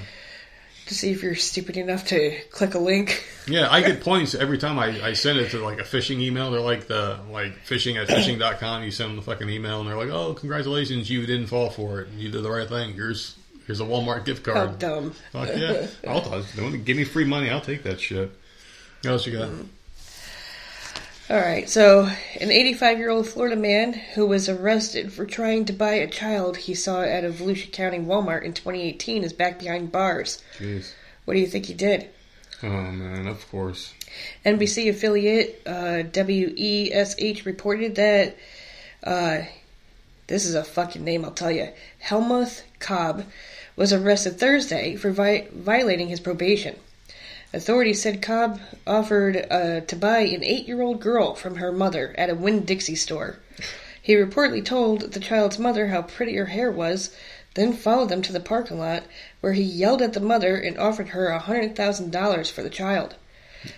To 0.86 0.94
see 0.96 1.12
if 1.12 1.22
you're 1.22 1.36
stupid 1.36 1.76
enough 1.76 2.06
to 2.06 2.36
click 2.50 2.74
a 2.74 2.80
link. 2.80 3.24
Yeah, 3.46 3.68
I 3.68 3.80
get 3.80 4.00
points 4.00 4.36
every 4.36 4.58
time 4.58 4.78
I, 4.78 5.02
I 5.04 5.12
send 5.14 5.38
it 5.38 5.50
to 5.50 5.64
like 5.64 5.80
a 5.80 5.82
phishing 5.82 6.20
email. 6.20 6.52
They're 6.52 6.60
like 6.60 6.86
the 6.86 7.18
like 7.30 7.64
phishing 7.66 8.00
at 8.00 8.06
phishing.com. 8.06 8.84
You 8.84 8.92
send 8.92 9.10
them 9.10 9.16
the 9.16 9.22
fucking 9.22 9.48
email 9.48 9.80
and 9.80 9.88
they're 9.88 9.96
like, 9.96 10.10
oh, 10.10 10.34
congratulations, 10.34 11.10
you 11.10 11.26
didn't 11.26 11.48
fall 11.48 11.70
for 11.70 12.00
it. 12.02 12.10
You 12.10 12.30
did 12.30 12.44
the 12.44 12.50
right 12.50 12.68
thing. 12.68 12.92
Here's 12.94 13.34
Here's 13.70 13.78
a 13.78 13.84
Walmart 13.84 14.24
gift 14.24 14.42
card. 14.42 14.56
How 14.56 14.66
dumb. 14.66 15.14
Fuck 15.30 15.48
yeah. 15.54 15.86
I'll, 16.08 16.42
I'll, 16.58 16.72
give 16.72 16.96
me 16.96 17.04
free 17.04 17.24
money. 17.24 17.50
I'll 17.50 17.60
take 17.60 17.84
that 17.84 18.00
shit. 18.00 18.36
What 19.02 19.10
else 19.12 19.26
you 19.28 19.38
got? 19.38 19.48
All 21.30 21.40
right. 21.40 21.70
So, 21.70 22.10
an 22.40 22.50
85 22.50 22.98
year 22.98 23.10
old 23.10 23.28
Florida 23.28 23.54
man 23.54 23.92
who 23.92 24.26
was 24.26 24.48
arrested 24.48 25.12
for 25.12 25.24
trying 25.24 25.66
to 25.66 25.72
buy 25.72 25.92
a 25.92 26.10
child 26.10 26.56
he 26.56 26.74
saw 26.74 27.02
at 27.02 27.24
a 27.24 27.28
Volusia 27.28 27.70
County 27.70 28.00
Walmart 28.00 28.42
in 28.42 28.54
2018 28.54 29.22
is 29.22 29.32
back 29.32 29.60
behind 29.60 29.92
bars. 29.92 30.42
Jeez. 30.58 30.90
What 31.24 31.34
do 31.34 31.40
you 31.40 31.46
think 31.46 31.66
he 31.66 31.74
did? 31.74 32.10
Oh, 32.64 32.90
man, 32.90 33.28
of 33.28 33.48
course. 33.52 33.94
NBC 34.44 34.90
affiliate 34.90 35.62
uh, 35.64 36.02
WESH 36.12 37.46
reported 37.46 37.94
that 37.94 38.36
uh, 39.04 39.42
this 40.26 40.44
is 40.44 40.56
a 40.56 40.64
fucking 40.64 41.04
name, 41.04 41.24
I'll 41.24 41.30
tell 41.30 41.52
you. 41.52 41.68
Helmuth 42.00 42.64
Cobb 42.80 43.26
was 43.80 43.94
arrested 43.94 44.38
Thursday 44.38 44.94
for 44.94 45.10
vi- 45.10 45.48
violating 45.54 46.08
his 46.08 46.20
probation. 46.20 46.76
Authorities 47.54 48.02
said 48.02 48.20
Cobb 48.20 48.60
offered 48.86 49.46
uh, 49.50 49.80
to 49.80 49.96
buy 49.96 50.18
an 50.18 50.44
eight 50.44 50.68
year 50.68 50.82
old 50.82 51.00
girl 51.00 51.34
from 51.34 51.56
her 51.56 51.72
mother 51.72 52.14
at 52.18 52.28
a 52.28 52.34
Winn 52.34 52.66
Dixie 52.66 52.94
store. 52.94 53.38
He 54.02 54.16
reportedly 54.16 54.62
told 54.62 55.12
the 55.12 55.18
child's 55.18 55.58
mother 55.58 55.86
how 55.86 56.02
pretty 56.02 56.36
her 56.36 56.44
hair 56.44 56.70
was, 56.70 57.16
then 57.54 57.72
followed 57.72 58.10
them 58.10 58.20
to 58.20 58.34
the 58.34 58.38
parking 58.38 58.78
lot 58.78 59.04
where 59.40 59.54
he 59.54 59.62
yelled 59.62 60.02
at 60.02 60.12
the 60.12 60.20
mother 60.20 60.56
and 60.56 60.76
offered 60.76 61.08
her 61.08 61.28
a 61.28 61.40
$100,000 61.40 62.52
for 62.52 62.62
the 62.62 62.68
child. 62.68 63.14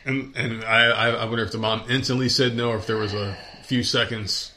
And, 0.04 0.34
and 0.36 0.64
I, 0.64 1.10
I 1.10 1.24
wonder 1.26 1.44
if 1.44 1.52
the 1.52 1.58
mom 1.58 1.84
instantly 1.88 2.28
said 2.28 2.56
no 2.56 2.70
or 2.70 2.76
if 2.76 2.88
there 2.88 2.98
was 2.98 3.14
a 3.14 3.38
few 3.62 3.84
seconds 3.84 4.51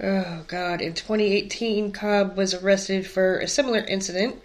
Oh, 0.00 0.44
God. 0.48 0.80
In 0.80 0.94
2018, 0.94 1.92
Cobb 1.92 2.36
was 2.36 2.54
arrested 2.54 3.06
for 3.06 3.38
a 3.38 3.48
similar 3.48 3.80
incident 3.80 4.36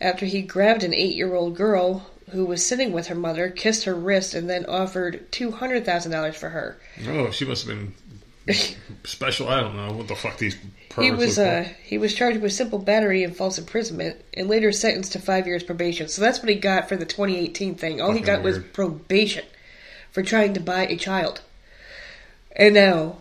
after 0.00 0.26
he 0.26 0.42
grabbed 0.42 0.82
an 0.82 0.94
eight 0.94 1.14
year 1.14 1.34
old 1.34 1.56
girl 1.56 2.10
who 2.30 2.44
was 2.44 2.64
sitting 2.64 2.92
with 2.92 3.08
her 3.08 3.14
mother, 3.14 3.50
kissed 3.50 3.84
her 3.84 3.94
wrist, 3.94 4.34
and 4.34 4.48
then 4.48 4.64
offered 4.66 5.30
$200,000 5.30 6.34
for 6.34 6.48
her. 6.50 6.78
Oh, 7.06 7.30
she 7.30 7.44
must 7.44 7.66
have 7.66 7.76
been 7.76 7.94
special. 9.04 9.48
I 9.48 9.60
don't 9.60 9.76
know 9.76 9.92
what 9.92 10.08
the 10.08 10.16
fuck 10.16 10.38
these 10.38 10.56
he 11.00 11.10
was 11.10 11.38
uh, 11.38 11.68
he 11.82 11.98
was 11.98 12.14
charged 12.14 12.40
with 12.40 12.52
simple 12.52 12.78
battery 12.78 13.24
and 13.24 13.36
false 13.36 13.58
imprisonment, 13.58 14.22
and 14.32 14.48
later 14.48 14.70
sentenced 14.70 15.12
to 15.12 15.18
five 15.18 15.46
years 15.46 15.62
probation. 15.62 16.08
So 16.08 16.22
that's 16.22 16.38
what 16.38 16.48
he 16.48 16.54
got 16.54 16.88
for 16.88 16.96
the 16.96 17.04
2018 17.04 17.74
thing. 17.74 18.00
All 18.00 18.08
Fucking 18.08 18.22
he 18.22 18.26
got 18.26 18.42
weird. 18.42 18.56
was 18.56 18.64
probation 18.72 19.44
for 20.12 20.22
trying 20.22 20.54
to 20.54 20.60
buy 20.60 20.86
a 20.86 20.96
child. 20.96 21.40
And 22.54 22.74
now 22.74 23.18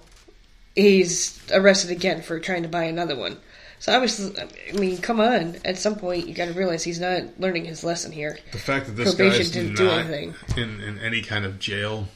he's 0.75 1.39
arrested 1.51 1.91
again 1.91 2.21
for 2.21 2.39
trying 2.39 2.63
to 2.63 2.69
buy 2.69 2.83
another 2.83 3.15
one. 3.15 3.37
So 3.79 3.93
obviously, 3.93 4.33
I 4.39 4.77
mean, 4.77 4.99
come 4.99 5.19
on. 5.19 5.57
At 5.65 5.77
some 5.77 5.97
point, 5.97 6.27
you 6.27 6.33
got 6.33 6.45
to 6.47 6.53
realize 6.53 6.83
he's 6.83 7.01
not 7.01 7.23
learning 7.37 7.65
his 7.65 7.83
lesson 7.83 8.13
here. 8.13 8.39
The 8.53 8.57
fact 8.57 8.85
that 8.85 8.93
this 8.93 9.13
Probation 9.13 9.39
guy's 9.39 9.51
didn't 9.51 9.75
do 9.75 9.89
anything 9.89 10.35
in, 10.55 10.79
in 10.79 10.99
any 10.99 11.21
kind 11.21 11.43
of 11.43 11.59
jail. 11.59 12.07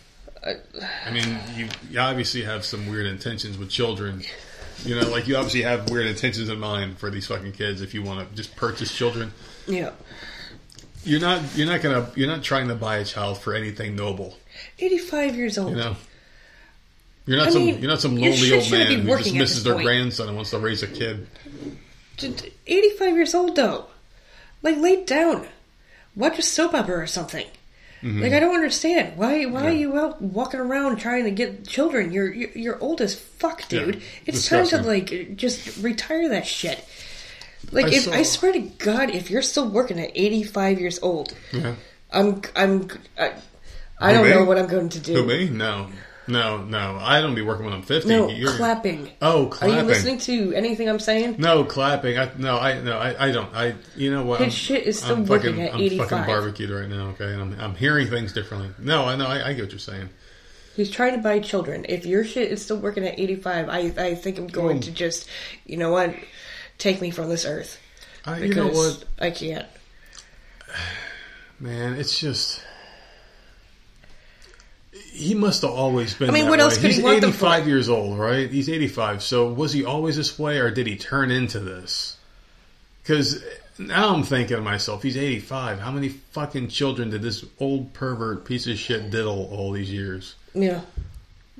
Uh, 0.41 0.53
I 1.05 1.11
mean, 1.11 1.37
you, 1.55 1.67
you 1.91 1.99
obviously 1.99 2.43
have 2.43 2.63
some 2.63 2.87
weird 2.87 3.05
intentions 3.05 3.57
with 3.57 3.69
children. 3.69 4.23
You 4.85 4.95
know, 4.95 5.09
like 5.09 5.27
you 5.27 5.35
obviously 5.35 5.63
have 5.63 5.89
weird 5.89 6.05
intentions 6.05 6.47
in 6.47 6.57
mind 6.59 6.99
for 6.99 7.09
these 7.09 7.27
fucking 7.27 7.51
kids 7.51 7.81
if 7.81 7.93
you 7.93 8.01
want 8.01 8.29
to 8.29 8.35
just 8.35 8.55
purchase 8.55 8.95
children. 8.95 9.33
Yeah. 9.67 9.91
you're 11.03 11.19
not 11.19 11.41
you're 11.57 11.67
not 11.67 11.81
gonna 11.81 12.09
you're 12.15 12.29
not 12.29 12.43
trying 12.43 12.69
to 12.69 12.75
buy 12.75 12.97
a 12.97 13.03
child 13.03 13.39
for 13.39 13.53
anything 13.53 13.95
noble. 13.95 14.37
85 14.79 15.35
years 15.35 15.57
old. 15.57 15.71
You 15.71 15.77
know. 15.77 15.95
You're 17.27 17.37
not 17.37 17.47
I 17.49 17.51
some 17.51 17.65
mean, 17.65 17.79
you're 17.81 17.91
not 17.91 18.01
some 18.01 18.15
lonely 18.15 18.37
shit 18.37 18.63
old 18.63 18.71
man 18.71 19.01
who 19.01 19.17
just 19.17 19.33
misses 19.35 19.63
their 19.63 19.73
point. 19.73 19.85
grandson 19.85 20.27
and 20.27 20.35
wants 20.35 20.51
to 20.51 20.59
raise 20.59 20.81
a 20.81 20.87
kid. 20.87 21.27
85 22.65 23.15
years 23.15 23.35
old 23.35 23.55
though. 23.55 23.85
Like 24.63 24.77
lay 24.77 25.03
down. 25.03 25.47
Watch 26.15 26.39
a 26.39 26.41
soap 26.41 26.73
opera 26.73 26.97
or 26.97 27.07
something. 27.07 27.45
Like 28.03 28.31
I 28.31 28.39
don't 28.39 28.55
understand 28.55 29.17
why. 29.17 29.45
Why 29.45 29.65
are 29.65 29.71
Mm-hmm. 29.71 29.77
You 29.79 29.97
out 29.99 30.21
walking 30.21 30.59
around 30.59 30.97
trying 30.97 31.25
to 31.25 31.31
get 31.31 31.67
children? 31.67 32.11
You're 32.13 32.31
you're, 32.31 32.51
you're 32.51 32.79
old 32.79 33.01
as 33.01 33.15
fuck, 33.19 33.67
dude. 33.67 33.95
Yeah, 33.95 34.01
it's 34.27 34.47
time 34.47 34.65
to 34.67 34.81
like 34.83 35.35
just 35.35 35.77
retire 35.83 36.29
that 36.29 36.45
shit. 36.47 36.83
Like 37.71 37.87
I 37.87 37.89
if 37.89 38.03
saw- 38.03 38.13
I 38.13 38.23
swear 38.23 38.53
to 38.53 38.59
God, 38.59 39.09
if 39.09 39.29
you're 39.29 39.41
still 39.41 39.67
working 39.67 39.99
at 39.99 40.11
85 40.15 40.79
years 40.79 40.99
old, 41.01 41.33
Yeah. 41.51 41.75
I'm 42.13 42.41
I'm 42.55 42.87
I, 43.19 43.33
I 43.99 44.13
don't 44.13 44.29
know 44.29 44.45
what 44.45 44.57
I'm 44.59 44.67
going 44.67 44.89
to 44.89 44.99
do. 44.99 45.13
Who 45.15 45.25
me? 45.25 45.49
No. 45.49 45.89
No, 46.27 46.63
no. 46.63 46.97
I 46.99 47.21
don't 47.21 47.35
be 47.35 47.41
working 47.41 47.65
when 47.65 47.73
I'm 47.73 47.81
fifty. 47.81 48.09
No, 48.09 48.27
You're- 48.29 48.55
clapping. 48.55 49.09
Oh, 49.21 49.51
Are 49.61 49.69
you 49.69 49.81
listening 49.81 50.17
to 50.19 50.53
anything 50.53 50.89
I'm 50.89 50.99
saying? 50.99 51.35
No, 51.39 51.63
clapping. 51.63 52.17
I 52.17 52.29
no, 52.37 52.57
I 52.57 52.81
no, 52.81 52.97
I, 52.97 53.27
I 53.27 53.31
don't. 53.31 53.53
I 53.55 53.75
you 53.95 54.11
know 54.11 54.23
what? 54.23 54.39
His 54.39 54.45
I'm- 54.47 54.51
shit 54.51 54.83
is 54.85 54.99
still 54.99 55.15
I'm 55.15 55.25
working 55.25 55.51
fucking, 55.51 55.67
at 55.67 55.73
I'm 55.75 55.79
85. 55.81 56.09
fucking 56.09 56.25
barbecued 56.27 56.69
right 56.69 56.89
now. 56.89 57.07
Okay, 57.09 57.31
and 57.31 57.41
I'm 57.41 57.59
I'm 57.59 57.75
hearing 57.75 58.07
things 58.07 58.33
differently. 58.33 58.69
No, 58.79 59.05
I 59.05 59.15
know. 59.15 59.27
I, 59.27 59.49
I 59.49 59.53
get 59.53 59.63
what 59.63 59.71
you're 59.71 59.79
saying. 59.79 60.09
He's 60.75 60.91
trying 60.91 61.13
to 61.15 61.21
buy 61.21 61.39
children. 61.39 61.85
If 61.89 62.05
your 62.05 62.23
shit 62.23 62.51
is 62.51 62.61
still 62.63 62.77
working 62.77 63.03
at 63.03 63.17
85, 63.17 63.67
I, 63.69 63.77
I 63.97 64.13
think 64.15 64.37
I'm 64.37 64.45
going 64.45 64.75
Well- 64.75 64.83
to 64.83 64.91
just, 64.91 65.27
you 65.65 65.75
know 65.75 65.89
what, 65.91 66.13
take 66.77 67.01
me 67.01 67.09
from 67.09 67.29
this 67.29 67.45
earth. 67.45 67.79
I, 68.25 68.39
you 68.39 68.53
know 68.53 68.67
what, 68.67 69.03
I 69.17 69.31
can't. 69.31 69.65
man? 71.59 71.93
It's 71.95 72.19
just. 72.19 72.61
He 75.17 75.33
must 75.33 75.63
have 75.63 75.71
always 75.71 76.13
been. 76.13 76.29
I 76.29 76.33
mean, 76.33 76.45
what 76.47 76.59
way. 76.59 76.63
else 76.63 76.75
could 76.77 76.91
he 76.91 76.95
He's 76.97 77.03
want 77.03 77.21
them 77.21 77.31
for? 77.31 77.47
85 77.47 77.67
years 77.67 77.89
old, 77.89 78.19
right? 78.19 78.49
He's 78.49 78.69
85. 78.69 79.23
So 79.23 79.51
was 79.51 79.73
he 79.73 79.83
always 79.85 80.15
this 80.15 80.37
way, 80.37 80.59
or 80.59 80.69
did 80.71 80.85
he 80.87 80.95
turn 80.95 81.31
into 81.31 81.59
this? 81.59 82.15
Because 83.01 83.43
now 83.79 84.13
I'm 84.13 84.23
thinking 84.23 84.57
to 84.57 84.61
myself, 84.61 85.01
he's 85.03 85.17
85. 85.17 85.79
How 85.79 85.91
many 85.91 86.09
fucking 86.09 86.67
children 86.69 87.09
did 87.09 87.21
this 87.21 87.45
old 87.59 87.93
pervert 87.93 88.45
piece 88.45 88.67
of 88.67 88.77
shit 88.77 89.09
diddle 89.09 89.49
all 89.51 89.71
these 89.71 89.91
years? 89.91 90.35
Yeah. 90.53 90.81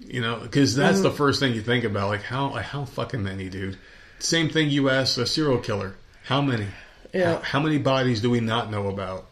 You 0.06 0.22
know, 0.22 0.40
because 0.40 0.76
that's 0.76 1.00
Mm-hmm. 1.00 1.04
the 1.04 1.12
first 1.12 1.40
thing 1.40 1.54
you 1.54 1.62
think 1.62 1.84
about. 1.84 2.10
Like 2.10 2.22
how 2.24 2.50
how 2.50 2.86
fucking 2.86 3.24
many, 3.24 3.50
dude. 3.50 3.78
Same 4.20 4.50
thing 4.50 4.70
you 4.70 4.90
ask 4.90 5.18
a 5.18 5.26
serial 5.26 5.58
killer. 5.60 5.96
How 6.26 6.42
many? 6.42 6.68
Yeah. 7.14 7.36
How, 7.36 7.40
how 7.42 7.60
many 7.60 7.78
bodies 7.78 8.22
do 8.22 8.30
we 8.30 8.40
not 8.40 8.70
know 8.70 8.88
about? 8.88 9.26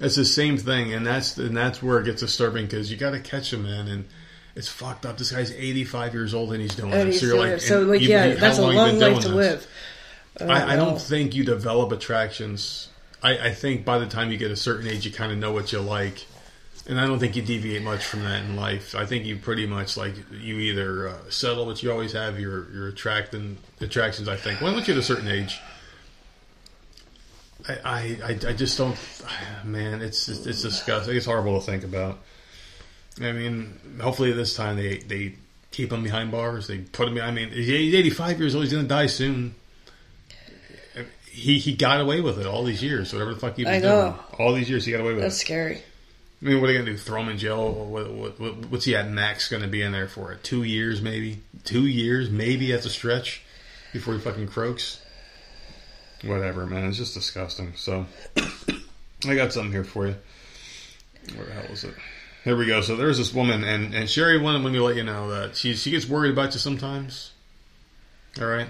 It's 0.00 0.16
the 0.16 0.24
same 0.24 0.56
thing, 0.58 0.92
and 0.92 1.06
that's 1.06 1.36
and 1.38 1.56
that's 1.56 1.82
where 1.82 2.00
it 2.00 2.04
gets 2.04 2.20
disturbing 2.20 2.66
because 2.66 2.90
you 2.90 2.96
got 2.96 3.10
to 3.12 3.20
catch 3.20 3.52
him, 3.52 3.62
man, 3.62 3.86
and 3.88 4.04
it's 4.56 4.68
fucked 4.68 5.06
up. 5.06 5.18
This 5.18 5.30
guy's 5.32 5.52
eighty 5.52 5.84
five 5.84 6.14
years 6.14 6.34
old 6.34 6.52
and 6.52 6.60
he's 6.60 6.74
doing 6.74 6.92
And 6.92 7.10
this. 7.12 7.20
So 7.20 7.26
you're 7.26 7.38
like. 7.38 7.60
So, 7.60 7.80
like, 7.82 8.00
you- 8.00 8.08
yeah, 8.08 8.26
you- 8.26 8.34
that's 8.36 8.58
a 8.58 8.62
long 8.62 8.74
long 8.74 8.98
life 8.98 9.22
to 9.22 9.28
this? 9.28 9.36
live. 9.36 9.66
Oh, 10.40 10.48
I, 10.48 10.72
I 10.72 10.76
don't 10.76 11.00
think 11.00 11.34
you 11.36 11.44
develop 11.44 11.92
attractions. 11.92 12.88
I, 13.22 13.38
I 13.48 13.54
think 13.54 13.84
by 13.84 13.98
the 13.98 14.06
time 14.06 14.32
you 14.32 14.36
get 14.36 14.50
a 14.50 14.56
certain 14.56 14.88
age, 14.88 15.06
you 15.06 15.12
kind 15.12 15.30
of 15.30 15.38
know 15.38 15.52
what 15.52 15.72
you 15.72 15.78
like, 15.78 16.26
and 16.88 17.00
I 17.00 17.06
don't 17.06 17.20
think 17.20 17.36
you 17.36 17.42
deviate 17.42 17.82
much 17.82 18.04
from 18.04 18.24
that 18.24 18.42
in 18.42 18.56
life. 18.56 18.96
I 18.96 19.06
think 19.06 19.24
you 19.26 19.36
pretty 19.36 19.64
much 19.66 19.96
like 19.96 20.14
you 20.32 20.58
either 20.58 21.08
uh, 21.10 21.16
settle, 21.30 21.66
but 21.66 21.82
you 21.84 21.92
always 21.92 22.12
have 22.12 22.40
your 22.40 22.68
your 22.72 22.88
attracting 22.88 23.58
attractions. 23.80 24.28
I 24.28 24.36
think 24.36 24.60
once 24.60 24.76
you 24.76 24.82
get 24.94 24.96
a 24.98 25.02
certain 25.02 25.28
age, 25.28 25.60
I 27.68 28.18
I, 28.24 28.38
I, 28.48 28.52
just 28.52 28.78
don't. 28.78 28.96
Man, 29.64 30.02
it's 30.02 30.28
it's, 30.28 30.46
it's 30.46 30.62
disgusting. 30.62 31.16
It's 31.16 31.26
horrible 31.26 31.60
to 31.60 31.66
think 31.66 31.84
about. 31.84 32.18
I 33.20 33.32
mean, 33.32 33.98
hopefully 34.00 34.32
this 34.32 34.56
time 34.56 34.76
they 34.76 34.98
they 34.98 35.34
keep 35.70 35.92
him 35.92 36.02
behind 36.02 36.30
bars. 36.30 36.66
They 36.66 36.78
put 36.78 37.08
him. 37.08 37.18
I 37.18 37.30
mean, 37.30 37.50
he's 37.50 37.94
85 37.94 38.40
years 38.40 38.54
old. 38.54 38.64
He's 38.64 38.72
going 38.72 38.84
to 38.84 38.88
die 38.88 39.06
soon 39.06 39.54
he 41.34 41.58
he 41.58 41.74
got 41.74 42.00
away 42.00 42.20
with 42.20 42.38
it 42.38 42.46
all 42.46 42.62
these 42.62 42.82
years. 42.82 43.12
Whatever 43.12 43.34
the 43.34 43.40
fuck 43.40 43.56
he 43.56 43.64
was 43.64 43.72
I 43.72 43.78
know. 43.80 44.02
doing, 44.10 44.46
all 44.46 44.54
these 44.54 44.70
years 44.70 44.84
he 44.84 44.92
got 44.92 45.00
away 45.00 45.14
with 45.14 45.22
That's 45.22 45.34
it. 45.34 45.38
That's 45.38 45.40
scary. 45.40 45.82
I 46.40 46.44
mean, 46.44 46.60
what 46.60 46.70
are 46.70 46.72
they 46.72 46.78
gonna 46.78 46.92
do? 46.92 46.96
Throw 46.96 47.22
him 47.22 47.28
in 47.28 47.38
jail? 47.38 47.72
What, 47.72 48.12
what, 48.12 48.40
what, 48.40 48.56
what's 48.66 48.84
he 48.84 48.94
at 48.94 49.10
max 49.10 49.48
going 49.48 49.62
to 49.62 49.68
be 49.68 49.82
in 49.82 49.92
there 49.92 50.06
for? 50.06 50.34
Two 50.36 50.62
years, 50.62 51.02
maybe. 51.02 51.40
Two 51.64 51.86
years, 51.86 52.30
maybe 52.30 52.72
at 52.72 52.82
the 52.82 52.90
stretch 52.90 53.42
before 53.92 54.14
he 54.14 54.20
fucking 54.20 54.48
croaks. 54.48 55.00
Whatever, 56.26 56.66
man. 56.66 56.88
It's 56.88 56.96
just 56.96 57.14
disgusting. 57.14 57.72
So, 57.76 58.06
I 59.26 59.34
got 59.34 59.52
something 59.52 59.72
here 59.72 59.84
for 59.84 60.06
you. 60.06 60.16
Where 61.36 61.46
the 61.46 61.52
hell 61.52 61.64
is 61.64 61.84
it? 61.84 61.94
Here 62.44 62.56
we 62.56 62.66
go. 62.66 62.82
So 62.82 62.96
there's 62.96 63.18
this 63.18 63.32
woman, 63.32 63.64
and 63.64 63.94
and 63.94 64.08
Sherry 64.08 64.38
wanted 64.38 64.58
me 64.60 64.72
to 64.78 64.84
let 64.84 64.96
you 64.96 65.02
know 65.04 65.30
that 65.30 65.56
she 65.56 65.74
she 65.74 65.90
gets 65.90 66.06
worried 66.06 66.32
about 66.32 66.52
you 66.52 66.60
sometimes. 66.60 67.32
All 68.40 68.46
right. 68.46 68.66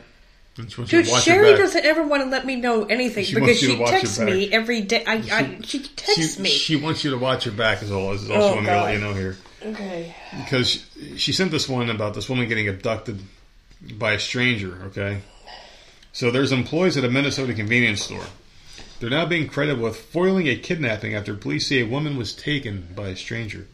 And 0.56 0.70
she 0.70 0.80
wants 0.80 0.92
you 0.92 0.98
Dude, 0.98 1.06
to 1.06 1.12
watch 1.12 1.26
your 1.26 1.36
Sherry 1.36 1.56
doesn't 1.56 1.84
ever 1.84 2.06
want 2.06 2.22
to 2.22 2.28
let 2.28 2.46
me 2.46 2.54
know 2.54 2.84
anything 2.84 3.24
She 3.24 3.34
because 3.34 3.58
she 3.58 3.74
to 3.74 3.80
watch 3.80 3.90
your 3.90 4.00
texts 4.00 4.20
me 4.20 4.52
every 4.52 4.82
day. 4.82 5.04
I, 5.04 5.14
I 5.14 5.58
she 5.64 5.80
texts 5.80 6.36
she, 6.36 6.42
me. 6.42 6.48
She 6.48 6.76
wants 6.76 7.02
you 7.02 7.10
to 7.10 7.18
watch 7.18 7.46
your 7.46 7.54
back, 7.54 7.82
is 7.82 7.90
all. 7.90 8.12
Is 8.12 8.30
also 8.30 8.52
Oh, 8.52 8.54
to 8.54 8.60
let 8.60 8.66
God. 8.66 8.94
you 8.94 9.00
know 9.00 9.12
here 9.14 9.36
okay. 9.64 10.14
because 10.44 10.68
she, 10.68 11.16
she 11.16 11.32
sent 11.32 11.50
this 11.50 11.68
one 11.68 11.90
about 11.90 12.14
this 12.14 12.28
woman 12.28 12.48
getting 12.48 12.68
abducted 12.68 13.20
by 13.98 14.12
a 14.12 14.20
stranger. 14.20 14.78
Okay, 14.86 15.20
so 16.14 16.30
there's 16.30 16.52
employees 16.52 16.96
at 16.96 17.04
a 17.04 17.10
Minnesota 17.10 17.52
convenience 17.52 18.02
store. 18.02 18.26
They're 19.00 19.10
now 19.10 19.26
being 19.26 19.48
credited 19.48 19.82
with 19.82 19.96
foiling 19.96 20.46
a 20.46 20.56
kidnapping 20.56 21.12
after 21.12 21.34
police 21.34 21.66
say 21.66 21.80
a 21.80 21.86
woman 21.86 22.16
was 22.16 22.32
taken 22.32 22.86
by 22.94 23.08
a 23.08 23.16
stranger. 23.16 23.66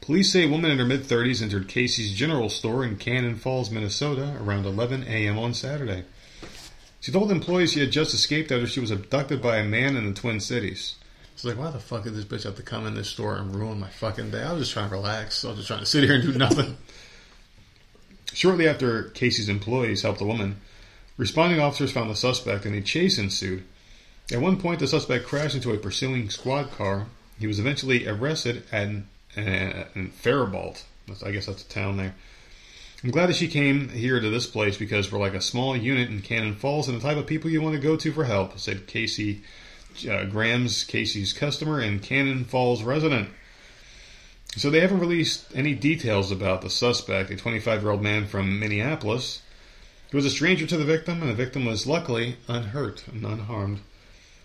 Police 0.00 0.32
say 0.32 0.44
a 0.44 0.48
woman 0.48 0.70
in 0.70 0.78
her 0.78 0.84
mid 0.84 1.02
30s 1.02 1.42
entered 1.42 1.66
Casey's 1.66 2.14
General 2.14 2.48
Store 2.48 2.84
in 2.84 2.96
Cannon 2.96 3.34
Falls, 3.34 3.72
Minnesota 3.72 4.36
around 4.40 4.66
11 4.66 5.02
a.m. 5.02 5.36
on 5.36 5.52
Saturday. 5.52 6.04
She 7.00 7.10
told 7.10 7.32
employees 7.32 7.72
she 7.72 7.80
had 7.80 7.90
just 7.90 8.14
escaped 8.14 8.52
after 8.52 8.68
she 8.68 8.78
was 8.78 8.92
abducted 8.92 9.42
by 9.42 9.56
a 9.58 9.64
man 9.64 9.96
in 9.96 10.06
the 10.06 10.12
Twin 10.12 10.38
Cities. 10.38 10.94
She's 11.34 11.44
like, 11.44 11.58
why 11.58 11.72
the 11.72 11.80
fuck 11.80 12.04
did 12.04 12.14
this 12.14 12.24
bitch 12.24 12.44
have 12.44 12.54
to 12.56 12.62
come 12.62 12.86
in 12.86 12.94
this 12.94 13.08
store 13.08 13.36
and 13.36 13.52
ruin 13.52 13.80
my 13.80 13.88
fucking 13.88 14.30
day? 14.30 14.44
I 14.44 14.52
was 14.52 14.62
just 14.62 14.72
trying 14.74 14.90
to 14.90 14.94
relax. 14.94 15.44
I 15.44 15.48
was 15.48 15.56
just 15.56 15.68
trying 15.68 15.80
to 15.80 15.86
sit 15.86 16.04
here 16.04 16.14
and 16.14 16.22
do 16.22 16.38
nothing. 16.38 16.76
Shortly 18.32 18.68
after 18.68 19.10
Casey's 19.10 19.48
employees 19.48 20.02
helped 20.02 20.20
the 20.20 20.24
woman, 20.24 20.60
responding 21.22 21.60
officers 21.60 21.92
found 21.92 22.10
the 22.10 22.16
suspect 22.16 22.64
and 22.66 22.74
a 22.74 22.80
chase 22.80 23.16
ensued. 23.16 23.62
At 24.32 24.40
one 24.40 24.58
point, 24.58 24.80
the 24.80 24.88
suspect 24.88 25.24
crashed 25.24 25.54
into 25.54 25.72
a 25.72 25.78
pursuing 25.78 26.30
squad 26.30 26.72
car. 26.72 27.06
He 27.38 27.46
was 27.46 27.60
eventually 27.60 28.08
arrested 28.08 28.64
at 28.72 28.88
uh, 29.36 29.84
in 29.94 30.10
Faribault. 30.10 30.84
I 31.24 31.30
guess 31.30 31.46
that's 31.46 31.62
a 31.62 31.68
town 31.68 31.96
there. 31.96 32.16
I'm 33.04 33.12
glad 33.12 33.28
that 33.28 33.36
she 33.36 33.46
came 33.46 33.88
here 33.90 34.18
to 34.18 34.30
this 34.30 34.46
place 34.46 34.76
because 34.76 35.12
we're 35.12 35.20
like 35.20 35.34
a 35.34 35.40
small 35.40 35.76
unit 35.76 36.10
in 36.10 36.22
Cannon 36.22 36.56
Falls 36.56 36.88
and 36.88 36.96
the 36.96 37.02
type 37.02 37.16
of 37.16 37.26
people 37.28 37.50
you 37.50 37.62
want 37.62 37.76
to 37.76 37.80
go 37.80 37.96
to 37.96 38.12
for 38.12 38.24
help, 38.24 38.58
said 38.58 38.88
Casey 38.88 39.42
uh, 40.10 40.24
Grams, 40.24 40.82
Casey's 40.82 41.32
customer 41.32 41.78
and 41.78 42.02
Cannon 42.02 42.44
Falls 42.44 42.82
resident. 42.82 43.28
So 44.56 44.70
they 44.70 44.80
haven't 44.80 44.98
released 44.98 45.46
any 45.54 45.74
details 45.74 46.32
about 46.32 46.62
the 46.62 46.70
suspect, 46.70 47.30
a 47.30 47.36
25 47.36 47.82
year 47.82 47.92
old 47.92 48.02
man 48.02 48.26
from 48.26 48.58
Minneapolis. 48.58 49.41
He 50.12 50.16
was 50.16 50.26
a 50.26 50.30
stranger 50.30 50.66
to 50.66 50.76
the 50.76 50.84
victim, 50.84 51.22
and 51.22 51.30
the 51.30 51.34
victim 51.34 51.64
was 51.64 51.86
luckily 51.86 52.36
unhurt 52.46 53.02
and 53.08 53.24
unharmed. 53.24 53.80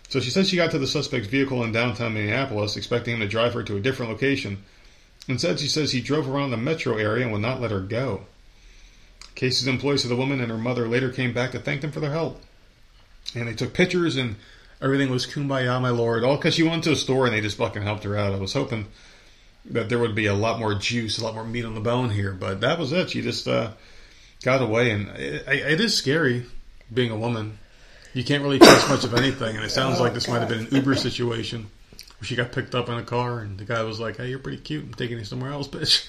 So 0.08 0.18
she 0.18 0.30
said 0.30 0.46
she 0.46 0.56
got 0.56 0.70
to 0.70 0.78
the 0.78 0.86
suspect's 0.86 1.28
vehicle 1.28 1.62
in 1.62 1.72
downtown 1.72 2.14
Minneapolis, 2.14 2.74
expecting 2.74 3.12
him 3.12 3.20
to 3.20 3.28
drive 3.28 3.52
her 3.52 3.62
to 3.64 3.76
a 3.76 3.80
different 3.80 4.10
location. 4.10 4.64
Instead, 5.28 5.60
she 5.60 5.66
says 5.66 5.92
he 5.92 6.00
drove 6.00 6.26
around 6.26 6.52
the 6.52 6.56
metro 6.56 6.96
area 6.96 7.24
and 7.24 7.32
would 7.32 7.42
not 7.42 7.60
let 7.60 7.70
her 7.70 7.80
go. 7.80 8.22
Casey's 9.34 9.68
employees 9.68 10.00
said 10.00 10.10
the 10.10 10.16
woman 10.16 10.40
and 10.40 10.50
her 10.50 10.56
mother 10.56 10.88
later 10.88 11.10
came 11.10 11.34
back 11.34 11.52
to 11.52 11.58
thank 11.58 11.82
them 11.82 11.92
for 11.92 12.00
their 12.00 12.12
help. 12.12 12.40
And 13.34 13.46
they 13.46 13.52
took 13.52 13.74
pictures 13.74 14.16
and 14.16 14.36
everything 14.80 15.10
was 15.10 15.26
kumbaya, 15.26 15.82
my 15.82 15.90
lord. 15.90 16.24
All 16.24 16.38
because 16.38 16.54
she 16.54 16.62
went 16.62 16.84
to 16.84 16.92
a 16.92 16.96
store 16.96 17.26
and 17.26 17.34
they 17.34 17.42
just 17.42 17.58
fucking 17.58 17.82
helped 17.82 18.04
her 18.04 18.16
out. 18.16 18.32
I 18.32 18.38
was 18.38 18.54
hoping 18.54 18.86
that 19.66 19.90
there 19.90 19.98
would 19.98 20.14
be 20.14 20.24
a 20.24 20.34
lot 20.34 20.58
more 20.60 20.74
juice, 20.74 21.18
a 21.18 21.24
lot 21.24 21.34
more 21.34 21.44
meat 21.44 21.66
on 21.66 21.74
the 21.74 21.80
bone 21.82 22.08
here, 22.08 22.32
but 22.32 22.62
that 22.62 22.78
was 22.78 22.92
it. 22.92 23.10
She 23.10 23.20
just 23.20 23.46
uh, 23.46 23.72
got 24.42 24.62
away, 24.62 24.90
and 24.90 25.08
it, 25.16 25.46
it 25.48 25.80
is 25.80 25.96
scary 25.96 26.44
being 26.92 27.10
a 27.10 27.16
woman. 27.16 27.58
You 28.14 28.24
can't 28.24 28.42
really 28.42 28.58
trust 28.58 28.88
much 28.88 29.04
of 29.04 29.14
anything, 29.14 29.56
and 29.56 29.64
it 29.64 29.70
sounds 29.70 30.00
like 30.00 30.14
this 30.14 30.28
might 30.28 30.40
have 30.40 30.48
been 30.48 30.66
an 30.66 30.74
Uber 30.74 30.94
situation 30.96 31.70
where 32.18 32.26
she 32.26 32.34
got 32.36 32.52
picked 32.52 32.74
up 32.74 32.88
in 32.88 32.94
a 32.94 33.02
car, 33.02 33.40
and 33.40 33.58
the 33.58 33.64
guy 33.64 33.82
was 33.82 34.00
like, 34.00 34.16
"Hey, 34.16 34.28
you're 34.30 34.38
pretty 34.38 34.58
cute. 34.58 34.84
I'm 34.84 34.94
taking 34.94 35.18
you 35.18 35.24
somewhere 35.24 35.52
else, 35.52 35.68
bitch." 35.68 36.08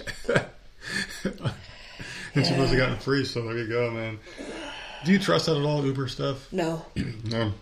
and 2.36 2.46
she 2.46 2.56
must 2.56 2.70
have 2.72 2.78
gotten 2.78 2.98
free. 2.98 3.26
So 3.26 3.44
there 3.44 3.58
you 3.58 3.68
go, 3.68 3.92
man. 3.92 4.20
Do 5.06 5.12
you 5.12 5.20
trust 5.20 5.46
that 5.48 5.58
at 5.58 5.64
all, 5.64 5.86
Uber 5.86 6.08
stuff? 6.08 6.52
No. 6.52 6.86
No. 7.26 7.54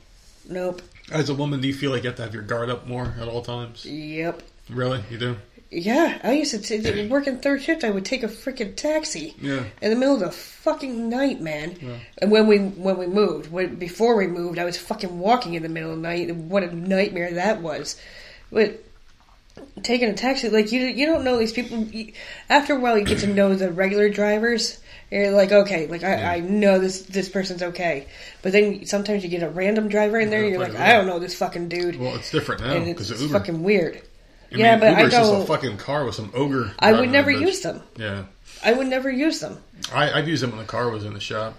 Nope. 0.50 0.82
As 1.12 1.30
a 1.30 1.34
woman, 1.34 1.60
do 1.60 1.68
you 1.68 1.74
feel 1.74 1.92
like 1.92 2.04
you 2.04 2.10
have 2.10 2.16
to 2.18 2.22
have 2.24 2.34
your 2.34 2.44
guard 2.44 2.70
up 2.70 2.88
more 2.88 3.14
at 3.20 3.28
all 3.28 3.42
times? 3.42 3.86
Yep. 3.86 4.44
Really, 4.70 5.04
you 5.10 5.18
do? 5.18 5.36
Yeah, 5.70 6.20
I 6.24 6.32
used 6.32 6.52
to 6.52 6.60
t- 6.82 7.08
work 7.10 7.28
in 7.28 7.40
third 7.40 7.62
shift. 7.62 7.84
I 7.84 7.90
would 7.90 8.06
take 8.06 8.24
a 8.24 8.28
freaking 8.30 8.76
taxi 8.76 9.36
Yeah. 9.42 9.64
in 9.82 9.90
the 9.90 9.98
middle 9.98 10.14
of 10.14 10.22
the 10.22 10.32
fucking 10.32 11.10
night, 11.10 11.42
man. 11.42 11.76
Yeah. 11.82 11.98
And 12.20 12.32
when 12.32 12.48
we 12.48 12.58
when 12.60 12.98
we 12.98 13.06
moved, 13.08 13.52
when 13.52 13.76
before 13.76 14.16
we 14.16 14.28
moved, 14.28 14.60
I 14.60 14.66
was 14.66 14.78
fucking 14.78 15.20
walking 15.20 15.56
in 15.56 15.64
the 15.64 15.70
middle 15.70 15.90
of 15.92 15.98
the 15.98 16.02
night. 16.02 16.30
and 16.30 16.50
What 16.50 16.64
a 16.64 16.74
nightmare 16.74 17.34
that 17.34 17.62
was. 17.62 18.00
But 18.52 18.82
taking 19.84 20.08
a 20.10 20.14
taxi, 20.14 20.50
like 20.50 20.72
you 20.72 20.80
you 20.82 21.06
don't 21.06 21.24
know 21.26 21.38
these 21.38 21.52
people. 21.52 21.80
You, 21.80 22.14
after 22.50 22.74
a 22.76 22.80
while, 22.80 22.98
you 22.98 23.04
get 23.04 23.20
to 23.20 23.28
know 23.28 23.54
the 23.56 23.70
regular 23.72 24.08
drivers. 24.10 24.80
and 25.12 25.22
You're 25.24 25.32
like, 25.34 25.52
okay, 25.52 25.88
like 25.88 26.04
I, 26.04 26.36
I 26.36 26.40
know 26.40 26.80
this 26.80 27.02
this 27.02 27.28
person's 27.28 27.62
okay. 27.62 28.08
But 28.42 28.54
then 28.54 28.86
sometimes 28.86 29.22
you 29.24 29.30
get 29.30 29.44
a 29.44 29.50
random 29.50 29.90
driver 29.90 30.18
in 30.18 30.30
there. 30.30 30.44
Yeah, 30.46 30.52
you're 30.52 30.60
like. 30.60 30.76
I 30.76 30.94
don't 30.94 31.08
know 31.08 31.20
this 31.20 31.36
fucking 31.36 31.68
dude. 31.68 32.00
Well, 32.00 32.16
it's 32.16 32.32
different 32.32 32.62
now 32.62 32.84
because 32.86 33.12
it's 33.12 33.22
Uber. 33.22 33.34
fucking 33.40 33.64
weird. 33.64 34.02
I 34.52 34.58
yeah, 34.58 34.72
mean, 34.72 34.80
but 34.80 34.88
I 34.94 35.00
Uber's 35.02 35.14
just 35.14 35.34
a 35.34 35.46
fucking 35.46 35.78
car 35.78 36.06
with 36.06 36.16
some 36.16 36.32
ogre. 36.34 36.72
I 36.80 36.94
would 36.94 37.10
never 37.10 37.32
use 37.32 37.62
them. 37.62 37.82
Yeah, 37.98 38.26
I 38.64 38.74
would 38.74 38.88
never 38.88 39.10
use 39.10 39.40
them. 39.40 39.62
I, 39.94 40.12
I've 40.12 40.28
used 40.28 40.44
them 40.44 40.52
when 40.52 40.60
the 40.60 40.66
car 40.66 40.90
was 40.90 41.06
in 41.06 41.14
the 41.14 41.20
shop, 41.20 41.56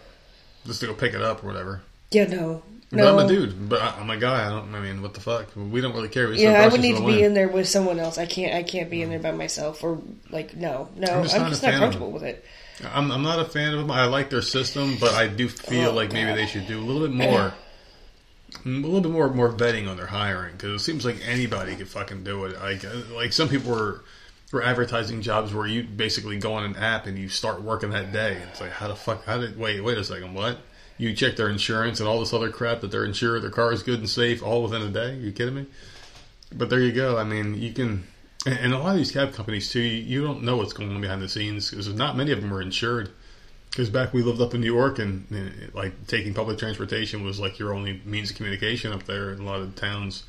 just 0.66 0.80
to 0.80 0.86
go 0.86 0.95
pick 0.95 1.14
it 1.14 1.22
up 1.22 1.45
or 1.45 1.49
whatever. 1.49 1.82
Yeah, 2.11 2.24
no, 2.26 2.62
But 2.91 2.97
no. 2.97 3.18
I'm 3.18 3.26
a 3.26 3.28
dude, 3.28 3.68
but 3.68 3.82
I, 3.82 4.01
I'm 4.01 4.09
a 4.09 4.16
guy. 4.16 4.47
I 4.47 4.51
don't. 4.51 4.74
I 4.74 4.80
mean, 4.80 5.03
what 5.03 5.14
the 5.14 5.20
fuck? 5.20 5.49
We 5.55 5.80
don't 5.80 5.95
really 5.95 6.09
care. 6.09 6.32
Yeah, 6.32 6.62
I 6.62 6.68
would 6.68 6.80
need 6.80 6.97
to 6.97 7.07
be 7.07 7.22
in 7.22 7.34
there 7.34 7.49
with 7.49 7.68
someone 7.68 7.99
else. 7.99 8.16
I 8.16 8.26
can't. 8.26 8.55
I 8.55 8.62
can't 8.62 8.89
be 8.89 9.03
in 9.03 9.09
mm. 9.09 9.12
there 9.12 9.32
by 9.32 9.36
myself. 9.36 9.84
Or 9.84 10.01
like, 10.30 10.57
no, 10.57 10.89
no. 10.97 11.09
I'm 11.09 11.18
I'm 11.18 11.22
just 11.24 11.34
just, 11.34 11.62
not 11.62 11.70
a 11.70 11.72
not 11.72 11.80
comfortable 11.80 12.11
with 12.11 12.22
it. 12.22 12.45
I'm, 12.84 13.11
I'm 13.11 13.22
not 13.22 13.41
a 13.41 13.45
fan 13.45 13.74
of 13.74 13.80
them. 13.80 13.91
I 13.91 14.07
like 14.07 14.30
their 14.30 14.43
system, 14.43 14.97
but 15.01 15.12
I 15.14 15.26
do 15.28 15.49
feel 15.49 15.91
Oh, 15.91 15.95
like 15.95 16.12
maybe 16.12 16.32
they 16.32 16.47
should 16.47 16.66
do 16.66 16.78
a 16.78 16.84
little 16.84 17.07
bit 17.07 17.14
more, 17.16 17.53
a 18.64 18.68
little 18.68 19.01
bit 19.01 19.12
more 19.12 19.28
more 19.28 19.53
vetting 19.53 19.88
on 19.88 19.96
their 19.96 20.07
hiring 20.07 20.53
because 20.53 20.80
it 20.80 20.84
seems 20.84 21.05
like 21.05 21.16
anybody 21.26 21.76
could 21.76 21.88
fucking 21.88 22.24
do 22.24 22.44
it. 22.44 22.59
Like 22.61 22.84
uh, 22.84 23.14
like 23.14 23.32
some 23.32 23.49
people 23.49 23.70
were 23.72 24.05
were 24.53 24.62
advertising 24.62 25.20
jobs 25.20 25.53
where 25.53 25.66
you 25.66 25.82
basically 25.82 26.38
go 26.38 26.55
on 26.55 26.64
an 26.64 26.76
app 26.76 27.07
and 27.07 27.18
you 27.18 27.28
start 27.28 27.62
working 27.62 27.90
that 27.90 28.12
day. 28.12 28.38
It's 28.51 28.61
like 28.61 28.72
how 28.72 28.88
the 28.88 28.96
fuck? 28.96 29.24
How 29.24 29.38
did 29.38 29.59
wait 29.59 29.82
wait 29.82 29.99
a 29.99 30.05
second? 30.05 30.34
What? 30.34 30.59
You 30.96 31.14
check 31.14 31.36
their 31.36 31.49
insurance 31.49 32.01
and 32.01 32.09
all 32.09 32.18
this 32.18 32.32
other 32.32 32.51
crap 32.51 32.80
that 32.80 32.90
they're 32.90 33.05
insured, 33.05 33.42
their 33.42 33.51
car 33.51 33.72
is 33.72 33.84
good 33.84 34.01
and 34.01 34.11
safe, 34.11 34.42
all 34.42 34.64
within 34.64 34.82
a 34.82 34.88
day. 34.88 35.14
you 35.16 35.30
kidding 35.30 35.55
me? 35.55 35.66
But 36.53 36.70
there 36.70 36.80
you 36.80 36.90
go. 36.90 37.18
I 37.18 37.24
mean, 37.24 37.55
you 37.55 37.72
can, 37.72 38.05
and 38.44 38.72
a 38.72 38.78
lot 38.78 38.92
of 38.92 38.96
these 38.96 39.12
cab 39.12 39.32
companies 39.32 39.70
too. 39.70 39.80
You 39.80 40.24
don't 40.24 40.42
know 40.42 40.57
what's 40.57 40.72
going 40.72 40.90
on 40.90 41.01
behind 41.01 41.22
the 41.22 41.28
scenes 41.28 41.70
because 41.70 41.86
not 41.88 42.16
many 42.16 42.32
of 42.32 42.40
them 42.40 42.53
are 42.53 42.62
insured. 42.62 43.11
Because 43.70 43.90
back 43.90 44.12
we 44.12 44.22
lived 44.22 44.40
up 44.40 44.54
in 44.54 44.60
New 44.60 44.72
York, 44.72 44.98
and, 44.98 45.26
uh, 45.32 45.70
like 45.72 46.06
taking 46.06 46.34
public 46.34 46.58
transportation 46.58 47.24
was 47.24 47.38
like 47.38 47.58
your 47.58 47.72
only 47.74 48.00
means 48.04 48.30
of 48.30 48.36
communication 48.36 48.92
up 48.92 49.04
there 49.04 49.32
in 49.32 49.40
a 49.40 49.44
lot 49.44 49.60
of 49.60 49.74
towns. 49.76 50.24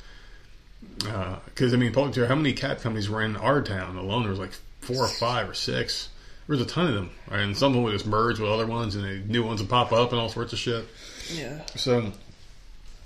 Because 0.98 1.74
I 1.74 1.76
mean, 1.76 1.92
public 1.92 2.14
how 2.28 2.34
many 2.34 2.52
cab 2.52 2.80
companies 2.80 3.08
were 3.08 3.22
in 3.22 3.36
our 3.36 3.62
town 3.62 3.96
alone? 3.96 4.22
There 4.22 4.30
was 4.30 4.38
like 4.38 4.52
four 4.80 5.04
or 5.04 5.08
five 5.08 5.48
or 5.48 5.54
six. 5.54 6.08
There 6.46 6.56
was 6.56 6.64
a 6.64 6.68
ton 6.68 6.88
of 6.88 6.94
them, 6.94 7.10
and 7.30 7.56
some 7.56 7.68
of 7.68 7.74
them 7.74 7.82
would 7.84 7.92
just 7.92 8.06
merge 8.06 8.40
with 8.40 8.50
other 8.50 8.66
ones, 8.66 8.96
and 8.96 9.04
they, 9.04 9.18
new 9.18 9.44
ones 9.44 9.60
would 9.60 9.70
pop 9.70 9.92
up 9.92 10.10
and 10.10 10.20
all 10.20 10.28
sorts 10.28 10.52
of 10.52 10.58
shit. 10.58 10.86
Yeah. 11.32 11.64
So 11.76 12.12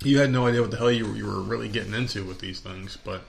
you 0.03 0.19
had 0.19 0.31
no 0.31 0.47
idea 0.47 0.61
what 0.61 0.71
the 0.71 0.77
hell 0.77 0.91
you, 0.91 1.13
you 1.13 1.25
were 1.25 1.41
really 1.41 1.69
getting 1.69 1.93
into 1.93 2.23
with 2.23 2.39
these 2.39 2.59
things, 2.59 2.97
but 3.03 3.21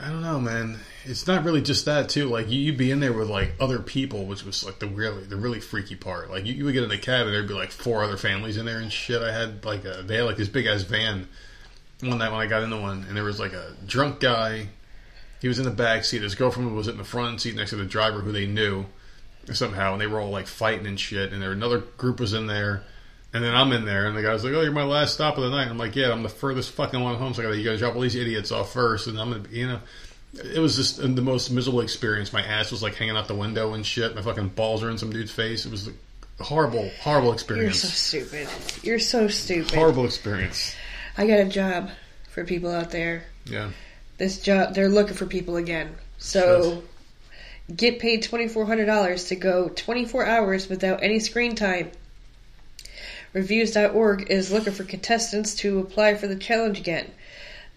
I 0.00 0.08
don't 0.08 0.22
know, 0.22 0.40
man. 0.40 0.80
It's 1.04 1.26
not 1.26 1.44
really 1.44 1.62
just 1.62 1.84
that 1.84 2.08
too. 2.08 2.28
Like 2.28 2.50
you, 2.50 2.58
you'd 2.58 2.76
be 2.76 2.90
in 2.90 3.00
there 3.00 3.12
with 3.12 3.28
like 3.28 3.52
other 3.60 3.78
people, 3.78 4.26
which 4.26 4.44
was 4.44 4.64
like 4.64 4.78
the 4.78 4.86
really 4.86 5.24
the 5.24 5.36
really 5.36 5.60
freaky 5.60 5.94
part. 5.94 6.30
Like 6.30 6.46
you, 6.46 6.54
you 6.54 6.64
would 6.64 6.74
get 6.74 6.82
in 6.82 6.88
the 6.88 6.98
cab 6.98 7.26
and 7.26 7.34
there'd 7.34 7.48
be 7.48 7.54
like 7.54 7.70
four 7.70 8.02
other 8.02 8.16
families 8.16 8.56
in 8.56 8.66
there 8.66 8.78
and 8.78 8.92
shit. 8.92 9.22
I 9.22 9.32
had 9.32 9.64
like 9.64 9.84
a 9.84 10.02
they 10.02 10.16
had 10.16 10.24
like 10.24 10.36
this 10.36 10.48
big 10.48 10.66
ass 10.66 10.82
van 10.82 11.28
one 12.00 12.18
night 12.18 12.30
when 12.30 12.40
I 12.40 12.46
got 12.46 12.62
into 12.62 12.80
one, 12.80 13.04
and 13.08 13.16
there 13.16 13.24
was 13.24 13.38
like 13.38 13.52
a 13.52 13.72
drunk 13.86 14.20
guy. 14.20 14.68
He 15.40 15.48
was 15.48 15.58
in 15.58 15.64
the 15.64 15.70
back 15.70 16.04
seat. 16.04 16.22
His 16.22 16.34
girlfriend 16.34 16.74
was 16.74 16.88
in 16.88 16.96
the 16.96 17.04
front 17.04 17.40
seat 17.40 17.54
next 17.54 17.70
to 17.70 17.76
the 17.76 17.84
driver, 17.84 18.20
who 18.20 18.32
they 18.32 18.46
knew 18.46 18.86
somehow, 19.52 19.92
and 19.92 20.00
they 20.00 20.06
were 20.06 20.20
all 20.20 20.30
like 20.30 20.46
fighting 20.46 20.86
and 20.86 20.98
shit. 20.98 21.32
And 21.32 21.40
there 21.40 21.52
another 21.52 21.78
group 21.78 22.18
was 22.18 22.32
in 22.32 22.46
there, 22.46 22.82
and 23.34 23.44
then 23.44 23.54
I'm 23.54 23.72
in 23.72 23.84
there, 23.84 24.06
and 24.06 24.16
the 24.16 24.22
guy's 24.22 24.44
like, 24.44 24.54
"Oh, 24.54 24.62
you're 24.62 24.72
my 24.72 24.84
last 24.84 25.14
stop 25.14 25.36
of 25.36 25.44
the 25.44 25.50
night." 25.50 25.68
I'm 25.68 25.76
like, 25.76 25.96
"Yeah, 25.96 26.12
I'm 26.12 26.22
the 26.22 26.28
furthest 26.28 26.70
fucking 26.70 27.00
one 27.00 27.16
home, 27.16 27.34
so 27.34 27.42
I 27.42 27.46
gotta 27.46 27.58
you 27.58 27.64
gotta 27.64 27.76
drop 27.76 27.96
all 27.96 28.00
these 28.00 28.14
idiots 28.14 28.52
off 28.52 28.72
first, 28.72 29.08
and 29.08 29.18
I'm 29.20 29.32
gonna, 29.32 29.48
you 29.50 29.66
know." 29.66 29.80
It 30.36 30.58
was 30.58 30.74
just 30.74 30.96
the 30.96 31.22
most 31.22 31.50
miserable 31.50 31.80
experience. 31.80 32.32
My 32.32 32.42
ass 32.42 32.72
was 32.72 32.82
like 32.82 32.96
hanging 32.96 33.16
out 33.16 33.28
the 33.28 33.36
window 33.36 33.74
and 33.74 33.86
shit. 33.86 34.16
My 34.16 34.22
fucking 34.22 34.48
balls 34.48 34.82
are 34.82 34.90
in 34.90 34.98
some 34.98 35.10
dude's 35.10 35.30
face. 35.30 35.64
It 35.64 35.70
was 35.70 35.88
a 35.88 36.42
horrible, 36.42 36.90
horrible 37.00 37.32
experience. 37.32 37.84
You're 37.84 37.90
so 37.90 38.28
stupid. 38.28 38.48
You're 38.82 38.98
so 38.98 39.28
stupid. 39.28 39.74
horrible 39.74 40.04
experience. 40.04 40.74
I 41.16 41.28
got 41.28 41.38
a 41.38 41.44
job 41.44 41.90
for 42.30 42.44
people 42.44 42.70
out 42.72 42.90
there. 42.90 43.24
Yeah. 43.46 43.70
This 44.18 44.40
job, 44.40 44.74
they're 44.74 44.88
looking 44.88 45.14
for 45.14 45.26
people 45.26 45.56
again. 45.56 45.94
So 46.18 46.82
get 47.74 48.00
paid 48.00 48.24
twenty 48.24 48.48
four 48.48 48.66
hundred 48.66 48.86
dollars 48.86 49.26
to 49.26 49.36
go 49.36 49.68
twenty 49.68 50.04
four 50.04 50.26
hours 50.26 50.68
without 50.68 51.02
any 51.02 51.20
screen 51.20 51.54
time. 51.54 51.92
Reviews.org 53.34 54.30
is 54.30 54.52
looking 54.52 54.72
for 54.72 54.84
contestants 54.84 55.56
to 55.56 55.80
apply 55.80 56.14
for 56.14 56.28
the 56.28 56.36
challenge 56.36 56.78
again. 56.78 57.10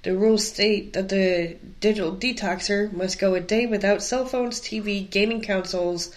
The 0.03 0.15
rules 0.15 0.47
state 0.47 0.93
that 0.93 1.09
the 1.09 1.57
digital 1.79 2.15
detoxer 2.15 2.93
must 2.93 3.19
go 3.19 3.33
a 3.33 3.41
day 3.41 3.65
without 3.65 4.03
cell 4.03 4.25
phones, 4.25 4.61
TV, 4.61 5.09
gaming 5.09 5.41
consoles, 5.41 6.15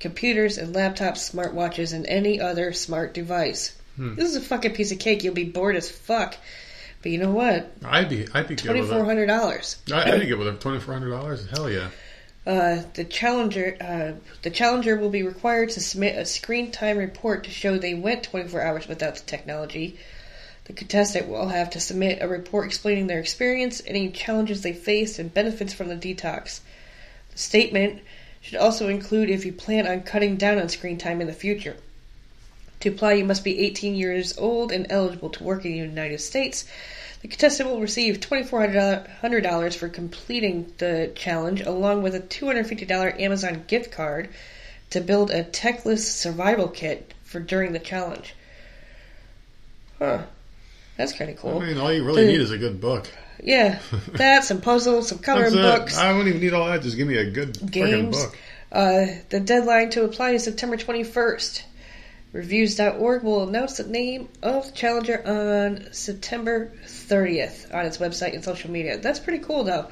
computers, 0.00 0.58
and 0.58 0.74
laptops, 0.74 1.32
smartwatches, 1.32 1.94
and 1.94 2.04
any 2.06 2.40
other 2.40 2.72
smart 2.72 3.14
device. 3.14 3.74
Hmm. 3.96 4.16
This 4.16 4.28
is 4.30 4.36
a 4.36 4.40
fucking 4.40 4.74
piece 4.74 4.90
of 4.90 4.98
cake. 4.98 5.22
You'll 5.22 5.32
be 5.32 5.44
bored 5.44 5.76
as 5.76 5.88
fuck. 5.88 6.36
But 7.02 7.12
you 7.12 7.18
know 7.18 7.30
what? 7.30 7.70
I'd 7.84 8.08
be, 8.08 8.26
I'd 8.34 8.48
be 8.48 8.56
good 8.56 8.64
Twenty 8.64 8.80
with 8.80 8.90
four 8.90 9.04
hundred 9.04 9.26
dollars. 9.26 9.76
I, 9.92 10.10
I'd 10.10 10.26
get 10.26 10.38
with 10.38 10.48
it. 10.48 10.60
Twenty 10.60 10.80
four 10.80 10.94
hundred 10.94 11.10
dollars. 11.10 11.48
Hell 11.50 11.70
yeah. 11.70 11.88
Uh, 12.44 12.82
the 12.94 13.04
challenger, 13.04 13.76
uh, 13.80 14.12
the 14.42 14.50
challenger 14.50 14.96
will 14.96 15.10
be 15.10 15.22
required 15.22 15.70
to 15.70 15.80
submit 15.80 16.18
a 16.18 16.24
screen 16.24 16.72
time 16.72 16.98
report 16.98 17.44
to 17.44 17.50
show 17.50 17.78
they 17.78 17.94
went 17.94 18.24
24 18.24 18.60
hours 18.60 18.88
without 18.88 19.14
the 19.14 19.22
technology. 19.22 19.96
The 20.64 20.72
contestant 20.72 21.28
will 21.28 21.48
have 21.48 21.70
to 21.70 21.80
submit 21.80 22.20
a 22.20 22.26
report 22.26 22.66
explaining 22.66 23.06
their 23.06 23.20
experience, 23.20 23.80
any 23.86 24.10
challenges 24.10 24.62
they 24.62 24.72
faced, 24.72 25.18
and 25.20 25.32
benefits 25.32 25.72
from 25.72 25.88
the 25.88 25.96
detox. 25.96 26.60
The 27.30 27.38
statement 27.38 28.00
should 28.40 28.58
also 28.58 28.88
include 28.88 29.30
if 29.30 29.44
you 29.44 29.52
plan 29.52 29.86
on 29.86 30.02
cutting 30.02 30.36
down 30.36 30.58
on 30.58 30.68
screen 30.68 30.98
time 30.98 31.20
in 31.20 31.28
the 31.28 31.32
future. 31.32 31.76
To 32.80 32.88
apply, 32.88 33.12
you 33.14 33.24
must 33.24 33.44
be 33.44 33.60
18 33.60 33.94
years 33.94 34.36
old 34.36 34.72
and 34.72 34.88
eligible 34.90 35.30
to 35.30 35.44
work 35.44 35.64
in 35.64 35.70
the 35.70 35.78
United 35.78 36.20
States. 36.20 36.64
The 37.22 37.28
contestant 37.28 37.70
will 37.70 37.80
receive 37.80 38.18
$2,400 38.18 39.76
for 39.76 39.88
completing 39.88 40.72
the 40.78 41.12
challenge, 41.14 41.60
along 41.60 42.02
with 42.02 42.14
a 42.16 42.20
$250 42.20 43.20
Amazon 43.20 43.64
gift 43.68 43.92
card 43.92 44.28
to 44.90 45.00
build 45.00 45.30
a 45.30 45.44
techless 45.44 46.00
survival 46.00 46.68
kit 46.68 47.14
for 47.24 47.38
during 47.40 47.72
the 47.72 47.78
challenge. 47.78 48.34
Huh. 49.98 50.22
That's 50.96 51.12
kind 51.12 51.30
of 51.30 51.36
cool. 51.38 51.58
I 51.60 51.66
mean, 51.66 51.78
all 51.78 51.92
you 51.92 52.04
really 52.04 52.26
The- 52.26 52.32
need 52.32 52.40
is 52.40 52.50
a 52.50 52.58
good 52.58 52.80
book. 52.80 53.08
Yeah, 53.42 53.78
that, 54.12 54.44
some 54.44 54.60
puzzles, 54.60 55.08
some 55.08 55.18
coloring 55.18 55.54
books. 55.54 55.96
I 55.98 56.12
don't 56.12 56.28
even 56.28 56.40
need 56.40 56.52
all 56.52 56.66
that. 56.66 56.82
Just 56.82 56.96
give 56.96 57.08
me 57.08 57.16
a 57.16 57.30
good 57.30 57.54
freaking 57.54 57.70
games. 57.70 58.16
book. 58.22 58.36
Uh, 58.70 59.06
the 59.30 59.40
deadline 59.40 59.90
to 59.90 60.04
apply 60.04 60.30
is 60.30 60.44
September 60.44 60.76
21st. 60.76 61.62
Reviews.org 62.32 63.22
will 63.22 63.46
announce 63.46 63.76
the 63.76 63.84
name 63.86 64.28
of 64.42 64.66
the 64.66 64.72
challenger 64.72 65.22
on 65.26 65.92
September 65.92 66.72
30th 66.86 67.74
on 67.74 67.84
its 67.84 67.98
website 67.98 68.34
and 68.34 68.42
social 68.42 68.70
media. 68.70 68.96
That's 68.98 69.18
pretty 69.20 69.44
cool, 69.44 69.64
though. 69.64 69.88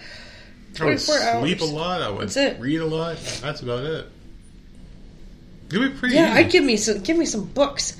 Oh, 0.80 0.84
I 0.84 0.84
would 0.86 0.98
24 1.00 1.18
hours. 1.18 1.40
sleep 1.42 1.60
a 1.60 1.64
lot. 1.64 2.00
I 2.02 2.08
would 2.10 2.22
That's 2.22 2.36
it. 2.36 2.58
read 2.60 2.80
a 2.80 2.86
lot. 2.86 3.18
That's 3.42 3.60
about 3.60 3.84
it. 3.84 4.06
It'd 5.70 5.92
be 5.92 5.98
pretty. 5.98 6.14
Yeah, 6.14 6.30
easy. 6.32 6.38
I'd 6.44 6.50
give 6.50 6.64
me 6.64 6.76
some 6.76 6.98
give 7.00 7.16
me 7.16 7.26
some 7.26 7.44
books. 7.44 7.96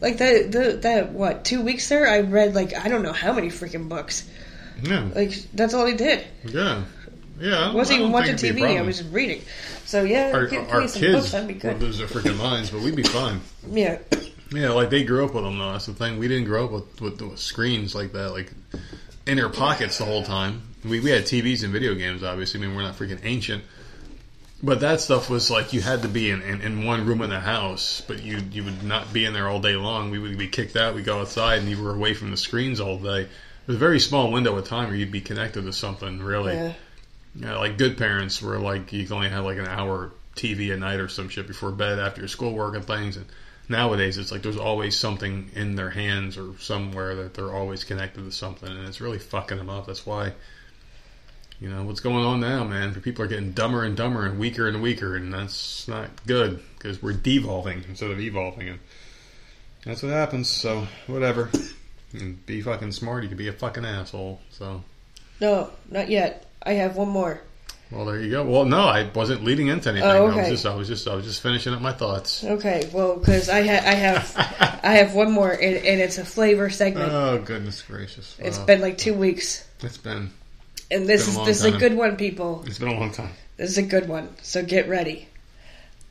Like 0.00 0.18
that 0.18 0.50
the 0.52 0.78
that 0.82 1.12
what, 1.12 1.44
2 1.44 1.62
weeks 1.62 1.88
there 1.88 2.08
I 2.08 2.20
read 2.20 2.54
like 2.54 2.74
I 2.74 2.88
don't 2.88 3.02
know 3.02 3.12
how 3.12 3.32
many 3.32 3.48
freaking 3.48 3.88
books. 3.88 4.28
Yeah, 4.82 5.08
Like 5.14 5.32
that's 5.54 5.74
all 5.74 5.86
I 5.86 5.92
did. 5.92 6.24
yeah, 6.44 6.82
yeah. 7.40 7.70
I 7.70 7.74
wasn't 7.74 8.00
even 8.00 8.12
watching 8.12 8.36
think 8.36 8.44
it'd 8.44 8.56
be 8.56 8.62
a 8.62 8.66
TV, 8.66 8.78
I 8.78 8.82
was 8.82 9.04
reading. 9.04 9.42
So 9.84 10.02
yeah, 10.04 10.32
Our, 10.32 10.46
give 10.46 10.68
our 10.70 10.80
books, 10.82 10.94
kids 10.94 11.32
that'd 11.32 11.48
be 11.48 11.54
good. 11.54 11.80
lose 11.80 11.98
their 11.98 12.06
freaking 12.06 12.38
minds, 12.38 12.70
but 12.70 12.80
we'd 12.80 12.96
be 12.96 13.02
fine. 13.02 13.40
Yeah. 13.70 13.98
Yeah, 14.52 14.70
like 14.70 14.90
they 14.90 15.02
grew 15.04 15.24
up 15.24 15.34
with 15.34 15.44
them. 15.44 15.58
Though 15.58 15.72
that's 15.72 15.86
the 15.86 15.94
thing. 15.94 16.18
We 16.18 16.28
didn't 16.28 16.44
grow 16.44 16.66
up 16.66 16.72
with, 16.72 17.00
with, 17.00 17.22
with 17.22 17.38
screens 17.38 17.94
like 17.94 18.12
that, 18.12 18.32
like 18.32 18.52
in 19.26 19.36
their 19.36 19.48
pockets 19.48 19.98
the 19.98 20.04
whole 20.04 20.22
time. 20.22 20.62
We 20.84 21.00
we 21.00 21.10
had 21.10 21.24
TVs 21.24 21.64
and 21.64 21.72
video 21.72 21.94
games. 21.94 22.22
Obviously, 22.22 22.60
I 22.60 22.66
mean 22.66 22.76
we're 22.76 22.82
not 22.82 22.96
freaking 22.96 23.20
ancient. 23.24 23.64
But 24.64 24.80
that 24.80 25.00
stuff 25.00 25.28
was 25.28 25.50
like 25.50 25.72
you 25.72 25.80
had 25.80 26.02
to 26.02 26.08
be 26.08 26.30
in, 26.30 26.40
in, 26.42 26.60
in 26.60 26.84
one 26.84 27.04
room 27.04 27.20
in 27.22 27.30
the 27.30 27.40
house, 27.40 28.02
but 28.06 28.22
you 28.22 28.38
you 28.52 28.62
would 28.62 28.82
not 28.84 29.12
be 29.12 29.24
in 29.24 29.32
there 29.32 29.48
all 29.48 29.58
day 29.60 29.74
long. 29.74 30.10
We 30.10 30.18
would 30.20 30.38
be 30.38 30.46
kicked 30.48 30.76
out. 30.76 30.94
We'd 30.94 31.04
go 31.04 31.20
outside, 31.20 31.60
and 31.60 31.68
you 31.68 31.82
were 31.82 31.92
away 31.94 32.14
from 32.14 32.30
the 32.30 32.36
screens 32.36 32.78
all 32.78 32.98
day. 32.98 33.22
It 33.22 33.28
was 33.66 33.76
a 33.76 33.78
very 33.80 33.98
small 34.00 34.30
window 34.30 34.56
of 34.56 34.66
time 34.68 34.88
where 34.88 34.96
you'd 34.96 35.10
be 35.10 35.20
connected 35.20 35.62
to 35.64 35.72
something. 35.72 36.20
Really, 36.20 36.52
Yeah. 36.54 36.72
Yeah, 37.34 37.56
like 37.56 37.78
good 37.78 37.96
parents 37.96 38.42
were 38.42 38.58
like 38.58 38.92
you 38.92 39.06
can 39.06 39.16
only 39.16 39.28
have 39.28 39.44
like 39.44 39.58
an 39.58 39.66
hour 39.66 40.12
TV 40.36 40.72
a 40.72 40.76
night 40.76 41.00
or 41.00 41.08
some 41.08 41.28
shit 41.28 41.46
before 41.46 41.70
bed 41.70 41.98
after 41.98 42.20
your 42.20 42.28
schoolwork 42.28 42.74
and 42.74 42.84
things. 42.84 43.16
And 43.16 43.26
nowadays 43.68 44.18
it's 44.18 44.30
like 44.32 44.42
there's 44.42 44.58
always 44.58 44.96
something 44.96 45.50
in 45.54 45.76
their 45.76 45.90
hands 45.90 46.36
or 46.36 46.54
somewhere 46.58 47.14
that 47.16 47.34
they're 47.34 47.52
always 47.52 47.84
connected 47.84 48.24
to 48.24 48.32
something, 48.32 48.68
and 48.68 48.86
it's 48.86 49.00
really 49.00 49.18
fucking 49.18 49.58
them 49.58 49.70
up. 49.70 49.86
That's 49.86 50.06
why 50.06 50.32
you 51.60 51.68
know 51.68 51.84
what's 51.84 52.00
going 52.00 52.24
on 52.24 52.40
now, 52.40 52.64
man. 52.64 52.94
People 53.00 53.24
are 53.24 53.28
getting 53.28 53.52
dumber 53.52 53.84
and 53.84 53.96
dumber 53.96 54.26
and 54.26 54.38
weaker 54.38 54.68
and 54.68 54.82
weaker, 54.82 55.16
and 55.16 55.32
that's 55.32 55.88
not 55.88 56.10
good 56.26 56.60
because 56.76 57.02
we're 57.02 57.12
devolving 57.12 57.84
instead 57.88 58.10
of 58.10 58.20
evolving, 58.20 58.68
and 58.68 58.78
that's 59.84 60.02
what 60.02 60.12
happens. 60.12 60.48
So 60.48 60.86
whatever. 61.06 61.50
And 62.14 62.44
be 62.44 62.60
fucking 62.60 62.92
smart. 62.92 63.22
You 63.22 63.30
could 63.30 63.38
be 63.38 63.48
a 63.48 63.54
fucking 63.54 63.86
asshole. 63.86 64.38
So 64.50 64.84
No, 65.40 65.70
not 65.90 66.10
yet. 66.10 66.51
I 66.64 66.72
have 66.74 66.96
one 66.96 67.08
more. 67.08 67.40
well, 67.90 68.04
there 68.04 68.20
you 68.20 68.30
go. 68.30 68.44
Well, 68.44 68.64
no, 68.64 68.80
I 68.80 69.10
wasn't 69.14 69.44
leading 69.44 69.68
into 69.68 69.90
anything. 69.90 70.08
Oh, 70.08 70.16
I 70.16 70.20
was 70.20 70.36
okay. 70.36 70.50
just, 70.50 70.66
I 70.66 70.74
was 70.74 70.88
just, 70.88 71.08
I 71.08 71.14
was 71.14 71.24
just 71.24 71.42
finishing 71.42 71.74
up 71.74 71.80
my 71.80 71.92
thoughts. 71.92 72.44
Okay, 72.44 72.88
well, 72.92 73.16
because 73.16 73.48
I, 73.48 73.62
ha- 73.62 73.88
I 73.88 73.94
have 73.94 74.80
I 74.84 74.92
have 74.94 75.14
one 75.14 75.32
more, 75.32 75.50
and, 75.50 75.76
and 75.76 76.00
it's 76.00 76.18
a 76.18 76.24
flavor 76.24 76.70
segment. 76.70 77.12
Oh 77.12 77.38
goodness 77.38 77.82
gracious! 77.82 78.36
it's 78.38 78.58
been 78.58 78.80
like 78.80 78.98
two 78.98 79.14
weeks, 79.14 79.66
it's 79.80 79.98
been 79.98 80.30
and 80.92 81.08
this 81.08 81.26
Been 81.26 81.40
is 81.40 81.46
this 81.46 81.64
is 81.64 81.74
a 81.74 81.78
good 81.78 81.94
one, 81.94 82.16
people. 82.16 82.62
it's 82.66 82.78
been 82.78 82.88
a 82.88 82.98
long 82.98 83.10
time. 83.10 83.30
This 83.56 83.70
is 83.70 83.78
a 83.78 83.82
good 83.82 84.08
one, 84.08 84.28
so 84.42 84.62
get 84.62 84.88
ready. 84.88 85.28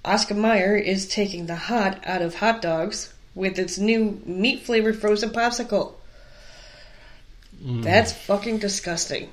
Oscar 0.03 0.34
Mayer 0.34 0.76
is 0.76 1.07
taking 1.07 1.45
the 1.45 1.56
hot 1.56 1.99
out 2.06 2.22
of 2.22 2.36
hot 2.36 2.61
dogs 2.61 3.14
with 3.36 3.60
its 3.60 3.78
new 3.78 4.19
meat 4.26 4.64
flavored 4.64 4.99
frozen 4.99 5.30
popsicle. 5.30 5.94
Mm. 7.64 7.84
That's 7.84 8.11
fucking 8.11 8.57
disgusting. 8.57 9.30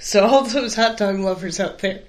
So 0.00 0.26
all 0.26 0.44
those 0.44 0.74
hot 0.74 0.96
dog 0.96 1.18
lovers 1.18 1.60
out 1.60 1.78
there, 1.78 2.02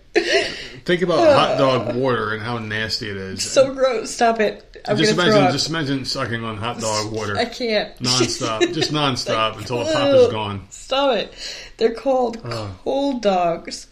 Think 0.84 1.04
about 1.04 1.20
hot 1.20 1.52
uh, 1.52 1.58
dog 1.58 1.96
water 1.96 2.34
and 2.34 2.42
how 2.42 2.58
nasty 2.58 3.10
it 3.10 3.16
is. 3.18 3.44
so 3.50 3.74
gross. 3.74 4.12
Stop 4.12 4.40
it. 4.40 4.84
I'm 4.88 4.98
just 4.98 5.14
imagine, 5.14 5.52
just 5.52 5.70
imagine 5.70 6.06
sucking 6.06 6.44
on 6.44 6.58
hot 6.58 6.80
dog 6.80 7.12
water 7.14 7.38
I 7.38 7.46
can't. 7.46 7.96
nonstop, 8.00 8.74
just 8.74 8.92
nonstop 8.94 9.58
until 9.58 9.80
the 9.86 9.92
pop 9.92 10.14
is 10.16 10.28
gone. 10.30 10.66
Stop 10.70 11.16
it. 11.18 11.34
They're 11.78 11.94
called 11.94 12.42
Ugh. 12.44 12.72
cold 12.84 13.22
dogs. 13.22 13.88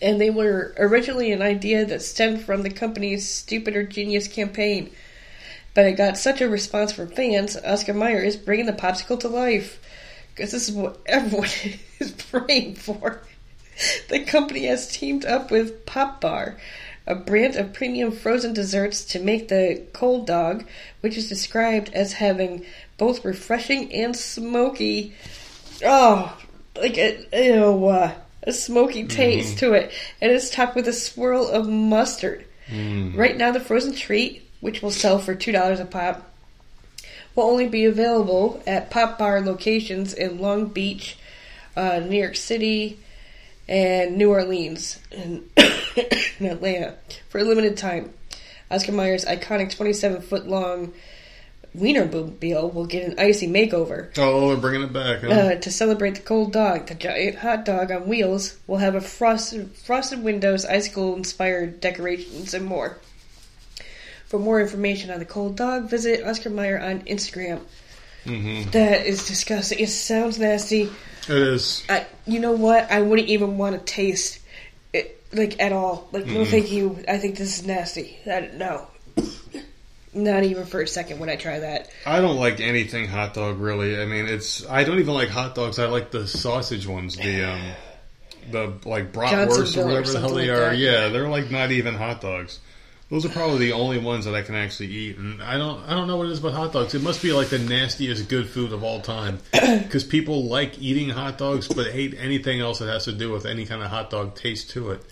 And 0.00 0.20
they 0.20 0.30
were 0.30 0.74
originally 0.78 1.32
an 1.32 1.40
idea 1.42 1.84
that 1.86 2.02
stemmed 2.02 2.42
from 2.42 2.62
the 2.62 2.70
company's 2.70 3.28
Stupid 3.28 3.74
or 3.76 3.84
Genius 3.84 4.28
campaign. 4.28 4.90
But 5.72 5.86
it 5.86 5.92
got 5.96 6.18
such 6.18 6.40
a 6.40 6.48
response 6.48 6.92
from 6.92 7.08
fans, 7.08 7.56
Oscar 7.56 7.94
Mayer 7.94 8.20
is 8.20 8.36
bringing 8.36 8.66
the 8.66 8.72
popsicle 8.72 9.18
to 9.20 9.28
life. 9.28 9.80
Because 10.34 10.52
this 10.52 10.68
is 10.68 10.74
what 10.74 11.00
everyone 11.06 11.48
is 11.98 12.12
praying 12.12 12.76
for. 12.76 13.22
The 14.08 14.20
company 14.20 14.66
has 14.66 14.88
teamed 14.88 15.24
up 15.24 15.50
with 15.50 15.84
Pop 15.84 16.20
Bar, 16.20 16.56
a 17.06 17.14
brand 17.14 17.56
of 17.56 17.72
premium 17.72 18.12
frozen 18.12 18.52
desserts, 18.54 19.04
to 19.06 19.18
make 19.18 19.48
the 19.48 19.82
cold 19.92 20.26
dog, 20.26 20.64
which 21.00 21.16
is 21.16 21.28
described 21.28 21.90
as 21.92 22.14
having 22.14 22.64
both 22.96 23.24
refreshing 23.24 23.92
and 23.92 24.16
smoky 24.16 25.14
oh, 25.84 26.36
like 26.76 26.98
a, 26.98 27.26
ew, 27.32 27.86
uh, 27.86 28.12
a 28.42 28.52
smoky 28.52 29.06
taste 29.06 29.58
to 29.58 29.72
it, 29.72 29.92
and 30.20 30.30
it's 30.30 30.50
topped 30.50 30.76
with 30.76 30.88
a 30.88 30.92
swirl 30.92 31.48
of 31.48 31.68
mustard. 31.68 32.44
Right 33.16 33.36
now, 33.36 33.52
the 33.52 33.60
frozen 33.60 33.94
treat, 33.94 34.48
which 34.60 34.82
will 34.82 34.90
sell 34.90 35.18
for 35.18 35.34
two 35.34 35.52
dollars 35.52 35.80
a 35.80 35.84
pop, 35.84 36.30
will 37.34 37.44
only 37.44 37.66
be 37.66 37.84
available 37.84 38.62
at 38.66 38.90
Pop 38.90 39.18
Bar 39.18 39.40
locations 39.40 40.12
in 40.12 40.38
Long 40.38 40.66
Beach, 40.66 41.16
uh, 41.76 42.00
New 42.00 42.18
York 42.18 42.36
City, 42.36 42.98
and 43.68 44.16
New 44.16 44.30
Orleans, 44.30 44.98
and 45.10 45.48
in 45.56 46.46
Atlanta 46.46 46.96
for 47.28 47.38
a 47.38 47.44
limited 47.44 47.76
time. 47.76 48.12
Oscar 48.70 48.92
Mayer's 48.92 49.24
iconic 49.24 49.74
27 49.74 50.22
foot 50.22 50.48
long 50.48 50.92
Wienermobile 51.76 52.72
will 52.72 52.86
get 52.86 53.08
an 53.08 53.18
icy 53.18 53.48
makeover. 53.48 54.16
Oh, 54.16 54.48
they're 54.48 54.56
bringing 54.56 54.82
it 54.82 54.92
back. 54.92 55.22
Huh? 55.22 55.28
Uh, 55.28 55.54
to 55.56 55.70
celebrate 55.72 56.14
the 56.14 56.20
cold 56.20 56.52
dog, 56.52 56.86
the 56.86 56.94
giant 56.94 57.36
hot 57.36 57.64
dog 57.64 57.90
on 57.90 58.06
wheels 58.06 58.56
will 58.66 58.78
have 58.78 58.94
a 58.94 59.00
frosted, 59.00 59.72
frosted 59.72 60.22
windows, 60.22 60.64
icicle 60.64 61.16
inspired 61.16 61.80
decorations, 61.80 62.54
and 62.54 62.64
more. 62.64 62.98
For 64.26 64.38
more 64.38 64.60
information 64.60 65.10
on 65.10 65.18
the 65.18 65.24
cold 65.24 65.56
dog, 65.56 65.88
visit 65.90 66.24
Oscar 66.26 66.50
Mayer 66.50 66.80
on 66.80 67.02
Instagram. 67.02 67.60
hmm 68.24 68.62
That 68.70 69.06
is 69.06 69.26
disgusting. 69.26 69.78
It 69.78 69.88
sounds 69.88 70.38
nasty. 70.38 70.82
It 71.28 71.36
is. 71.36 71.84
I, 71.88 72.06
you 72.26 72.40
know 72.40 72.52
what? 72.52 72.90
I 72.90 73.00
wouldn't 73.02 73.28
even 73.28 73.58
want 73.58 73.78
to 73.78 73.84
taste 73.84 74.40
it, 74.92 75.22
like 75.32 75.60
at 75.60 75.72
all. 75.72 76.08
Like, 76.12 76.26
no, 76.26 76.44
thank 76.44 76.72
you. 76.72 77.02
I 77.08 77.18
think 77.18 77.36
this 77.36 77.58
is 77.60 77.66
nasty. 77.66 78.18
I, 78.26 78.50
no, 78.54 78.86
not 80.14 80.44
even 80.44 80.64
for 80.64 80.80
a 80.80 80.86
second 80.86 81.18
would 81.20 81.28
I 81.28 81.36
try 81.36 81.60
that. 81.60 81.90
I 82.06 82.20
don't 82.20 82.36
like 82.36 82.60
anything 82.60 83.08
hot 83.08 83.34
dog 83.34 83.58
really. 83.58 84.00
I 84.00 84.06
mean, 84.06 84.26
it's. 84.26 84.66
I 84.68 84.84
don't 84.84 84.98
even 84.98 85.14
like 85.14 85.28
hot 85.28 85.54
dogs. 85.54 85.78
I 85.78 85.86
like 85.86 86.10
the 86.10 86.26
sausage 86.26 86.86
ones. 86.86 87.16
The 87.16 87.44
um, 87.44 87.62
the 88.50 88.74
like 88.84 89.12
bratwurst 89.12 89.76
or 89.76 89.82
or 89.82 89.86
whatever 89.86 90.12
the 90.12 90.20
hell 90.20 90.34
they 90.34 90.50
like 90.50 90.58
are. 90.58 90.70
that. 90.70 90.78
Yeah, 90.78 91.08
they're 91.08 91.28
like 91.28 91.50
not 91.50 91.72
even 91.72 91.94
hot 91.94 92.20
dogs. 92.20 92.60
Those 93.14 93.26
are 93.26 93.28
probably 93.28 93.66
the 93.66 93.74
only 93.74 93.98
ones 93.98 94.24
that 94.24 94.34
I 94.34 94.42
can 94.42 94.56
actually 94.56 94.88
eat, 94.88 95.18
and 95.18 95.40
I 95.40 95.56
don't. 95.56 95.80
I 95.88 95.90
don't 95.90 96.08
know 96.08 96.16
what 96.16 96.26
it 96.26 96.32
is 96.32 96.40
about 96.40 96.54
hot 96.54 96.72
dogs. 96.72 96.96
It 96.96 97.02
must 97.02 97.22
be 97.22 97.32
like 97.32 97.46
the 97.46 97.60
nastiest 97.60 98.28
good 98.28 98.48
food 98.48 98.72
of 98.72 98.82
all 98.82 99.00
time, 99.00 99.38
because 99.52 100.02
people 100.02 100.46
like 100.46 100.80
eating 100.80 101.10
hot 101.10 101.38
dogs, 101.38 101.68
but 101.68 101.92
hate 101.92 102.16
anything 102.18 102.60
else 102.60 102.80
that 102.80 102.88
has 102.88 103.04
to 103.04 103.12
do 103.12 103.30
with 103.30 103.46
any 103.46 103.66
kind 103.66 103.84
of 103.84 103.88
hot 103.88 104.10
dog 104.10 104.34
taste 104.34 104.70
to 104.70 104.90
it. 104.90 105.04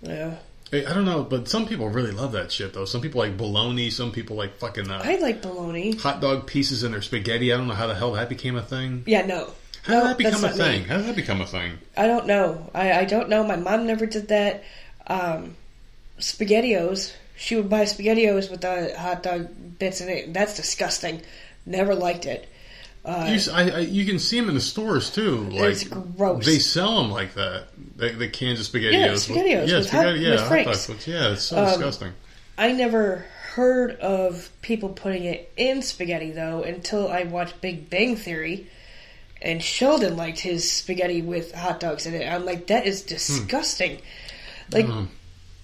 Yeah, 0.00 0.36
I 0.72 0.94
don't 0.94 1.04
know, 1.04 1.24
but 1.24 1.46
some 1.46 1.66
people 1.66 1.90
really 1.90 2.10
love 2.10 2.32
that 2.32 2.50
shit 2.50 2.72
though. 2.72 2.86
Some 2.86 3.02
people 3.02 3.20
like 3.20 3.36
bologna. 3.36 3.90
Some 3.90 4.12
people 4.12 4.36
like 4.36 4.56
fucking 4.56 4.90
uh, 4.90 5.02
I 5.04 5.16
like 5.16 5.42
bologna. 5.42 5.94
hot 5.94 6.22
dog 6.22 6.46
pieces 6.46 6.84
in 6.84 6.92
their 6.92 7.02
spaghetti. 7.02 7.52
I 7.52 7.58
don't 7.58 7.68
know 7.68 7.74
how 7.74 7.86
the 7.86 7.94
hell 7.94 8.12
that 8.12 8.30
became 8.30 8.56
a 8.56 8.62
thing. 8.62 9.02
Yeah, 9.04 9.26
no. 9.26 9.52
How 9.82 9.92
no, 9.92 10.00
did 10.00 10.08
that 10.08 10.16
become 10.16 10.44
a 10.44 10.46
not 10.46 10.52
me. 10.52 10.56
thing? 10.56 10.84
How 10.84 10.96
did 10.96 11.06
that 11.08 11.16
become 11.16 11.42
a 11.42 11.46
thing? 11.46 11.72
I 11.98 12.06
don't 12.06 12.26
know. 12.26 12.70
I, 12.74 13.00
I 13.00 13.04
don't 13.04 13.28
know. 13.28 13.44
My 13.44 13.56
mom 13.56 13.86
never 13.86 14.06
did 14.06 14.28
that. 14.28 14.64
Um, 15.06 15.54
SpaghettiOs. 16.18 17.12
She 17.36 17.54
would 17.56 17.68
buy 17.68 17.82
SpaghettiOs 17.82 18.50
with 18.50 18.62
the 18.62 18.94
hot 18.98 19.22
dog 19.22 19.48
bits 19.78 20.00
in 20.00 20.08
it. 20.08 20.32
That's 20.32 20.56
disgusting. 20.56 21.20
Never 21.66 21.94
liked 21.94 22.24
it. 22.26 22.48
Uh, 23.04 23.26
You, 23.28 23.52
I, 23.52 23.70
I, 23.70 23.78
you 23.80 24.04
can 24.06 24.18
see 24.18 24.40
them 24.40 24.48
in 24.48 24.54
the 24.54 24.60
stores 24.60 25.10
too. 25.10 25.36
Like 25.50 25.72
It's 25.72 25.84
gross. 25.84 26.44
They 26.46 26.58
sell 26.58 27.02
them 27.02 27.10
like 27.12 27.34
that. 27.34 27.68
The, 27.96 28.08
the 28.10 28.28
cans 28.28 28.58
of 28.60 28.66
spaghettios. 28.66 28.92
Yeah, 28.92 29.10
with- 29.12 29.26
SpaghettiOs 29.26 29.68
yeah, 29.68 29.78
with 29.78 29.90
hot- 29.90 30.00
spaghetti. 30.00 30.20
Yeah, 30.20 30.30
with 30.32 30.40
hot 30.40 30.64
dogs 30.64 30.88
with- 30.88 31.08
yeah, 31.08 31.32
it's 31.32 31.42
so 31.42 31.58
Um, 31.58 31.66
disgusting. 31.66 32.12
I 32.58 32.72
never 32.72 33.26
heard 33.54 33.92
of 34.00 34.50
people 34.62 34.88
putting 34.90 35.24
it 35.24 35.52
in 35.56 35.82
spaghetti 35.82 36.30
though 36.32 36.62
until 36.62 37.08
I 37.08 37.22
watched 37.24 37.60
Big 37.60 37.88
Bang 37.90 38.16
Theory, 38.16 38.66
and 39.42 39.62
Sheldon 39.62 40.16
liked 40.16 40.38
his 40.40 40.70
spaghetti 40.70 41.22
with 41.22 41.54
hot 41.54 41.80
dogs 41.80 42.06
in 42.06 42.14
it. 42.14 42.26
I'm 42.26 42.44
like, 42.44 42.66
that 42.68 42.86
is 42.86 43.02
disgusting. 43.02 44.00
Like 44.72 44.86
Mm. 44.86 45.08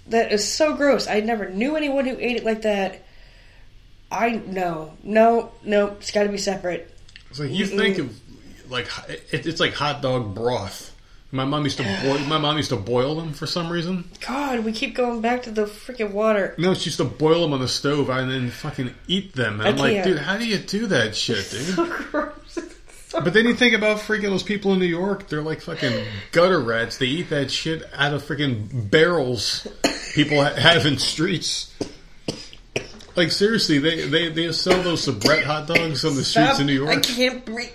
That 0.08 0.32
is 0.32 0.50
so 0.50 0.76
gross. 0.76 1.06
I 1.06 1.20
never 1.20 1.48
knew 1.48 1.76
anyone 1.76 2.06
who 2.06 2.16
ate 2.18 2.36
it 2.36 2.44
like 2.44 2.62
that. 2.62 3.02
I 4.10 4.30
no 4.46 4.92
no 5.02 5.52
no. 5.64 5.88
It's 5.88 6.10
got 6.10 6.24
to 6.24 6.28
be 6.28 6.38
separate. 6.38 6.94
It's 7.30 7.38
like 7.38 7.50
you 7.50 7.66
think 7.66 7.98
of 7.98 8.70
like 8.70 8.88
it, 9.08 9.46
it's 9.46 9.60
like 9.60 9.74
hot 9.74 10.02
dog 10.02 10.34
broth. 10.34 10.90
My 11.34 11.46
mom 11.46 11.64
used 11.64 11.78
to 11.78 11.84
boil. 12.04 12.18
My 12.20 12.38
mom 12.38 12.58
used 12.58 12.70
to 12.70 12.76
boil 12.76 13.14
them 13.14 13.32
for 13.32 13.46
some 13.46 13.70
reason. 13.70 14.10
God, 14.26 14.60
we 14.60 14.72
keep 14.72 14.94
going 14.94 15.22
back 15.22 15.44
to 15.44 15.50
the 15.50 15.64
freaking 15.64 16.12
water. 16.12 16.54
No, 16.58 16.74
she 16.74 16.86
used 16.86 16.98
to 16.98 17.04
boil 17.04 17.40
them 17.42 17.54
on 17.54 17.60
the 17.60 17.68
stove 17.68 18.10
and 18.10 18.30
then 18.30 18.50
fucking 18.50 18.94
eat 19.08 19.34
them. 19.34 19.60
And 19.60 19.68
I 19.68 19.70
I'm 19.70 19.76
like, 19.76 20.04
dude, 20.04 20.18
how 20.18 20.36
do 20.36 20.46
you 20.46 20.58
do 20.58 20.86
that 20.88 21.16
shit, 21.16 21.36
dude? 21.50 21.74
So 21.74 21.86
gross. 21.86 22.34
But 23.12 23.32
then 23.34 23.44
you 23.46 23.54
think 23.54 23.74
about 23.74 23.98
freaking 23.98 24.22
those 24.30 24.42
people 24.42 24.72
in 24.72 24.78
New 24.78 24.86
York. 24.86 25.28
They're 25.28 25.42
like 25.42 25.60
fucking 25.60 26.04
gutter 26.32 26.60
rats. 26.60 26.98
They 26.98 27.06
eat 27.06 27.30
that 27.30 27.50
shit 27.50 27.82
out 27.94 28.14
of 28.14 28.22
freaking 28.22 28.90
barrels 28.90 29.66
people 30.14 30.42
ha- 30.42 30.54
have 30.54 30.86
in 30.86 30.98
streets. 30.98 31.72
Like 33.14 33.30
seriously, 33.30 33.78
they, 33.78 34.06
they, 34.08 34.28
they 34.30 34.50
sell 34.52 34.82
those 34.82 35.06
Sabrett 35.06 35.42
hot 35.44 35.66
dogs 35.68 36.04
on 36.04 36.14
the 36.16 36.24
streets 36.24 36.50
Stop. 36.52 36.60
of 36.60 36.66
New 36.66 36.72
York. 36.72 36.90
I 36.90 37.00
can't 37.00 37.44
breathe. 37.44 37.70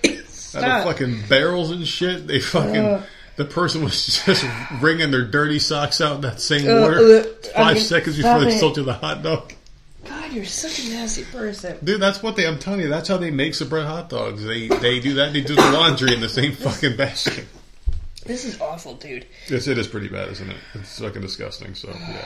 out 0.55 0.63
of 0.79 0.83
fucking 0.85 1.27
barrels 1.29 1.69
and 1.69 1.87
shit. 1.87 2.25
They 2.25 2.39
fucking 2.39 2.75
Ugh. 2.75 3.03
the 3.35 3.45
person 3.45 3.83
was 3.83 4.23
just 4.25 4.43
wringing 4.81 5.11
their 5.11 5.25
dirty 5.25 5.59
socks 5.59 6.01
out 6.01 6.15
in 6.15 6.21
that 6.21 6.41
same 6.41 6.65
water 6.81 6.97
ugh. 7.19 7.25
five 7.53 7.65
I 7.67 7.73
mean, 7.75 7.83
seconds 7.83 8.17
before 8.17 8.39
they 8.39 8.55
it. 8.55 8.59
sold 8.59 8.77
you 8.77 8.83
the 8.83 8.93
hot 8.93 9.21
dog. 9.21 9.53
God, 10.27 10.35
you're 10.35 10.45
such 10.45 10.85
a 10.85 10.89
nasty 10.89 11.23
person. 11.25 11.77
Dude, 11.83 12.01
that's 12.01 12.21
what 12.21 12.35
they. 12.35 12.45
I'm 12.45 12.59
telling 12.59 12.81
you, 12.81 12.89
that's 12.89 13.07
how 13.07 13.17
they 13.17 13.31
make 13.31 13.53
Sabrett 13.53 13.85
hot 13.85 14.09
dogs. 14.09 14.43
They 14.43 14.67
they 14.67 14.99
do 14.99 15.15
that. 15.15 15.33
They 15.33 15.41
do 15.41 15.55
the 15.55 15.71
laundry 15.71 16.13
in 16.13 16.21
the 16.21 16.29
same 16.29 16.51
fucking 16.53 16.97
basket. 16.97 17.45
This 18.25 18.43
is 18.43 18.59
awful, 18.59 18.95
dude. 18.95 19.25
Yes, 19.47 19.67
it 19.67 19.77
is 19.77 19.87
pretty 19.87 20.09
bad, 20.09 20.29
isn't 20.29 20.49
it? 20.49 20.57
It's 20.75 20.99
fucking 20.99 21.21
disgusting. 21.21 21.75
So 21.75 21.89
yeah. 21.89 22.25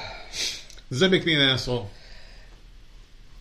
Does 0.89 0.99
that 0.99 1.11
make 1.11 1.25
me 1.25 1.35
an 1.35 1.41
asshole? 1.41 1.89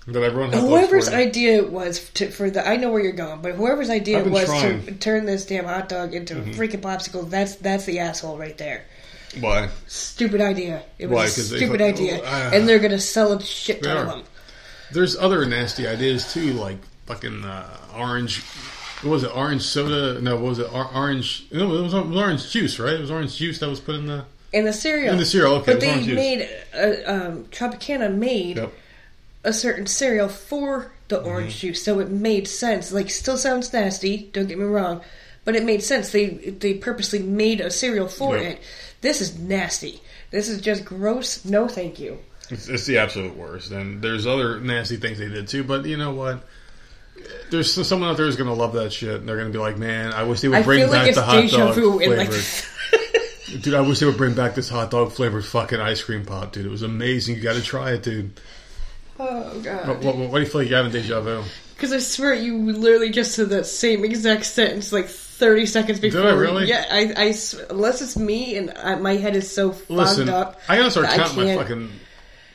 That 0.06 0.22
everyone 0.22 0.52
Whoever's 0.52 1.08
idea 1.08 1.58
it 1.58 1.70
was 1.70 2.08
to, 2.14 2.30
for 2.30 2.50
the, 2.50 2.66
I 2.66 2.76
know 2.76 2.90
where 2.90 3.02
you're 3.02 3.12
going, 3.12 3.42
but 3.42 3.52
whoever's 3.52 3.90
idea 3.90 4.20
it 4.20 4.30
was 4.30 4.46
trying. 4.46 4.78
Mm-hmm. 4.78 4.86
to 4.86 4.92
turn 4.94 5.26
this 5.26 5.46
damn 5.46 5.66
hot 5.66 5.88
dog 5.88 6.14
into 6.14 6.38
a 6.38 6.42
freaking 6.42 6.80
popsicle, 6.80 7.28
that's 7.28 7.56
that's 7.56 7.84
the 7.84 8.00
asshole 8.00 8.38
right 8.38 8.56
there. 8.56 8.84
Why? 9.38 9.68
Stupid 9.86 10.40
idea. 10.40 10.82
It 10.98 11.06
was 11.06 11.16
Why? 11.16 11.22
a 11.24 11.26
they 11.26 11.56
stupid 11.58 11.80
fu- 11.80 11.86
idea, 11.86 12.24
uh, 12.24 12.50
and 12.52 12.68
they're 12.68 12.78
gonna 12.80 12.98
sell 12.98 13.32
a 13.32 13.42
shit 13.42 13.82
They 13.82 13.88
ton 13.88 13.96
of 13.98 14.08
them. 14.08 14.24
There's 14.92 15.16
other 15.16 15.44
nasty 15.46 15.86
ideas 15.86 16.32
too, 16.32 16.52
like 16.54 16.78
fucking 17.06 17.44
uh, 17.44 17.76
orange 17.96 18.42
what 19.02 19.12
was 19.12 19.22
it? 19.24 19.34
Orange 19.34 19.62
soda? 19.62 20.20
No, 20.20 20.34
what 20.36 20.44
was 20.44 20.58
it? 20.58 20.70
Or- 20.74 20.94
orange? 20.94 21.46
No, 21.50 21.74
it 21.74 21.82
was, 21.82 21.94
it 21.94 22.06
was 22.06 22.16
orange 22.16 22.50
juice, 22.50 22.78
right? 22.78 22.92
It 22.94 23.00
was 23.00 23.10
orange 23.10 23.34
juice 23.36 23.58
that 23.60 23.68
was 23.70 23.80
put 23.80 23.94
in 23.94 24.06
the. 24.06 24.24
In 24.52 24.64
the 24.66 24.72
cereal. 24.74 25.12
In 25.12 25.18
the 25.18 25.24
cereal, 25.24 25.54
okay, 25.54 25.72
But 25.72 25.80
they 25.80 26.06
made 26.14 26.48
uh, 26.74 27.10
um, 27.10 27.44
Tropicana 27.46 28.12
made 28.14 28.56
Yep. 28.58 28.72
a 29.44 29.52
certain 29.54 29.86
cereal 29.86 30.28
for 30.28 30.92
the 31.08 31.16
Mm-hmm. 31.18 31.28
orange 31.28 31.58
juice, 31.60 31.82
so 31.82 31.98
it 32.00 32.10
made 32.10 32.46
sense. 32.46 32.92
Like, 32.92 33.08
still 33.10 33.38
sounds 33.38 33.72
nasty. 33.72 34.28
Don't 34.32 34.48
get 34.48 34.58
me 34.58 34.64
wrong, 34.64 35.00
but 35.46 35.56
it 35.56 35.64
made 35.64 35.82
sense. 35.82 36.10
They 36.12 36.26
they 36.28 36.74
purposely 36.74 37.20
made 37.20 37.60
a 37.62 37.70
cereal 37.70 38.06
for 38.08 38.36
Yep. 38.36 38.44
it. 38.56 38.62
This 39.00 39.20
is 39.22 39.38
nasty. 39.38 40.02
This 40.30 40.48
is 40.50 40.60
just 40.60 40.84
gross. 40.84 41.42
No, 41.44 41.68
thank 41.68 41.98
you. 41.98 42.18
It's, 42.51 42.68
it's 42.68 42.86
the 42.86 42.98
absolute 42.98 43.36
worst. 43.36 43.70
And 43.70 44.02
there's 44.02 44.27
other 44.27 44.60
nasty 44.60 44.97
things 44.97 45.18
they 45.18 45.28
did 45.28 45.48
too. 45.48 45.64
But 45.64 45.85
you 45.86 45.97
know 45.97 46.12
what? 46.12 46.44
There's 47.51 47.72
someone 47.86 48.09
out 48.10 48.16
there 48.16 48.27
who's 48.27 48.36
going 48.36 48.48
to 48.48 48.55
love 48.55 48.72
that 48.74 48.93
shit. 48.93 49.16
And 49.20 49.28
they're 49.28 49.36
going 49.36 49.52
to 49.52 49.56
be 49.56 49.62
like, 49.62 49.77
man, 49.78 50.12
I 50.12 50.22
wish 50.24 50.40
they 50.40 50.48
would 50.48 50.59
I 50.59 50.62
bring 50.62 50.81
feel 50.81 50.90
back 50.90 51.06
like 51.06 51.14
the 51.14 51.22
hot 51.22 51.40
deja 51.43 51.56
dog 51.59 51.74
vu 51.74 51.98
in 51.98 52.16
like. 52.16 52.28
flavored. 52.31 53.62
Dude, 53.62 53.74
I 53.74 53.81
wish 53.81 53.98
they 53.98 54.06
would 54.06 54.16
bring 54.16 54.35
back 54.35 54.55
this 54.55 54.68
hot 54.68 54.90
dog 54.93 55.10
flavored 55.12 55.44
fucking 55.44 55.81
ice 55.81 56.02
cream 56.02 56.24
pop, 56.24 56.52
dude. 56.52 56.66
It 56.66 56.70
was 56.70 56.82
amazing. 56.82 57.35
You 57.35 57.43
got 57.43 57.56
to 57.56 57.62
try 57.62 57.93
it, 57.93 58.02
dude. 58.05 58.39
oh 59.18 59.24
What, 59.55 59.62
god! 59.64 60.05
what, 60.05 60.16
what 60.16 60.31
do 60.35 60.40
you 60.40 60.47
feel 60.47 60.60
like 60.60 60.70
you 60.70 60.77
having 60.77 60.93
deja 60.93 61.20
vu? 61.20 61.43
Because 61.74 61.93
I 61.93 61.98
swear 61.98 62.32
you 62.35 62.56
literally 62.72 63.10
just 63.10 63.35
said 63.35 63.48
that 63.51 63.66
same 63.66 64.05
exact 64.05 64.44
sentence 64.44 64.93
like 64.93 65.06
thirty 65.09 65.66
seconds 65.66 65.98
before. 65.98 66.22
I 66.28 66.31
really? 66.32 66.66
Yeah, 66.68 66.85
I, 66.90 67.12
I 67.16 67.27
s- 67.31 67.55
unless 67.70 68.02
it's 68.02 68.16
me 68.16 68.56
and 68.56 68.70
I, 68.70 68.94
my 68.97 69.14
head 69.16 69.35
is 69.35 69.51
so 69.51 69.72
fogged 69.72 69.90
Listen, 69.90 70.28
up. 70.28 70.60
I 70.68 70.77
gotta 70.77 70.90
start 70.93 71.06
that 71.09 71.14
I 71.18 71.22
counting 71.24 71.36
my 71.39 71.44
can't- 71.47 71.60
fucking 71.60 71.90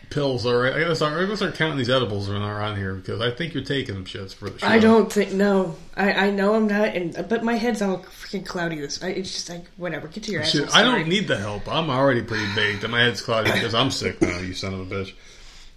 pills. 0.09 0.45
All 0.45 0.55
right, 0.55 0.73
I 0.73 0.79
gotta 0.81 0.95
start. 0.95 1.13
I 1.13 1.21
gotta 1.23 1.37
start 1.37 1.55
counting 1.55 1.77
these 1.77 1.89
edibles 1.89 2.27
when 2.29 2.41
they're 2.41 2.61
on 2.61 2.75
here 2.77 2.93
because 2.93 3.21
I 3.21 3.31
think 3.31 3.53
you're 3.53 3.63
taking 3.63 3.95
them 3.95 4.05
shits 4.05 4.33
for 4.33 4.49
the 4.49 4.59
show. 4.59 4.67
I 4.67 4.79
don't 4.79 5.11
think 5.11 5.31
no. 5.33 5.75
I, 5.95 6.11
I 6.27 6.31
know 6.31 6.55
I'm 6.55 6.67
not, 6.67 6.89
and 6.95 7.25
but 7.29 7.43
my 7.43 7.55
head's 7.55 7.81
all 7.81 7.99
freaking 7.99 8.45
cloudy. 8.45 8.79
This 8.79 9.03
I, 9.03 9.09
it's 9.09 9.31
just 9.31 9.49
like 9.49 9.65
whatever. 9.77 10.07
Get 10.07 10.23
to 10.23 10.31
your 10.31 10.41
ass. 10.41 10.55
I 10.73 10.83
don't 10.83 11.07
need 11.07 11.27
the 11.27 11.37
help. 11.37 11.67
I'm 11.67 11.89
already 11.89 12.21
pretty 12.21 12.47
baked, 12.55 12.83
and 12.83 12.91
my 12.91 13.01
head's 13.01 13.21
cloudy 13.21 13.51
because 13.51 13.73
I'm 13.73 13.91
sick 13.91 14.21
now. 14.21 14.39
You 14.39 14.53
son 14.53 14.73
of 14.73 14.91
a 14.91 14.95
bitch. 14.95 15.13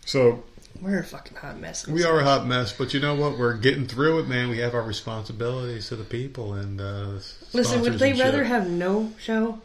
So 0.05 0.42
We're 0.80 1.00
a 1.00 1.05
fucking 1.05 1.36
hot 1.36 1.59
mess. 1.59 1.86
we 1.86 2.05
are 2.05 2.20
a 2.20 2.24
hot 2.24 2.46
mess, 2.46 2.72
but 2.72 2.94
you 2.94 3.00
know 3.00 3.14
what? 3.14 3.38
We're 3.38 3.55
getting 3.56 3.86
through 3.86 4.20
it, 4.20 4.28
man. 4.28 4.48
We 4.48 4.59
have 4.59 4.74
our 4.74 4.82
responsibilities 4.82 5.88
to 5.88 5.96
the 5.96 6.05
people 6.05 6.55
and 6.55 6.80
uh, 6.80 7.18
Listen, 7.52 7.82
would 7.82 7.94
they 7.98 8.12
rather 8.14 8.38
shit. 8.38 8.46
have 8.46 8.70
no 8.70 9.12
show, 9.20 9.60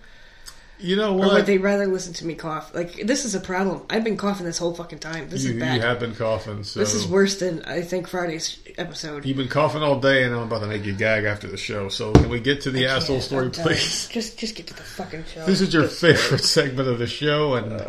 You 0.84 0.98
know 0.98 1.14
what? 1.14 1.30
or 1.30 1.34
would 1.36 1.46
they 1.46 1.60
rather 1.60 1.88
listen 1.88 2.12
to 2.16 2.26
me 2.26 2.36
cough? 2.36 2.76
Like 2.76 3.08
this 3.08 3.24
is 3.24 3.34
a 3.36 3.40
problem. 3.40 3.84
I've 3.90 4.04
been 4.04 4.18
coughing 4.18 4.46
this 4.46 4.58
whole 4.58 4.76
fucking 4.76 5.00
time. 5.00 5.30
This 5.30 5.46
you, 5.46 5.54
is 5.54 5.60
bad. 5.60 5.76
you 5.76 5.82
have 5.82 5.98
been 5.98 6.14
coughing. 6.14 6.66
So 6.66 6.82
this 6.82 6.94
is 6.94 7.08
worse 7.08 7.40
than 7.40 7.64
I 7.64 7.82
think 7.82 8.10
Friday's 8.10 8.60
episode. 8.78 9.26
You've 9.26 9.38
been 9.38 9.48
coughing 9.48 9.82
all 9.82 10.02
day, 10.02 10.26
and 10.26 10.36
I'm 10.36 10.42
about 10.42 10.60
to 10.60 10.68
make 10.68 10.84
you 10.84 10.92
gag 10.92 11.24
after 11.24 11.48
the 11.48 11.56
show. 11.56 11.88
So 11.88 12.12
can 12.12 12.28
we 12.28 12.42
get 12.42 12.60
to 12.64 12.72
the 12.72 12.86
I 12.86 12.98
asshole 12.98 13.22
story, 13.22 13.50
please? 13.50 14.08
Just 14.12 14.38
just 14.38 14.56
get 14.56 14.68
to 14.68 14.74
the 14.74 14.84
fucking 14.84 15.24
show. 15.34 15.46
This 15.46 15.62
is 15.62 15.74
your 15.74 15.88
favorite 15.88 16.44
segment 16.44 16.90
of 16.90 17.00
the 17.00 17.08
show, 17.08 17.54
and 17.54 17.82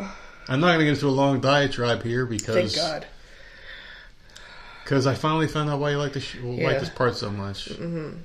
I'm 0.49 0.61
not 0.61 0.69
going 0.69 0.79
to 0.79 0.85
get 0.85 0.95
into 0.95 1.09
a 1.09 1.11
long 1.11 1.41
diatribe 1.41 2.05
here 2.05 2.27
because. 2.27 2.55
Thank 2.55 2.77
God. 2.77 3.07
because 4.85 5.09
I 5.09 5.15
finally 5.15 5.49
found 5.49 5.69
out 5.69 5.81
why 5.81 5.91
you 5.91 5.99
like 5.99 6.13
this 6.13 6.23
sh- 6.23 6.37
like 6.43 6.79
this 6.79 6.91
part 6.91 7.17
so 7.17 7.29
much. 7.29 7.71
Mm-hmm. 7.71 8.19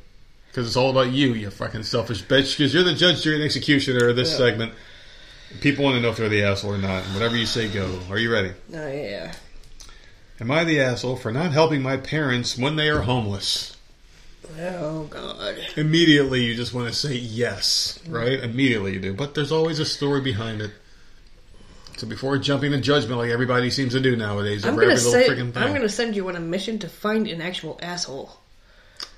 Because 0.50 0.68
it's 0.68 0.76
all 0.76 0.90
about 0.90 1.12
you, 1.12 1.34
you 1.34 1.50
fucking 1.50 1.84
selfish 1.84 2.24
bitch. 2.24 2.58
Because 2.58 2.74
you're 2.74 2.84
the 2.84 2.94
judge, 2.94 3.26
and 3.28 3.44
executioner 3.44 4.10
of 4.10 4.16
this 4.16 4.32
Yeah. 4.32 4.38
segment. 4.38 4.74
People 5.62 5.84
want 5.84 5.96
to 5.96 6.02
know 6.02 6.10
if 6.10 6.18
they're 6.18 6.30
the 6.30 6.44
asshole 6.44 6.74
or 6.74 6.78
not. 6.78 7.04
And 7.06 7.14
whatever 7.14 7.36
you 7.36 7.46
say, 7.46 7.68
go. 7.68 8.00
Are 8.10 8.18
you 8.18 8.32
ready? 8.32 8.52
Oh 8.74 8.88
yeah. 8.88 9.34
Am 10.40 10.52
I 10.52 10.64
the 10.64 10.80
asshole 10.80 11.18
for 11.18 11.32
not 11.32 11.52
helping 11.52 11.82
my 11.82 11.98
parents 11.98 12.58
when 12.58 12.76
they 12.76 12.90
are 12.90 13.02
homeless? 13.02 13.76
Oh 14.60 15.04
God. 15.04 15.58
Immediately, 15.76 16.44
you 16.44 16.56
just 16.56 16.74
want 16.74 16.88
to 16.88 16.94
say 16.94 17.14
yes, 17.14 18.00
right? 18.08 18.40
Immediately, 18.40 18.94
you 18.94 19.00
do. 19.00 19.14
But 19.14 19.36
there's 19.36 19.52
always 19.52 19.80
a 19.80 19.86
story 19.86 20.22
behind 20.22 20.62
it. 20.62 20.72
So 21.98 22.08
before 22.08 22.38
jumping 22.38 22.72
to 22.72 22.80
judgment, 22.80 23.18
like 23.20 23.30
everybody 23.30 23.70
seems 23.70 23.92
to 23.94 24.00
do 24.00 24.16
nowadays, 24.16 24.66
I'm 24.66 24.76
gonna 24.76 24.98
say. 24.98 25.30
I'm 25.30 25.52
gonna 25.52 25.90
send 25.90 26.16
you 26.16 26.28
on 26.30 26.36
a 26.36 26.40
mission 26.40 26.80
to 26.80 26.88
find 26.90 27.28
an 27.28 27.42
actual 27.42 27.78
asshole. 27.82 28.40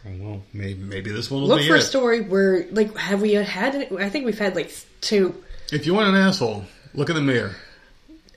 Oh, 0.05 0.09
well, 0.19 0.43
maybe 0.53 0.79
maybe 0.79 1.11
this 1.11 1.29
one 1.29 1.41
will 1.41 1.49
Look 1.49 1.59
be 1.59 1.67
for 1.67 1.75
a 1.75 1.79
it. 1.79 1.81
story 1.83 2.21
where, 2.21 2.65
like, 2.71 2.95
have 2.97 3.21
we 3.21 3.33
had? 3.33 3.75
Any, 3.75 3.87
I 4.03 4.09
think 4.09 4.25
we've 4.25 4.37
had 4.39 4.55
like 4.55 4.71
two. 5.01 5.43
If 5.71 5.85
you 5.85 5.93
want 5.93 6.09
an 6.09 6.15
asshole, 6.15 6.65
look 6.93 7.09
in 7.09 7.15
the 7.15 7.21
mirror. 7.21 7.55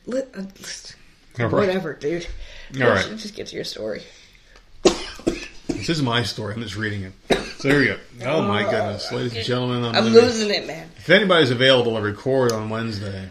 Li- 0.06 0.22
uh, 0.34 0.42
All 1.40 1.46
right. 1.46 1.52
Whatever, 1.52 1.94
dude. 1.94 2.26
All 2.80 2.88
right. 2.88 3.06
Just, 3.08 3.22
just 3.22 3.34
get 3.34 3.46
to 3.48 3.56
your 3.56 3.64
story. 3.64 4.02
This 5.68 5.88
is 5.88 6.02
my 6.02 6.22
story. 6.22 6.54
I'm 6.54 6.62
just 6.62 6.76
reading 6.76 7.02
it. 7.02 7.12
So 7.58 7.68
here 7.68 7.78
we 7.78 7.86
go. 7.86 7.98
Oh 8.26 8.42
my 8.42 8.62
goodness, 8.62 9.10
ladies 9.12 9.34
and 9.34 9.44
gentlemen, 9.44 9.78
I'm, 9.84 9.94
I'm 9.94 10.04
gonna- 10.12 10.26
losing 10.26 10.50
it, 10.50 10.66
man. 10.66 10.88
If 10.98 11.10
anybody's 11.10 11.50
available 11.50 11.96
to 11.96 12.00
record 12.02 12.52
on 12.52 12.68
Wednesday, 12.70 13.28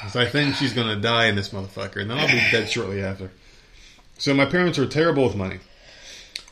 'cause 0.00 0.16
I 0.16 0.24
think 0.26 0.56
she's 0.56 0.72
going 0.72 0.88
to 0.88 0.96
die 1.00 1.26
in 1.26 1.36
this 1.36 1.50
motherfucker, 1.50 2.00
and 2.00 2.10
then 2.10 2.18
I'll 2.18 2.26
be 2.26 2.40
dead 2.50 2.70
shortly 2.70 3.02
after. 3.02 3.30
So 4.18 4.34
my 4.34 4.44
parents 4.46 4.78
are 4.78 4.86
terrible 4.86 5.24
with 5.24 5.36
money. 5.36 5.58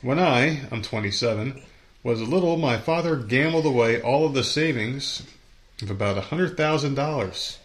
When 0.02 0.18
I, 0.18 0.62
I'm 0.70 0.80
27, 0.80 1.60
was 2.02 2.22
little, 2.22 2.56
my 2.56 2.78
father 2.78 3.16
gambled 3.16 3.66
away 3.66 4.00
all 4.00 4.24
of 4.24 4.32
the 4.32 4.42
savings 4.42 5.22
of 5.82 5.90
about 5.90 6.16
$100,000 6.22 7.56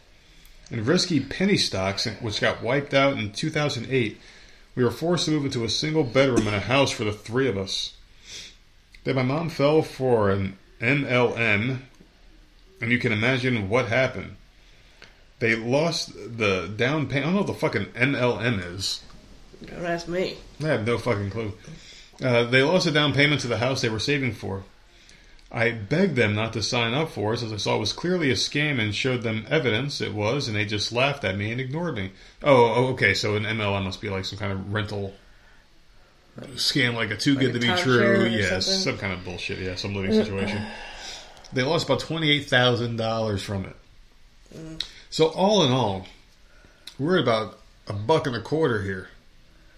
in 0.70 0.86
risky 0.86 1.22
penny 1.22 1.56
stocks, 1.56 2.06
which 2.20 2.41
got 2.41 2.62
wiped 2.62 2.94
out 2.94 3.18
in 3.18 3.32
2008. 3.32 4.20
We 4.76 4.84
were 4.84 4.91
forced 4.91 5.26
to 5.26 5.32
move 5.32 5.45
into 5.45 5.64
a 5.64 5.70
single 5.70 6.03
bedroom 6.03 6.45
in 6.49 6.53
a 6.53 6.60
house 6.60 6.91
for 6.91 7.06
the 7.06 7.14
three 7.14 7.48
of 7.48 7.57
us. 7.57 7.94
Then 9.06 9.16
my 9.16 9.24
mom 9.24 9.48
fell 9.48 9.82
for 9.82 10.30
an 10.30 10.57
MLM, 10.82 11.80
and 12.82 12.91
you 12.91 12.99
can 12.99 13.14
imagine 13.14 13.70
what 13.70 13.88
happened. 13.88 14.36
They 15.40 15.56
lost 15.56 16.14
the 16.14 16.68
down 16.76 17.07
payment. 17.07 17.28
I 17.28 17.28
don't 17.28 17.34
know 17.34 17.41
what 17.41 17.48
the 17.48 17.53
fucking 17.53 17.86
MLM 17.94 18.76
is. 18.76 19.02
Don't 19.66 19.86
ask 19.86 20.10
me. 20.10 20.36
I 20.62 20.68
have 20.68 20.86
no 20.86 20.98
fucking 20.98 21.30
clue. 21.30 21.53
Uh, 22.24 22.44
they 22.46 22.64
lost 22.64 22.88
a 22.88 22.92
down 22.92 23.14
payment 23.14 23.42
to 23.42 23.48
the 23.48 23.58
house 23.58 23.82
they 23.82 23.90
were 23.90 24.00
saving 24.00 24.34
for. 24.34 24.64
I 25.52 25.72
begged 25.72 26.16
them 26.16 26.36
not 26.36 26.54
to 26.54 26.64
sign 26.64 26.94
up 26.94 27.10
for 27.10 27.34
it, 27.34 27.42
as 27.42 27.54
I 27.54 27.58
saw 27.58 27.76
it 27.76 27.80
was 27.80 27.94
clearly 27.94 28.30
a 28.30 28.36
scam 28.36 28.80
and 28.80 28.94
showed 28.94 29.22
them 29.22 29.46
evidence 29.50 30.02
it 30.02 30.14
was, 30.14 30.48
and 30.48 30.58
they 30.58 30.66
just 30.66 30.92
laughed 30.92 31.24
at 31.24 31.38
me 31.38 31.52
and 31.52 31.62
ignored 31.62 31.96
me. 31.96 32.12
Oh, 32.44 32.74
oh 32.76 32.88
okay, 32.94 33.14
so 33.14 33.36
an 33.36 33.44
MLM 33.44 33.84
must 33.84 34.02
be 34.02 34.10
like 34.10 34.26
some 34.26 34.40
kind 34.40 34.52
of 34.52 34.74
rental 34.74 35.14
scam, 36.56 36.96
like 36.96 37.12
a 37.12 37.18
too 37.18 37.36
good 37.36 37.56
a 37.56 37.60
to 37.60 37.60
be 37.60 37.82
true. 37.82 38.26
Yes, 38.26 38.66
something? 38.66 38.82
some 38.82 38.98
kind 38.98 39.14
of 39.14 39.24
bullshit. 39.24 39.60
Yeah, 39.60 39.76
some 39.76 39.94
living 39.94 40.14
situation. 40.14 40.62
they 41.54 41.64
lost 41.64 41.86
about 41.86 42.00
twenty 42.00 42.32
eight 42.32 42.48
thousand 42.48 42.98
dollars 42.98 43.44
from 43.44 43.66
it. 43.66 44.86
So 45.10 45.28
all 45.28 45.64
in 45.64 45.72
all, 45.72 46.08
we're 47.00 47.18
at 47.18 47.24
about 47.24 47.60
a 47.88 47.94
buck 47.94 48.28
and 48.28 48.36
a 48.36 48.42
quarter 48.42 48.82
here. 48.82 49.10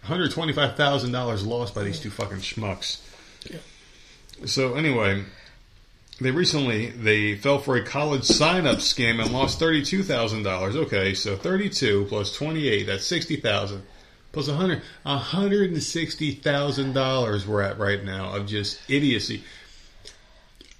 $125,000 0.07 1.45
lost 1.45 1.75
by 1.75 1.83
these 1.83 1.99
two 1.99 2.09
fucking 2.09 2.37
schmucks. 2.37 3.01
So 4.45 4.75
anyway, 4.75 5.25
they 6.19 6.31
recently 6.31 6.89
they 6.89 7.35
fell 7.35 7.59
for 7.59 7.75
a 7.75 7.83
college 7.83 8.23
sign-up 8.23 8.77
scam 8.77 9.21
and 9.21 9.31
lost 9.31 9.59
$32,000. 9.59 10.75
Okay, 10.75 11.13
so 11.13 11.35
32 11.35 12.07
plus 12.09 12.35
28, 12.35 12.85
that's 12.85 13.05
60,000. 13.05 13.83
Plus 14.31 14.47
100 14.47 14.81
$160,000 15.05 17.45
we're 17.45 17.61
at 17.61 17.77
right 17.79 18.03
now 18.03 18.35
of 18.35 18.45
just 18.45 18.79
idiocy. 18.89 19.43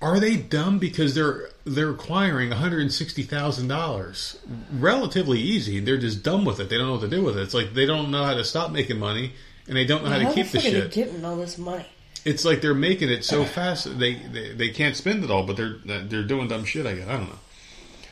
Are 0.01 0.19
they 0.19 0.37
dumb 0.37 0.77
because 0.77 1.15
they're 1.15 1.49
they're 1.65 1.89
acquiring 1.89 2.49
one 2.49 2.59
hundred 2.59 2.81
and 2.81 2.93
sixty 2.93 3.23
thousand 3.23 3.67
dollars? 3.67 4.37
Relatively 4.71 5.39
easy. 5.39 5.79
They're 5.79 5.97
just 5.97 6.21
dumb 6.23 6.45
with 6.45 6.59
it. 6.59 6.69
They 6.69 6.77
don't 6.77 6.87
know 6.87 6.93
what 6.93 7.01
to 7.01 7.07
do 7.07 7.23
with 7.23 7.37
it. 7.37 7.41
It's 7.41 7.53
like 7.53 7.73
they 7.73 7.85
don't 7.85 8.11
know 8.11 8.23
how 8.23 8.35
to 8.35 8.43
stop 8.43 8.71
making 8.71 8.99
money 8.99 9.33
and 9.67 9.75
they 9.75 9.85
don't 9.85 10.03
know 10.03 10.09
how 10.09 10.19
to 10.19 10.33
keep 10.33 10.47
the 10.47 10.59
the 10.59 10.59
fuck 10.59 10.67
are 10.67 10.71
they 10.71 10.81
shit. 10.81 10.91
getting 10.91 11.25
all 11.25 11.35
this 11.35 11.57
money? 11.57 11.85
It's 12.25 12.45
like 12.45 12.61
they're 12.61 12.73
making 12.73 13.09
it 13.09 13.23
so 13.23 13.45
fast 13.45 13.97
they, 13.97 14.15
they 14.15 14.53
they 14.53 14.69
can't 14.69 14.95
spend 14.95 15.23
it 15.23 15.31
all, 15.31 15.43
but 15.45 15.57
they're 15.57 15.77
they're 15.83 16.23
doing 16.23 16.47
dumb 16.47 16.65
shit. 16.65 16.85
I 16.85 16.93
guess 16.93 17.07
I 17.07 17.13
don't 17.17 17.29
know. 17.29 17.39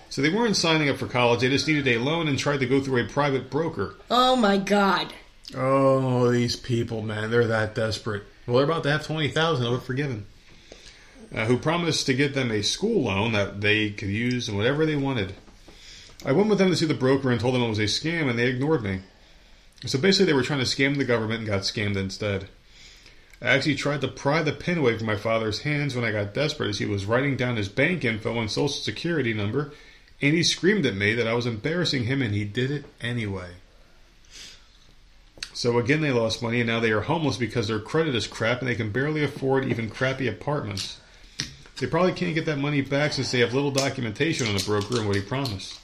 So 0.09 0.21
they 0.21 0.29
weren't 0.29 0.55
signing 0.55 0.89
up 0.89 0.97
for 0.97 1.07
college. 1.07 1.41
They 1.41 1.49
just 1.49 1.67
needed 1.67 1.87
a 1.87 1.97
loan 1.99 2.27
and 2.27 2.39
tried 2.39 2.61
to 2.61 2.65
go 2.65 2.79
through 2.79 3.03
a 3.03 3.07
private 3.07 3.49
broker. 3.49 3.95
Oh 4.09 4.35
my 4.35 4.57
god. 4.57 5.13
Oh, 5.55 6.31
these 6.31 6.55
people, 6.55 7.01
man, 7.01 7.29
they're 7.29 7.47
that 7.47 7.75
desperate. 7.75 8.23
Well, 8.47 8.57
they're 8.57 8.65
about 8.65 8.83
to 8.83 8.91
have 8.91 9.05
twenty 9.05 9.29
thousand 9.29 9.67
of 9.67 9.73
it 9.73 9.83
forgiven. 9.83 10.25
Uh, 11.35 11.45
who 11.47 11.57
promised 11.57 12.05
to 12.05 12.13
get 12.13 12.33
them 12.33 12.49
a 12.49 12.63
school 12.63 13.03
loan 13.03 13.33
that 13.33 13.59
they 13.59 13.89
could 13.89 14.07
use 14.07 14.47
in 14.47 14.55
whatever 14.55 14.85
they 14.85 14.95
wanted. 14.95 15.33
I 16.25 16.31
went 16.31 16.47
with 16.47 16.59
them 16.59 16.69
to 16.69 16.77
see 16.77 16.85
the 16.85 16.93
broker 16.93 17.29
and 17.29 17.41
told 17.41 17.53
them 17.53 17.61
it 17.61 17.67
was 17.67 17.77
a 17.77 17.83
scam, 17.83 18.29
and 18.29 18.39
they 18.39 18.47
ignored 18.47 18.83
me. 18.83 19.01
So 19.85 19.99
basically, 19.99 20.27
they 20.27 20.33
were 20.33 20.43
trying 20.43 20.59
to 20.59 20.65
scam 20.65 20.97
the 20.97 21.03
government 21.03 21.39
and 21.39 21.47
got 21.47 21.63
scammed 21.63 21.97
instead. 21.97 22.47
I 23.41 23.47
actually 23.47 23.75
tried 23.75 23.99
to 24.01 24.07
pry 24.07 24.43
the 24.43 24.53
pen 24.53 24.77
away 24.77 24.97
from 24.97 25.07
my 25.07 25.17
father's 25.17 25.63
hands 25.63 25.93
when 25.93 26.05
I 26.05 26.13
got 26.13 26.33
desperate 26.33 26.69
as 26.69 26.79
he 26.79 26.85
was 26.85 27.05
writing 27.05 27.35
down 27.35 27.57
his 27.57 27.67
bank 27.67 28.05
info 28.05 28.39
and 28.39 28.49
social 28.49 28.69
security 28.69 29.33
number, 29.33 29.73
and 30.21 30.33
he 30.33 30.41
screamed 30.41 30.85
at 30.85 30.95
me 30.95 31.13
that 31.15 31.27
I 31.27 31.33
was 31.33 31.45
embarrassing 31.45 32.05
him, 32.05 32.21
and 32.21 32.33
he 32.33 32.45
did 32.45 32.71
it 32.71 32.85
anyway. 33.01 33.49
So 35.53 35.77
again, 35.79 35.99
they 35.99 36.11
lost 36.11 36.41
money, 36.41 36.61
and 36.61 36.67
now 36.67 36.79
they 36.79 36.91
are 36.91 37.01
homeless 37.01 37.35
because 37.35 37.67
their 37.67 37.79
credit 37.79 38.15
is 38.15 38.25
crap, 38.25 38.59
and 38.59 38.69
they 38.69 38.75
can 38.75 38.91
barely 38.91 39.21
afford 39.21 39.65
even 39.65 39.89
crappy 39.89 40.29
apartments. 40.29 41.01
They 41.79 41.87
probably 41.87 42.13
can't 42.13 42.33
get 42.35 42.45
that 42.45 42.57
money 42.57 42.81
back 42.81 43.13
since 43.13 43.31
they 43.31 43.39
have 43.39 43.53
little 43.53 43.71
documentation 43.71 44.47
on 44.47 44.55
the 44.55 44.63
broker 44.63 44.97
and 44.97 45.07
what 45.07 45.15
he 45.15 45.21
promised. 45.21 45.79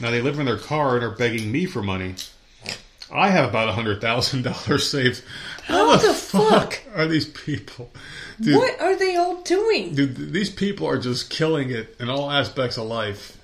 Now 0.00 0.10
they 0.10 0.20
live 0.22 0.38
in 0.38 0.46
their 0.46 0.58
car 0.58 0.94
and 0.96 1.04
are 1.04 1.10
begging 1.10 1.52
me 1.52 1.66
for 1.66 1.82
money. 1.82 2.14
I 3.12 3.28
have 3.28 3.48
about 3.48 3.68
a 3.68 3.72
hundred 3.72 4.00
thousand 4.00 4.42
dollars 4.42 4.88
saved. 4.90 5.22
How 5.64 5.96
the 5.96 6.12
fuck? 6.14 6.80
are 6.96 7.06
these 7.06 7.26
people? 7.26 7.92
Dude, 8.40 8.56
What 8.56 8.80
are 8.80 8.96
they 8.96 9.14
all 9.16 9.42
doing? 9.42 9.94
Dude, 9.94 10.16
these 10.32 10.50
people 10.50 10.88
are 10.88 10.98
just 10.98 11.30
killing 11.30 11.70
it 11.70 11.94
in 12.00 12.08
all 12.08 12.30
aspects 12.30 12.76
of 12.78 12.84
life 12.86 13.38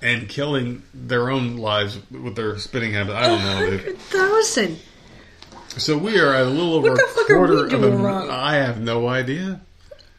and 0.00 0.28
killing 0.28 0.82
their 0.92 1.30
own 1.30 1.56
lives 1.58 1.98
with 2.10 2.34
their 2.34 2.58
spinning 2.58 2.94
habit. 2.94 3.14
I 3.14 3.26
don't 3.28 3.38
know, 3.44 3.54
hundred 3.54 3.98
thousand. 3.98 4.78
So 5.76 5.96
we 5.96 6.18
are 6.18 6.34
at 6.34 6.46
a 6.46 6.50
little 6.50 6.74
over 6.74 6.90
What 6.90 6.96
the 6.98 7.04
a 7.04 7.08
fuck 7.08 7.30
are 7.30 7.40
we 7.40 7.46
quarter 7.46 7.64
of 7.64 7.70
doing 7.70 7.94
a. 7.94 7.96
wrong? 7.96 8.28
I 8.30 8.54
have 8.56 8.80
no 8.80 9.06
idea. 9.08 9.60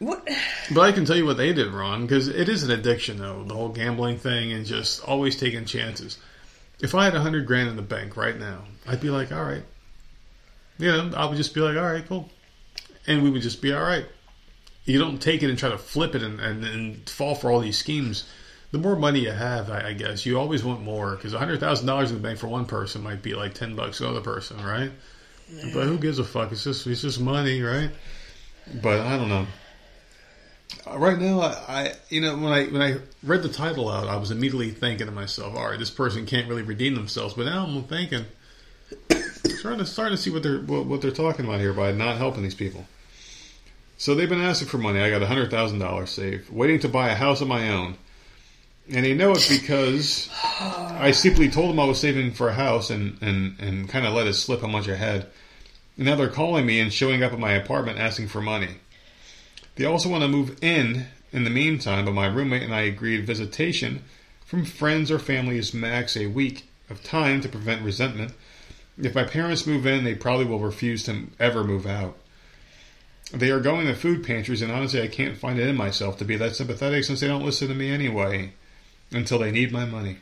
What? 0.04 0.28
But 0.70 0.82
I 0.82 0.92
can 0.92 1.06
tell 1.06 1.16
you 1.16 1.24
what 1.24 1.38
they 1.38 1.54
did 1.54 1.72
wrong 1.72 2.02
because 2.02 2.28
it 2.28 2.48
is 2.50 2.62
an 2.62 2.70
addiction, 2.70 3.16
though. 3.16 3.42
The 3.42 3.54
whole 3.54 3.70
gambling 3.70 4.18
thing 4.18 4.52
and 4.52 4.66
just 4.66 5.02
always 5.02 5.36
taking 5.36 5.64
chances. 5.64 6.18
If 6.80 6.94
I 6.94 7.04
had 7.04 7.14
a 7.14 7.20
hundred 7.20 7.46
grand 7.46 7.70
in 7.70 7.76
the 7.76 7.82
bank 7.82 8.16
right 8.16 8.38
now, 8.38 8.64
I'd 8.86 9.00
be 9.00 9.08
like, 9.08 9.32
all 9.32 9.42
right. 9.42 9.62
You 10.76 10.88
know, 10.88 11.12
I 11.16 11.24
would 11.24 11.38
just 11.38 11.54
be 11.54 11.60
like, 11.60 11.78
all 11.78 11.90
right, 11.90 12.06
cool. 12.06 12.28
And 13.06 13.22
we 13.22 13.30
would 13.30 13.40
just 13.40 13.62
be 13.62 13.72
all 13.72 13.82
right. 13.82 14.04
You 14.84 14.98
don't 14.98 15.22
take 15.22 15.42
it 15.42 15.48
and 15.48 15.58
try 15.58 15.70
to 15.70 15.78
flip 15.78 16.14
it 16.14 16.22
and, 16.22 16.38
and, 16.38 16.64
and 16.64 17.08
fall 17.08 17.34
for 17.34 17.50
all 17.50 17.60
these 17.60 17.78
schemes. 17.78 18.28
The 18.72 18.78
more 18.78 18.96
money 18.96 19.20
you 19.20 19.30
have, 19.30 19.70
I, 19.70 19.88
I 19.88 19.92
guess, 19.94 20.26
you 20.26 20.38
always 20.38 20.62
want 20.62 20.82
more 20.82 21.16
because 21.16 21.32
a 21.32 21.38
$100,000 21.38 22.08
in 22.08 22.14
the 22.14 22.20
bank 22.20 22.38
for 22.38 22.48
one 22.48 22.66
person 22.66 23.02
might 23.02 23.22
be 23.22 23.34
like 23.34 23.54
10 23.54 23.74
bucks 23.74 23.98
for 23.98 24.04
the 24.04 24.10
other 24.10 24.20
person, 24.20 24.62
right? 24.62 24.90
But 25.72 25.86
who 25.86 25.96
gives 25.96 26.18
a 26.18 26.24
fuck? 26.24 26.52
It's 26.52 26.64
just, 26.64 26.86
it's 26.86 27.00
just 27.00 27.20
money, 27.20 27.62
right? 27.62 27.90
But 28.82 29.00
I 29.00 29.16
don't 29.16 29.28
know. 29.30 29.46
Right 30.86 31.18
now, 31.18 31.40
I, 31.40 31.54
I 31.68 31.92
you 32.10 32.20
know 32.20 32.36
when 32.36 32.52
I 32.52 32.66
when 32.66 32.82
I 32.82 32.96
read 33.22 33.42
the 33.42 33.48
title 33.48 33.88
out, 33.88 34.08
I 34.08 34.16
was 34.16 34.30
immediately 34.30 34.70
thinking 34.70 35.06
to 35.06 35.12
myself, 35.12 35.56
"All 35.56 35.70
right, 35.70 35.78
this 35.78 35.90
person 35.90 36.26
can't 36.26 36.48
really 36.48 36.62
redeem 36.62 36.94
themselves." 36.94 37.34
But 37.34 37.46
now 37.46 37.64
I'm 37.64 37.84
thinking, 37.84 38.26
starting 39.58 39.78
to 39.78 39.86
starting 39.86 40.16
to 40.16 40.22
see 40.22 40.30
what 40.30 40.42
they're 40.42 40.60
what, 40.60 40.86
what 40.86 41.00
they're 41.00 41.10
talking 41.10 41.44
about 41.46 41.60
here 41.60 41.72
by 41.72 41.92
not 41.92 42.16
helping 42.16 42.42
these 42.42 42.54
people. 42.54 42.86
So 43.96 44.14
they've 44.14 44.28
been 44.28 44.40
asking 44.40 44.68
for 44.68 44.78
money. 44.78 45.00
I 45.00 45.10
got 45.10 45.22
a 45.22 45.26
hundred 45.26 45.50
thousand 45.50 45.78
dollars 45.78 46.10
saved, 46.10 46.50
waiting 46.50 46.80
to 46.80 46.88
buy 46.88 47.10
a 47.10 47.14
house 47.14 47.40
of 47.40 47.48
my 47.48 47.70
own, 47.70 47.96
and 48.90 49.04
they 49.04 49.14
know 49.14 49.32
it 49.32 49.46
because 49.48 50.28
I 50.60 51.12
simply 51.12 51.48
told 51.48 51.70
them 51.70 51.80
I 51.80 51.84
was 51.84 52.00
saving 52.00 52.32
for 52.32 52.48
a 52.48 52.54
house 52.54 52.90
and 52.90 53.16
and 53.22 53.58
and 53.58 53.88
kind 53.88 54.06
of 54.06 54.12
let 54.12 54.26
it 54.26 54.34
slip 54.34 54.60
how 54.60 54.66
much 54.66 54.88
I 54.88 54.96
had. 54.96 55.26
And 55.96 56.06
now 56.06 56.16
they're 56.16 56.28
calling 56.28 56.66
me 56.66 56.80
and 56.80 56.92
showing 56.92 57.22
up 57.22 57.32
at 57.32 57.38
my 57.38 57.52
apartment 57.52 57.98
asking 57.98 58.28
for 58.28 58.40
money. 58.40 58.76
They 59.76 59.84
also 59.84 60.08
want 60.08 60.22
to 60.22 60.28
move 60.28 60.56
in 60.62 61.06
in 61.32 61.44
the 61.44 61.50
meantime, 61.50 62.04
but 62.04 62.14
my 62.14 62.26
roommate 62.26 62.62
and 62.62 62.74
I 62.74 62.82
agreed 62.82 63.26
visitation 63.26 64.04
from 64.44 64.64
friends 64.64 65.10
or 65.10 65.18
family 65.18 65.58
is 65.58 65.74
max 65.74 66.16
a 66.16 66.26
week 66.26 66.68
of 66.88 67.02
time 67.02 67.40
to 67.40 67.48
prevent 67.48 67.82
resentment. 67.82 68.32
If 68.96 69.14
my 69.14 69.24
parents 69.24 69.66
move 69.66 69.86
in, 69.86 70.04
they 70.04 70.14
probably 70.14 70.44
will 70.44 70.60
refuse 70.60 71.02
to 71.04 71.26
ever 71.40 71.64
move 71.64 71.86
out. 71.86 72.16
They 73.32 73.50
are 73.50 73.60
going 73.60 73.86
to 73.88 73.94
food 73.94 74.24
pantries, 74.24 74.62
and 74.62 74.70
honestly, 74.70 75.02
I 75.02 75.08
can't 75.08 75.36
find 75.36 75.58
it 75.58 75.66
in 75.66 75.76
myself 75.76 76.18
to 76.18 76.24
be 76.24 76.36
that 76.36 76.54
sympathetic 76.54 77.02
since 77.02 77.20
they 77.20 77.26
don't 77.26 77.44
listen 77.44 77.68
to 77.68 77.74
me 77.74 77.90
anyway 77.90 78.52
until 79.10 79.38
they 79.40 79.50
need 79.50 79.72
my 79.72 79.84
money. 79.84 80.18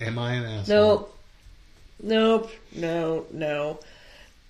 Am 0.00 0.18
I 0.18 0.34
an 0.34 0.44
asshole? 0.44 0.76
Nope. 0.76 1.18
Nope. 2.02 2.52
No. 2.72 3.26
No. 3.32 3.80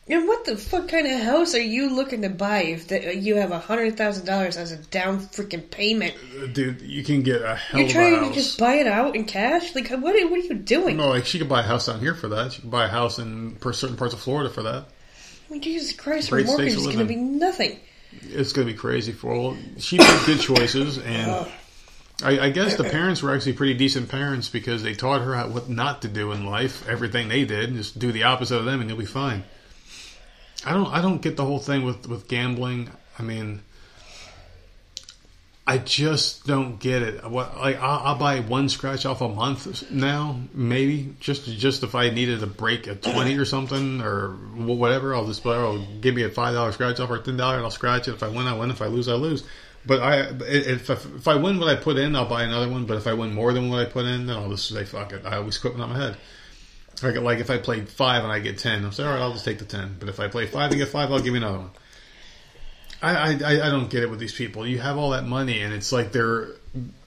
And 0.08 0.26
what 0.26 0.44
the 0.44 0.56
fuck 0.56 0.88
kind 0.88 1.06
of 1.06 1.20
house 1.20 1.54
are 1.54 1.60
you 1.60 1.94
looking 1.94 2.22
to 2.22 2.28
buy 2.28 2.62
if 2.64 2.88
the, 2.88 3.08
uh, 3.08 3.12
you 3.12 3.36
have 3.36 3.52
a 3.52 3.60
hundred 3.60 3.96
thousand 3.96 4.26
dollars 4.26 4.56
as 4.56 4.72
a 4.72 4.76
down 4.76 5.20
freaking 5.20 5.70
payment? 5.70 6.14
Uh, 6.42 6.46
dude, 6.46 6.80
you 6.82 7.04
can 7.04 7.22
get 7.22 7.42
a 7.42 7.54
hell 7.54 7.78
You're 7.78 7.86
of 7.86 7.90
a 7.90 7.92
trying 7.92 8.28
to 8.28 8.34
just 8.34 8.58
buy 8.58 8.74
it 8.74 8.88
out 8.88 9.14
in 9.14 9.26
cash? 9.26 9.74
Like, 9.76 9.90
what? 9.90 10.16
Are, 10.16 10.28
what 10.28 10.40
are 10.40 10.44
you 10.44 10.54
doing? 10.54 10.96
No, 10.96 11.08
like 11.08 11.26
she 11.26 11.38
could 11.38 11.48
buy 11.48 11.60
a 11.60 11.64
house 11.64 11.86
down 11.86 12.00
here 12.00 12.16
for 12.16 12.28
that. 12.28 12.52
She 12.52 12.62
could 12.62 12.70
buy 12.70 12.86
a 12.86 12.88
house 12.88 13.20
in 13.20 13.52
per- 13.56 13.72
certain 13.72 13.96
parts 13.96 14.12
of 14.12 14.20
Florida 14.20 14.50
for 14.50 14.64
that. 14.64 14.86
I 15.48 15.52
mean, 15.52 15.62
Jesus 15.62 15.92
Christ, 15.92 16.30
Great 16.30 16.46
her 16.46 16.52
mortgage 16.52 16.74
is 16.74 16.86
going 16.86 16.98
to 16.98 17.04
be 17.04 17.16
nothing. 17.16 17.78
It's 18.22 18.52
going 18.52 18.66
to 18.66 18.72
be 18.72 18.78
crazy 18.78 19.12
for 19.12 19.32
all. 19.32 19.56
She 19.78 19.98
made 19.98 20.20
good 20.26 20.40
choices, 20.40 20.98
and 20.98 21.46
I, 22.24 22.46
I 22.46 22.50
guess 22.50 22.74
the 22.74 22.84
parents 22.84 23.22
were 23.22 23.34
actually 23.34 23.52
pretty 23.52 23.74
decent 23.74 24.08
parents 24.08 24.48
because 24.48 24.82
they 24.82 24.94
taught 24.94 25.22
her 25.22 25.34
how, 25.34 25.48
what 25.48 25.68
not 25.68 26.02
to 26.02 26.08
do 26.08 26.32
in 26.32 26.44
life. 26.44 26.88
Everything 26.88 27.28
they 27.28 27.44
did, 27.44 27.74
just 27.74 27.98
do 27.98 28.10
the 28.10 28.24
opposite 28.24 28.56
of 28.56 28.64
them, 28.64 28.80
and 28.80 28.90
you'll 28.90 28.98
be 28.98 29.04
fine. 29.06 29.44
I 30.64 30.72
don't. 30.72 30.92
I 30.92 31.00
don't 31.00 31.20
get 31.20 31.36
the 31.36 31.44
whole 31.44 31.58
thing 31.58 31.84
with 31.84 32.08
with 32.08 32.28
gambling. 32.28 32.90
I 33.18 33.22
mean, 33.22 33.62
I 35.66 35.78
just 35.78 36.46
don't 36.46 36.80
get 36.80 37.02
it. 37.02 37.28
What 37.28 37.56
like 37.56 37.76
I'll, 37.80 38.08
I'll 38.08 38.18
buy 38.18 38.40
one 38.40 38.68
scratch 38.68 39.06
off 39.06 39.20
a 39.20 39.28
month 39.28 39.90
now, 39.90 40.40
maybe 40.52 41.14
just 41.20 41.46
just 41.46 41.82
if 41.82 41.94
I 41.94 42.10
needed 42.10 42.42
a 42.42 42.46
break 42.46 42.88
at 42.88 43.02
twenty 43.02 43.36
or 43.36 43.44
something 43.44 44.00
or 44.00 44.30
whatever. 44.54 45.14
I'll 45.14 45.26
just 45.26 45.46
oh, 45.46 45.84
give 46.00 46.14
me 46.14 46.24
a 46.24 46.30
five 46.30 46.54
dollar 46.54 46.72
scratch 46.72 46.98
off 46.98 47.10
or 47.10 47.18
ten 47.18 47.36
dollar, 47.36 47.56
and 47.56 47.64
I'll 47.64 47.70
scratch 47.70 48.08
it. 48.08 48.14
If 48.14 48.22
I 48.22 48.28
win, 48.28 48.46
I 48.46 48.56
win. 48.56 48.70
If 48.70 48.82
I 48.82 48.86
lose, 48.86 49.08
I 49.08 49.14
lose. 49.14 49.44
But 49.86 50.00
I 50.00 50.30
if 50.46 50.90
if 50.90 51.28
I 51.28 51.36
win 51.36 51.60
what 51.60 51.68
I 51.68 51.76
put 51.76 51.96
in, 51.96 52.16
I'll 52.16 52.28
buy 52.28 52.42
another 52.42 52.68
one. 52.68 52.86
But 52.86 52.96
if 52.96 53.06
I 53.06 53.14
win 53.14 53.32
more 53.32 53.52
than 53.52 53.68
what 53.68 53.80
I 53.80 53.90
put 53.90 54.04
in, 54.04 54.26
then 54.26 54.36
I'll 54.36 54.50
just 54.50 54.68
say 54.68 54.84
fuck 54.84 55.12
it. 55.12 55.24
I 55.24 55.36
always 55.36 55.58
quit 55.58 55.74
when 55.74 55.82
I'm 55.82 55.92
ahead. 55.92 56.16
Like, 57.02 57.16
like 57.16 57.38
if 57.38 57.50
I 57.50 57.58
played 57.58 57.88
five 57.88 58.22
and 58.24 58.32
I 58.32 58.38
get 58.38 58.58
ten, 58.58 58.84
I'll 58.84 58.92
say 58.92 59.04
all 59.04 59.10
right, 59.10 59.20
I'll 59.20 59.32
just 59.32 59.44
take 59.44 59.58
the 59.58 59.64
ten. 59.64 59.96
But 59.98 60.08
if 60.08 60.20
I 60.20 60.28
play 60.28 60.46
five 60.46 60.70
and 60.70 60.78
get 60.78 60.88
five, 60.88 61.10
I'll 61.10 61.18
give 61.18 61.34
you 61.34 61.36
another 61.36 61.58
one. 61.58 61.70
I, 63.02 63.32
I 63.32 63.66
I 63.66 63.70
don't 63.70 63.90
get 63.90 64.02
it 64.02 64.10
with 64.10 64.20
these 64.20 64.32
people. 64.32 64.66
You 64.66 64.78
have 64.78 64.96
all 64.96 65.10
that 65.10 65.24
money, 65.24 65.60
and 65.60 65.74
it's 65.74 65.92
like 65.92 66.12
they're 66.12 66.48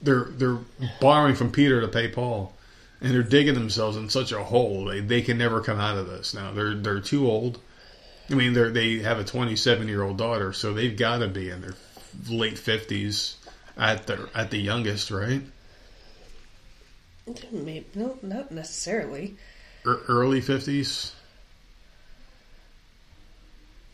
they're 0.02 0.24
they're 0.24 0.58
borrowing 1.00 1.34
from 1.34 1.50
Peter 1.50 1.80
to 1.80 1.88
pay 1.88 2.08
Paul, 2.08 2.54
and 3.00 3.12
they're 3.12 3.22
digging 3.22 3.54
themselves 3.54 3.96
in 3.96 4.10
such 4.10 4.32
a 4.32 4.42
hole. 4.42 4.84
They 4.84 5.00
they 5.00 5.22
can 5.22 5.38
never 5.38 5.62
come 5.62 5.80
out 5.80 5.96
of 5.96 6.06
this. 6.06 6.34
Now 6.34 6.52
they're 6.52 6.74
they're 6.74 7.00
too 7.00 7.26
old. 7.26 7.60
I 8.30 8.34
mean, 8.34 8.52
they 8.52 8.70
they 8.70 8.98
have 8.98 9.18
a 9.18 9.24
27 9.24 9.88
year 9.88 10.02
old 10.02 10.18
daughter, 10.18 10.52
so 10.52 10.74
they've 10.74 10.96
got 10.96 11.18
to 11.18 11.28
be 11.28 11.48
in 11.48 11.62
their 11.62 11.74
late 12.28 12.56
50s 12.56 13.36
at 13.76 14.06
the 14.06 14.28
at 14.34 14.50
the 14.50 14.58
youngest, 14.58 15.10
right? 15.10 15.42
Maybe, 17.50 17.86
no, 17.94 18.18
not 18.22 18.52
necessarily. 18.52 19.36
Early 19.86 20.40
50s. 20.42 21.12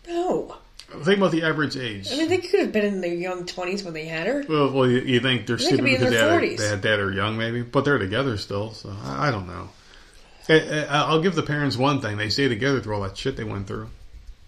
No. 0.09 0.57
Think 1.05 1.19
about 1.19 1.33
the 1.33 1.43
average 1.45 1.77
age. 1.77 2.09
I 2.13 2.17
mean, 2.17 2.29
they 2.29 2.39
could 2.39 2.61
have 2.61 2.73
been 2.73 2.85
in 2.85 3.01
their 3.01 3.15
young 3.15 3.45
20s 3.47 3.83
when 3.85 3.95
they 3.95 4.05
had 4.05 4.27
her. 4.27 4.45
Well, 4.47 4.71
well, 4.73 4.87
you, 4.89 4.99
you 5.01 5.21
think 5.21 5.47
they're 5.47 5.57
They 5.57 5.65
stupid 5.65 5.79
could 5.79 5.85
be 5.87 5.95
in 5.95 6.01
because 6.01 6.13
they 6.13 6.21
their 6.21 6.31
had, 6.41 6.43
40s. 6.43 6.57
they 6.59 6.69
had 6.69 6.81
dad 6.83 7.01
or 7.01 7.13
young, 7.13 7.39
maybe, 7.39 7.63
but 7.63 7.85
they're 7.85 7.99
together 7.99 8.37
still. 8.37 8.73
So 8.73 8.95
I, 9.03 9.29
I 9.29 9.31
don't 9.31 9.47
know. 9.47 9.71
I, 10.49 10.61
I- 10.85 11.03
I'll 11.05 11.23
give 11.23 11.35
the 11.35 11.43
parents 11.43 11.77
one 11.79 12.01
thing: 12.03 12.17
they 12.19 12.29
stay 12.29 12.49
together 12.49 12.81
through 12.81 12.97
all 12.97 13.03
that 13.03 13.17
shit 13.17 13.37
they 13.37 13.45
went 13.45 13.67
through. 13.69 13.89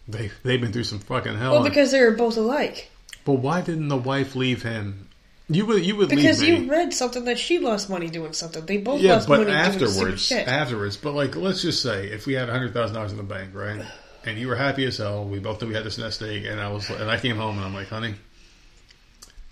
They 0.07 0.31
they've 0.43 0.61
been 0.61 0.73
through 0.73 0.85
some 0.85 0.99
fucking 0.99 1.35
hell. 1.39 1.53
Well, 1.53 1.63
because 1.65 1.93
they 1.93 2.01
were 2.03 2.11
both 2.11 2.37
alike. 2.37 2.91
but 3.25 3.35
why 3.35 3.63
didn't 3.63 3.89
the 3.89 3.97
wife 3.97 4.37
leave 4.37 4.63
him? 4.63 5.04
You 5.49 5.67
would 5.67 5.85
you 5.85 5.97
would 5.97 6.09
Because 6.09 6.43
you 6.43 6.71
read 6.71 6.95
something 6.95 7.27
that 7.27 7.39
she 7.39 7.59
lost 7.59 7.91
money 7.91 8.09
doing 8.09 8.33
something. 8.33 8.65
They 8.65 8.79
both 8.79 9.01
yeah, 9.01 9.15
lost 9.15 9.29
but 9.29 9.41
money 9.41 9.51
doing 9.51 9.59
afterwards, 9.59 10.23
shit. 10.23 10.49
afterwards. 10.49 10.97
But 10.97 11.13
like, 11.13 11.37
let's 11.37 11.61
just 11.61 11.83
say 11.83 12.07
if 12.07 12.27
we 12.27 12.33
had 12.33 12.49
hundred 12.49 12.73
thousand 12.73 12.95
dollars 12.95 13.13
in 13.13 13.19
the 13.19 13.25
bank, 13.25 13.51
right, 13.53 13.85
and 14.25 14.39
you 14.39 14.49
were 14.49 14.57
happy 14.57 14.87
as 14.87 14.97
hell, 14.97 15.25
we 15.25 15.41
both 15.41 15.61
knew 15.61 15.69
we 15.69 15.75
had 15.75 15.85
this 15.85 15.99
nest 15.99 16.23
egg, 16.23 16.47
and 16.47 16.61
I 16.61 16.71
was, 16.73 16.89
and 16.89 17.11
I 17.11 17.19
came 17.19 17.37
home 17.37 17.57
and 17.57 17.65
I'm 17.67 17.75
like, 17.75 17.89
honey, 17.89 18.15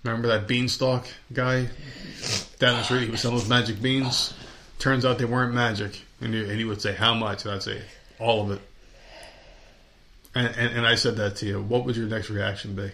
remember 0.03 0.29
that 0.29 0.49
beanstalk 0.49 1.07
guy 1.31 1.69
down 2.59 2.79
the 2.79 2.83
street? 2.85 3.05
He 3.05 3.11
was 3.11 3.21
selling 3.21 3.39
those 3.39 3.49
magic 3.49 3.83
beans. 3.83 4.33
Turns 4.79 5.05
out 5.05 5.19
they 5.19 5.27
weren't 5.27 5.53
magic, 5.53 6.01
and 6.23 6.33
he, 6.33 6.41
and 6.41 6.53
he 6.53 6.65
would 6.65 6.81
say, 6.81 6.95
how 6.95 7.13
much? 7.13 7.45
And 7.45 7.55
I'd 7.55 7.63
say, 7.63 7.83
all 8.19 8.43
of 8.43 8.53
it. 8.53 8.61
And, 10.35 10.47
and 10.57 10.77
and 10.79 10.87
I 10.87 10.95
said 10.95 11.17
that 11.17 11.37
to 11.37 11.47
you. 11.47 11.61
What 11.61 11.85
would 11.85 11.97
your 11.97 12.07
next 12.07 12.31
reaction 12.31 12.75
be? 12.75 12.91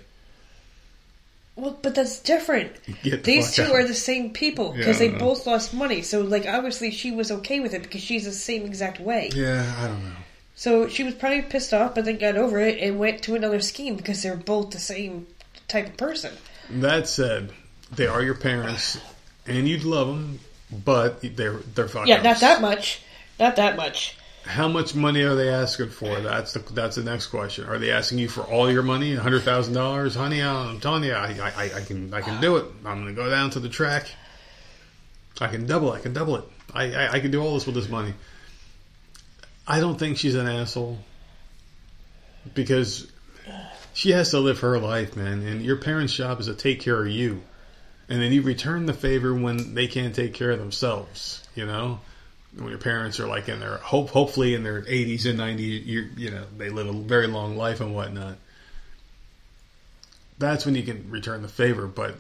Well, 1.58 1.76
but 1.82 1.94
that's 1.94 2.20
different. 2.20 2.72
The 3.02 3.16
These 3.16 3.54
two 3.54 3.64
out. 3.64 3.72
are 3.72 3.84
the 3.86 3.94
same 3.94 4.30
people 4.30 4.72
because 4.72 5.00
Yeah, 5.00 5.08
they 5.08 5.12
know. 5.12 5.18
both 5.18 5.46
lost 5.46 5.74
money. 5.74 6.02
So, 6.02 6.20
like, 6.20 6.46
obviously, 6.46 6.90
she 6.92 7.10
was 7.10 7.30
okay 7.32 7.58
with 7.60 7.74
it 7.74 7.82
because 7.82 8.00
she's 8.00 8.24
the 8.24 8.32
same 8.32 8.64
exact 8.64 9.00
way. 9.00 9.30
Yeah, 9.34 9.74
I 9.78 9.88
don't 9.88 10.04
know. 10.04 10.16
So 10.54 10.88
she 10.88 11.04
was 11.04 11.14
probably 11.14 11.42
pissed 11.42 11.72
off, 11.74 11.94
but 11.94 12.04
then 12.04 12.18
got 12.18 12.36
over 12.36 12.58
it 12.60 12.78
and 12.80 12.98
went 12.98 13.22
to 13.22 13.34
another 13.34 13.60
scheme 13.60 13.96
because 13.96 14.22
they're 14.22 14.36
both 14.36 14.70
the 14.70 14.78
same 14.80 15.26
type 15.68 15.86
of 15.86 15.96
person. 15.96 16.32
That 16.70 17.08
said, 17.08 17.52
they 17.94 18.06
are 18.06 18.22
your 18.22 18.34
parents, 18.34 18.98
and 19.46 19.68
you'd 19.68 19.84
love 19.84 20.08
them, 20.08 20.40
but 20.84 21.20
they're 21.36 21.58
they're 21.74 21.88
fucking. 21.88 22.08
Yeah, 22.08 22.22
not 22.22 22.40
that 22.40 22.60
much. 22.60 23.02
Not 23.38 23.56
that 23.56 23.76
much. 23.76 24.17
How 24.48 24.66
much 24.66 24.94
money 24.94 25.24
are 25.24 25.34
they 25.34 25.50
asking 25.50 25.90
for? 25.90 26.20
That's 26.20 26.54
the 26.54 26.60
that's 26.72 26.96
the 26.96 27.04
next 27.04 27.26
question. 27.26 27.66
Are 27.66 27.78
they 27.78 27.90
asking 27.90 28.18
you 28.18 28.30
for 28.30 28.40
all 28.40 28.72
your 28.72 28.82
money, 28.82 29.14
hundred 29.14 29.42
thousand 29.42 29.74
dollars, 29.74 30.14
honey? 30.14 30.42
I'm 30.42 30.80
telling 30.80 31.04
you, 31.04 31.12
I, 31.12 31.36
I, 31.54 31.64
I 31.76 31.80
can 31.82 32.14
I 32.14 32.22
can 32.22 32.40
do 32.40 32.56
it. 32.56 32.64
I'm 32.86 33.02
going 33.02 33.14
to 33.14 33.22
go 33.22 33.28
down 33.28 33.50
to 33.50 33.60
the 33.60 33.68
track. 33.68 34.06
I 35.38 35.48
can 35.48 35.66
double. 35.66 35.92
I 35.92 36.00
can 36.00 36.14
double 36.14 36.36
it. 36.36 36.44
I, 36.72 36.94
I 36.94 37.12
I 37.12 37.20
can 37.20 37.30
do 37.30 37.42
all 37.42 37.52
this 37.52 37.66
with 37.66 37.74
this 37.74 37.90
money. 37.90 38.14
I 39.66 39.80
don't 39.80 39.98
think 39.98 40.16
she's 40.16 40.34
an 40.34 40.48
asshole 40.48 40.98
because 42.54 43.06
she 43.92 44.12
has 44.12 44.30
to 44.30 44.38
live 44.38 44.60
her 44.60 44.78
life, 44.78 45.14
man. 45.14 45.42
And 45.42 45.62
your 45.62 45.76
parents' 45.76 46.14
job 46.14 46.40
is 46.40 46.46
to 46.46 46.54
take 46.54 46.80
care 46.80 46.98
of 46.98 47.08
you, 47.08 47.42
and 48.08 48.22
then 48.22 48.32
you 48.32 48.40
return 48.40 48.86
the 48.86 48.94
favor 48.94 49.34
when 49.34 49.74
they 49.74 49.88
can't 49.88 50.14
take 50.14 50.32
care 50.32 50.52
of 50.52 50.58
themselves. 50.58 51.46
You 51.54 51.66
know, 51.66 52.00
when 52.58 52.68
your 52.70 52.78
parents 52.78 53.20
are 53.20 53.26
like 53.26 53.48
in 53.48 53.60
their 53.60 53.76
hope, 53.78 54.10
hopefully 54.10 54.54
in 54.54 54.62
their 54.62 54.82
80s 54.82 55.26
and 55.26 55.38
90s, 55.38 55.86
you 55.86 56.08
you 56.16 56.30
know 56.30 56.44
they 56.56 56.70
live 56.70 56.86
a 56.88 56.92
very 56.92 57.26
long 57.26 57.56
life 57.56 57.80
and 57.80 57.94
whatnot. 57.94 58.36
That's 60.38 60.64
when 60.64 60.74
you 60.74 60.82
can 60.82 61.10
return 61.10 61.42
the 61.42 61.48
favor, 61.48 61.86
but 61.86 62.14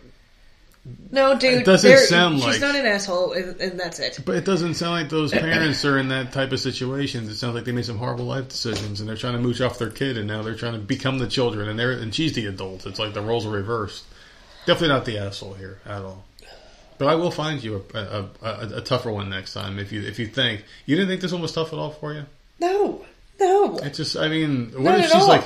No, 1.10 1.38
dude. 1.38 1.60
It 1.60 1.64
doesn't 1.66 1.98
sound 2.06 2.40
like- 2.40 2.52
she's 2.54 2.60
not 2.60 2.74
an 2.74 2.86
asshole, 2.86 3.32
and, 3.32 3.60
and 3.60 3.78
that's 3.78 3.98
it. 4.00 4.18
But 4.24 4.36
it 4.36 4.44
doesn't 4.44 4.74
sound 4.74 4.92
like 5.02 5.08
those 5.10 5.30
parents 5.32 5.84
are 5.84 5.98
in 5.98 6.08
that 6.08 6.32
type 6.32 6.50
of 6.52 6.58
situations. 6.60 7.28
It 7.28 7.36
sounds 7.36 7.54
like 7.54 7.64
they 7.64 7.72
made 7.72 7.84
some 7.84 7.98
horrible 7.98 8.24
life 8.24 8.48
decisions, 8.48 9.00
and 9.00 9.08
they're 9.08 9.16
trying 9.16 9.34
to 9.34 9.38
mooch 9.40 9.60
off 9.60 9.78
their 9.78 9.90
kid, 9.90 10.18
and 10.18 10.26
now 10.26 10.42
they're 10.42 10.54
trying 10.56 10.72
to 10.74 10.78
become 10.80 11.18
the 11.18 11.28
children, 11.28 11.68
and 11.68 11.78
they're 11.78 11.92
and 11.92 12.14
she's 12.14 12.32
the 12.32 12.46
adult. 12.46 12.86
It's 12.86 12.98
like 12.98 13.14
the 13.14 13.22
roles 13.22 13.46
are 13.46 13.50
reversed. 13.50 14.04
Definitely 14.66 14.88
not 14.88 15.04
the 15.04 15.18
asshole 15.18 15.54
here 15.54 15.78
at 15.86 16.02
all. 16.02 16.24
But 16.98 17.08
I 17.08 17.14
will 17.14 17.30
find 17.30 17.62
you 17.62 17.84
a, 17.94 17.98
a, 17.98 18.28
a, 18.42 18.68
a 18.76 18.80
tougher 18.80 19.10
one 19.12 19.30
next 19.30 19.54
time 19.54 19.78
if 19.78 19.92
you 19.92 20.02
if 20.02 20.18
you 20.18 20.26
think 20.26 20.64
you 20.86 20.96
didn't 20.96 21.08
think 21.08 21.20
this 21.20 21.32
one 21.32 21.42
was 21.42 21.52
tough 21.52 21.72
at 21.72 21.78
all 21.78 21.90
for 21.90 22.12
you. 22.14 22.24
No, 22.60 23.04
no. 23.40 23.78
It's 23.78 23.96
just 23.98 24.16
I 24.16 24.28
mean, 24.28 24.72
what 24.72 24.82
Not 24.82 24.98
if 25.00 25.06
she's 25.06 25.14
all. 25.14 25.28
like, 25.28 25.44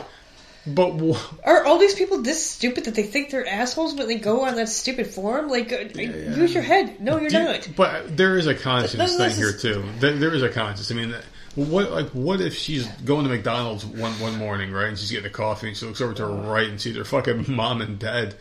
but 0.66 0.92
wh- 0.98 1.34
Are 1.44 1.64
all 1.64 1.78
these 1.78 1.94
people 1.94 2.22
this 2.22 2.48
stupid 2.50 2.84
that 2.84 2.94
they 2.94 3.02
think 3.02 3.30
they're 3.30 3.46
assholes, 3.46 3.94
but 3.94 4.06
they 4.06 4.16
go 4.16 4.46
on 4.46 4.54
that 4.56 4.68
stupid 4.68 5.08
forum? 5.08 5.48
Like, 5.48 5.72
uh, 5.72 5.78
use 6.00 6.54
your 6.54 6.62
head. 6.62 7.00
No, 7.00 7.18
you're 7.20 7.30
Do 7.30 7.42
not. 7.44 7.68
But 7.76 8.16
there 8.16 8.38
is 8.38 8.46
a 8.46 8.54
conscience 8.54 9.10
thing 9.10 9.18
this 9.18 9.36
here 9.36 9.48
is- 9.48 9.60
too. 9.60 9.84
There, 9.98 10.12
there 10.14 10.34
is 10.34 10.42
a 10.42 10.48
conscience. 10.48 10.90
I 10.90 10.94
mean, 10.94 11.14
what 11.54 11.90
like 11.90 12.08
what 12.10 12.40
if 12.40 12.54
she's 12.56 12.86
going 13.04 13.24
to 13.24 13.30
McDonald's 13.30 13.84
one 13.84 14.12
one 14.20 14.38
morning, 14.38 14.72
right? 14.72 14.86
And 14.88 14.98
she's 14.98 15.10
getting 15.10 15.26
a 15.26 15.30
coffee, 15.34 15.68
and 15.68 15.76
she 15.76 15.84
looks 15.84 16.00
over 16.00 16.14
to 16.14 16.22
her 16.26 16.32
right 16.32 16.68
and 16.68 16.80
sees 16.80 16.96
her 16.96 17.04
fucking 17.04 17.44
mom 17.54 17.82
and 17.82 17.98
dad. 17.98 18.36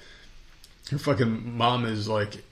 Her 0.92 0.98
fucking 0.98 1.58
mom 1.58 1.86
is 1.86 2.08
like 2.08 2.44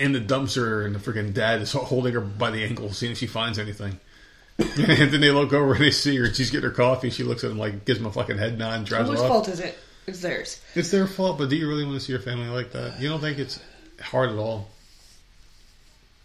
in 0.00 0.12
the 0.12 0.20
dumpster, 0.20 0.84
and 0.84 0.94
the 0.94 0.98
freaking 0.98 1.32
dad 1.34 1.60
is 1.60 1.72
holding 1.72 2.14
her 2.14 2.20
by 2.20 2.50
the 2.50 2.64
ankle, 2.64 2.92
seeing 2.92 3.12
if 3.12 3.18
she 3.18 3.26
finds 3.26 3.58
anything. 3.58 3.98
and 4.58 5.10
then 5.12 5.20
they 5.20 5.30
look 5.30 5.52
over 5.52 5.74
and 5.74 5.82
they 5.84 5.90
see 5.90 6.16
her, 6.16 6.24
and 6.26 6.34
she's 6.36 6.50
getting 6.50 6.68
her 6.68 6.74
coffee. 6.74 7.08
And 7.08 7.14
she 7.14 7.22
looks 7.22 7.44
at 7.44 7.50
him 7.50 7.58
like, 7.58 7.84
gives 7.84 7.98
him 8.00 8.06
a 8.06 8.12
fucking 8.12 8.38
head 8.38 8.58
nod, 8.58 8.74
and 8.78 8.86
drives 8.86 9.08
Whose 9.08 9.20
off. 9.20 9.28
fault 9.28 9.48
is 9.48 9.60
it? 9.60 9.78
It's 10.06 10.20
theirs. 10.20 10.60
It's 10.74 10.90
their 10.90 11.06
fault, 11.06 11.38
but 11.38 11.48
do 11.50 11.56
you 11.56 11.68
really 11.68 11.84
want 11.84 11.98
to 11.98 12.04
see 12.04 12.12
your 12.12 12.20
family 12.20 12.48
like 12.48 12.72
that? 12.72 13.00
You 13.00 13.08
don't 13.08 13.20
think 13.20 13.38
it's 13.38 13.60
hard 14.00 14.30
at 14.30 14.36
all? 14.36 14.68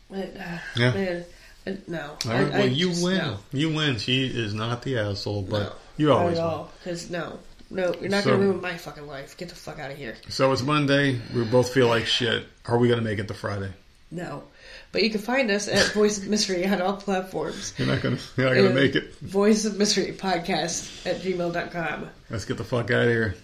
But, 0.09 0.35
uh, 0.37 0.57
Yeah. 0.75 0.91
Man, 0.93 1.25
uh, 1.67 1.71
no. 1.87 2.01
All 2.25 2.31
right, 2.31 2.41
I- 2.47 2.49
well, 2.49 2.61
I 2.61 2.65
you 2.65 2.89
just- 2.89 3.03
win. 3.03 3.17
no. 3.17 3.37
You 3.51 3.73
win. 3.73 3.97
She 3.97 4.25
is 4.27 4.53
not 4.53 4.81
the 4.83 4.97
asshole, 4.99 5.43
but 5.43 5.59
No. 5.63 5.73
you 5.97 6.13
always 6.13 6.35
win. 6.37 6.43
all. 6.45 6.71
Because, 6.83 7.09
no. 7.09 7.39
No, 7.69 7.93
you're 7.99 8.09
not 8.09 8.23
So- 8.23 8.29
going 8.31 8.41
to 8.41 8.47
ruin 8.47 8.61
my 8.61 8.77
fucking 8.77 9.07
life. 9.07 9.37
Get 9.37 9.49
the 9.49 9.55
fuck 9.55 9.79
out 9.79 9.91
of 9.91 9.97
here. 9.97 10.15
So 10.29 10.51
it's 10.51 10.61
Monday. 10.61 11.19
We 11.33 11.43
both 11.43 11.73
feel 11.73 11.87
like 11.87 12.05
shit. 12.05 12.45
Are 12.65 12.77
we 12.77 12.87
going 12.87 12.99
to 12.99 13.03
make 13.05 13.19
it 13.19 13.27
to 13.27 13.33
Friday? 13.33 13.71
No. 14.11 14.43
But 14.91 15.03
you 15.03 15.09
can 15.09 15.19
find 15.19 15.49
us 15.51 15.67
at 15.67 15.91
Voices 15.93 16.23
of 16.23 16.29
Misery 16.29 16.65
on 16.65 16.81
all 16.81 16.93
platforms. 16.97 17.73
You're 17.77 17.87
not 17.87 18.01
going 18.01 18.17
to. 18.17 18.23
You're 18.37 18.47
not 18.47 18.55
going 18.55 18.69
to 18.69 18.73
make 18.81 18.95
it. 18.95 19.15
Voices 19.19 19.65
of 19.65 19.77
Misery 19.77 20.13
Podcast 20.13 21.05
at 21.05 21.21
gmail.com. 21.21 22.09
Let's 22.29 22.45
get 22.45 22.57
the 22.57 22.63
fuck 22.63 22.91
out 22.91 23.03
of 23.03 23.09
here. 23.09 23.35